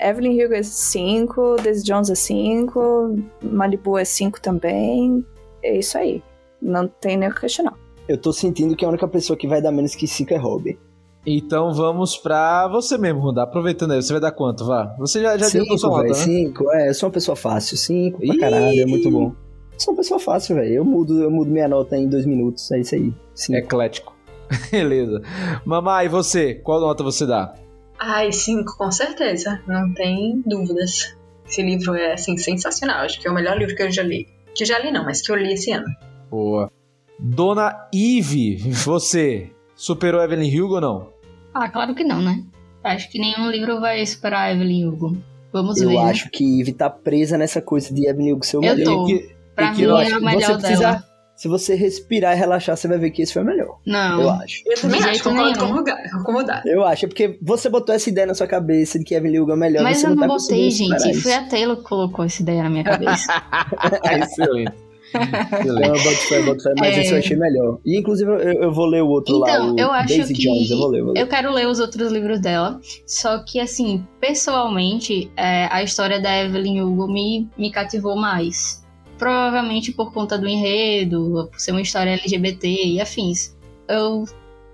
Evelyn 0.00 0.44
Hugo 0.44 0.54
é 0.54 0.62
5, 0.62 1.56
Daisy 1.62 1.82
Jones 1.84 2.08
é 2.10 2.14
5, 2.14 3.16
Malibu 3.42 3.98
é 3.98 4.04
5 4.04 4.40
também. 4.40 5.24
É 5.62 5.76
isso 5.78 5.98
aí. 5.98 6.22
Não 6.62 6.86
tem 6.86 7.16
nem 7.16 7.28
o 7.28 7.34
que 7.34 7.40
questionar. 7.40 7.74
Eu 8.06 8.16
tô 8.16 8.32
sentindo 8.32 8.76
que 8.76 8.84
a 8.84 8.88
única 8.88 9.08
pessoa 9.08 9.36
que 9.36 9.48
vai 9.48 9.60
dar 9.60 9.72
menos 9.72 9.94
que 9.96 10.06
5 10.06 10.32
é 10.32 10.36
Robbie. 10.36 10.78
Então 11.26 11.72
vamos 11.74 12.16
pra 12.16 12.68
você 12.68 12.96
mesmo, 12.96 13.20
Rudá. 13.20 13.42
Aproveitando 13.42 13.92
aí, 13.92 14.02
você 14.02 14.12
vai 14.12 14.20
dar 14.20 14.32
quanto, 14.32 14.64
vá? 14.64 14.94
Você 14.98 15.20
já, 15.20 15.36
já 15.36 15.48
deu 15.48 15.64
a 15.72 15.78
sua 15.78 15.90
nota, 15.90 16.08
né? 16.08 16.14
5, 16.14 16.72
é. 16.72 16.88
Eu 16.88 16.94
sou 16.94 17.08
uma 17.08 17.12
pessoa 17.12 17.36
fácil. 17.36 17.76
5 17.76 18.18
pra 18.18 18.34
Ih! 18.34 18.38
caralho, 18.38 18.80
é 18.80 18.86
muito 18.86 19.10
bom. 19.10 19.32
Eu 19.72 19.80
sou 19.80 19.92
uma 19.92 19.98
pessoa 19.98 20.18
fácil, 20.18 20.56
velho. 20.56 20.74
Eu 20.74 20.84
mudo, 20.84 21.22
eu 21.22 21.30
mudo 21.30 21.50
minha 21.50 21.68
nota 21.68 21.96
em 21.96 22.08
dois 22.08 22.24
minutos. 22.24 22.70
É 22.70 22.80
isso 22.80 22.94
aí. 22.94 23.12
Cinco. 23.34 23.58
Eclético. 23.58 24.16
Beleza. 24.72 25.22
Mamãe, 25.64 26.06
e 26.06 26.08
você? 26.08 26.54
Qual 26.54 26.80
nota 26.80 27.04
você 27.04 27.26
dá? 27.26 27.54
Ai, 27.98 28.32
cinco, 28.32 28.76
com 28.76 28.90
certeza. 28.90 29.60
Não 29.66 29.92
tem 29.92 30.42
dúvidas. 30.46 31.14
Esse 31.46 31.62
livro 31.62 31.94
é, 31.94 32.12
assim, 32.12 32.36
sensacional. 32.36 33.04
Acho 33.04 33.20
que 33.20 33.28
é 33.28 33.30
o 33.30 33.34
melhor 33.34 33.58
livro 33.58 33.74
que 33.74 33.82
eu 33.82 33.90
já 33.90 34.02
li. 34.02 34.26
Que 34.54 34.64
já 34.64 34.78
li 34.78 34.90
não, 34.90 35.04
mas 35.04 35.20
que 35.20 35.30
eu 35.30 35.36
li 35.36 35.52
esse 35.52 35.72
ano. 35.72 35.86
Boa. 36.30 36.70
Dona 37.18 37.88
Eve, 37.92 38.56
você 38.70 39.50
superou 39.78 40.20
Evelyn 40.20 40.60
Hugo 40.60 40.74
ou 40.74 40.80
não? 40.80 41.08
Ah, 41.54 41.68
claro 41.68 41.94
que 41.94 42.04
não, 42.04 42.20
né? 42.20 42.42
Acho 42.84 43.10
que 43.10 43.18
nenhum 43.18 43.48
livro 43.50 43.80
vai 43.80 44.04
superar 44.04 44.54
Evelyn 44.54 44.86
Hugo. 44.86 45.16
Vamos 45.52 45.80
Eu 45.80 45.88
ver. 45.88 45.94
né? 45.96 46.02
acho 46.10 46.30
que 46.30 46.60
Eve 46.60 46.72
tá 46.72 46.90
presa 46.90 47.38
nessa 47.38 47.62
coisa 47.62 47.92
de 47.94 48.06
Evelyn 48.06 48.32
Hugo 48.32 48.44
ser 48.44 48.58
o 48.58 48.64
Eu 48.64 48.76
melhor. 48.76 48.94
tô. 48.94 49.08
E 49.08 49.18
que- 49.18 49.38
Pra 49.54 49.66
e 49.66 49.70
que 49.74 49.76
mim 49.78 49.82
eu 49.88 49.96
é 49.96 50.02
acho 50.06 50.18
o 50.18 50.24
melhor 50.24 50.40
você 50.42 50.58
precisa, 50.58 50.80
dela. 50.80 51.04
Se 51.34 51.46
você 51.48 51.74
respirar 51.74 52.36
e 52.36 52.38
relaxar, 52.38 52.76
você 52.76 52.86
vai 52.88 52.98
ver 52.98 53.10
que 53.10 53.22
esse 53.22 53.32
foi 53.32 53.42
o 53.42 53.44
melhor. 53.46 53.78
Não. 53.86 54.20
Eu 54.22 54.30
acho. 54.30 54.62
Eu 54.66 54.80
também 54.80 55.00
acho, 55.02 55.22
concordo 55.24 55.58
com 55.58 56.32
o. 56.32 56.44
Eu 56.66 56.84
acho, 56.84 57.04
é 57.04 57.08
porque 57.08 57.38
você 57.40 57.68
botou 57.68 57.94
essa 57.94 58.08
ideia 58.08 58.26
na 58.26 58.34
sua 58.34 58.46
cabeça 58.46 58.98
de 58.98 59.04
que 59.04 59.14
Evelyn 59.14 59.40
Hugo 59.40 59.52
é 59.52 59.54
o 59.54 59.56
melhor. 59.56 59.82
Mas 59.84 59.98
você 59.98 60.06
eu 60.06 60.10
não, 60.10 60.16
não 60.16 60.22
tá 60.28 60.34
botei, 60.34 60.70
gente. 60.70 61.14
Foi 61.20 61.32
a 61.32 61.44
Taylor 61.48 61.76
que 61.76 61.84
colocou 61.84 62.24
essa 62.24 62.42
ideia 62.42 62.62
na 62.64 62.70
minha 62.70 62.84
cabeça. 62.84 63.32
Excelente. 64.04 64.72
Não, 65.14 65.58
Excelente. 65.60 65.88
eu 65.88 66.04
boto 66.04 66.28
fé, 66.28 66.38
eu 66.38 66.44
boto 66.44 66.62
fé, 66.62 66.72
mas 66.78 66.96
É. 66.96 67.00
esse 67.00 67.12
eu 67.12 67.18
achei 67.18 67.36
melhor. 67.36 67.78
E 67.84 67.98
inclusive 67.98 68.30
eu, 68.30 68.38
eu 68.38 68.72
vou 68.72 68.86
ler 68.86 69.02
o 69.02 69.08
outro 69.08 69.38
lá, 69.38 69.50
Então, 69.50 69.74
o 69.74 69.78
eu 69.80 69.90
acho 69.92 70.08
Daisy 70.08 70.34
que 70.34 70.40
Jones, 70.42 70.70
eu 70.70 70.78
vou 70.78 70.88
ler, 70.88 71.02
vou 71.02 71.12
ler. 71.12 71.20
eu 71.22 71.26
quero 71.26 71.52
ler 71.52 71.66
os 71.66 71.80
outros 71.80 72.10
livros 72.12 72.40
dela. 72.40 72.80
Só 73.06 73.38
que, 73.38 73.58
assim, 73.60 74.04
pessoalmente, 74.20 75.30
é, 75.36 75.66
a 75.70 75.82
história 75.82 76.20
da 76.20 76.44
Evelyn 76.44 76.82
Hugo 76.82 77.06
me, 77.06 77.48
me 77.56 77.70
cativou 77.70 78.16
mais. 78.16 78.84
Provavelmente 79.18 79.92
por 79.92 80.12
conta 80.12 80.38
do 80.38 80.46
enredo, 80.48 81.48
por 81.50 81.58
ser 81.60 81.72
uma 81.72 81.80
história 81.82 82.10
LGBT 82.12 82.68
e 82.68 83.00
afins. 83.00 83.56
Eu 83.88 84.24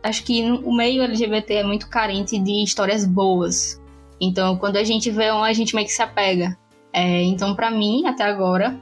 acho 0.03 0.23
que 0.25 0.43
o 0.65 0.73
meio 0.75 1.03
LGBT 1.03 1.55
é 1.55 1.65
muito 1.65 1.89
carente 1.89 2.39
de 2.39 2.63
histórias 2.63 3.07
boas. 3.07 3.81
Então, 4.21 4.57
quando 4.57 4.77
a 4.77 4.85
gente 4.85 5.11
vê 5.11 5.31
uma, 5.31 5.47
a 5.47 5.53
gente 5.53 5.75
meio 5.75 5.87
que 5.87 5.93
se 5.93 6.03
apega. 6.03 6.57
É, 6.93 7.23
então, 7.23 7.55
pra 7.57 7.71
mim, 7.71 8.07
até 8.07 8.23
agora, 8.25 8.77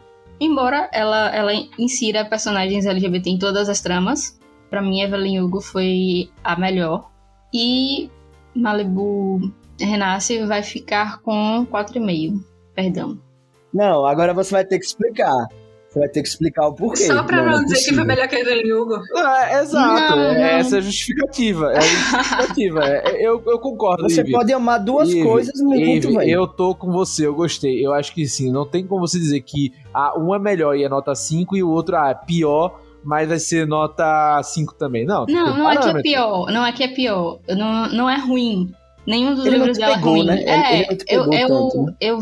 embora 0.44 0.88
ela, 0.92 1.34
ela 1.34 1.52
insira 1.78 2.24
personagens 2.24 2.86
LGBT 2.86 3.30
em 3.30 3.38
todas 3.38 3.68
as 3.68 3.80
tramas, 3.80 4.38
Pra 4.72 4.80
mim, 4.80 5.02
Evelyn 5.02 5.38
Hugo 5.38 5.60
foi 5.60 6.30
a 6.42 6.58
melhor. 6.58 7.10
E 7.52 8.10
Malibu 8.56 9.52
Renasce 9.78 10.46
vai 10.46 10.62
ficar 10.62 11.20
com 11.20 11.66
4,5. 11.70 12.42
Perdão. 12.74 13.18
Não, 13.70 14.06
agora 14.06 14.32
você 14.32 14.50
vai 14.50 14.64
ter 14.64 14.78
que 14.78 14.86
explicar. 14.86 15.46
Você 15.92 15.98
vai 15.98 16.08
ter 16.08 16.22
que 16.22 16.28
explicar 16.28 16.68
o 16.68 16.72
porquê. 16.74 17.02
Só 17.02 17.22
pra 17.22 17.36
não, 17.42 17.52
não 17.52 17.60
é 17.60 17.64
dizer 17.64 17.84
que 17.90 17.94
foi 17.94 18.04
melhor 18.04 18.26
que 18.26 18.34
Evelyn 18.36 18.72
Hugo. 18.72 18.94
É, 19.14 19.60
exato, 19.60 20.16
Não, 20.16 20.22
é, 20.22 20.34
não. 20.38 20.44
essa 20.44 20.76
é 20.76 20.78
a 20.78 20.80
justificativa. 20.80 21.70
É 21.70 21.76
a 21.76 21.80
justificativa. 21.82 22.84
é, 22.86 23.26
eu, 23.26 23.42
eu 23.46 23.58
concordo. 23.58 24.04
Você 24.04 24.24
pode 24.30 24.50
amar 24.54 24.82
duas 24.82 25.10
Ive, 25.10 25.22
coisas 25.22 25.60
muito, 25.60 26.06
Ive, 26.08 26.16
velho. 26.16 26.30
Eu 26.30 26.46
tô 26.46 26.74
com 26.74 26.90
você, 26.90 27.26
eu 27.26 27.34
gostei. 27.34 27.84
Eu 27.84 27.92
acho 27.92 28.14
que 28.14 28.26
sim, 28.26 28.50
não 28.50 28.64
tem 28.66 28.86
como 28.86 29.06
você 29.06 29.18
dizer 29.18 29.40
que 29.42 29.70
ah, 29.92 30.18
um 30.18 30.34
é 30.34 30.38
melhor 30.38 30.74
e 30.74 30.82
é 30.82 30.88
nota 30.88 31.14
5 31.14 31.54
e 31.58 31.62
o 31.62 31.68
outro 31.68 31.94
ah, 31.96 32.08
é 32.08 32.14
pior, 32.26 32.80
mas 33.04 33.28
vai 33.28 33.38
ser 33.38 33.66
nota 33.66 34.40
5 34.42 34.74
também. 34.76 35.04
Não, 35.04 35.26
Não, 35.26 35.58
não 35.58 35.70
é 35.70 35.76
que 35.76 35.88
é 35.88 36.00
pior. 36.00 36.46
Não 36.50 36.64
é 36.64 36.72
que 36.72 36.82
é 36.84 36.88
pior. 36.88 37.38
Não, 37.50 37.88
não 37.92 38.08
é 38.08 38.16
ruim. 38.18 38.72
Nenhum 39.06 39.34
dos 39.34 39.44
Ele 39.44 39.58
livros 39.58 39.76
dela 39.76 39.94
pegou, 39.96 40.14
é 40.14 40.18
ruim. 40.20 40.26
né? 40.26 40.40
Ele- 40.40 40.50
É, 40.50 40.76
ele 40.86 40.96
te 40.96 41.04
eu, 41.14 41.24
eu, 41.32 41.48
tanto, 41.48 41.82
né? 41.82 41.94
eu 42.00 42.18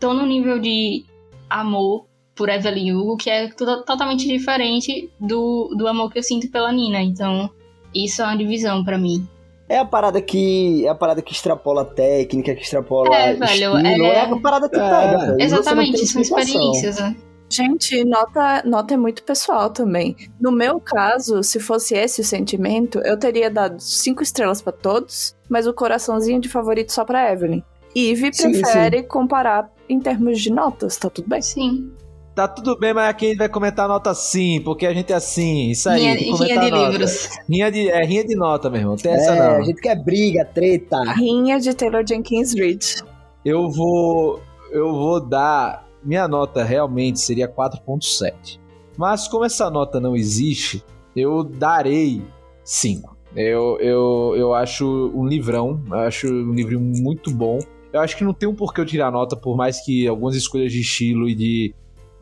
tô 0.00 0.14
num 0.14 0.24
nível 0.26 0.58
de 0.58 1.04
amor 1.50 2.06
por 2.34 2.48
Evelyn 2.48 2.92
Hugo 2.94 3.16
que 3.16 3.30
é 3.30 3.48
tudo, 3.48 3.82
totalmente 3.84 4.26
diferente 4.26 5.10
do, 5.20 5.74
do 5.76 5.86
amor 5.86 6.10
que 6.12 6.18
eu 6.18 6.22
sinto 6.22 6.50
pela 6.50 6.72
Nina. 6.72 7.00
Então, 7.02 7.48
isso 7.94 8.22
é 8.22 8.24
uma 8.24 8.36
divisão 8.36 8.84
pra 8.84 8.98
mim. 8.98 9.26
É 9.68 9.78
a 9.78 9.84
parada 9.84 10.20
que. 10.20 10.84
É 10.86 10.90
a 10.90 10.94
parada 10.94 11.22
que 11.22 11.32
extrapola 11.32 11.82
a 11.82 11.84
técnica, 11.86 12.54
que 12.54 12.62
extrapola 12.62 13.14
É, 13.16 13.32
estilo. 13.32 13.76
velho, 13.76 14.04
É, 14.04 14.08
é- 14.16 14.20
a 14.20 14.36
parada 14.40 14.68
que 14.68 14.76
É, 14.76 14.78
pega, 14.90 15.18
velho. 15.18 15.36
Exatamente, 15.40 16.06
são 16.06 16.20
experiências. 16.20 16.98
né? 17.00 17.16
Gente, 17.48 18.04
nota, 18.04 18.62
nota 18.66 18.94
é 18.94 18.96
muito 18.96 19.22
pessoal 19.22 19.70
também. 19.70 20.16
No 20.40 20.50
meu 20.50 20.80
caso, 20.80 21.42
se 21.42 21.60
fosse 21.60 21.94
esse 21.94 22.20
o 22.20 22.24
sentimento, 22.24 22.98
eu 23.04 23.16
teria 23.18 23.48
dado 23.50 23.80
cinco 23.80 24.22
estrelas 24.22 24.60
pra 24.60 24.72
todos, 24.72 25.36
mas 25.48 25.66
o 25.66 25.72
coraçãozinho 25.72 26.40
de 26.40 26.48
favorito 26.48 26.90
só 26.92 27.04
pra 27.04 27.32
Evelyn. 27.32 27.62
Eve 27.94 28.32
Sim, 28.32 28.50
prefere 28.50 29.04
comparar 29.04 29.70
em 29.88 30.00
termos 30.00 30.40
de 30.40 30.50
notas, 30.50 30.96
tá 30.96 31.08
tudo 31.08 31.28
bem? 31.28 31.40
Sim. 31.40 31.92
Tá 32.34 32.48
tudo 32.48 32.76
bem, 32.76 32.92
mas 32.92 33.08
aqui 33.08 33.26
a 33.26 33.28
gente 33.28 33.38
vai 33.38 33.48
comentar 33.48 33.86
nota 33.86 34.12
sim, 34.12 34.60
porque 34.64 34.86
a 34.86 34.92
gente 34.92 35.12
é 35.12 35.16
assim. 35.16 35.70
Isso 35.70 35.88
aí. 35.88 36.00
Rinha, 36.00 36.14
rinha 36.14 36.60
de 36.60 36.70
nota. 36.70 36.88
livros. 36.90 37.28
Rinha 37.48 37.70
de, 37.70 37.88
é 37.88 38.04
rinha 38.04 38.24
de 38.24 38.34
nota, 38.34 38.68
meu 38.68 38.80
irmão. 38.80 38.96
Tem 38.96 39.12
essa 39.12 39.32
É, 39.32 39.38
não. 39.38 39.56
a 39.56 39.62
gente 39.62 39.80
quer 39.80 39.94
briga, 40.02 40.44
treta. 40.44 41.00
Rinha 41.12 41.60
de 41.60 41.72
Taylor 41.72 42.04
Jenkins 42.06 42.52
Reid. 42.52 43.04
Eu 43.44 43.70
vou. 43.70 44.40
Eu 44.72 44.92
vou 44.92 45.20
dar. 45.20 45.86
Minha 46.02 46.26
nota 46.26 46.64
realmente 46.64 47.20
seria 47.20 47.46
4.7. 47.48 48.58
Mas 48.98 49.28
como 49.28 49.44
essa 49.44 49.70
nota 49.70 50.00
não 50.00 50.16
existe, 50.16 50.84
eu 51.14 51.44
darei 51.44 52.20
5. 52.64 53.16
Eu, 53.36 53.78
eu, 53.80 54.34
eu 54.36 54.54
acho 54.54 55.12
um 55.14 55.24
livrão. 55.24 55.80
Eu 55.88 55.98
acho 55.98 56.26
um 56.26 56.52
livro 56.52 56.80
muito 56.80 57.30
bom. 57.30 57.58
Eu 57.92 58.00
acho 58.00 58.16
que 58.16 58.24
não 58.24 58.34
tem 58.34 58.48
um 58.48 58.54
porquê 58.54 58.80
eu 58.80 58.84
tirar 58.86 59.12
nota, 59.12 59.36
por 59.36 59.56
mais 59.56 59.84
que 59.84 60.06
algumas 60.08 60.34
escolhas 60.34 60.72
de 60.72 60.80
estilo 60.80 61.28
e 61.28 61.34
de, 61.34 61.74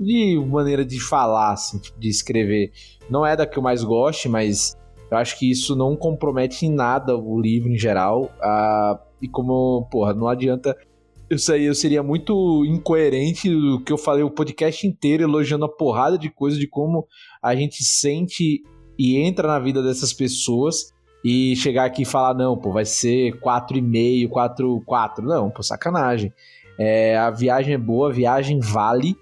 de 0.02 0.38
maneira 0.38 0.84
de 0.84 1.00
falar, 1.00 1.52
assim, 1.52 1.78
tipo, 1.78 1.98
de 1.98 2.08
escrever, 2.08 2.72
não 3.08 3.24
é 3.24 3.36
da 3.36 3.46
que 3.46 3.58
eu 3.58 3.62
mais 3.62 3.82
goste, 3.84 4.28
mas 4.28 4.76
eu 5.10 5.16
acho 5.16 5.38
que 5.38 5.50
isso 5.50 5.76
não 5.76 5.96
compromete 5.96 6.66
em 6.66 6.72
nada 6.72 7.16
o 7.16 7.40
livro 7.40 7.70
em 7.70 7.78
geral. 7.78 8.30
Ah, 8.40 8.98
e 9.20 9.28
como, 9.28 9.86
porra, 9.90 10.12
não 10.14 10.28
adianta 10.28 10.76
isso 11.34 11.52
aí 11.52 11.64
eu 11.64 11.74
seria 11.74 12.02
muito 12.02 12.64
incoerente 12.66 13.48
do 13.48 13.80
que 13.82 13.92
eu 13.92 13.96
falei 13.96 14.22
o 14.22 14.30
podcast 14.30 14.86
inteiro 14.86 15.22
elogiando 15.22 15.64
a 15.64 15.68
porrada 15.68 16.18
de 16.18 16.28
coisa 16.28 16.58
de 16.58 16.66
como 16.66 17.06
a 17.42 17.54
gente 17.54 17.82
sente 17.82 18.62
e 18.98 19.16
entra 19.16 19.48
na 19.48 19.58
vida 19.58 19.82
dessas 19.82 20.12
pessoas 20.12 20.92
e 21.24 21.56
chegar 21.56 21.84
aqui 21.84 22.02
e 22.02 22.06
falar, 22.06 22.34
não, 22.34 22.56
pô, 22.56 22.72
vai 22.72 22.84
ser 22.84 23.38
4,5, 23.40 24.28
4, 24.28 24.82
4. 24.84 25.24
Não, 25.24 25.50
pô, 25.50 25.62
sacanagem. 25.62 26.32
É, 26.78 27.16
a 27.16 27.30
viagem 27.30 27.74
é 27.74 27.78
boa, 27.78 28.10
a 28.10 28.12
viagem 28.12 28.58
vale 28.60 29.16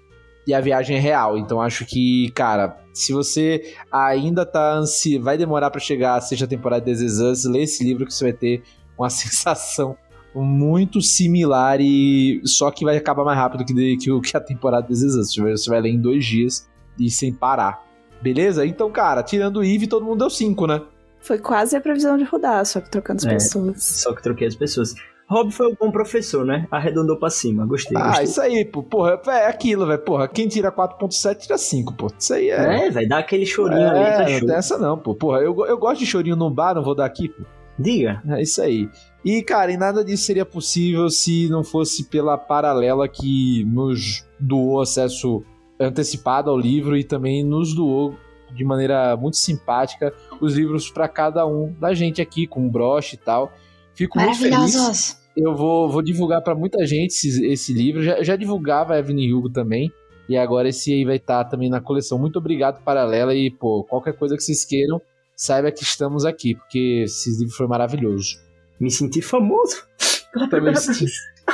e 0.47 0.53
a 0.53 0.59
viagem 0.61 0.97
é 0.97 0.99
real. 0.99 1.37
Então 1.37 1.61
acho 1.61 1.85
que, 1.85 2.31
cara, 2.31 2.77
se 2.93 3.13
você 3.13 3.73
ainda 3.91 4.45
tá 4.45 4.73
ansi... 4.75 5.17
vai 5.17 5.37
demorar 5.37 5.69
pra 5.69 5.79
chegar 5.79 6.15
a 6.15 6.21
sexta 6.21 6.47
temporada 6.47 6.83
de 6.85 6.91
This 6.91 7.01
Is 7.13 7.19
Us, 7.19 7.45
lê 7.45 7.63
esse 7.63 7.83
livro 7.83 8.05
que 8.05 8.13
você 8.13 8.25
vai 8.25 8.33
ter 8.33 8.63
uma 8.97 9.09
sensação 9.11 9.95
muito 10.33 11.01
similar 11.01 11.79
e 11.81 12.41
só 12.45 12.71
que 12.71 12.85
vai 12.85 12.95
acabar 12.97 13.23
mais 13.25 13.37
rápido 13.37 13.65
que, 13.65 13.73
de- 13.73 13.97
que, 13.97 14.09
o- 14.11 14.21
que 14.21 14.35
a 14.35 14.39
temporada 14.39 14.87
This 14.87 15.01
Is 15.01 15.15
Us. 15.15 15.35
Você 15.35 15.69
vai- 15.69 15.81
ler 15.81 15.89
em 15.89 15.99
dois 15.99 16.25
dias 16.25 16.69
e 16.97 17.09
sem 17.09 17.33
parar. 17.33 17.85
Beleza? 18.21 18.65
Então, 18.65 18.89
cara, 18.91 19.23
tirando 19.23 19.57
o 19.57 19.63
Eve, 19.63 19.87
todo 19.87 20.05
mundo 20.05 20.19
deu 20.19 20.29
5, 20.29 20.67
né? 20.67 20.81
Foi 21.19 21.37
quase 21.37 21.75
a 21.75 21.81
previsão 21.81 22.17
de 22.17 22.23
rodar, 22.23 22.65
só 22.65 22.79
que 22.81 22.89
trocando 22.89 23.17
as 23.19 23.25
É. 23.25 23.29
pessoas. 23.33 23.83
Só 23.83 24.13
que 24.13 24.23
troquei 24.23 24.47
as 24.47 24.55
pessoas. 24.55 24.95
Rob 25.31 25.49
foi 25.49 25.67
um 25.67 25.75
bom 25.79 25.89
professor, 25.91 26.45
né? 26.45 26.67
Arredondou 26.69 27.15
pra 27.15 27.29
cima. 27.29 27.65
Gostei. 27.65 27.95
Ah, 27.97 28.07
gostei. 28.07 28.23
isso 28.25 28.41
aí, 28.41 28.65
pô. 28.65 28.83
Porra, 28.83 29.17
é 29.27 29.47
aquilo, 29.47 29.87
velho. 29.87 29.99
Porra, 29.99 30.27
quem 30.27 30.45
tira 30.49 30.69
4.7 30.69 31.37
tira 31.37 31.57
5, 31.57 31.93
pô. 31.93 32.07
Isso 32.19 32.33
aí 32.33 32.49
é. 32.49 32.87
É, 32.87 32.91
vai 32.91 33.05
dar 33.05 33.19
aquele 33.19 33.45
chorinho 33.45 33.89
ali, 33.89 33.99
É, 33.99 34.11
tá 34.11 34.23
não 34.23 34.27
show. 34.39 34.47
tem 34.47 34.55
essa 34.57 34.77
não, 34.77 34.97
pô. 34.97 35.15
Porra, 35.15 35.39
eu, 35.39 35.55
eu 35.65 35.77
gosto 35.77 35.99
de 35.99 36.05
chorinho 36.05 36.35
no 36.35 36.49
bar, 36.49 36.75
não 36.75 36.83
vou 36.83 36.93
dar 36.93 37.05
aqui, 37.05 37.29
pô. 37.29 37.43
Diga. 37.79 38.21
É 38.27 38.41
isso 38.41 38.61
aí. 38.61 38.89
E, 39.23 39.41
cara, 39.41 39.71
e 39.71 39.77
nada 39.77 40.03
disso 40.03 40.23
seria 40.25 40.45
possível 40.45 41.09
se 41.09 41.47
não 41.49 41.63
fosse 41.63 42.03
pela 42.09 42.37
paralela 42.37 43.07
que 43.07 43.63
nos 43.71 44.25
doou 44.37 44.81
acesso 44.81 45.43
antecipado 45.79 46.49
ao 46.49 46.57
livro 46.57 46.97
e 46.97 47.05
também 47.05 47.41
nos 47.41 47.73
doou 47.73 48.15
de 48.53 48.65
maneira 48.65 49.15
muito 49.15 49.37
simpática 49.37 50.13
os 50.41 50.55
livros 50.55 50.91
para 50.91 51.07
cada 51.07 51.45
um 51.47 51.73
da 51.79 51.93
gente 51.93 52.21
aqui, 52.21 52.45
com 52.45 52.67
broche 52.67 53.15
e 53.15 53.19
tal. 53.19 53.49
Fico 53.95 54.19
muito 54.19 54.37
feliz. 54.39 55.20
Eu 55.35 55.55
vou, 55.55 55.89
vou 55.89 56.01
divulgar 56.01 56.41
para 56.41 56.55
muita 56.55 56.85
gente 56.85 57.11
esse, 57.11 57.45
esse 57.45 57.73
livro. 57.73 58.03
Já, 58.03 58.21
já 58.21 58.35
divulgava 58.35 58.97
Evelyn 58.97 59.31
Hugo 59.33 59.49
também. 59.49 59.91
E 60.27 60.37
agora 60.37 60.69
esse 60.69 60.93
aí 60.93 61.03
vai 61.03 61.17
estar 61.17 61.45
também 61.45 61.69
na 61.69 61.81
coleção. 61.81 62.17
Muito 62.17 62.37
obrigado, 62.37 62.81
Paralela. 62.83 63.33
E, 63.33 63.51
pô, 63.51 63.83
qualquer 63.83 64.13
coisa 64.13 64.35
que 64.35 64.43
vocês 64.43 64.63
queiram, 64.63 65.01
saiba 65.35 65.71
que 65.71 65.83
estamos 65.83 66.25
aqui, 66.25 66.55
porque 66.55 67.03
esse 67.05 67.29
livro 67.37 67.53
foi 67.55 67.67
maravilhoso. 67.67 68.39
Me 68.79 68.89
senti 68.89 69.21
famoso. 69.21 69.83
Também 70.49 70.75
senti. 70.75 71.05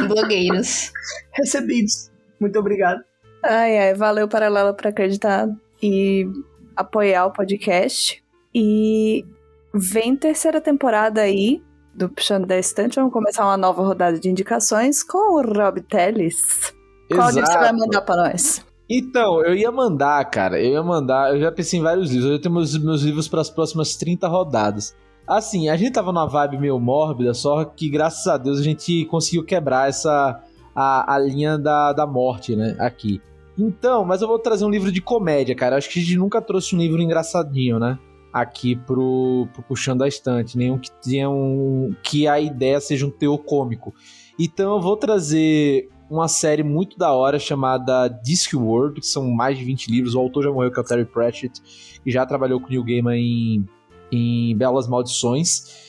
Blogueiros. 0.08 0.92
Recebidos. 1.34 2.12
Muito 2.40 2.58
obrigado. 2.60 3.02
Ai, 3.44 3.78
ai, 3.78 3.94
valeu 3.94 4.28
Paralela 4.28 4.74
por 4.74 4.88
acreditar 4.88 5.48
e 5.82 6.28
apoiar 6.76 7.26
o 7.26 7.32
podcast. 7.32 8.24
E 8.54 9.26
vem 9.74 10.16
terceira 10.16 10.60
temporada 10.62 11.22
aí 11.22 11.62
do 11.98 12.08
Puxando 12.08 12.46
da 12.46 12.58
Estante. 12.58 12.96
Vamos 12.96 13.12
começar 13.12 13.44
uma 13.44 13.58
nova 13.58 13.82
rodada 13.82 14.20
de 14.20 14.30
indicações 14.30 15.04
com 15.04 15.36
o 15.36 15.42
Rob 15.42 15.82
Teles. 15.82 16.74
Qual 17.10 17.30
livro 17.30 17.48
você 17.48 17.58
vai 17.58 17.74
mandar 17.74 18.02
pra 18.02 18.16
nós? 18.16 18.64
Então, 18.90 19.44
eu 19.44 19.56
ia 19.56 19.72
mandar, 19.72 20.24
cara. 20.26 20.62
Eu 20.62 20.74
ia 20.74 20.84
mandar. 20.84 21.34
Eu 21.34 21.42
já 21.42 21.52
pensei 21.52 21.80
em 21.80 21.84
vários 21.84 22.12
livros. 22.12 22.32
Eu 22.32 22.40
tenho 22.40 22.54
meus, 22.54 22.78
meus 22.78 23.02
livros 23.02 23.28
para 23.28 23.42
as 23.42 23.50
próximas 23.50 23.96
30 23.96 24.28
rodadas. 24.28 24.96
Assim, 25.28 25.68
a 25.70 25.76
gente 25.76 25.92
tava 25.92 26.12
numa 26.14 26.28
vibe 26.28 26.60
meio 26.60 26.80
mórbida, 26.80 27.34
só 27.34 27.66
que 27.66 27.90
graças 27.90 28.26
a 28.28 28.38
Deus 28.38 28.60
a 28.60 28.64
gente 28.64 29.04
conseguiu 29.06 29.44
quebrar 29.44 29.90
essa. 29.90 30.42
a, 30.74 31.16
a 31.16 31.20
linha 31.20 31.58
da, 31.58 31.92
da 31.92 32.06
morte, 32.06 32.56
né? 32.56 32.78
Aqui. 32.80 33.20
Então, 33.58 34.06
mas 34.06 34.22
eu 34.22 34.28
vou 34.28 34.38
trazer 34.38 34.64
um 34.64 34.70
livro 34.70 34.92
de 34.92 35.02
comédia, 35.02 35.56
cara. 35.56 35.78
Acho 35.78 35.90
que 35.90 36.00
a 36.00 36.02
gente 36.02 36.18
nunca 36.18 36.42
trouxe 36.42 36.76
um 36.76 36.80
livro 36.80 37.02
engraçadinho, 37.02 37.80
né? 37.80 37.98
Aqui 38.32 38.76
pro, 38.76 39.48
pro 39.54 39.64
Puxando 39.64 40.04
a 40.04 40.08
Estante. 40.08 40.58
Nenhum 40.58 40.78
que 40.78 40.92
tenha 41.02 41.30
um. 41.30 41.96
que 42.04 42.28
a 42.28 42.40
ideia 42.40 42.80
seja 42.80 43.06
um 43.06 43.12
teor 43.12 43.38
cômico. 43.40 43.94
Então 44.38 44.76
eu 44.76 44.82
vou 44.82 44.96
trazer 44.96 45.90
uma 46.10 46.28
série 46.28 46.64
muito 46.64 46.98
da 46.98 47.12
hora 47.12 47.40
chamada 47.40 48.08
Discworld, 48.08 49.02
que 49.02 49.08
são 49.08 49.30
mais 49.30 49.58
de 49.58 49.64
20 49.64 49.88
livros. 49.88 50.16
O 50.16 50.20
autor 50.20 50.44
já 50.44 50.52
morreu, 50.52 50.72
que 50.72 50.80
é 50.80 50.82
o 50.82 50.86
Terry 50.86 51.06
Pratchett, 51.06 51.62
e 52.06 52.12
já 52.12 52.26
trabalhou 52.26 52.60
com 52.60 52.68
o 52.68 52.70
Neil 52.70 52.84
Gaiman 52.84 53.18
em, 53.18 53.66
em 54.12 54.56
Belas 54.56 54.88
Maldições. 54.88 55.88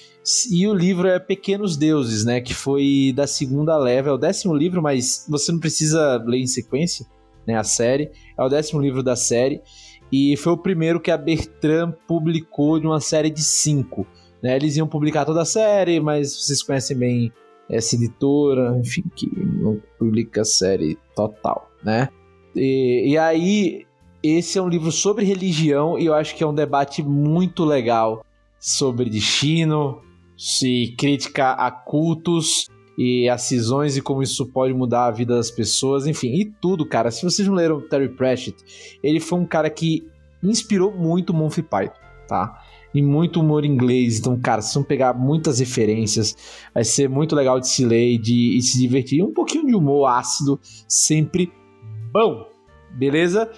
E 0.50 0.66
o 0.66 0.74
livro 0.74 1.08
é 1.08 1.18
Pequenos 1.18 1.76
Deuses, 1.76 2.24
né? 2.24 2.40
Que 2.40 2.52
foi 2.52 3.12
da 3.14 3.26
segunda 3.26 3.76
leva, 3.78 4.10
é 4.10 4.12
o 4.12 4.18
décimo 4.18 4.54
livro, 4.54 4.82
mas 4.82 5.24
você 5.28 5.52
não 5.52 5.58
precisa 5.58 6.22
ler 6.26 6.38
em 6.38 6.46
sequência, 6.46 7.06
né? 7.46 7.56
A 7.56 7.64
série. 7.64 8.10
É 8.36 8.42
o 8.42 8.48
décimo 8.48 8.80
livro 8.80 9.02
da 9.02 9.16
série. 9.16 9.62
E 10.10 10.36
foi 10.36 10.52
o 10.52 10.58
primeiro 10.58 11.00
que 11.00 11.10
a 11.10 11.16
Bertrand 11.16 11.92
publicou 12.06 12.78
de 12.80 12.86
uma 12.86 13.00
série 13.00 13.30
de 13.30 13.42
cinco. 13.42 14.06
Né? 14.42 14.56
Eles 14.56 14.76
iam 14.76 14.86
publicar 14.86 15.24
toda 15.24 15.42
a 15.42 15.44
série, 15.44 16.00
mas 16.00 16.34
vocês 16.34 16.62
conhecem 16.62 16.96
bem 16.96 17.32
essa 17.68 17.96
editora, 17.96 18.78
enfim, 18.78 19.04
que 19.14 19.28
não 19.36 19.80
publica 19.98 20.44
série 20.44 20.96
total, 21.14 21.70
né? 21.84 22.08
E, 22.56 23.10
e 23.10 23.18
aí, 23.18 23.86
esse 24.22 24.58
é 24.58 24.62
um 24.62 24.68
livro 24.68 24.90
sobre 24.90 25.24
religião 25.24 25.98
e 25.98 26.06
eu 26.06 26.14
acho 26.14 26.34
que 26.34 26.42
é 26.42 26.46
um 26.46 26.54
debate 26.54 27.02
muito 27.02 27.64
legal 27.64 28.24
sobre 28.58 29.10
destino, 29.10 30.00
se 30.36 30.94
crítica 30.96 31.52
a 31.52 31.70
cultos 31.70 32.66
e 32.98 33.28
a 33.28 33.38
cisões 33.38 33.96
e 33.96 34.02
como 34.02 34.24
isso 34.24 34.44
pode 34.44 34.74
mudar 34.74 35.06
a 35.06 35.10
vida 35.12 35.36
das 35.36 35.52
pessoas, 35.52 36.04
enfim, 36.04 36.34
e 36.34 36.44
tudo, 36.44 36.84
cara. 36.84 37.12
Se 37.12 37.22
vocês 37.22 37.46
não 37.46 37.54
leram 37.54 37.80
Terry 37.80 38.08
Pratchett, 38.08 38.56
ele 39.00 39.20
foi 39.20 39.38
um 39.38 39.46
cara 39.46 39.70
que 39.70 40.04
inspirou 40.42 40.92
muito 40.92 41.32
Monty 41.32 41.62
Python, 41.62 41.94
tá? 42.26 42.60
E 42.92 43.00
muito 43.00 43.38
humor 43.38 43.64
inglês. 43.64 44.18
Então, 44.18 44.36
cara, 44.40 44.60
vocês 44.60 44.74
vão 44.74 44.82
pegar 44.82 45.14
muitas 45.14 45.60
referências. 45.60 46.36
Vai 46.74 46.82
ser 46.82 47.08
muito 47.08 47.36
legal 47.36 47.60
de 47.60 47.68
se 47.68 47.84
ler 47.84 48.14
e 48.14 48.18
de 48.18 48.58
e 48.58 48.62
se 48.62 48.80
divertir. 48.80 49.20
E 49.20 49.22
um 49.22 49.32
pouquinho 49.32 49.66
de 49.68 49.76
humor 49.76 50.08
ácido, 50.08 50.58
sempre 50.88 51.52
bom. 52.12 52.48
Beleza? 52.90 53.48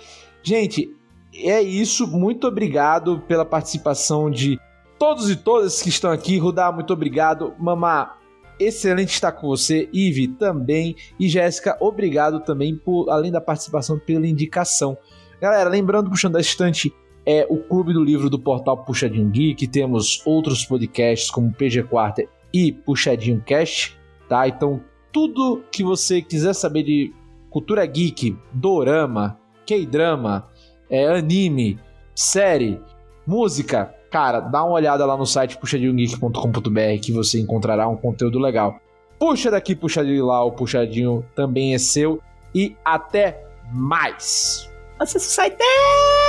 Gente, 0.42 0.94
é 1.34 1.62
isso. 1.62 2.06
Muito 2.06 2.46
obrigado 2.46 3.20
pela 3.26 3.46
participação 3.46 4.30
de 4.30 4.60
todos 4.98 5.30
e 5.30 5.36
todas 5.36 5.80
que 5.80 5.88
estão 5.88 6.10
aqui. 6.10 6.36
Rudá, 6.36 6.70
muito 6.70 6.92
obrigado. 6.92 7.54
Mamá, 7.58 8.19
excelente 8.60 9.10
estar 9.10 9.32
com 9.32 9.48
você. 9.48 9.88
Ive, 9.92 10.28
também. 10.28 10.94
E 11.18 11.28
Jéssica, 11.28 11.76
obrigado 11.80 12.40
também, 12.40 12.76
por, 12.76 13.08
além 13.10 13.32
da 13.32 13.40
participação, 13.40 13.98
pela 13.98 14.26
indicação. 14.26 14.96
Galera, 15.40 15.70
lembrando, 15.70 16.10
puxando 16.10 16.34
da 16.34 16.40
estante, 16.40 16.92
é 17.24 17.46
o 17.48 17.58
Clube 17.58 17.92
do 17.92 18.04
Livro 18.04 18.28
do 18.28 18.38
portal 18.38 18.84
Puxadinho 18.84 19.28
Geek. 19.30 19.66
Temos 19.68 20.22
outros 20.26 20.64
podcasts 20.64 21.30
como 21.30 21.52
PG 21.52 21.84
Quarter 21.84 22.28
e 22.52 22.72
Puxadinho 22.72 23.42
Cast, 23.44 23.98
tá? 24.28 24.46
Então, 24.46 24.82
tudo 25.12 25.62
que 25.72 25.82
você 25.82 26.20
quiser 26.20 26.54
saber 26.54 26.82
de 26.82 27.12
cultura 27.48 27.84
geek, 27.86 28.36
dorama, 28.52 29.38
K-drama, 29.66 30.48
é, 30.88 31.06
anime, 31.06 31.78
série, 32.14 32.80
música, 33.26 33.94
cara, 34.10 34.40
dá 34.40 34.64
uma 34.64 34.74
olhada 34.74 35.06
lá 35.06 35.16
no 35.16 35.24
site 35.24 35.56
puxadinhogeek.com.br 35.56 37.00
que 37.02 37.12
você 37.12 37.40
encontrará 37.40 37.88
um 37.88 37.96
conteúdo 37.96 38.38
legal. 38.38 38.80
Puxa 39.18 39.50
daqui, 39.50 39.74
puxadinho 39.74 40.26
lá, 40.26 40.42
o 40.44 40.52
puxadinho 40.52 41.24
também 41.34 41.74
é 41.74 41.78
seu. 41.78 42.20
E 42.54 42.76
até 42.84 43.44
mais! 43.72 44.68
Acesse 44.98 45.26
o 45.26 45.30
site! 45.30 46.19